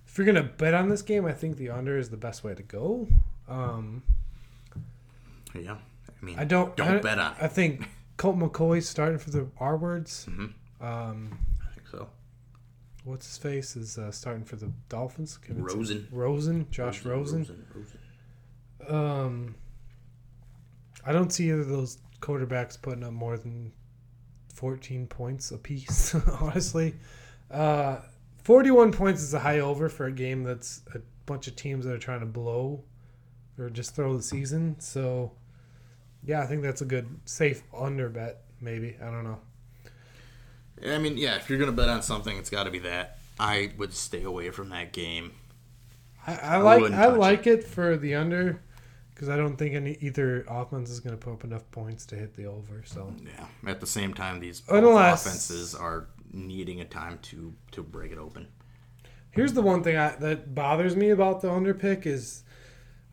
if 0.09 0.17
you're 0.19 0.25
going 0.25 0.37
to 0.37 0.43
bet 0.43 0.73
on 0.75 0.89
this 0.89 1.03
game, 1.03 1.27
I 1.27 1.33
think 1.33 1.59
the 1.59 1.69
under 1.71 1.99
is 1.99 2.09
the 2.09 2.17
best 2.17 2.43
way 2.43 2.55
to 2.55 2.63
go. 2.63 3.07
Um, 3.49 4.03
Yeah. 5.55 5.77
I 6.21 6.25
mean, 6.25 6.39
I 6.39 6.45
don't. 6.45 6.77
don't 6.77 6.89
I, 6.89 6.99
bet 6.99 7.19
on 7.19 7.33
it. 7.33 7.39
I 7.43 7.49
think 7.49 7.89
Colt 8.17 8.39
McCoy's 8.39 8.89
starting 8.89 9.19
for 9.19 9.31
the 9.31 9.47
R 9.59 9.77
words. 9.77 10.27
Mhm. 10.29 10.53
Um, 10.81 11.39
I 11.63 11.73
think 11.75 11.87
so. 11.89 12.09
what's 13.05 13.27
his 13.27 13.39
face 13.39 13.77
is 13.77 13.99
uh, 13.99 14.11
starting 14.11 14.45
for 14.45 14.57
the 14.57 14.73
Dolphins. 14.89 15.39
Rosen. 15.49 16.09
Rosen, 16.11 16.67
Josh 16.71 17.05
Rosen. 17.05 17.41
Rosen. 17.41 17.67
Rosen. 17.75 17.99
Um, 18.95 19.55
I 21.05 21.13
don't 21.13 21.33
see 21.33 21.49
either 21.51 21.61
of 21.61 21.69
those 21.69 21.99
quarterbacks 22.21 22.81
putting 22.81 23.05
up 23.05 23.13
more 23.13 23.37
than 23.39 23.73
14 24.55 25.07
points 25.07 25.51
apiece, 25.53 26.15
honestly. 26.41 26.95
Uh, 27.51 27.99
41 28.43 28.93
points 28.93 29.23
is 29.23 29.35
a 29.35 29.39
high 29.39 29.61
over 29.61 29.89
for 29.89 30.07
a 30.07 30.13
game 30.13 30.43
that's 30.43 30.83
a 30.95 30.99
bunch 31.27 31.47
of 31.47 31.57
teams 31.57 31.85
that 31.85 31.93
are 31.93 31.99
trying 31.99 32.21
to 32.21 32.27
blow 32.27 32.83
or 33.59 33.71
just 33.71 33.95
throw 33.95 34.17
the 34.17 34.23
season. 34.23 34.77
So, 34.81 35.33
yeah, 36.25 36.43
I 36.43 36.47
think 36.47 36.63
that's 36.63 36.83
a 36.83 36.87
good 36.87 37.07
safe 37.25 37.63
under 37.77 38.09
bet, 38.09 38.43
maybe. 38.61 38.97
I 39.01 39.07
don't 39.07 39.25
know. 39.25 39.39
I 40.87 40.99
mean, 40.99 41.17
yeah, 41.17 41.37
if 41.37 41.49
you're 41.49 41.59
gonna 41.59 41.73
bet 41.73 41.89
on 41.89 42.03
something, 42.03 42.37
it's 42.37 42.51
got 42.51 42.65
to 42.65 42.71
be 42.71 42.81
that. 42.81 43.19
I 43.39 43.73
would 43.79 43.93
stay 43.95 44.23
away 44.23 44.51
from 44.51 44.69
that 44.71 44.93
game. 44.93 45.33
I, 46.27 46.35
I 46.37 46.57
like 46.59 46.93
I 46.93 47.07
like 47.07 47.47
it. 47.47 47.65
for 47.65 47.97
the 47.97 48.15
under 48.15 48.61
because 49.15 49.29
I 49.29 49.37
don't 49.37 49.57
think 49.57 49.75
any 49.75 49.97
either 50.01 50.45
offense 50.49 50.91
is 50.91 51.01
going 51.01 51.17
to 51.17 51.23
put 51.25 51.33
up 51.33 51.45
enough 51.45 51.71
points 51.71 52.05
to 52.07 52.17
hit 52.17 52.35
the 52.37 52.47
over. 52.47 52.83
So 52.85 53.15
Yeah. 53.25 53.47
At 53.71 53.81
the 53.81 53.87
same 53.87 54.13
time, 54.13 54.41
these 54.41 54.63
Unless- 54.69 55.25
offenses 55.25 55.75
are 55.75 56.09
needing 56.33 56.81
a 56.81 56.85
time 56.85 57.19
to 57.23 57.55
to 57.73 57.83
break 57.83 58.13
it 58.13 58.19
open. 58.19 58.49
Here's 59.31 59.53
the 59.53 59.63
one 59.63 59.83
thing 59.83 59.97
I, 59.97 60.17
that 60.17 60.55
bothers 60.55 60.97
me 60.97 61.11
about 61.11 61.43
the 61.43 61.51
under 61.53 61.75
pick 61.75 62.07
is 62.07 62.43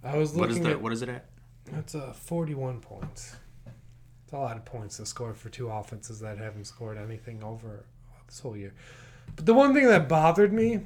I 0.03 0.17
was 0.17 0.34
What 0.34 0.49
is 0.49 0.57
looking 0.57 0.63
that? 0.63 0.71
at 0.73 0.81
What 0.81 0.93
is 0.93 1.01
it 1.01 1.09
at? 1.09 1.25
that's 1.71 1.93
a 1.95 2.13
41 2.13 2.81
points. 2.81 3.35
It's 4.25 4.34
a 4.34 4.38
lot 4.38 4.57
of 4.57 4.65
points 4.65 4.97
to 4.97 5.05
score 5.05 5.34
for 5.34 5.49
two 5.49 5.69
offenses 5.69 6.19
that 6.19 6.38
haven't 6.38 6.65
scored 6.65 6.97
anything 6.97 7.43
over 7.43 7.85
this 8.27 8.39
whole 8.39 8.57
year. 8.57 8.73
But 9.35 9.45
the 9.45 9.53
one 9.53 9.73
thing 9.73 9.88
that 9.88 10.09
bothered 10.09 10.51
me 10.51 10.81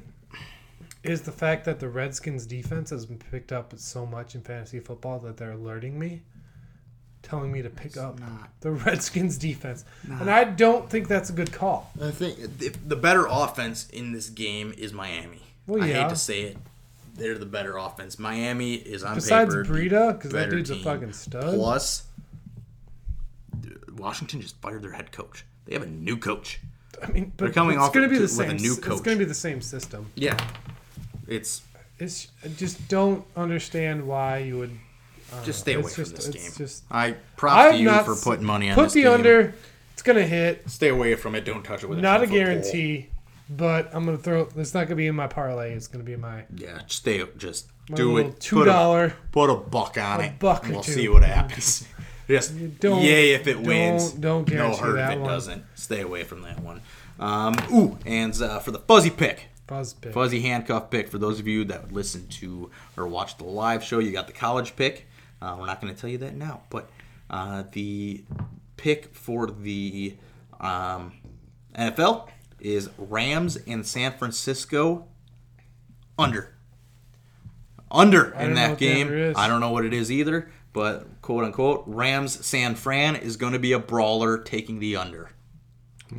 is 1.02 1.22
the 1.22 1.32
fact 1.32 1.64
that 1.64 1.80
the 1.80 1.88
Redskins 1.88 2.46
defense 2.46 2.90
has 2.90 3.06
been 3.06 3.18
picked 3.18 3.52
up 3.52 3.72
so 3.76 4.06
much 4.06 4.34
in 4.34 4.42
fantasy 4.42 4.78
football 4.80 5.18
that 5.20 5.36
they're 5.36 5.52
alerting 5.52 5.98
me, 5.98 6.22
telling 7.22 7.50
me 7.50 7.62
to 7.62 7.70
pick 7.70 7.96
up 7.96 8.18
not. 8.20 8.50
the 8.60 8.70
Redskins 8.86 9.36
defense. 9.38 9.84
And 10.08 10.30
I 10.30 10.44
don't 10.44 10.88
think 10.88 11.08
that's 11.08 11.30
a 11.30 11.32
good 11.32 11.52
call. 11.52 11.90
I 12.00 12.10
think 12.12 12.38
the 12.86 12.96
better 12.96 13.26
offense 13.28 13.88
in 13.90 14.12
this 14.12 14.28
game 14.28 14.72
is 14.78 14.92
Miami. 14.92 15.42
Well, 15.66 15.84
yeah. 15.86 15.98
I 16.00 16.02
hate 16.02 16.08
to 16.10 16.16
say 16.16 16.40
it. 16.42 16.56
They're 17.18 17.36
the 17.36 17.46
better 17.46 17.76
offense. 17.76 18.18
Miami 18.18 18.74
is 18.74 19.02
on 19.02 19.16
Besides 19.16 19.54
paper. 19.54 19.64
the 19.64 19.72
Breida, 19.72 20.12
because 20.14 20.30
that 20.32 20.50
dude's 20.50 20.70
a 20.70 20.76
fucking 20.76 21.12
stud. 21.12 21.54
Plus, 21.54 22.04
Washington 23.96 24.40
just 24.40 24.56
fired 24.60 24.82
their 24.82 24.92
head 24.92 25.12
coach. 25.12 25.44
They 25.66 25.74
have 25.74 25.82
a 25.82 25.86
new 25.86 26.16
coach. 26.16 26.60
I 27.02 27.08
mean, 27.08 27.32
but 27.36 27.44
They're 27.46 27.52
coming 27.52 27.76
it's 27.76 27.84
off 27.84 27.92
going 27.92 28.08
to 28.08 28.14
be 28.14 28.20
with 28.20 28.34
the 28.36 28.42
a 28.42 28.46
same. 28.48 28.56
new 28.56 28.72
It's 28.72 28.80
coach. 28.80 29.02
going 29.02 29.18
to 29.18 29.24
be 29.24 29.28
the 29.28 29.34
same 29.34 29.60
system. 29.60 30.06
Yeah, 30.14 30.36
it's 31.26 31.62
It's 31.98 32.28
I 32.44 32.48
just 32.48 32.88
don't 32.88 33.24
understand 33.36 34.06
why 34.06 34.38
you 34.38 34.58
would 34.58 34.70
just 35.44 35.60
stay 35.60 35.74
away 35.74 35.90
from 35.90 36.04
just- 36.04 36.16
this 36.16 36.28
game. 36.28 36.52
just- 36.56 36.84
I 36.90 37.16
props 37.36 37.76
to 37.76 37.82
you 37.82 37.90
for 38.04 38.16
putting 38.16 38.44
money 38.46 38.70
on 38.70 38.74
put 38.76 38.92
the 38.92 39.02
game. 39.02 39.12
under. 39.12 39.54
It's 39.92 40.02
going 40.02 40.16
to 40.16 40.26
hit. 40.26 40.70
Stay 40.70 40.88
away 40.88 41.16
from 41.16 41.34
it. 41.34 41.44
Don't 41.44 41.64
touch 41.64 41.82
it 41.82 41.88
with 41.88 41.98
a. 41.98 42.02
Not 42.02 42.22
a 42.22 42.26
10-foot 42.26 42.62
pole. 42.62 42.72
But 43.50 43.94
I'm 43.94 44.04
going 44.04 44.16
to 44.16 44.22
throw. 44.22 44.48
It's 44.56 44.74
not 44.74 44.80
going 44.80 44.88
to 44.90 44.94
be 44.96 45.06
in 45.06 45.14
my 45.14 45.26
parlay. 45.26 45.72
It's 45.74 45.86
going 45.88 46.04
to 46.04 46.06
be 46.06 46.12
in 46.14 46.20
my, 46.20 46.44
Yeah, 46.54 46.78
just 46.86 46.92
stay. 47.00 47.22
Just 47.36 47.68
my 47.88 47.96
do 47.96 48.12
little 48.12 48.30
it. 48.32 48.40
two 48.40 48.56
Put 48.56 48.68
a, 48.68 48.72
dollar. 48.72 49.14
put 49.32 49.50
a 49.50 49.56
buck 49.56 49.96
on 49.98 50.20
A 50.20 50.24
it. 50.24 50.38
buck 50.38 50.68
or 50.68 50.72
we'll 50.72 50.82
two. 50.82 50.92
see 50.92 51.08
what 51.08 51.22
happens. 51.22 51.86
Just 52.28 52.78
don't- 52.80 53.02
yay 53.02 53.32
if 53.32 53.46
it 53.46 53.58
wins. 53.58 54.12
don't- 54.12 54.44
wins. 54.44 54.46
don't 54.46 54.48
no 54.50 54.54
guarantee 54.54 54.80
hurt 54.82 54.96
that 54.96 55.10
if 55.12 55.16
it 55.16 55.20
one. 55.22 55.30
doesn't. 55.30 55.64
Stay 55.76 56.02
away 56.02 56.24
from 56.24 56.42
that 56.42 56.60
one. 56.60 56.82
Um, 57.18 57.56
ooh, 57.72 57.98
and 58.04 58.34
uh, 58.42 58.58
for 58.58 58.70
the 58.70 58.80
fuzzy 58.80 59.08
pick, 59.08 59.48
Buzz 59.66 59.94
pick. 59.94 60.12
fuzzy 60.12 60.42
handcuff 60.42 60.90
pick. 60.90 61.08
For 61.08 61.16
those 61.16 61.40
of 61.40 61.46
you 61.46 61.64
that 61.64 61.90
listen 61.90 62.28
to 62.28 62.70
or 62.98 63.06
watch 63.08 63.38
the 63.38 63.44
live 63.44 63.82
show, 63.82 63.98
you 63.98 64.12
got 64.12 64.26
the 64.26 64.34
college 64.34 64.76
pick. 64.76 65.06
Uh, 65.40 65.56
we're 65.58 65.64
not 65.66 65.80
going 65.80 65.94
to 65.94 65.98
tell 65.98 66.10
you 66.10 66.18
that 66.18 66.34
now, 66.36 66.60
but 66.68 66.90
uh, 67.30 67.62
the 67.72 68.22
pick 68.76 69.14
for 69.14 69.46
the 69.46 70.14
um, 70.60 71.12
NFL 71.78 72.28
is 72.60 72.90
Rams 72.98 73.56
and 73.66 73.86
San 73.86 74.12
Francisco 74.12 75.06
under. 76.18 76.54
Under 77.90 78.32
in 78.34 78.54
that 78.54 78.70
what 78.70 78.78
the 78.78 79.00
under 79.00 79.14
game. 79.16 79.30
is. 79.30 79.36
I 79.36 79.48
don't 79.48 79.60
know 79.60 79.70
what 79.70 79.84
it 79.84 79.94
is 79.94 80.12
either, 80.12 80.50
but 80.72 81.06
quote 81.22 81.44
unquote, 81.44 81.84
Rams 81.86 82.44
San 82.44 82.74
Fran 82.74 83.16
is 83.16 83.36
going 83.36 83.54
to 83.54 83.58
be 83.58 83.72
a 83.72 83.78
brawler 83.78 84.38
taking 84.38 84.78
the 84.78 84.96
under. 84.96 85.30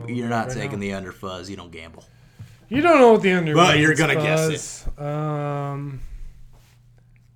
You're 0.08 0.30
not 0.30 0.48
right 0.48 0.56
taking 0.56 0.80
now. 0.80 0.86
the 0.86 0.94
under 0.94 1.12
fuzz. 1.12 1.50
You 1.50 1.56
don't 1.56 1.72
gamble. 1.72 2.04
You 2.70 2.82
don't 2.82 3.00
know 3.00 3.14
what 3.14 3.22
the 3.24 3.32
under. 3.32 3.56
But 3.56 3.80
you're 3.80 3.96
gonna 3.96 4.16
guess 4.16 4.84
Buzz. 4.84 5.00
Um, 5.04 6.02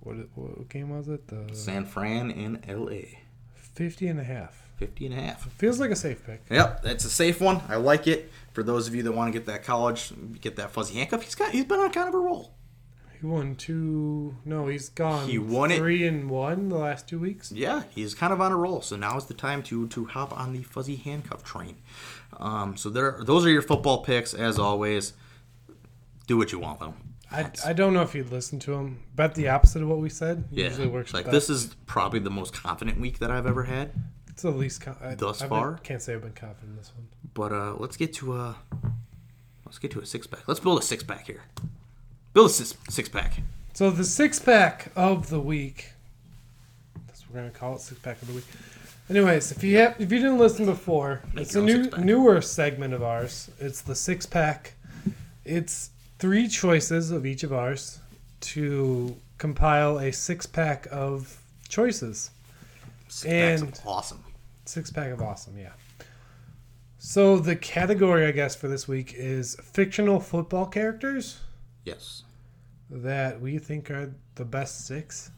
what 0.00 0.16
what 0.34 0.68
game 0.68 0.90
was 0.90 1.08
it? 1.08 1.26
The 1.26 1.52
San 1.52 1.84
Fran 1.84 2.30
in 2.30 2.62
LA. 2.68 3.18
50 3.54 4.06
and 4.06 4.20
a 4.20 4.24
half. 4.24 4.68
50 4.76 5.06
and 5.06 5.14
a 5.14 5.20
half. 5.20 5.50
Feels 5.54 5.80
like 5.80 5.90
a 5.90 5.96
safe 5.96 6.24
pick. 6.24 6.42
Yep, 6.50 6.82
that's 6.82 7.04
a 7.04 7.10
safe 7.10 7.40
one. 7.40 7.60
I 7.68 7.76
like 7.76 8.06
it. 8.06 8.30
For 8.54 8.62
those 8.62 8.88
of 8.88 8.94
you 8.94 9.02
that 9.02 9.12
want 9.12 9.32
to 9.32 9.38
get 9.38 9.46
that 9.46 9.62
college, 9.64 10.12
get 10.40 10.56
that 10.56 10.70
fuzzy 10.70 10.94
handcuff, 10.94 11.22
he's 11.22 11.34
got 11.34 11.50
he's 11.50 11.64
been 11.66 11.78
on 11.80 11.90
kind 11.90 12.08
of 12.08 12.14
a 12.14 12.18
roll. 12.18 12.54
He 13.20 13.26
won 13.26 13.54
two. 13.56 14.36
No, 14.44 14.68
he's 14.68 14.88
gone. 14.88 15.28
He 15.28 15.38
won 15.38 15.70
it- 15.70 15.78
three 15.78 16.06
and 16.06 16.30
one 16.30 16.68
the 16.68 16.76
last 16.78 17.08
two 17.08 17.18
weeks. 17.18 17.50
Yeah, 17.52 17.82
he's 17.90 18.14
kind 18.14 18.32
of 18.32 18.40
on 18.40 18.52
a 18.52 18.56
roll. 18.56 18.80
So 18.80 18.96
now 18.96 19.16
is 19.16 19.26
the 19.26 19.34
time 19.34 19.62
to 19.64 19.86
to 19.88 20.04
hop 20.06 20.38
on 20.38 20.52
the 20.52 20.62
fuzzy 20.62 20.96
handcuff 20.96 21.42
train. 21.44 21.76
Um, 22.38 22.76
so 22.76 22.90
there, 22.90 23.18
those 23.22 23.44
are 23.46 23.50
your 23.50 23.62
football 23.62 24.02
picks. 24.04 24.34
As 24.34 24.58
always, 24.58 25.12
do 26.26 26.36
what 26.36 26.52
you 26.52 26.58
want 26.58 26.80
though. 26.80 26.94
I, 27.32 27.50
I 27.66 27.72
don't 27.72 27.94
know 27.94 28.02
if 28.02 28.14
you'd 28.14 28.30
listen 28.30 28.60
to 28.60 28.74
him. 28.74 29.02
Bet 29.16 29.34
the 29.34 29.48
opposite 29.48 29.82
of 29.82 29.88
what 29.88 29.98
we 29.98 30.08
said. 30.08 30.44
Yeah, 30.52 30.66
Usually 30.66 30.86
works 30.86 31.12
like 31.12 31.24
best. 31.24 31.32
this 31.32 31.50
is 31.50 31.74
probably 31.86 32.20
the 32.20 32.30
most 32.30 32.52
confident 32.54 33.00
week 33.00 33.18
that 33.18 33.30
I've 33.32 33.46
ever 33.46 33.64
had. 33.64 33.90
It's 34.28 34.42
the 34.42 34.50
least. 34.50 34.82
Con- 34.82 34.96
I, 35.02 35.14
Thus 35.16 35.42
I've 35.42 35.48
far? 35.48 35.72
been, 35.72 35.82
can't 35.82 36.02
say 36.02 36.14
I've 36.14 36.22
been 36.22 36.32
confident 36.32 36.70
in 36.72 36.76
this 36.76 36.92
one. 36.94 37.08
But 37.34 37.52
uh, 37.52 37.74
let's 37.78 37.96
get 37.96 38.12
to 38.14 38.34
a 38.36 38.56
let's 39.66 39.78
get 39.78 39.90
to 39.92 40.00
a 40.00 40.06
six 40.06 40.26
pack. 40.26 40.46
Let's 40.46 40.60
build 40.60 40.78
a 40.78 40.82
six 40.82 41.02
pack 41.02 41.26
here. 41.26 41.42
Build 42.32 42.46
a 42.50 42.52
six, 42.52 42.74
six 42.88 43.08
pack. 43.08 43.40
So 43.74 43.90
the 43.90 44.04
six 44.04 44.38
pack 44.38 44.92
of 44.96 45.30
the 45.30 45.40
week. 45.40 45.90
That's 47.06 47.22
what 47.22 47.34
we're 47.34 47.40
gonna 47.40 47.50
call 47.52 47.74
it. 47.76 47.80
Six 47.80 48.00
pack 48.00 48.20
of 48.22 48.28
the 48.28 48.34
week. 48.34 48.44
Anyways, 49.10 49.52
if 49.52 49.62
you 49.62 49.76
have, 49.78 49.96
if 50.00 50.10
you 50.10 50.18
didn't 50.18 50.38
listen 50.38 50.64
before, 50.64 51.20
Make 51.34 51.42
it's 51.46 51.54
a 51.56 51.60
new 51.60 51.84
six-pack. 51.84 52.04
newer 52.04 52.40
segment 52.40 52.94
of 52.94 53.02
ours. 53.02 53.50
It's 53.60 53.82
the 53.82 53.94
six 53.94 54.24
pack. 54.24 54.74
It's 55.44 55.90
three 56.18 56.48
choices 56.48 57.10
of 57.10 57.26
each 57.26 57.42
of 57.42 57.52
ours 57.52 57.98
to 58.40 59.14
compile 59.36 59.98
a 59.98 60.10
six 60.10 60.46
pack 60.46 60.86
of 60.90 61.42
choices. 61.68 62.30
Six 63.08 63.24
packs 63.30 63.60
And- 63.60 63.72
of 63.72 63.86
awesome. 63.86 64.24
Six 64.64 64.90
pack 64.90 65.10
of 65.12 65.20
awesome, 65.20 65.58
yeah. 65.58 65.72
So 67.06 67.36
the 67.38 67.54
category, 67.54 68.24
I 68.26 68.30
guess, 68.30 68.56
for 68.56 68.66
this 68.66 68.88
week 68.88 69.12
is 69.14 69.56
fictional 69.62 70.20
football 70.20 70.64
characters 70.64 71.38
Yes. 71.84 72.22
that 72.88 73.42
we 73.42 73.58
think 73.58 73.90
are 73.90 74.14
the 74.36 74.46
best 74.46 74.86
six. 74.86 75.30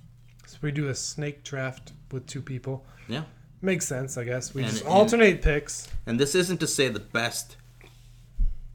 So 0.47 0.59
we 0.63 0.71
do 0.71 0.87
a 0.87 0.95
snake 0.95 1.43
draft 1.43 1.93
with 2.13 2.25
two 2.29 2.41
people. 2.41 2.87
Yeah. 3.09 3.25
Makes 3.63 3.89
sense, 3.89 4.17
I 4.17 4.23
guess. 4.23 4.55
We 4.55 4.63
And- 4.63 4.71
just 4.71 4.85
and- 4.85 4.93
alternate 4.93 5.43
picks. 5.43 5.89
And 6.07 6.21
this 6.21 6.37
isn't 6.37 6.59
to 6.59 6.69
say 6.69 6.89
the 6.89 7.01
best 7.01 7.57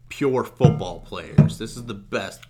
pure 0.09 0.43
football 0.43 0.99
players. 0.99 1.59
This 1.59 1.77
is 1.77 1.85
the 1.85 1.93
best, 1.93 2.41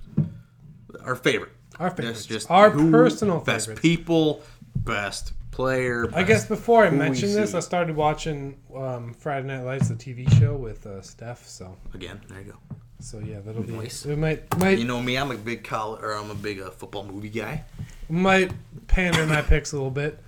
our 1.03 1.15
favorite 1.15 1.51
Our 1.79 1.91
favorite. 1.91 2.25
just 2.27 2.49
Our 2.49 2.71
personal 2.71 3.41
best 3.41 3.67
favorites. 3.67 3.81
people, 3.83 4.41
best 4.75 5.33
player. 5.61 6.09
I 6.13 6.23
guess 6.23 6.45
before 6.47 6.83
I 6.85 6.89
mentioned 6.89 7.33
this. 7.35 7.53
I 7.53 7.59
started 7.59 7.95
watching 7.95 8.57
um, 8.75 9.13
Friday 9.13 9.47
Night 9.47 9.63
Lights, 9.63 9.89
the 9.89 9.95
TV 9.95 10.27
show 10.39 10.55
with 10.55 10.85
uh, 10.85 11.01
Steph. 11.01 11.47
So, 11.47 11.77
again, 11.93 12.19
there 12.29 12.39
you 12.41 12.51
go. 12.53 12.57
so 12.99 13.19
yeah, 13.19 13.39
that'll 13.39 13.63
be. 13.63 13.73
Nice. 13.73 14.05
It 14.05 14.17
might 14.17 14.57
might 14.59 14.77
You 14.79 14.85
know 14.85 15.01
me, 15.01 15.17
I'm 15.17 15.31
a 15.31 15.37
big 15.37 15.63
college, 15.63 16.01
or 16.01 16.13
I'm 16.13 16.29
a 16.31 16.35
big 16.35 16.59
uh, 16.61 16.69
football 16.71 17.03
movie 17.05 17.29
guy. 17.29 17.63
might 18.09 18.51
pander 18.87 19.25
my 19.25 19.41
picks 19.41 19.71
a 19.71 19.75
little 19.75 19.91
bit, 19.91 20.19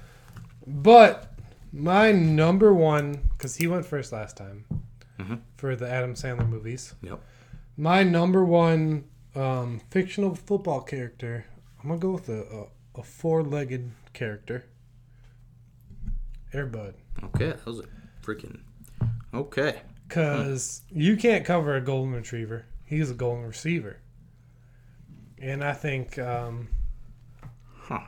but 0.67 1.33
my 1.71 2.11
number 2.11 2.73
one 2.73 3.27
because 3.33 3.55
he 3.57 3.67
went 3.67 3.85
first 3.85 4.11
last 4.13 4.37
time 4.37 4.65
Mhm. 5.19 5.39
for 5.57 5.75
the 5.75 5.89
Adam 5.89 6.13
Sandler 6.15 6.47
movies. 6.47 6.93
Yep. 7.01 7.19
My 7.77 8.03
number 8.03 8.43
one 8.45 9.05
um, 9.35 9.81
fictional 9.89 10.35
football 10.35 10.81
character. 10.81 11.45
I'm 11.81 11.89
gonna 11.89 11.99
go 11.99 12.11
with 12.11 12.29
a, 12.29 12.41
a, 12.95 12.99
a 12.99 13.03
four-legged 13.03 13.91
character. 14.13 14.65
Airbud. 16.53 16.93
Okay, 17.23 17.47
that 17.47 17.65
was 17.65 17.79
a 17.79 17.83
freaking. 18.23 18.59
Okay. 19.33 19.81
Because 20.07 20.81
you 20.91 21.17
can't 21.17 21.43
cover 21.45 21.75
a 21.75 21.81
golden 21.81 22.13
retriever. 22.13 22.65
He's 22.85 23.09
a 23.09 23.13
golden 23.15 23.45
receiver. 23.45 23.97
And 25.41 25.63
I 25.63 25.73
think, 25.73 26.19
um, 26.19 26.67
Huh. 27.75 27.99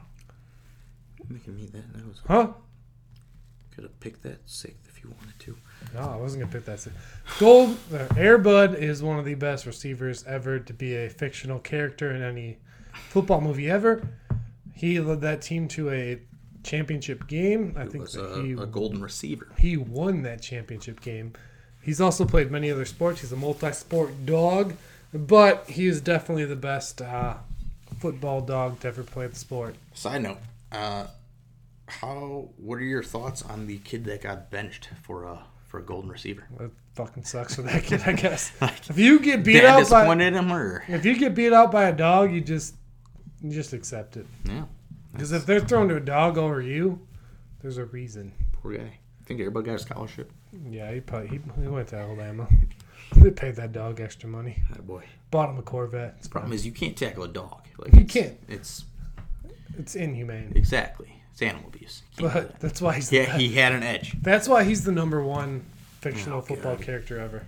You're 1.18 1.28
making 1.38 1.56
me 1.56 1.66
that. 1.68 1.94
That 1.94 2.08
was. 2.08 2.22
huh? 2.28 2.54
Could 3.74 3.84
have 3.86 4.00
picked 4.00 4.24
that 4.24 4.40
sixth 4.46 4.88
if 4.88 5.04
you 5.04 5.10
wanted 5.10 5.38
to. 5.40 5.58
No, 5.94 6.02
I 6.02 6.16
wasn't 6.16 6.44
gonna 6.44 6.54
pick 6.54 6.66
that. 6.66 6.80
si- 6.80 6.92
Gold 7.40 7.72
uh, 7.94 8.08
Airbud 8.14 8.76
is 8.78 9.04
one 9.04 9.20
of 9.20 9.26
the 9.26 9.34
best 9.36 9.66
receivers 9.66 10.24
ever 10.26 10.60
to 10.60 10.74
be 10.74 10.96
a 10.96 11.10
fictional 11.10 11.60
character 11.60 12.12
in 12.16 12.22
any 12.22 12.60
football 13.10 13.42
movie 13.42 13.70
ever. 13.70 14.08
He 14.74 15.00
led 15.02 15.20
that 15.22 15.42
team 15.42 15.68
to 15.70 15.90
a 15.90 16.22
championship 16.66 17.28
game. 17.28 17.74
I 17.78 17.84
It 17.84 17.92
think 17.92 18.04
was 18.04 18.14
that 18.14 18.26
a, 18.26 18.42
he 18.44 18.52
a 18.54 18.66
golden 18.66 19.02
receiver. 19.02 19.48
he 19.58 19.78
won 19.78 20.24
that 20.24 20.42
championship 20.42 21.00
game. 21.02 21.34
He's 21.82 22.02
also 22.02 22.26
played 22.26 22.50
many 22.52 22.72
other 22.72 22.86
sports. 22.86 23.22
He's 23.22 23.32
a 23.32 23.36
multi-sport 23.38 24.26
dog, 24.26 24.74
but 25.14 25.70
he 25.70 25.86
is 25.88 26.02
definitely 26.02 26.46
the 26.46 26.56
best 26.56 27.02
uh, 27.02 27.36
football 28.00 28.42
dog 28.42 28.80
to 28.82 28.88
ever 28.88 29.04
play 29.04 29.28
the 29.28 29.36
sport. 29.36 29.76
Side 29.94 30.24
note, 30.24 30.40
uh, 30.72 31.08
how? 31.88 32.50
What 32.58 32.76
are 32.80 32.84
your 32.84 33.04
thoughts 33.04 33.42
on 33.44 33.68
the 33.68 33.78
kid 33.78 34.06
that 34.06 34.24
got 34.24 34.50
benched 34.50 34.90
for 35.04 35.26
a 35.26 35.44
for 35.68 35.80
a 35.80 35.84
golden 35.84 36.10
receiver? 36.10 36.48
That 36.58 36.72
fucking 36.96 37.26
sucks 37.26 37.56
for 37.56 37.62
that 37.64 37.84
kid, 37.84 38.02
I 38.06 38.14
guess. 38.14 38.52
If 38.90 38.98
you 38.98 39.20
get 39.20 39.44
beat 39.44 39.64
out 39.64 39.88
by 39.90 40.06
him, 40.16 40.52
or 40.52 40.84
if 40.88 41.06
you 41.06 41.16
get 41.18 41.36
beat 41.36 41.54
out 41.54 41.72
by 41.72 41.84
a 41.84 41.94
dog, 41.96 42.32
you 42.34 42.42
just 42.42 42.74
you 43.44 43.52
just 43.52 43.74
accept 43.74 44.18
it. 44.18 44.26
yeah, 44.44 44.64
Because 45.16 45.32
if 45.32 45.46
they're 45.46 45.60
throwing 45.60 45.90
to 45.90 45.96
a 45.96 46.00
dog 46.02 46.38
over 46.38 46.62
you, 46.62 47.00
there's 47.62 47.78
a 47.78 47.86
reason. 47.86 48.34
poor 48.54 48.78
guy. 48.78 48.84
I 48.84 49.24
think 49.26 49.40
everybody 49.40 49.66
got 49.68 49.76
a 49.76 49.80
scholarship. 49.80 50.32
Yeah, 50.70 50.92
he 50.94 51.00
probably 51.00 51.30
he, 51.30 51.40
he 51.62 51.68
went 51.68 51.88
to 51.90 51.98
Alabama. 51.98 52.48
They 53.18 53.30
paid 53.30 53.56
that 53.58 53.72
dog 53.72 54.02
extra 54.02 54.28
money. 54.28 54.64
That 54.72 54.86
boy. 54.86 55.04
Bought 55.30 55.52
him 55.52 55.58
a 55.60 55.62
Corvette. 55.62 56.16
It's, 56.18 56.28
Problem 56.28 56.52
is, 56.54 56.66
you 56.66 56.72
can't 56.72 56.98
tackle 56.98 57.24
a 57.24 57.28
dog. 57.28 57.62
Like 57.78 57.94
You 57.94 58.04
can't. 58.04 58.36
It's 58.50 58.84
it's 59.78 59.96
inhumane. 59.96 60.52
exactly. 60.56 61.22
It's 61.32 61.42
animal 61.42 61.68
abuse. 61.68 62.02
Can't 62.18 62.34
But 62.34 62.60
that's 62.60 62.82
why 62.82 62.96
he's 62.96 63.10
the 63.10 63.18
yeah, 63.18 63.38
he 63.38 63.54
had 63.54 63.74
an 63.74 63.84
edge. 63.84 64.16
That's 64.22 64.50
why 64.50 64.64
he's 64.64 64.84
the 64.84 64.92
number 64.92 65.22
one 65.24 65.64
fictional 66.02 66.40
Oh, 66.40 66.42
football 66.42 66.76
God. 66.78 66.84
character 66.86 67.20
ever. 67.20 67.44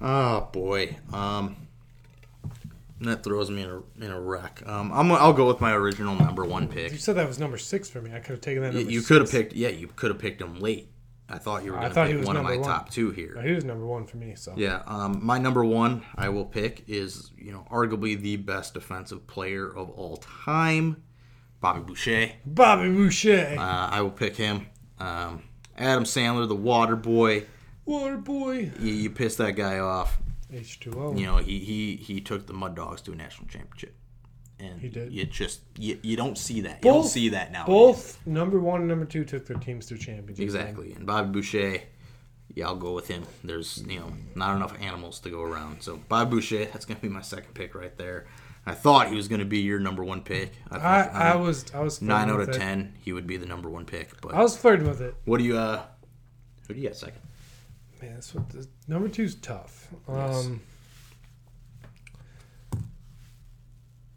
Oh 0.00 0.48
boy. 0.52 0.96
Um, 1.12 1.56
that 3.00 3.24
throws 3.24 3.50
me 3.50 3.62
in 3.62 3.70
a 3.70 4.04
in 4.04 4.10
a 4.10 4.20
wreck. 4.20 4.62
Um, 4.66 4.92
I'm 4.92 5.10
I'll 5.12 5.32
go 5.32 5.46
with 5.46 5.60
my 5.60 5.72
original 5.72 6.14
number 6.14 6.44
one 6.44 6.68
pick. 6.68 6.92
You 6.92 6.98
said 6.98 7.16
that 7.16 7.26
was 7.26 7.38
number 7.38 7.58
six 7.58 7.88
for 7.88 8.00
me. 8.02 8.10
I 8.14 8.18
could 8.20 8.32
have 8.32 8.40
taken 8.40 8.62
that. 8.62 8.72
You, 8.72 8.78
Number 8.80 8.92
you 8.92 8.98
six. 9.00 9.08
could 9.08 9.20
have 9.22 9.30
picked. 9.30 9.52
Yeah, 9.54 9.68
you 9.68 9.88
could 9.96 10.10
have 10.10 10.18
picked 10.20 10.40
him 10.40 10.60
late. 10.60 10.88
I 11.32 11.38
thought 11.38 11.64
you 11.64 11.70
were 11.72 11.78
going 11.78 11.92
to 11.92 12.04
pick 12.06 12.16
was 12.18 12.26
one 12.26 12.36
of 12.36 12.42
my 12.42 12.56
one. 12.56 12.64
top 12.68 12.90
two 12.90 13.12
here. 13.12 13.40
He 13.40 13.52
was 13.52 13.64
number 13.64 13.86
one 13.86 14.04
for 14.04 14.16
me. 14.16 14.34
So 14.34 14.52
Yeah, 14.56 14.82
um, 14.86 15.20
my 15.24 15.38
number 15.38 15.64
one 15.64 16.02
I 16.16 16.28
will 16.28 16.44
pick 16.44 16.82
is 16.88 17.30
you 17.38 17.52
know 17.52 17.64
arguably 17.70 18.20
the 18.20 18.36
best 18.36 18.74
defensive 18.74 19.26
player 19.28 19.66
of 19.68 19.90
all 19.90 20.16
time, 20.16 21.02
Bobby 21.60 21.80
Boucher. 21.80 22.32
Bobby 22.44 22.90
Boucher, 22.90 23.54
Uh, 23.58 23.88
I 23.92 24.00
will 24.02 24.10
pick 24.10 24.34
him. 24.36 24.66
Um, 24.98 25.44
Adam 25.78 26.02
Sandler, 26.04 26.46
the 26.48 26.54
Water 26.56 26.96
Boy. 26.96 27.44
Water 27.86 28.16
Boy, 28.18 28.70
You, 28.80 28.92
you 28.92 29.10
piss 29.10 29.36
that 29.36 29.52
guy 29.52 29.78
off. 29.78 30.18
H 30.52 30.80
two 30.80 30.92
O. 30.96 31.14
You 31.14 31.26
know 31.26 31.36
he 31.38 31.58
he 31.60 31.96
he 31.96 32.20
took 32.20 32.46
the 32.46 32.52
Mud 32.52 32.74
Dogs 32.76 33.00
to 33.02 33.12
a 33.12 33.14
national 33.14 33.48
championship, 33.48 33.94
and 34.58 34.80
He 34.80 34.88
did. 34.88 35.12
You 35.12 35.24
just 35.24 35.60
you, 35.78 35.98
you 36.02 36.16
don't 36.16 36.36
see 36.36 36.60
that. 36.62 36.84
You 36.84 36.90
don't 36.92 37.04
see 37.04 37.28
that 37.30 37.52
now. 37.52 37.66
Both 37.66 38.24
number 38.26 38.58
one 38.60 38.80
and 38.80 38.88
number 38.88 39.04
two 39.04 39.24
took 39.24 39.46
their 39.46 39.56
teams 39.58 39.86
to 39.86 39.98
championship. 39.98 40.42
Exactly. 40.42 40.92
And 40.92 41.06
Bobby 41.06 41.30
Boucher, 41.30 41.82
yeah, 42.54 42.66
I'll 42.66 42.76
go 42.76 42.92
with 42.92 43.08
him. 43.08 43.24
There's, 43.44 43.84
you 43.86 44.00
know, 44.00 44.12
not 44.34 44.56
enough 44.56 44.74
animals 44.80 45.20
to 45.20 45.30
go 45.30 45.42
around. 45.42 45.82
So 45.82 46.00
Bobby 46.08 46.30
Boucher, 46.36 46.64
that's 46.66 46.84
going 46.84 46.96
to 46.96 47.02
be 47.02 47.08
my 47.08 47.22
second 47.22 47.54
pick 47.54 47.74
right 47.74 47.96
there. 47.96 48.26
I 48.66 48.74
thought 48.74 49.08
he 49.08 49.16
was 49.16 49.26
going 49.26 49.38
to 49.38 49.46
be 49.46 49.60
your 49.60 49.78
number 49.78 50.04
one 50.04 50.20
pick. 50.20 50.52
I, 50.70 50.76
I, 50.76 51.02
I 51.02 51.30
um, 51.30 51.42
was 51.42 51.64
I 51.72 51.80
was 51.80 52.02
nine 52.02 52.28
out 52.28 52.40
of 52.40 52.48
it. 52.50 52.54
ten, 52.54 52.94
he 53.00 53.12
would 53.12 53.26
be 53.26 53.38
the 53.38 53.46
number 53.46 53.70
one 53.70 53.86
pick. 53.86 54.20
But 54.20 54.34
I 54.34 54.42
was 54.42 54.56
flirting 54.56 54.86
with 54.86 55.00
it. 55.00 55.14
what 55.24 55.38
do 55.38 55.44
you, 55.44 55.56
uh, 55.56 55.82
who 56.68 56.74
do 56.74 56.80
you 56.80 56.88
got 56.88 56.96
second? 56.96 57.20
Man, 58.00 58.14
that's 58.14 58.34
what 58.34 58.44
number 58.88 59.08
two's 59.08 59.34
tough. 59.36 59.88
Yes. 60.08 60.46
Um, 60.46 60.60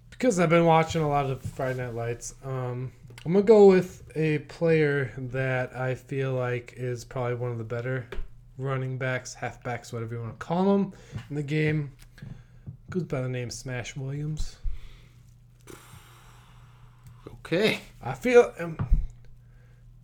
because 0.09 0.39
I've 0.39 0.49
been 0.49 0.65
watching 0.65 1.01
a 1.01 1.09
lot 1.09 1.25
of 1.29 1.41
Friday 1.41 1.79
Night 1.83 1.93
Lights. 1.93 2.35
Um, 2.45 2.93
I'm 3.25 3.33
gonna 3.33 3.43
go 3.43 3.67
with 3.67 4.09
a 4.15 4.39
player 4.39 5.11
that 5.17 5.75
I 5.75 5.95
feel 5.95 6.33
like 6.33 6.73
is 6.77 7.03
probably 7.03 7.35
one 7.35 7.51
of 7.51 7.57
the 7.57 7.63
better 7.65 8.07
running 8.57 8.97
backs, 8.97 9.35
halfbacks, 9.35 9.91
whatever 9.91 10.15
you 10.15 10.21
want 10.21 10.39
to 10.39 10.45
call 10.45 10.77
them 10.77 10.93
in 11.29 11.35
the 11.35 11.43
game. 11.43 11.91
Goes 12.89 13.03
by 13.03 13.21
the 13.21 13.29
name 13.29 13.49
Smash 13.49 13.95
Williams. 13.97 14.57
Okay. 17.27 17.81
I 18.01 18.13
feel 18.13 18.53
um, 18.59 18.77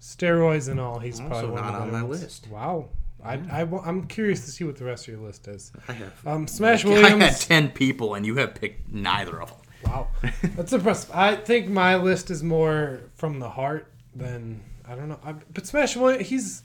steroids 0.02 0.68
and 0.70 0.80
all. 0.80 1.00
He's 1.00 1.20
Also 1.20 1.30
probably 1.30 1.50
one 1.52 1.62
not 1.62 1.76
of 1.76 1.82
on 1.84 1.92
my 1.92 2.04
ones. 2.04 2.22
list. 2.24 2.48
Wow. 2.50 2.90
I, 3.24 3.34
I, 3.52 3.62
am 3.62 4.08
curious 4.08 4.46
to 4.46 4.52
see 4.52 4.64
what 4.64 4.78
the 4.78 4.86
rest 4.86 5.08
of 5.08 5.14
your 5.14 5.24
list 5.24 5.48
is. 5.48 5.72
I 5.88 5.94
have. 5.94 6.28
Um, 6.28 6.48
Smash 6.48 6.86
I 6.86 7.10
had 7.10 7.36
10 7.36 7.72
people, 7.72 8.16
and 8.16 8.26
you 8.26 8.36
have 8.38 8.56
picked 8.56 8.92
neither 8.92 9.42
of 9.42 9.50
them. 9.50 9.58
Wow, 9.86 10.08
that's 10.56 10.74
impressive. 10.74 11.12
I 11.14 11.36
think 11.36 11.70
my 11.70 11.96
list 11.96 12.30
is 12.30 12.44
more 12.44 13.02
from 13.16 13.40
the 13.40 13.50
heart 13.50 13.92
than 14.16 14.62
I 14.86 14.96
don't 14.96 15.08
know. 15.08 15.20
I, 15.24 15.34
but 15.54 15.68
Smash 15.68 15.96
Williams, 15.96 16.28
he's 16.28 16.64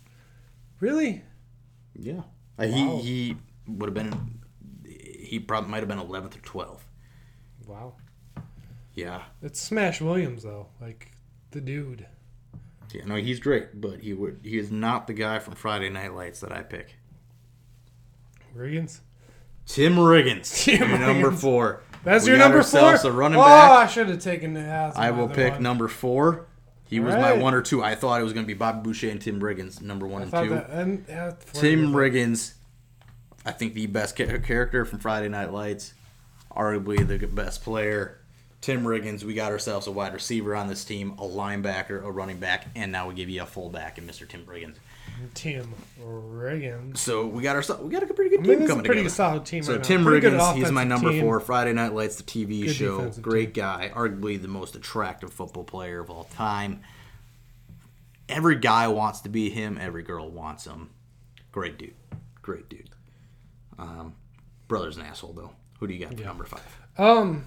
really 0.81 1.23
Yeah. 1.95 2.23
Uh, 2.59 2.67
Wow. 2.67 2.67
He, 2.67 3.01
he 3.01 3.37
would 3.67 3.89
have 3.89 3.95
been, 3.95 4.41
he 4.85 5.41
probably 5.41 5.71
might 5.71 5.81
have 5.81 5.89
been 5.89 5.99
11th 5.99 6.37
or 6.37 6.41
12th. 6.41 6.81
wow. 7.67 7.95
Yeah. 8.95 9.23
It's 9.43 9.61
Smash 9.61 10.01
Williams 10.01 10.45
though, 10.45 10.69
like 10.81 11.13
the 11.51 11.61
dude. 11.61 12.07
Yeah, 12.95 13.05
no, 13.07 13.17
he's 13.17 13.41
great, 13.41 13.81
but 13.81 14.01
he 14.01 14.13
would 14.13 14.41
he 14.45 14.57
is 14.57 14.71
not 14.71 15.09
the 15.09 15.15
guy 15.15 15.41
from 15.41 15.55
Friday 15.57 15.91
Night 15.91 16.15
Lights 16.15 16.41
that 16.41 16.53
I 16.53 16.63
pick. 16.63 16.95
Riggins. 18.57 19.01
Tim 19.67 19.97
Riggins, 19.97 20.65
Tim 20.65 20.91
your 20.91 20.99
number 20.99 21.33
four. 21.33 21.83
That's 22.05 22.25
We 22.25 22.31
your 22.31 22.39
number 22.39 22.63
four. 22.63 22.95
a 22.95 23.11
running 23.11 23.41
oh, 23.41 23.43
back. 23.43 23.71
I 23.71 23.87
should 23.87 24.09
have 24.11 24.23
taken 24.23 24.55
the. 24.55 24.93
I 24.95 25.11
will 25.11 25.29
pick 25.29 25.55
one. 25.55 25.63
number 25.63 25.89
four. 25.89 26.47
He 26.87 27.01
was 27.01 27.15
my 27.15 27.33
one 27.33 27.55
or 27.55 27.63
two. 27.63 27.83
I 27.83 27.97
thought 27.97 28.21
it 28.21 28.25
was 28.25 28.33
going 28.33 28.45
to 28.45 28.47
be 28.47 28.55
Bobby 28.55 28.83
Boucher 28.83 29.09
and 29.11 29.21
Tim 29.21 29.41
Riggins, 29.41 29.81
number 29.81 30.07
one 30.07 30.23
I 30.23 30.25
and 30.25 30.33
two. 30.33 30.55
that, 30.55 30.71
and, 30.71 31.05
yeah, 31.09 31.33
Tim. 31.55 31.93
Riggins, 31.93 32.53
I 33.45 33.51
think 33.53 33.75
the 33.75 33.87
best 33.87 34.17
ca- 34.17 34.39
character 34.39 34.85
from 34.85 35.01
Friday 35.01 35.29
Night 35.29 35.53
Lights, 35.53 35.95
arguably 36.55 37.05
the 37.05 37.27
best 37.27 37.65
player. 37.65 38.21
Tim 38.65 38.83
Riggins, 38.85 39.23
we 39.25 39.35
got 39.35 39.53
ourselves 39.53 39.87
a 39.89 39.91
wide 39.91 40.15
receiver 40.15 40.57
on 40.57 40.69
this 40.69 40.87
team, 40.87 41.17
a 41.19 41.25
linebacker, 41.25 42.03
a 42.03 42.11
running 42.11 42.39
back, 42.39 42.67
and 42.75 42.91
now 42.91 43.07
we 43.07 43.15
give 43.15 43.29
you 43.29 43.43
a 43.43 43.45
fullback 43.45 43.99
in 43.99 44.07
Mr. 44.07 44.27
Tim 44.27 44.47
Riggins. 44.47 44.77
Tim 45.35 45.75
Riggins. 46.03 46.97
So 46.97 47.27
we 47.27 47.43
got 47.43 47.57
ourselves 47.57 47.83
we 47.83 47.91
got 47.91 48.03
a 48.03 48.07
pretty 48.07 48.31
good 48.31 48.41
I 48.41 48.43
team 48.45 48.53
mean, 48.61 48.63
a 48.63 48.69
coming 48.69 48.85
pretty 48.87 49.01
together. 49.01 49.15
solid 49.15 49.45
team. 49.45 49.63
So 49.65 49.75
right. 49.75 49.85
Tim 49.85 50.03
Pretty 50.03 50.27
Riggins, 50.27 50.55
he's 50.55 50.73
my 50.73 50.83
number 50.83 51.11
team. 51.11 51.21
four. 51.21 51.41
Friday 51.41 51.75
Night 51.75 51.93
Lights, 51.93 52.17
the 52.17 52.23
TV 52.23 52.65
Good 52.65 52.75
show. 52.75 53.11
Great 53.21 53.53
guy, 53.53 53.93
arguably 53.95 54.41
the 54.41 54.49
most 54.49 54.75
attractive 54.77 55.31
football 55.31 55.65
player 55.65 56.01
of 56.01 56.09
all 56.09 56.25
time. 56.25 56.81
Every 58.31 58.57
guy 58.57 58.89
wants 58.89 59.21
to 59.21 59.29
be 59.29 59.51
him. 59.51 59.77
Every 59.79 60.03
girl 60.03 60.31
wants 60.31 60.65
him. 60.65 60.89
Great 61.53 61.77
dude. 61.77 61.93
Great 62.41 62.71
dude. 62.71 62.89
Um, 63.79 64.15
brother's 64.69 64.97
an 64.97 65.03
asshole 65.03 65.35
though. 65.35 65.51
Who 65.81 65.87
do 65.87 65.93
you 65.93 66.07
got 66.07 66.17
for 66.17 66.25
number 66.25 66.45
five? 66.45 66.79
Um, 66.97 67.45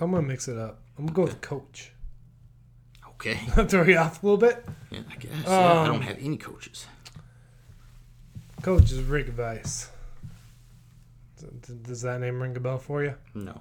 so 0.00 0.04
I'm 0.06 0.12
gonna 0.12 0.26
mix 0.26 0.48
it 0.48 0.56
up. 0.58 0.80
I'm 0.98 1.04
gonna 1.06 1.14
go 1.14 1.22
with 1.24 1.40
Coach. 1.42 1.92
Okay. 3.10 3.34
Throw 3.68 3.82
you 3.82 3.98
off 3.98 4.22
a 4.22 4.26
little 4.26 4.38
bit. 4.38 4.64
Yeah, 4.90 5.00
I 5.10 5.14
guess. 5.16 5.30
Yeah, 5.44 5.82
I 5.82 5.86
don't 5.86 5.96
Um, 5.96 6.00
have 6.02 6.16
any 6.18 6.38
coaches. 6.38 6.86
Coach 8.62 8.90
is 8.92 9.02
Rick 9.02 9.28
Vice. 9.28 9.90
Does 11.82 12.02
that 12.02 12.20
name 12.20 12.40
ring 12.42 12.56
a 12.56 12.60
bell 12.60 12.78
for 12.78 13.02
you? 13.04 13.14
No. 13.34 13.60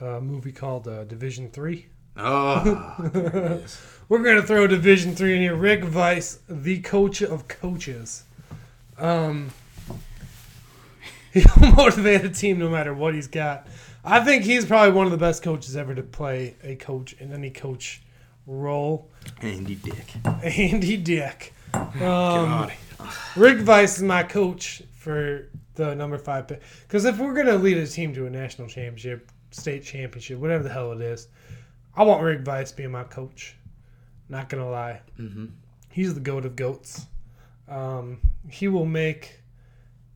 a 0.00 0.20
movie 0.20 0.52
called 0.52 0.86
uh, 0.88 1.04
Division 1.04 1.48
Three. 1.50 1.86
Oh, 2.16 2.94
there 3.12 3.26
it 3.26 3.34
is. 3.64 3.80
We're 4.08 4.22
gonna 4.22 4.42
throw 4.42 4.66
Division 4.66 5.14
Three 5.14 5.36
in 5.36 5.40
here. 5.42 5.54
Rick 5.54 5.94
Weiss, 5.94 6.40
the 6.48 6.80
coach 6.80 7.22
of 7.22 7.48
coaches. 7.48 8.24
Um, 8.98 9.50
he'll 11.32 11.72
motivate 11.74 12.24
a 12.24 12.28
team 12.30 12.58
no 12.58 12.68
matter 12.70 12.92
what 12.94 13.14
he's 13.14 13.28
got. 13.28 13.66
I 14.04 14.20
think 14.20 14.44
he's 14.44 14.66
probably 14.66 14.92
one 14.92 15.06
of 15.06 15.12
the 15.12 15.18
best 15.18 15.42
coaches 15.42 15.76
ever 15.76 15.94
to 15.94 16.02
play 16.02 16.56
a 16.62 16.76
coach 16.76 17.14
in 17.14 17.32
any 17.32 17.50
coach 17.50 18.02
role. 18.46 19.10
Andy 19.40 19.74
Dick. 19.76 20.12
Andy 20.42 20.96
Dick. 20.98 21.54
Um, 21.72 21.90
God. 22.00 22.72
Rick 23.36 23.66
Weiss 23.66 23.96
is 23.96 24.02
my 24.02 24.22
coach 24.22 24.82
for 24.96 25.48
the 25.74 25.94
number 25.94 26.18
five 26.18 26.46
pick. 26.48 26.62
Because 26.82 27.04
if 27.04 27.18
we're 27.18 27.34
gonna 27.34 27.56
lead 27.56 27.78
a 27.78 27.86
team 27.86 28.14
to 28.14 28.26
a 28.26 28.30
national 28.30 28.68
championship, 28.68 29.30
state 29.50 29.82
championship, 29.84 30.38
whatever 30.38 30.62
the 30.62 30.70
hell 30.70 30.92
it 30.92 31.00
is, 31.00 31.28
I 31.96 32.02
want 32.02 32.22
Rick 32.22 32.46
Weiss 32.46 32.72
being 32.72 32.90
my 32.92 33.04
coach. 33.04 33.56
Not 34.28 34.48
gonna 34.48 34.70
lie, 34.70 35.00
Mm-hmm. 35.18 35.46
he's 35.90 36.14
the 36.14 36.20
goat 36.20 36.44
of 36.44 36.56
goats. 36.56 37.06
Um, 37.68 38.20
he 38.48 38.68
will 38.68 38.86
make 38.86 39.40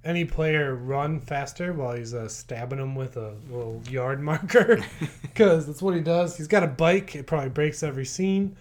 any 0.05 0.25
player 0.25 0.75
run 0.75 1.20
faster 1.20 1.73
while 1.73 1.97
he's 1.97 2.15
uh, 2.15 2.29
stabbing 2.29 2.79
him 2.79 2.95
with 2.95 3.16
a 3.16 3.35
little 3.51 3.83
yard 3.89 4.20
marker, 4.23 4.79
because 5.23 5.66
that's 5.66 5.83
what 5.83 5.95
he 5.95 6.01
does. 6.01 6.37
He's 6.37 6.49
got 6.49 6.62
a 6.62 6.69
bike; 6.69 7.15
it 7.15 7.27
probably 7.27 7.51
breaks 7.51 7.83
every 7.83 8.07
scene, 8.07 8.57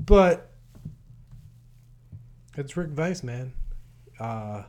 but 0.00 0.50
it's 2.56 2.76
Rick 2.76 2.90
Weiss, 2.96 3.22
man. 3.22 3.52
Uh, 4.20 4.64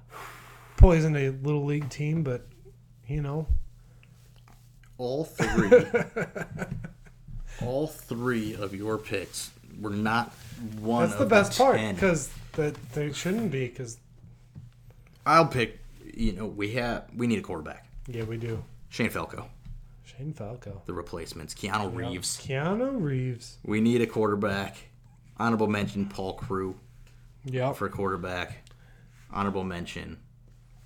a 0.82 1.30
little 1.30 1.66
league 1.66 1.90
team, 1.90 2.24
but 2.24 2.48
you 3.08 3.22
know, 3.22 3.48
All 4.98 5.26
three. 5.26 5.86
all 7.62 7.88
three 7.88 8.56
of 8.56 8.74
your 8.74 8.98
picks 8.98 9.52
were 9.80 9.90
not 9.92 10.32
one. 10.80 11.06
that's 11.06 11.20
the 11.20 11.26
best 11.26 11.58
part 11.58 11.80
because 11.94 12.30
that 12.54 12.76
they 12.94 13.12
shouldn't 13.12 13.52
be. 13.52 13.68
Because 13.68 13.98
I'll 15.26 15.48
pick. 15.48 15.80
You 16.16 16.34
know, 16.34 16.46
we 16.46 16.74
have 16.74 17.06
we 17.16 17.28
need 17.28 17.40
a 17.40 17.42
quarterback. 17.42 17.88
yeah, 18.08 18.24
we 18.24 18.38
do. 18.38 18.64
Shane 18.90 19.10
Falco, 19.10 19.50
Shane 20.04 20.34
Falco, 20.34 20.82
the 20.86 20.94
replacements. 20.94 21.54
Keanu 21.56 21.94
Reeves. 21.96 22.38
Keanu 22.46 23.02
Reeves. 23.02 23.58
We 23.66 23.82
need 23.82 24.02
a 24.02 24.08
quarterback. 24.08 24.78
Honorable 25.38 25.68
mention 25.68 26.06
Paul 26.06 26.34
Crewe 26.34 26.76
Yeah. 27.44 27.74
for 27.74 27.90
quarterback. 27.90 28.70
Honorable 29.32 29.64
mention 29.64 30.18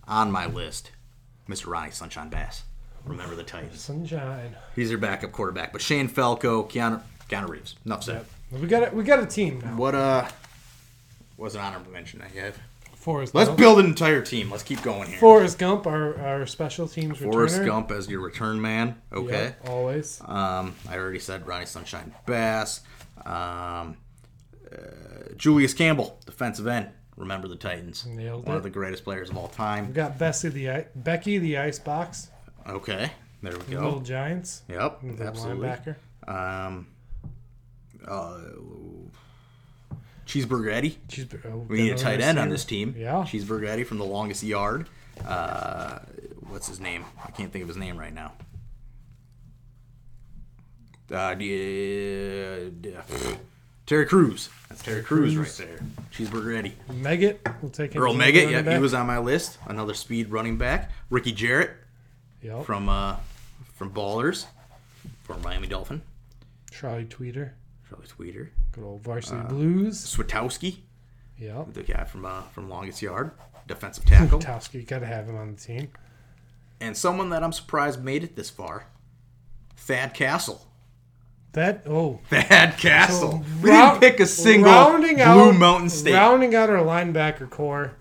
on 0.07 0.31
my 0.31 0.45
list, 0.45 0.91
Mr. 1.49 1.67
Ronnie 1.67 1.91
Sunshine 1.91 2.29
Bass. 2.29 2.63
Remember 3.03 3.35
the 3.35 3.43
Titans. 3.43 3.81
Sunshine. 3.81 4.55
He's 4.75 4.87
their 4.89 4.97
backup 4.97 5.33
quarterback. 5.33 5.73
But 5.73 5.81
Shane 5.81 6.07
Falco, 6.07 6.63
Keanu, 6.63 7.01
Keanu 7.29 7.49
Reeves. 7.49 7.75
Enough 7.85 8.03
said. 8.03 8.25
Yep. 8.51 8.61
We 8.61 8.67
got 8.67 8.91
a, 8.93 8.95
we 8.95 9.03
got 9.03 9.19
a 9.19 9.25
team 9.25 9.59
now. 9.59 9.75
What 9.75 9.93
uh 9.95 10.27
was 11.35 11.55
an 11.55 11.61
honorable 11.61 11.91
mention 11.91 12.21
I 12.21 12.29
have? 12.39 12.57
Forrest. 12.99 13.33
Let's 13.33 13.47
Gump. 13.49 13.59
build 13.59 13.79
an 13.79 13.85
entire 13.85 14.21
team. 14.21 14.51
Let's 14.51 14.63
keep 14.63 14.81
going 14.81 15.07
here. 15.09 15.19
Forrest 15.19 15.57
Gump, 15.57 15.87
our, 15.87 16.19
our 16.19 16.45
special 16.45 16.87
teams 16.87 17.17
Forrest 17.19 17.57
returner. 17.59 17.65
Gump 17.65 17.91
as 17.91 18.09
your 18.09 18.19
return 18.21 18.61
man. 18.61 19.01
Okay. 19.13 19.43
Yep, 19.45 19.69
always. 19.69 20.21
Um, 20.25 20.75
I 20.89 20.97
already 20.97 21.19
said 21.19 21.47
Ronnie 21.47 21.65
Sunshine 21.65 22.13
Bass. 22.25 22.81
Um, 23.25 23.97
uh, 24.71 24.77
Julius 25.37 25.73
Campbell, 25.73 26.19
defensive 26.25 26.67
end. 26.67 26.89
Remember 27.15 27.47
the 27.47 27.55
Titans. 27.55 28.05
Nailed 28.05 28.45
One 28.45 28.55
it. 28.55 28.57
of 28.57 28.63
the 28.63 28.69
greatest 28.69 29.03
players 29.03 29.29
of 29.29 29.37
all 29.37 29.47
time. 29.47 29.87
We 29.87 29.93
got 29.93 30.19
Bessie 30.19 30.49
the 30.49 30.69
I- 30.69 30.85
Becky 30.95 31.37
the 31.39 31.57
Icebox. 31.57 32.29
Okay. 32.67 33.11
There 33.41 33.53
we 33.53 33.73
go. 33.73 33.81
Little. 33.83 33.99
Giants. 34.01 34.63
Yep. 34.67 35.01
The 35.17 35.23
Absolutely. 35.25 35.67
linebacker. 35.67 35.95
Um, 36.27 36.87
uh, 38.07 38.37
Cheeseburger 40.27 40.71
Eddie. 40.71 40.97
She's, 41.09 41.25
oh, 41.45 41.65
We 41.69 41.81
need 41.83 41.93
a 41.93 41.97
tight 41.97 42.19
end 42.21 42.37
on 42.37 42.49
this 42.49 42.65
team. 42.65 42.93
Yeah. 42.97 43.25
Cheeseburger 43.27 43.67
Eddie 43.67 43.83
from 43.85 43.97
the 43.97 44.05
longest 44.05 44.43
yard. 44.43 44.87
Uh, 45.25 45.99
what's 46.49 46.67
his 46.67 46.79
name? 46.79 47.05
I 47.25 47.31
can't 47.31 47.51
think 47.51 47.63
of 47.63 47.67
his 47.69 47.77
name 47.77 47.97
right 47.97 48.13
now. 48.13 48.33
Uh, 51.11 51.33
d- 51.35 52.69
d- 52.81 52.93
Terry 53.85 54.05
Crews. 54.05 54.49
That's 54.67 54.83
Terry 54.83 55.01
Crews 55.01 55.37
right 55.37 55.47
there. 55.67 55.79
Cheeseburger 56.11 56.57
Eddie. 56.57 56.75
Meggett. 56.91 57.37
We'll 57.61 57.71
take 57.71 57.93
him. 57.93 58.01
Earl 58.01 58.13
Meggett. 58.15 58.51
Yeah, 58.51 58.73
he 58.75 58.79
was 58.81 58.93
on 58.93 59.07
my 59.07 59.17
list. 59.19 59.57
Another 59.65 59.93
speed 59.93 60.29
running 60.29 60.57
back. 60.57 60.91
Ricky 61.09 61.31
Jerret 61.33 61.71
Yep. 62.41 62.65
from 62.65 62.89
uh, 62.89 63.15
from 63.75 63.91
Ballers, 63.93 64.45
from 65.23 65.41
Miami 65.41 65.67
Dolphin. 65.67 66.01
Charlie 66.69 67.05
Tweeder. 67.05 67.51
Charlie 67.89 68.07
Tweeder. 68.07 68.49
Good 68.77 68.85
old 68.85 69.01
Varsity 69.01 69.37
Uh, 69.39 69.43
Blues. 69.47 69.97
Switowski, 70.05 70.77
Yeah. 71.37 71.63
the 71.73 71.81
guy 71.83 72.03
from 72.03 72.25
uh, 72.25 72.43
from 72.53 72.69
longest 72.69 73.01
yard, 73.01 73.31
defensive 73.67 74.05
tackle. 74.05 74.39
Towski. 74.39 74.85
Got 74.85 74.99
to 74.99 75.07
have 75.07 75.27
him 75.27 75.35
on 75.35 75.55
the 75.55 75.59
team. 75.59 75.89
and 76.79 76.95
someone 76.95 77.29
that 77.31 77.43
I'm 77.43 77.51
surprised 77.53 78.03
made 78.03 78.23
it 78.23 78.35
this 78.35 78.51
far. 78.51 78.85
Thad 79.75 80.13
Castle. 80.13 80.67
That 81.53 81.83
oh. 81.87 82.19
Thad 82.29 82.77
Castle. 82.77 83.43
we 83.63 83.71
Round- 83.71 83.99
didn't 83.99 84.11
pick 84.11 84.19
a 84.19 84.27
single 84.27 84.71
Blue 84.71 85.21
out, 85.21 85.55
Mountain 85.55 85.89
State. 85.89 86.13
Rounding 86.13 86.53
out 86.53 86.69
our 86.69 86.77
linebacker 86.85 87.49
corps. 87.49 87.93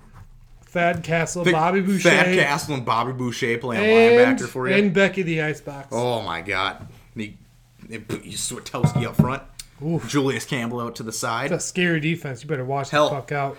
Thad 0.66 1.02
Castle, 1.02 1.42
Bobby 1.42 1.80
Boucher, 1.80 2.10
Thad 2.10 2.34
Castle 2.34 2.74
and 2.74 2.84
Bobby 2.84 3.12
Boucher 3.14 3.56
playing 3.56 3.82
and, 4.28 4.38
linebacker 4.38 4.46
for 4.46 4.68
you. 4.68 4.74
and 4.74 4.92
Becky 4.92 5.22
the 5.22 5.40
Icebox. 5.40 5.88
oh 5.90 6.20
my 6.20 6.42
God! 6.42 6.86
Put 7.14 8.24
you 8.24 8.36
Switowski 8.36 9.06
up 9.06 9.16
front. 9.16 9.42
Oof. 9.84 10.08
Julius 10.08 10.44
Campbell 10.44 10.80
out 10.80 10.96
to 10.96 11.02
the 11.02 11.12
side. 11.12 11.50
That's 11.50 11.64
a 11.64 11.68
scary 11.68 12.00
defense. 12.00 12.42
You 12.42 12.48
better 12.48 12.64
watch 12.64 12.90
Hell. 12.90 13.10
the 13.10 13.16
fuck 13.16 13.32
out. 13.32 13.56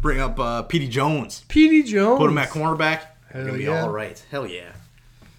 Bring 0.00 0.20
up 0.20 0.38
uh, 0.38 0.62
Petey 0.62 0.88
Jones. 0.88 1.44
Petey 1.48 1.82
Jones. 1.82 2.18
Put 2.18 2.30
him 2.30 2.38
at 2.38 2.50
cornerback. 2.50 3.00
Hell 3.30 3.56
yeah. 3.56 3.82
all 3.82 3.90
right. 3.90 4.22
Hell 4.30 4.46
yeah. 4.46 4.72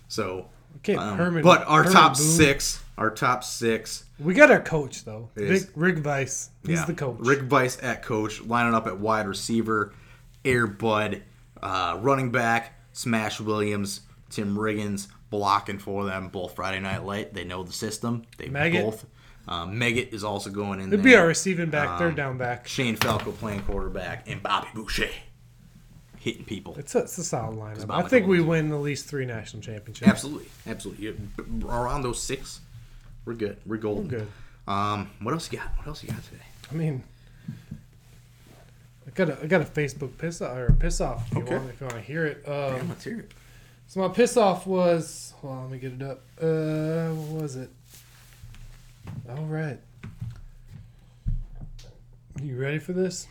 So, 0.07 0.47
Okay, 0.77 0.95
um, 0.95 1.17
Herman. 1.17 1.43
but 1.43 1.65
our 1.67 1.79
Herman 1.83 1.93
top 1.93 2.17
Boone. 2.17 2.25
six, 2.25 2.83
our 2.97 3.09
top 3.09 3.43
six 3.43 4.05
We 4.19 4.33
got 4.33 4.51
our 4.51 4.61
coach 4.61 5.03
though. 5.05 5.29
Rick, 5.35 5.63
Rick 5.75 6.05
Weiss. 6.05 6.49
He's 6.65 6.79
Yeah. 6.79 6.85
the 6.85 6.93
coach. 6.93 7.17
Rick 7.19 7.49
Weiss 7.51 7.77
at 7.81 8.03
coach, 8.03 8.41
lining 8.41 8.73
up 8.75 8.85
at 8.87 8.99
wide 8.99 9.27
receiver, 9.27 9.93
Air 10.45 10.67
Bud, 10.67 11.23
uh, 11.61 11.97
running 11.99 12.31
back, 12.31 12.73
Smash 12.93 13.39
Williams, 13.39 14.01
Tim 14.29 14.55
Riggins, 14.55 15.07
blocking 15.29 15.79
for 15.79 16.05
them 16.05 16.29
both 16.29 16.55
Friday 16.55 16.79
Night 16.79 17.03
Light. 17.03 17.33
They 17.33 17.43
know 17.43 17.63
the 17.63 17.73
system. 17.73 18.23
They 18.37 18.47
Meggett. 18.47 18.83
both. 18.83 19.05
Um, 19.47 19.75
Meggett 19.79 20.13
is 20.13 20.23
also 20.23 20.49
going 20.49 20.79
in 20.81 20.87
It'd 20.87 20.99
there. 20.99 21.03
be 21.11 21.15
our 21.15 21.25
receiving 21.27 21.69
back, 21.69 21.89
Um, 21.89 21.99
third 21.99 22.15
down 22.15 22.37
back. 22.37 22.67
Shane 22.67 22.95
Falco 22.97 23.31
playing 23.31 23.61
quarterback, 23.61 24.27
and 24.29 24.43
Bobby 24.43 24.67
Boucher 24.75 25.09
hitting 26.17 26.43
people. 26.43 26.75
It's 26.77 26.93
a, 26.95 26.99
it's 26.99 27.17
a 27.17 27.23
solid 27.23 27.57
lineup. 27.57 27.85
I 27.89 28.07
think 28.07 28.27
we 28.27 28.41
win 28.41 28.71
at 28.73 28.79
least 28.81 29.05
three 29.05 29.25
national 29.25 29.61
championships. 29.63 30.09
Absolutely, 30.09 30.47
absolutely. 30.67 31.05
You- 31.05 31.29
Around 31.69 32.01
those 32.01 32.21
six, 32.21 32.59
we're 33.23 33.35
good. 33.35 33.57
We're 33.65 33.77
golden. 33.77 34.09
We're 34.09 34.17
good. 34.19 34.27
Um, 34.67 35.09
what 35.21 35.33
else 35.33 35.49
you 35.49 35.59
got? 35.59 35.69
What 35.77 35.87
else 35.87 36.03
you 36.03 36.09
got 36.09 36.21
today? 36.23 36.43
I 36.69 36.75
mean, 36.75 37.03
I 39.07 39.11
got 39.11 39.29
a, 39.29 39.37
I 39.41 39.47
got 39.47 39.61
a 39.61 39.65
Facebook 39.65 40.17
piss 40.17 40.41
off 40.41 40.57
or 40.57 40.73
piss 40.73 40.99
off 40.99 41.25
if 41.31 41.37
you 41.37 41.43
Okay. 41.43 41.57
want 41.57 41.69
if 41.69 41.79
you 41.81 41.87
want 41.87 41.97
to 41.99 42.03
hear 42.03 42.25
it. 42.25 42.43
Um, 42.47 42.89
Let's 42.89 43.03
hear 43.05 43.19
it. 43.19 43.31
so 43.87 44.01
my 44.01 44.09
piss 44.09 44.35
off 44.35 44.67
was 44.67 45.33
hold 45.37 45.53
on, 45.53 45.61
let 45.63 45.71
me 45.71 45.79
get 45.79 45.93
it 45.93 46.01
up. 46.01 46.21
Uh, 46.41 47.13
what 47.15 47.41
was 47.43 47.55
it? 47.55 47.69
All 49.29 49.45
right. 49.45 49.79
You 52.41 52.59
ready 52.59 52.79
for 52.79 52.93
this? 52.93 53.27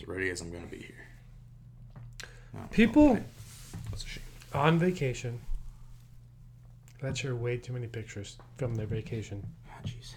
As 0.00 0.06
ready 0.06 0.30
as 0.30 0.40
I'm 0.40 0.50
going 0.50 0.64
to 0.64 0.70
be 0.70 0.82
here. 0.82 1.06
People 2.70 3.12
okay. 3.12 3.22
That's 3.90 4.04
a 4.04 4.08
shame. 4.08 4.24
on 4.52 4.78
vacation 4.78 5.40
that 7.00 7.16
share 7.16 7.36
way 7.36 7.56
too 7.56 7.72
many 7.72 7.86
pictures 7.86 8.36
from 8.56 8.74
their 8.74 8.86
vacation. 8.86 9.46
Ah, 9.70 9.78
Jeez. 9.84 10.14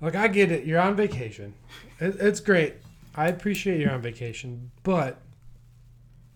Like 0.00 0.16
I 0.16 0.28
get 0.28 0.50
it, 0.50 0.64
you're 0.64 0.80
on 0.80 0.96
vacation. 0.96 1.54
It, 2.00 2.16
it's 2.18 2.40
great. 2.40 2.74
I 3.14 3.28
appreciate 3.28 3.78
you're 3.78 3.92
on 3.92 4.00
vacation, 4.02 4.70
but 4.82 5.18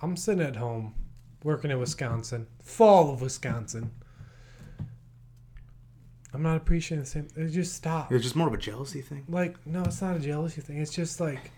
I'm 0.03 0.17
sitting 0.17 0.43
at 0.43 0.57
home 0.57 0.95
working 1.43 1.71
in 1.71 1.79
Wisconsin, 1.79 2.47
fall 2.63 3.13
of 3.13 3.23
Wisconsin. 3.23 3.91
I'm 6.35 6.43
not 6.43 6.57
appreciating 6.57 7.05
the 7.05 7.11
same. 7.11 7.29
It 7.37 7.49
just 7.51 7.75
stop. 7.75 8.13
It's 8.13 8.23
just 8.25 8.37
more 8.37 8.49
of 8.49 8.55
a 8.55 8.59
jealousy 8.59 9.01
thing. 9.01 9.25
Like 9.29 9.65
no, 9.67 9.83
it's 9.83 10.03
not 10.03 10.17
a 10.17 10.21
jealousy 10.21 10.61
thing. 10.61 10.79
It's 10.79 10.93
just 10.93 11.21
like 11.21 11.51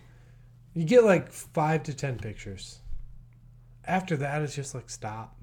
you 0.74 0.84
get 0.84 1.04
like 1.04 1.32
five 1.32 1.82
to 1.84 1.94
ten 1.94 2.18
pictures. 2.18 2.80
After 3.84 4.16
that, 4.18 4.42
it's 4.42 4.54
just 4.54 4.74
like 4.74 4.90
stop. 4.90 5.34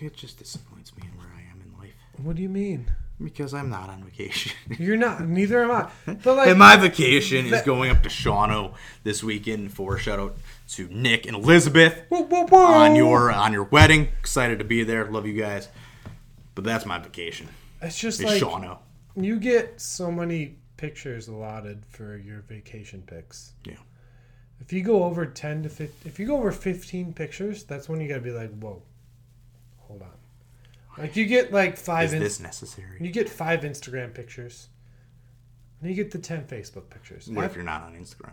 It 0.00 0.14
just 0.14 0.38
disappoints 0.38 0.96
me 0.96 1.04
in 1.10 1.16
where 1.16 1.28
I 1.28 1.40
am 1.50 1.62
in 1.62 1.78
life. 1.78 1.94
What 2.22 2.36
do 2.36 2.42
you 2.42 2.48
mean? 2.48 2.90
Because 3.22 3.54
I'm 3.54 3.70
not 3.70 3.88
on 3.88 4.02
vacation. 4.02 4.52
You're 4.78 4.96
not. 4.96 5.20
Neither 5.26 5.62
am 5.62 5.70
I. 5.70 5.90
But 6.06 6.36
like, 6.36 6.48
and 6.48 6.58
my 6.58 6.76
vacation 6.76 7.46
is 7.46 7.62
going 7.62 7.90
up 7.90 8.02
to 8.02 8.08
Shawano 8.08 8.74
this 9.04 9.22
weekend 9.22 9.72
for 9.72 9.96
shout 9.96 10.18
out 10.18 10.36
to 10.72 10.88
Nick 10.88 11.26
and 11.26 11.36
Elizabeth 11.36 12.02
whoa, 12.08 12.22
whoa, 12.22 12.46
whoa. 12.46 12.64
on 12.64 12.94
your 12.94 13.30
on 13.30 13.52
your 13.52 13.64
wedding. 13.64 14.08
Excited 14.20 14.58
to 14.58 14.64
be 14.64 14.84
there. 14.84 15.10
Love 15.10 15.26
you 15.26 15.34
guys. 15.34 15.68
But 16.54 16.64
that's 16.64 16.86
my 16.86 16.98
vacation. 16.98 17.48
It's 17.80 17.98
just 17.98 18.20
Is 18.20 18.26
like 18.26 18.42
Shawano. 18.42 18.78
you 19.16 19.38
get 19.38 19.80
so 19.80 20.10
many 20.10 20.56
pictures 20.76 21.28
allotted 21.28 21.84
for 21.86 22.16
your 22.16 22.40
vacation 22.40 23.02
pics. 23.06 23.52
Yeah. 23.64 23.74
If 24.60 24.72
you 24.72 24.82
go 24.82 25.04
over 25.04 25.26
ten 25.26 25.62
to 25.64 25.68
15, 25.68 26.08
if 26.08 26.18
you 26.18 26.26
go 26.26 26.36
over 26.36 26.52
fifteen 26.52 27.12
pictures, 27.12 27.64
that's 27.64 27.88
when 27.88 28.00
you 28.00 28.08
gotta 28.08 28.20
be 28.20 28.30
like, 28.30 28.50
whoa, 28.58 28.82
hold 29.78 30.02
on. 30.02 30.08
Like 30.96 31.16
you 31.16 31.26
get 31.26 31.52
like 31.52 31.76
five. 31.76 32.06
Is 32.06 32.12
in- 32.12 32.20
this 32.20 32.40
necessary? 32.40 32.98
You 33.00 33.10
get 33.10 33.28
five 33.28 33.60
Instagram 33.60 34.14
pictures. 34.14 34.68
Then 35.80 35.90
you 35.90 35.96
get 35.96 36.12
the 36.12 36.18
ten 36.18 36.44
Facebook 36.44 36.88
pictures. 36.90 37.28
What 37.28 37.44
if 37.44 37.54
you're 37.56 37.64
not 37.64 37.82
on 37.82 37.94
Instagram? 37.94 38.32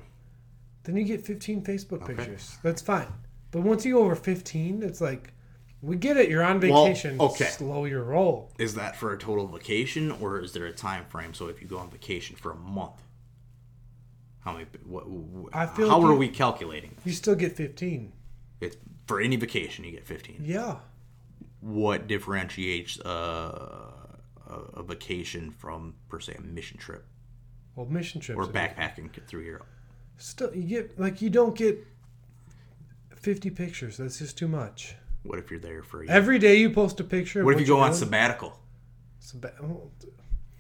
Then 0.84 0.96
you 0.98 1.04
get 1.04 1.26
fifteen 1.26 1.62
Facebook 1.64 2.04
Okay. 2.04 2.14
pictures. 2.16 2.58
That's 2.64 2.82
fine. 2.82 3.08
But 3.52 3.62
once 3.62 3.86
you 3.86 3.94
go 3.96 4.04
over 4.04 4.16
fifteen, 4.16 4.82
it's 4.84 5.02
like, 5.02 5.34
we 5.82 5.96
get 5.96 6.18
it. 6.18 6.30
You're 6.30 6.44
on 6.44 6.60
Well, 6.60 6.86
vacation. 6.86 7.20
okay. 7.20 7.46
Slow 7.46 7.86
your 7.86 8.04
roll. 8.04 8.52
Is 8.60 8.76
that 8.76 8.96
for 8.96 9.14
a 9.14 9.18
total 9.18 9.48
vacation 9.48 10.12
or 10.12 10.40
is 10.40 10.54
there 10.54 10.66
a 10.66 10.72
time 10.74 11.06
frame? 11.06 11.34
So 11.34 11.48
if 11.48 11.62
you 11.62 11.68
go 11.68 11.78
on 11.78 11.90
vacation 11.90 12.36
for 12.36 12.52
a 12.52 12.56
month, 12.56 13.02
how 14.42 14.54
many? 14.54 14.66
What? 14.86 15.08
what 15.10 15.56
I 15.56 15.66
feel 15.68 15.90
how 15.90 15.98
like 16.00 16.10
are 16.10 16.14
you- 16.14 16.20
we 16.20 16.30
calculating? 16.30 16.96
You 17.06 17.14
still 17.14 17.36
get 17.36 17.56
fifteen. 17.56 18.14
It's 18.62 18.78
for 19.08 19.20
any 19.22 19.36
vacation 19.38 19.86
you 19.86 19.92
get 19.92 20.06
15. 20.06 20.42
Yeah. 20.46 20.78
What 21.62 22.08
differentiates 22.08 23.00
uh, 23.00 23.92
a, 24.48 24.54
a 24.80 24.84
vacation 24.84 25.50
from 25.52 25.96
per 26.10 26.20
se 26.20 26.36
a 26.38 26.42
mission 26.42 26.78
trip 26.78 27.06
Well, 27.76 27.86
mission 27.88 28.22
trips. 28.22 28.38
or 28.38 28.46
backpacking 28.46 29.10
through 29.28 29.42
Europe? 29.44 29.66
Still, 30.20 30.54
you 30.54 30.64
get 30.64 31.00
like 31.00 31.22
you 31.22 31.30
don't 31.30 31.56
get 31.56 31.86
fifty 33.16 33.50
pictures. 33.50 33.98
That's 33.98 34.20
just 34.20 34.38
too 34.38 34.48
much. 34.48 34.96
What 35.24 35.40
if 35.40 35.50
you're 35.52 35.60
there 35.60 35.82
for 35.84 36.02
a 36.02 36.06
year? 36.06 36.16
Every 36.16 36.40
day 36.40 36.56
you 36.58 36.70
post 36.70 37.00
a 37.00 37.04
picture. 37.04 37.44
what 37.44 37.54
if 37.56 37.60
you 37.62 37.66
go 37.68 37.80
on 37.80 37.94
sabbatical 37.94 38.58
oh, 39.62 39.90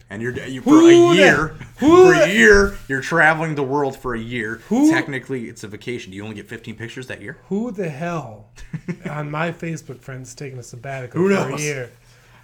and 0.09 0.21
you're 0.21 0.33
you, 0.45 0.61
for 0.61 0.69
Who 0.71 0.87
a 0.87 1.09
the- 1.09 1.15
year? 1.15 1.47
who 1.77 2.07
For 2.07 2.13
the- 2.15 2.23
a 2.25 2.33
year, 2.33 2.77
you're 2.87 3.01
traveling 3.01 3.55
the 3.55 3.63
world 3.63 3.95
for 3.97 4.15
a 4.15 4.19
year. 4.19 4.55
Who- 4.69 4.91
Technically, 4.91 5.47
it's 5.49 5.63
a 5.63 5.67
vacation. 5.67 6.11
Do 6.11 6.17
you 6.17 6.23
only 6.23 6.35
get 6.35 6.47
15 6.47 6.75
pictures 6.75 7.07
that 7.07 7.21
year? 7.21 7.37
Who 7.49 7.71
the 7.71 7.89
hell 7.89 8.49
on 9.09 9.29
my 9.31 9.51
Facebook 9.51 9.99
friends 9.99 10.33
taking 10.35 10.59
a 10.59 10.63
sabbatical 10.63 11.21
Who 11.21 11.29
for 11.35 11.47
a 11.47 11.49
knows? 11.51 11.61
year? 11.63 11.91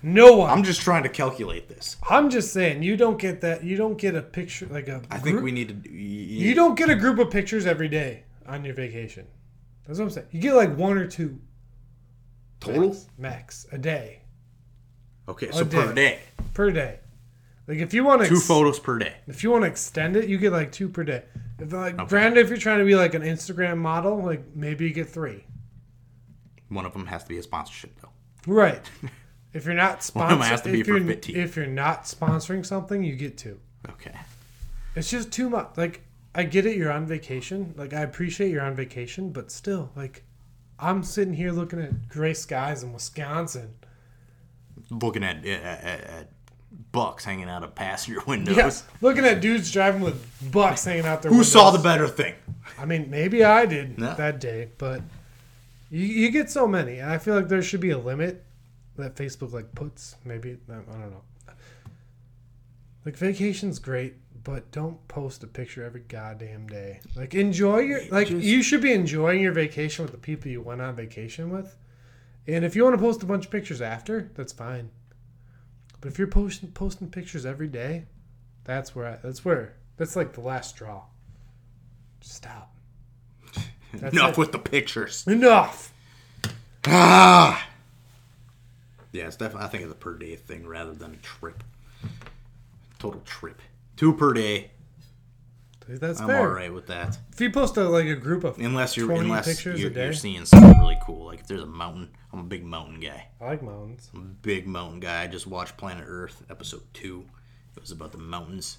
No 0.07 0.37
one. 0.37 0.51
I'm 0.51 0.63
just 0.63 0.81
trying 0.81 1.01
to 1.01 1.09
calculate 1.09 1.67
this. 1.67 1.97
I'm 2.07 2.29
just 2.29 2.53
saying 2.53 2.83
you 2.83 2.95
don't 2.95 3.17
get 3.17 3.41
that. 3.41 3.63
You 3.63 3.75
don't 3.75 3.97
get 3.97 4.13
a 4.13 4.21
picture 4.21 4.67
like 4.67 4.87
a. 4.87 5.01
I 5.09 5.17
think 5.17 5.33
group- 5.37 5.43
we 5.43 5.51
need 5.51 5.83
to. 5.83 5.91
You 5.91 6.53
don't 6.53 6.75
get 6.75 6.91
a 6.91 6.95
group 6.95 7.17
of 7.17 7.31
pictures 7.31 7.65
every 7.65 7.87
day 7.87 8.23
on 8.47 8.63
your 8.63 8.75
vacation. 8.75 9.25
That's 9.87 9.97
what 9.97 10.05
I'm 10.05 10.11
saying. 10.11 10.27
You 10.29 10.41
get 10.41 10.53
like 10.53 10.77
one 10.77 10.99
or 10.99 11.07
two 11.07 11.39
total. 12.59 12.89
max, 12.89 13.07
max 13.17 13.65
a 13.71 13.79
day 13.79 14.21
Okay, 15.27 15.49
so 15.49 15.65
per 15.65 15.87
day. 15.87 15.93
day, 15.95 16.19
per 16.53 16.69
day. 16.69 16.99
Like 17.67 17.79
if 17.79 17.91
you 17.91 18.03
want 18.03 18.21
to 18.21 18.27
two 18.27 18.39
photos 18.39 18.79
per 18.79 18.99
day. 18.99 19.15
If 19.25 19.43
you 19.43 19.49
want 19.49 19.63
to 19.63 19.67
extend 19.67 20.15
it, 20.15 20.29
you 20.29 20.37
get 20.37 20.51
like 20.51 20.71
two 20.71 20.87
per 20.87 21.03
day. 21.03 21.23
If 21.57 21.73
like 21.73 21.97
granted, 22.09 22.41
if 22.41 22.49
you're 22.49 22.59
trying 22.59 22.77
to 22.77 22.85
be 22.85 22.95
like 22.95 23.15
an 23.15 23.23
Instagram 23.23 23.77
model, 23.79 24.23
like 24.23 24.55
maybe 24.55 24.87
you 24.87 24.93
get 24.93 25.09
three. 25.09 25.45
One 26.69 26.85
of 26.85 26.93
them 26.93 27.07
has 27.07 27.23
to 27.23 27.29
be 27.29 27.39
a 27.39 27.43
sponsorship, 27.43 27.99
though. 28.01 28.09
Right. 28.45 28.87
If 29.55 29.65
you're 29.65 29.73
not 29.73 30.03
One 30.13 30.25
of 30.25 30.31
'em 30.33 30.39
has 30.41 30.61
sponsoring, 30.61 30.79
if 30.81 30.87
you're 30.87 31.41
if 31.41 31.55
you're 31.55 31.65
not 31.65 32.03
sponsoring 32.03 32.65
something, 32.65 33.03
you 33.03 33.15
get 33.15 33.37
two. 33.37 33.57
Okay. 33.89 34.13
It's 34.95 35.09
just 35.09 35.31
too 35.31 35.49
much. 35.49 35.69
Like 35.77 36.01
I 36.35 36.43
get 36.43 36.65
it, 36.65 36.75
you're 36.75 36.91
on 36.91 37.05
vacation. 37.07 37.73
Like 37.77 37.93
I 37.93 38.01
appreciate 38.01 38.51
you're 38.51 38.61
on 38.61 38.75
vacation, 38.75 39.31
but 39.31 39.51
still, 39.51 39.91
like 39.95 40.23
I'm 40.77 41.03
sitting 41.03 41.33
here 41.33 41.51
looking 41.51 41.79
at 41.81 42.09
gray 42.09 42.33
skies 42.33 42.83
in 42.83 42.91
Wisconsin. 42.91 43.73
Looking 44.89 45.23
at 45.23 45.45
at, 45.45 45.83
at, 46.03 46.29
bucks 46.91 47.23
hanging 47.23 47.47
out 47.47 47.63
of 47.63 47.73
passenger 47.75 48.19
windows. 48.27 48.57
Yes, 48.57 48.83
looking 48.99 49.23
at 49.23 49.39
dudes 49.39 49.71
driving 49.71 50.01
with 50.01 50.51
bucks 50.51 50.83
hanging 50.83 51.05
out 51.05 51.21
their. 51.21 51.31
Who 51.31 51.45
saw 51.45 51.71
the 51.71 51.79
better 51.79 52.09
thing? 52.09 52.35
I 52.77 52.83
mean, 52.83 53.09
maybe 53.09 53.41
I 53.45 53.65
did 53.65 53.97
No. 53.97 54.15
that 54.15 54.41
day, 54.41 54.69
but 54.77 55.01
you, 55.89 56.01
you 56.05 56.29
get 56.29 56.49
so 56.49 56.67
many, 56.67 56.99
and 56.99 57.09
I 57.09 57.19
feel 57.19 57.35
like 57.35 57.47
there 57.47 57.61
should 57.61 57.79
be 57.79 57.91
a 57.91 57.97
limit 57.97 58.43
that 58.97 59.15
Facebook 59.15 59.51
like 59.53 59.73
puts. 59.75 60.15
Maybe 60.25 60.57
I 60.69 60.73
don't 60.73 60.87
know. 61.11 61.23
Like 63.05 63.15
vacation's 63.17 63.77
great, 63.79 64.15
but 64.43 64.71
don't 64.71 65.05
post 65.07 65.43
a 65.43 65.47
picture 65.47 65.83
every 65.83 66.01
goddamn 66.07 66.67
day. 66.67 66.99
Like 67.15 67.35
enjoy 67.35 67.79
your 67.79 68.01
like 68.09 68.27
Just- 68.27 68.43
you 68.43 68.63
should 68.63 68.81
be 68.81 68.93
enjoying 68.93 69.41
your 69.41 69.51
vacation 69.53 70.03
with 70.03 70.11
the 70.11 70.17
people 70.17 70.49
you 70.49 70.61
went 70.61 70.81
on 70.81 70.95
vacation 70.95 71.49
with. 71.49 71.77
And 72.47 72.63
if 72.63 72.75
you 72.75 72.83
want 72.83 72.95
to 72.95 73.01
post 73.01 73.23
a 73.23 73.25
bunch 73.25 73.45
of 73.45 73.51
pictures 73.51 73.81
after, 73.81 74.29
that's 74.35 74.53
fine. 74.53 74.89
But 76.01 76.11
if 76.11 76.17
you're 76.19 76.27
posting 76.27 76.71
posting 76.71 77.09
pictures 77.09 77.45
every 77.45 77.67
day, 77.67 78.05
that's 78.63 78.95
where 78.95 79.07
I, 79.07 79.15
that's 79.23 79.43
where 79.45 79.75
that's 79.97 80.15
like 80.15 80.33
the 80.33 80.41
last 80.41 80.71
straw. 80.71 81.03
Just 82.21 82.35
stop. 82.35 82.75
That's 83.93 84.13
Enough 84.13 84.31
it. 84.31 84.37
with 84.37 84.51
the 84.51 84.59
pictures. 84.59 85.25
Enough. 85.27 85.93
Ah. 86.85 87.65
Yeah, 89.15 89.27
it's 89.27 89.37
definitely. 89.37 89.65
I 89.65 89.69
think 89.69 89.83
it's 89.83 89.93
a 89.93 89.95
per 89.95 90.17
day 90.17 90.35
thing 90.35 90.67
rather 90.67 90.93
than 90.93 91.13
a 91.13 91.17
trip. 91.17 91.63
Total 92.99 93.21
trip. 93.21 93.61
Two 93.95 94.13
per 94.13 94.33
day. 94.33 94.71
That's 95.87 96.19
I'm 96.19 96.27
fair. 96.27 96.39
all 96.39 96.47
right 96.47 96.73
with 96.73 96.87
that. 96.87 97.17
If 97.31 97.39
you 97.39 97.49
post 97.49 97.77
a, 97.77 97.87
like 97.87 98.07
a 98.07 98.15
group 98.15 98.43
of 98.43 98.57
Unless 98.57 98.97
you're 98.97 99.05
20 99.05 99.21
unless 99.21 99.47
pictures 99.47 99.79
you're, 99.79 99.91
a 99.91 99.93
day, 99.93 100.03
you're 100.05 100.13
seeing 100.13 100.43
something 100.43 100.77
really 100.79 100.97
cool. 101.05 101.27
Like 101.27 101.41
if 101.41 101.47
there's 101.47 101.61
a 101.61 101.67
mountain, 101.67 102.09
I'm 102.33 102.39
a 102.39 102.43
big 102.43 102.65
mountain 102.65 102.99
guy. 102.99 103.27
I 103.39 103.45
like 103.45 103.63
mountains. 103.63 104.09
I'm 104.13 104.21
a 104.21 104.23
big 104.23 104.67
mountain 104.67 104.99
guy. 104.99 105.23
I 105.23 105.27
just 105.27 105.47
watched 105.47 105.77
Planet 105.77 106.03
Earth 106.05 106.43
episode 106.49 106.81
two. 106.93 107.25
It 107.77 107.81
was 107.81 107.91
about 107.91 108.11
the 108.11 108.17
mountains. 108.17 108.77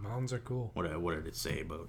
Mountains 0.00 0.32
are 0.32 0.38
cool. 0.38 0.70
What 0.74 0.86
did, 0.86 0.96
what 0.98 1.16
did 1.16 1.26
it 1.26 1.34
say 1.34 1.62
about 1.62 1.88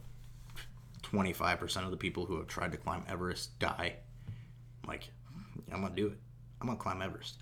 25% 1.03 1.83
of 1.83 1.91
the 1.91 1.97
people 1.97 2.25
who 2.25 2.37
have 2.37 2.47
tried 2.47 2.71
to 2.71 2.77
climb 2.77 3.03
Everest 3.07 3.59
die? 3.59 3.97
I'm 4.83 4.87
like, 4.87 5.09
I'm 5.71 5.81
gonna 5.81 5.93
do 5.93 6.07
it. 6.07 6.17
I'm 6.65 6.69
gonna 6.77 6.79
climb 6.79 7.01
Everest. 7.03 7.35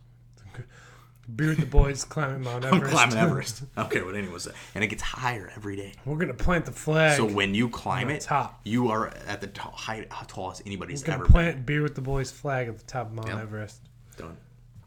Be 1.37 1.47
with 1.47 1.57
the 1.59 1.65
boys 1.65 2.03
climbing 2.03 2.43
Mount 2.43 2.65
Everest. 2.65 2.83
I'm 2.83 2.91
climbing 2.91 3.17
Everest. 3.29 3.63
I 3.77 3.81
don't 3.83 3.91
care 3.91 4.03
what 4.05 4.15
anyone 4.15 4.37
says. 4.41 4.53
And 4.75 4.83
it 4.83 4.87
gets 4.87 5.01
higher 5.01 5.49
every 5.55 5.77
day. 5.77 5.93
We're 6.03 6.17
gonna 6.17 6.33
plant 6.33 6.65
the 6.65 6.73
flag. 6.73 7.15
So 7.15 7.23
when 7.25 7.55
you 7.55 7.69
climb 7.69 8.09
it, 8.09 8.21
top. 8.21 8.59
you 8.65 8.89
are 8.89 9.07
at 9.25 9.39
the 9.39 9.47
to- 9.47 9.61
height 9.61 10.07
uh, 10.11 10.25
tallest 10.27 10.63
anybody's 10.65 11.07
We're 11.07 11.13
ever 11.13 11.25
plant 11.25 11.65
Beer 11.65 11.81
with 11.81 11.95
the 11.95 12.01
Boys 12.01 12.29
flag 12.31 12.67
at 12.67 12.77
the 12.77 12.83
top 12.83 13.07
of 13.07 13.13
Mount 13.13 13.29
Yep. 13.29 13.37
Everest. 13.39 13.81
Done. 14.17 14.35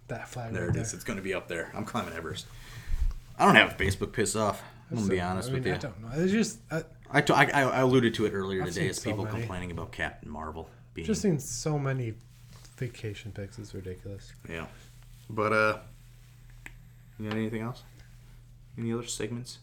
That 0.09 0.29
flag 0.29 0.53
There 0.53 0.63
right 0.63 0.69
it 0.71 0.75
there. 0.75 0.83
is. 0.83 0.93
It's 0.93 1.05
gonna 1.05 1.23
be 1.23 1.33
up 1.33 1.49
there. 1.49 1.73
I'm 1.75 1.87
climbing 1.87 2.13
Everest. 2.13 2.47
I 3.39 3.47
don't 3.47 3.55
have 3.55 3.79
Facebook 3.79 4.13
piss 4.13 4.37
off. 4.37 4.63
I'm 4.91 4.99
gonna 4.99 5.09
be 5.09 5.21
honest 5.23 5.49
I 5.49 5.53
mean, 5.53 5.63
with 5.63 5.67
you. 5.69 5.75
I 5.75 5.79
don't 5.79 6.03
know. 6.03 6.09
It's 6.23 6.33
just 6.33 6.59
I 6.71 6.83
I, 7.11 7.21
t- 7.23 7.33
I, 7.33 7.45
I 7.63 7.81
alluded 7.81 8.13
to 8.15 8.27
it 8.27 8.33
earlier 8.35 8.63
I've 8.63 8.69
today 8.75 8.89
as 8.91 9.01
so 9.01 9.09
people 9.11 9.25
complaining 9.25 9.71
about 9.71 9.91
Captain 9.93 10.29
Marvel 10.29 10.69
being 10.93 11.07
just 11.07 11.23
seen 11.23 11.39
so 11.39 11.79
many 11.79 12.13
vacation 12.77 13.33
pics. 13.33 13.59
is 13.59 13.75
ridiculous. 13.75 14.33
yeah. 14.49 14.67
But 15.29 15.53
uh, 15.53 15.79
you 17.19 17.29
got 17.29 17.37
anything 17.37 17.63
else? 17.63 17.83
Any 18.79 18.93
other 18.93 19.07
segments? 19.07 19.59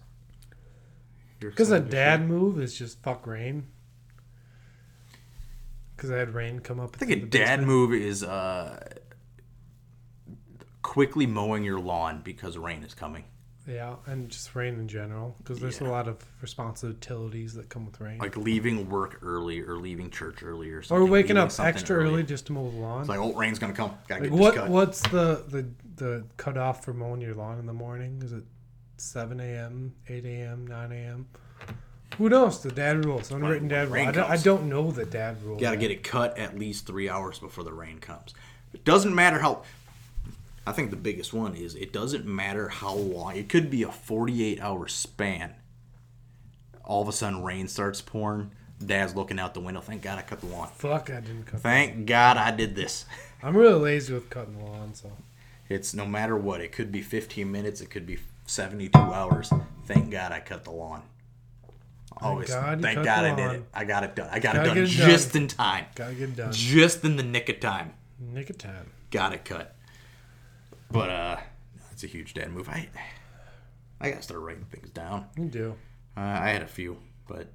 Because 1.39 1.71
a 1.71 1.79
dad 1.79 2.19
share? 2.19 2.27
move 2.27 2.59
is 2.59 2.77
just 2.77 3.01
fuck 3.01 3.27
rain. 3.27 3.67
Because 5.95 6.11
I 6.11 6.17
had 6.17 6.33
rain 6.33 6.59
come 6.59 6.79
up. 6.79 6.95
I 6.95 6.97
think 6.97 7.11
a 7.11 7.25
dad 7.25 7.61
move 7.63 7.93
is 7.93 8.23
uh 8.23 8.79
quickly 10.81 11.25
mowing 11.25 11.63
your 11.63 11.79
lawn 11.79 12.21
because 12.23 12.57
rain 12.57 12.83
is 12.83 12.93
coming. 12.93 13.23
Yeah, 13.67 13.95
and 14.07 14.29
just 14.29 14.55
rain 14.55 14.75
in 14.75 14.87
general. 14.87 15.35
Because 15.37 15.59
there's 15.59 15.79
a 15.79 15.85
lot 15.85 16.07
of 16.07 16.17
responsibilities 16.41 17.53
that 17.53 17.69
come 17.69 17.85
with 17.85 17.99
rain. 18.01 18.17
Like 18.17 18.35
leaving 18.35 18.89
work 18.89 19.19
early 19.21 19.61
or 19.61 19.77
leaving 19.77 20.09
church 20.09 20.43
early 20.43 20.69
or 20.69 20.83
or 20.89 21.05
waking 21.05 21.37
up 21.37 21.51
extra 21.59 21.97
early. 21.97 22.23
just 22.23 22.47
to 22.47 22.53
mow 22.53 22.69
the 22.69 22.77
lawn. 22.77 23.01
It's 23.01 23.09
like, 23.09 23.19
oh, 23.19 23.33
rain's 23.33 23.59
gonna 23.59 23.73
come. 23.73 23.97
Gotta 24.07 24.23
Like 24.23 24.31
get 24.31 24.39
what? 24.39 24.69
What's 24.69 25.01
the 25.03 25.43
the 25.47 25.65
the 25.95 26.25
cutoff 26.35 26.83
for 26.83 26.93
mowing 26.93 27.21
your 27.21 27.35
lawn 27.35 27.57
in 27.57 27.65
the 27.65 27.73
morning? 27.73 28.21
Is 28.23 28.33
it 28.33 28.43
seven 28.97 29.39
a.m., 29.39 29.93
eight 30.09 30.25
a.m., 30.25 30.67
nine 30.67 30.91
a.m.? 30.91 31.27
Who 32.17 32.29
knows? 32.29 32.61
The 32.61 32.71
dad 32.71 33.05
rules, 33.05 33.31
unwritten 33.31 33.67
dad 33.69 33.85
rule. 33.85 33.93
rain 33.95 34.09
I 34.09 34.11
don't, 34.11 34.29
I 34.29 34.37
don't 34.37 34.69
know 34.69 34.91
the 34.91 35.05
dad 35.05 35.41
rule. 35.41 35.57
Got 35.57 35.71
to 35.71 35.77
get 35.77 35.89
it 35.89 36.03
cut 36.03 36.37
at 36.37 36.57
least 36.57 36.85
three 36.85 37.09
hours 37.09 37.39
before 37.39 37.63
the 37.63 37.73
rain 37.73 37.99
comes. 37.99 38.33
It 38.73 38.83
doesn't 38.83 39.15
matter 39.15 39.39
how. 39.39 39.63
I 40.65 40.71
think 40.71 40.89
the 40.91 40.95
biggest 40.95 41.33
one 41.33 41.55
is 41.55 41.75
it 41.75 41.91
doesn't 41.91 42.25
matter 42.25 42.69
how 42.69 42.93
long. 42.95 43.35
It 43.35 43.49
could 43.49 43.69
be 43.69 43.83
a 43.83 43.91
48 43.91 44.61
hour 44.61 44.87
span. 44.87 45.55
All 46.85 47.01
of 47.01 47.07
a 47.07 47.11
sudden, 47.11 47.43
rain 47.43 47.67
starts 47.67 48.01
pouring. 48.01 48.51
Dad's 48.83 49.15
looking 49.15 49.39
out 49.39 49.53
the 49.53 49.59
window. 49.61 49.81
Thank 49.81 50.01
God 50.01 50.19
I 50.19 50.21
cut 50.21 50.41
the 50.41 50.47
lawn. 50.47 50.67
Fuck, 50.75 51.09
I 51.09 51.19
didn't 51.21 51.45
cut. 51.45 51.61
Thank 51.61 52.05
God 52.05 52.37
I 52.37 52.51
did 52.51 52.75
this. 52.75 53.05
I'm 53.43 53.55
really 53.55 53.79
lazy 53.79 54.13
with 54.13 54.29
cutting 54.29 54.57
the 54.57 54.63
lawn, 54.65 54.93
so 54.93 55.11
It's 55.69 55.93
no 55.93 56.05
matter 56.05 56.37
what. 56.37 56.61
It 56.61 56.71
could 56.71 56.91
be 56.91 57.01
15 57.01 57.49
minutes. 57.49 57.81
It 57.81 57.89
could 57.89 58.05
be 58.05 58.19
72 58.45 58.97
hours. 58.97 59.51
Thank 59.85 60.11
God 60.11 60.31
I 60.31 60.39
cut 60.39 60.63
the 60.63 60.71
lawn. 60.71 61.03
Always. 62.17 62.49
God 62.49 62.81
thank 62.81 63.03
God 63.03 63.25
I 63.25 63.35
did 63.35 63.51
it. 63.59 63.63
I 63.73 63.85
got 63.85 64.03
it 64.03 64.15
done. 64.15 64.29
I 64.31 64.39
got 64.39 64.55
Gotta 64.55 64.71
it 64.71 64.73
done 64.75 64.77
it 64.83 64.97
done. 64.97 65.09
just 65.09 65.35
in 65.35 65.47
time. 65.47 65.85
Gotta 65.95 66.13
get 66.13 66.29
it 66.29 66.35
done. 66.35 66.51
Just 66.51 67.03
in 67.03 67.15
the 67.15 67.23
nick 67.23 67.49
of 67.49 67.59
time. 67.59 67.93
Nick 68.19 68.49
of 68.49 68.57
time. 68.57 68.91
Got 69.11 69.33
it 69.33 69.45
cut. 69.45 69.75
But 70.93 71.09
uh, 71.09 71.37
that's 71.89 72.03
a 72.03 72.07
huge 72.07 72.33
dad 72.33 72.51
move. 72.51 72.69
I 72.69 72.87
I 73.99 74.09
gotta 74.09 74.21
start 74.21 74.41
writing 74.41 74.65
things 74.71 74.89
down. 74.91 75.25
You 75.37 75.45
do. 75.45 75.75
Uh, 76.15 76.19
I 76.21 76.49
had 76.49 76.61
a 76.61 76.67
few, 76.67 76.97
but 77.27 77.47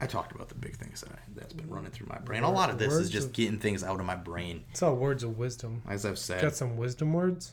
I 0.00 0.06
talked 0.06 0.32
about 0.34 0.48
the 0.48 0.54
big 0.54 0.76
things 0.76 1.00
that 1.00 1.10
I, 1.12 1.18
that's 1.34 1.52
been 1.54 1.68
running 1.68 1.90
through 1.90 2.06
my 2.08 2.18
brain. 2.18 2.42
A 2.42 2.50
lot 2.50 2.70
of 2.70 2.78
this 2.78 2.92
is 2.92 3.10
just 3.10 3.28
of- 3.28 3.32
getting 3.32 3.58
things 3.58 3.82
out 3.82 3.98
of 3.98 4.06
my 4.06 4.14
brain. 4.16 4.64
It's 4.70 4.82
all 4.82 4.94
words 4.94 5.22
of 5.22 5.36
wisdom. 5.38 5.82
As 5.88 6.04
I've 6.06 6.18
said, 6.18 6.42
Got 6.42 6.54
some 6.54 6.76
wisdom 6.76 7.12
words? 7.12 7.52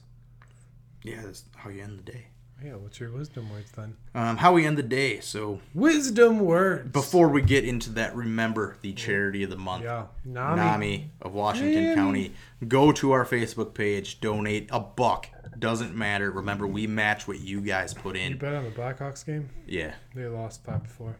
yeah, 1.03 1.21
that's 1.23 1.45
how 1.55 1.69
you 1.69 1.81
end 1.81 1.99
the 1.99 2.11
day. 2.11 2.27
Yeah, 2.63 2.75
what's 2.75 2.99
your 2.99 3.11
wisdom 3.11 3.49
words 3.51 3.71
then? 3.71 3.97
Um, 4.15 4.37
how 4.37 4.53
we 4.53 4.65
end 4.65 4.77
the 4.77 4.83
day. 4.83 5.19
So 5.19 5.59
Wisdom 5.73 6.39
words. 6.39 6.89
before 6.91 7.27
we 7.27 7.41
get 7.41 7.65
into 7.65 7.89
that, 7.91 8.15
remember 8.15 8.77
the 8.81 8.93
charity 8.93 9.43
of 9.43 9.49
the 9.49 9.57
month. 9.57 9.83
Yeah. 9.83 10.05
NAMI. 10.23 10.55
NAMI 10.55 11.11
of 11.21 11.33
Washington 11.33 11.83
Man. 11.83 11.95
County. 11.95 12.31
Go 12.67 12.91
to 12.93 13.11
our 13.11 13.25
Facebook 13.25 13.73
page, 13.73 14.21
donate 14.21 14.69
a 14.71 14.79
buck. 14.79 15.27
Doesn't 15.59 15.93
matter. 15.93 16.31
Remember, 16.31 16.65
we 16.65 16.87
match 16.87 17.27
what 17.27 17.39
you 17.41 17.59
guys 17.61 17.93
put 17.93 18.15
in. 18.15 18.31
You 18.31 18.37
bet 18.37 18.55
on 18.55 18.63
the 18.63 18.71
Blackhawks 18.71 19.25
game? 19.25 19.49
Yeah, 19.67 19.95
They 20.15 20.25
lost 20.25 20.63
five 20.63 20.83
before. 20.83 21.17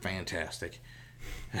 fantastic. 0.00 0.80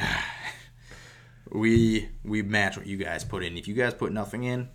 we 1.50 2.08
we 2.24 2.42
match 2.42 2.76
what 2.76 2.86
you 2.86 2.96
guys 2.96 3.24
put 3.24 3.42
in. 3.44 3.56
If 3.56 3.68
you 3.68 3.74
guys 3.74 3.94
put 3.94 4.12
nothing 4.12 4.44
in, 4.44 4.68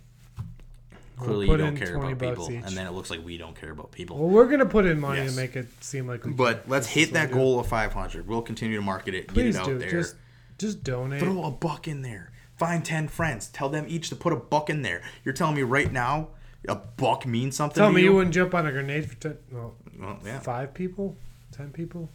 clearly 1.16 1.48
you 1.48 1.56
don't 1.56 1.76
care 1.76 1.96
about 1.96 2.18
people, 2.18 2.50
each. 2.50 2.62
and 2.64 2.76
then 2.76 2.86
it 2.86 2.92
looks 2.92 3.10
like 3.10 3.24
we 3.24 3.36
don't 3.38 3.58
care 3.58 3.70
about 3.70 3.92
people. 3.92 4.18
Well, 4.18 4.28
we're 4.28 4.48
gonna 4.48 4.66
put 4.66 4.86
in 4.86 4.98
money 5.00 5.22
Yes. 5.22 5.34
to 5.34 5.36
make 5.40 5.56
it 5.56 5.68
seem 5.80 6.06
like 6.06 6.24
we. 6.24 6.32
But 6.32 6.64
let's 6.68 6.86
hit 6.86 7.12
that 7.12 7.30
goal 7.30 7.58
of 7.60 7.66
500. 7.66 8.26
We'll 8.26 8.42
continue 8.42 8.76
to 8.76 8.82
market 8.82 9.14
it, 9.14 9.28
Please 9.28 9.54
get 9.54 9.54
it 9.54 9.56
out 9.60 9.66
do. 9.66 9.78
there. 9.78 9.90
Just, 9.90 10.16
just 10.58 10.82
donate. 10.84 11.20
Throw 11.20 11.44
a 11.44 11.50
buck 11.50 11.86
in 11.88 12.02
there. 12.02 12.30
Find 12.56 12.84
10 12.84 13.08
friends. 13.08 13.48
Tell 13.48 13.68
them 13.68 13.84
each 13.88 14.08
to 14.10 14.16
put 14.16 14.32
a 14.32 14.36
buck 14.36 14.70
in 14.70 14.82
there. 14.82 15.02
You're 15.24 15.34
telling 15.34 15.56
me 15.56 15.62
right 15.62 15.90
now 15.92 16.28
a 16.68 16.76
buck 16.76 17.26
means 17.26 17.56
something 17.56 17.76
Tell 17.80 17.92
me 17.92 18.00
you? 18.02 18.10
you 18.10 18.14
wouldn't 18.16 18.34
jump 18.34 18.54
on 18.54 18.66
a 18.66 18.72
grenade 18.72 19.08
for 19.10 19.16
ten, 19.16 19.36
well, 19.52 19.74
Well, 19.98 20.18
yeah. 20.24 20.38
five 20.40 20.72
people, 20.72 21.16
ten 21.52 21.70
people. 21.70 22.10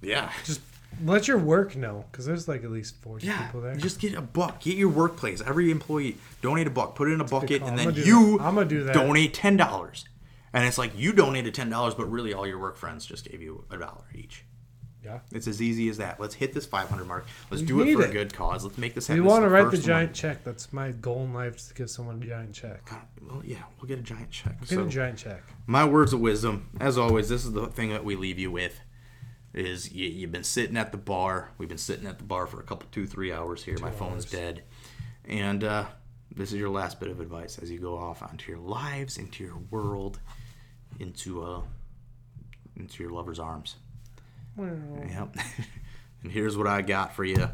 Yeah. 0.00 0.30
Just 0.44 0.60
let 1.04 1.28
your 1.28 1.38
work 1.38 1.76
know, 1.76 2.04
because 2.10 2.26
there's 2.26 2.48
like 2.48 2.64
at 2.64 2.70
least 2.70 2.96
forty 3.02 3.26
Yeah. 3.26 3.46
people 3.46 3.60
there. 3.60 3.76
Just 3.76 4.00
get 4.00 4.14
a 4.14 4.20
buck. 4.22 4.60
Get 4.60 4.76
your 4.76 4.88
workplace. 4.88 5.40
Every 5.44 5.70
employee 5.70 6.16
donate 6.42 6.66
a 6.66 6.70
buck. 6.70 6.94
Put 6.94 7.08
it 7.08 7.12
in 7.12 7.20
a 7.20 7.24
bucket, 7.24 7.62
and 7.62 7.78
then 7.78 7.94
you. 7.94 8.38
I'm 8.40 8.54
gonna 8.54 8.64
do 8.66 8.84
that. 8.84 8.94
donate 8.94 9.34
ten 9.34 9.56
dollars. 9.56 10.04
And 10.52 10.64
it's 10.64 10.78
like 10.78 10.92
you 10.96 11.12
donated 11.12 11.54
ten 11.54 11.68
dollars, 11.70 11.94
but 11.94 12.10
really 12.10 12.32
all 12.32 12.46
your 12.46 12.58
work 12.58 12.76
friends 12.76 13.04
just 13.04 13.30
gave 13.30 13.42
you 13.42 13.64
a 13.70 13.76
dollar 13.76 14.04
each. 14.14 14.44
yeah. 15.04 15.20
It's 15.30 15.46
as 15.46 15.60
easy 15.62 15.88
as 15.88 15.98
that. 15.98 16.18
Let's 16.18 16.34
hit 16.34 16.52
this 16.52 16.66
500 16.66 17.04
mark. 17.06 17.26
Let's 17.50 17.60
We 17.60 17.66
do 17.68 17.80
it 17.82 17.94
for 17.94 18.02
a 18.06 18.08
good 18.12 18.34
cause. 18.34 18.64
Let's 18.64 18.76
make 18.78 18.94
this 18.94 19.08
You 19.08 19.16
happen. 19.16 19.24
want 19.26 19.44
to 19.44 19.48
write 19.50 19.70
the 19.70 19.78
giant 19.78 20.08
one. 20.10 20.14
check? 20.14 20.42
That's 20.42 20.72
my 20.72 20.90
goal 20.92 21.22
in 21.24 21.32
life: 21.34 21.56
is 21.58 21.68
to 21.68 21.74
give 21.74 21.90
someone 21.90 22.20
a 22.22 22.26
giant 22.26 22.54
check. 22.54 22.90
Well, 23.22 23.42
yeah, 23.44 23.58
we'll 23.80 23.86
get 23.88 23.98
a 23.98 24.02
giant 24.02 24.30
check. 24.30 24.58
Get 24.60 24.68
So- 24.70 24.84
a 24.86 24.88
giant 24.88 25.18
check. 25.18 25.42
my 25.66 25.84
words 25.84 26.12
of 26.12 26.18
wisdom 26.20 26.70
as 26.80 26.96
always 26.98 27.28
this 27.28 27.44
is 27.44 27.52
the 27.52 27.66
thing 27.68 27.90
that 27.90 28.04
we 28.04 28.16
leave 28.16 28.38
you 28.38 28.50
with 28.50 28.80
is 29.56 29.90
you, 29.92 30.06
you've 30.08 30.32
been 30.32 30.44
sitting 30.44 30.76
at 30.76 30.92
the 30.92 30.98
bar. 30.98 31.50
We've 31.58 31.68
been 31.68 31.78
sitting 31.78 32.06
at 32.06 32.18
the 32.18 32.24
bar 32.24 32.46
for 32.46 32.60
a 32.60 32.62
couple 32.62 32.88
two 32.92 33.06
three 33.06 33.32
hours 33.32 33.64
here. 33.64 33.78
My 33.80 33.90
phone's 33.90 34.24
hours. 34.24 34.30
dead. 34.30 34.62
And 35.24 35.64
uh, 35.64 35.86
this 36.34 36.52
is 36.52 36.58
your 36.58 36.70
last 36.70 37.00
bit 37.00 37.10
of 37.10 37.20
advice 37.20 37.58
as 37.58 37.70
you 37.70 37.78
go 37.78 37.96
off 37.96 38.22
onto 38.22 38.52
your 38.52 38.60
lives 38.60 39.16
into 39.18 39.42
your 39.42 39.56
world 39.70 40.20
into 41.00 41.42
uh 41.42 41.60
into 42.76 43.02
your 43.02 43.12
lover's 43.12 43.38
arms. 43.38 43.76
Yep. 45.08 45.36
And 46.22 46.32
here's 46.32 46.56
what 46.56 46.66
i 46.66 46.82
got 46.82 47.14
for 47.14 47.24
you. 47.24 47.48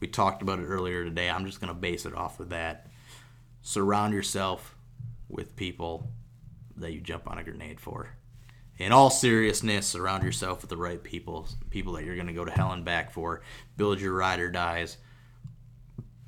We 0.00 0.08
talked 0.08 0.42
about 0.42 0.58
it 0.58 0.64
earlier 0.64 1.04
today. 1.04 1.30
I'm 1.30 1.46
just 1.46 1.60
going 1.60 1.72
to 1.72 1.78
base 1.78 2.06
it 2.06 2.14
off 2.14 2.40
of 2.40 2.48
that. 2.48 2.88
Surround 3.62 4.14
yourself 4.14 4.74
with 5.28 5.54
people 5.54 6.10
that 6.76 6.92
you 6.92 7.00
jump 7.00 7.30
on 7.30 7.38
a 7.38 7.44
grenade 7.44 7.78
for. 7.78 8.08
In 8.78 8.92
all 8.92 9.08
seriousness, 9.08 9.86
surround 9.86 10.22
yourself 10.22 10.60
with 10.60 10.70
the 10.70 10.76
right 10.76 11.02
people, 11.02 11.48
people 11.70 11.94
that 11.94 12.04
you're 12.04 12.14
going 12.14 12.26
to 12.26 12.32
go 12.32 12.44
to 12.44 12.50
hell 12.50 12.72
and 12.72 12.84
back 12.84 13.10
for. 13.10 13.40
Build 13.76 14.00
your 14.00 14.12
ride 14.12 14.38
or 14.38 14.50
dies. 14.50 14.98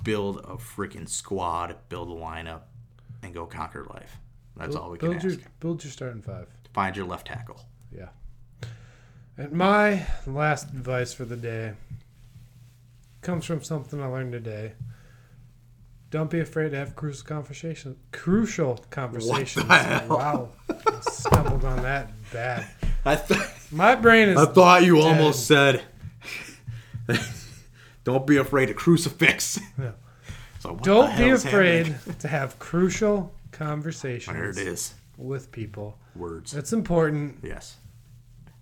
Build 0.03 0.39
a 0.39 0.57
freaking 0.57 1.09
squad, 1.09 1.77
build 1.89 2.09
a 2.09 2.15
lineup, 2.15 2.63
and 3.23 3.35
go 3.35 3.45
conquer 3.45 3.85
life. 3.85 4.17
That's 4.57 4.75
all 4.75 4.91
we 4.91 4.99
can 4.99 5.11
build 5.11 5.17
ask. 5.17 5.25
your 5.25 5.37
build 5.61 5.85
your 5.85 5.91
starting 5.93 6.23
five. 6.23 6.49
Find 6.73 6.97
your 6.97 7.07
left 7.07 7.27
tackle. 7.27 7.61
Yeah. 7.95 8.09
And 9.37 9.53
my 9.53 10.07
last 10.27 10.71
advice 10.71 11.13
for 11.13 11.25
the 11.25 11.37
day 11.37 11.75
comes 13.21 13.45
from 13.45 13.63
something 13.63 14.03
I 14.03 14.07
learned 14.07 14.33
today. 14.33 14.73
Don't 16.11 16.31
be 16.31 16.41
afraid 16.41 16.71
to 16.71 16.77
have 16.79 16.97
crucial 16.97 17.27
conversations. 17.27 17.97
crucial 18.13 18.79
conversations. 18.91 19.67
Wow, 19.69 20.49
I 20.71 21.01
stumbled 21.03 21.65
on 21.65 21.83
that 21.83 22.11
bad. 22.33 22.67
I, 23.05 23.17
th- 23.17 23.41
My 23.71 23.95
brain 23.95 24.31
is 24.31 24.39
I 24.39 24.47
thought 24.47 24.85
you 24.85 24.97
dead. 24.97 25.05
almost 25.19 25.47
said, 25.47 25.83
"Don't 28.05 28.27
be 28.27 28.37
afraid 28.37 28.67
to 28.67 28.75
crucifix." 28.75 29.61
No. 29.79 29.93
So 30.61 30.75
Don't 30.83 31.17
be 31.17 31.31
afraid 31.31 31.87
happening? 31.87 32.17
to 32.19 32.27
have 32.29 32.59
crucial 32.59 33.33
conversations 33.53 34.37
There 34.37 34.51
it 34.51 34.59
is. 34.59 34.93
with 35.17 35.53
people. 35.53 35.97
Words. 36.17 36.53
It's 36.53 36.73
important. 36.73 37.39
Yes. 37.45 37.77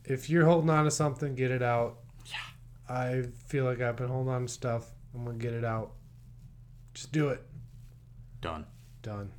If 0.04 0.28
you're 0.28 0.44
holding 0.44 0.68
on 0.68 0.84
to 0.84 0.90
something, 0.90 1.34
get 1.34 1.50
it 1.50 1.62
out. 1.62 1.96
Yeah. 2.26 2.94
I 2.94 3.22
feel 3.46 3.64
like 3.64 3.80
I've 3.80 3.96
been 3.96 4.08
holding 4.08 4.30
on 4.30 4.42
to 4.42 4.52
stuff. 4.52 4.90
I'm 5.14 5.24
gonna 5.24 5.38
get 5.38 5.54
it 5.54 5.64
out. 5.64 5.92
Just 6.96 7.12
do 7.12 7.28
it. 7.28 7.42
Done. 8.40 8.64
Done. 9.02 9.30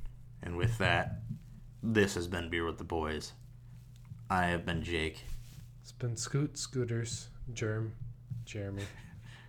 And 0.44 0.58
with 0.58 0.78
that, 0.78 1.22
this 1.82 2.14
has 2.14 2.28
been 2.28 2.52
Beer 2.52 2.64
with 2.64 2.78
the 2.78 2.84
Boys. 2.84 3.34
I 4.30 4.46
have 4.46 4.64
been 4.64 4.84
Jake, 4.84 5.24
It's 5.82 5.92
been 5.92 6.16
Scoot, 6.16 6.56
Scooters, 6.56 7.30
Germ, 7.56 7.94
Jeremy. 8.46 8.84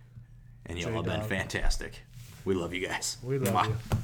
and 0.65 0.79
y'all 0.79 0.91
have 0.93 1.05
been 1.05 1.21
fantastic. 1.21 2.01
We 2.45 2.55
love 2.55 2.73
you 2.73 2.87
guys. 2.87 3.17
We 3.21 3.37
love 3.37 3.53
Mwah. 3.53 3.67
you. 3.67 3.97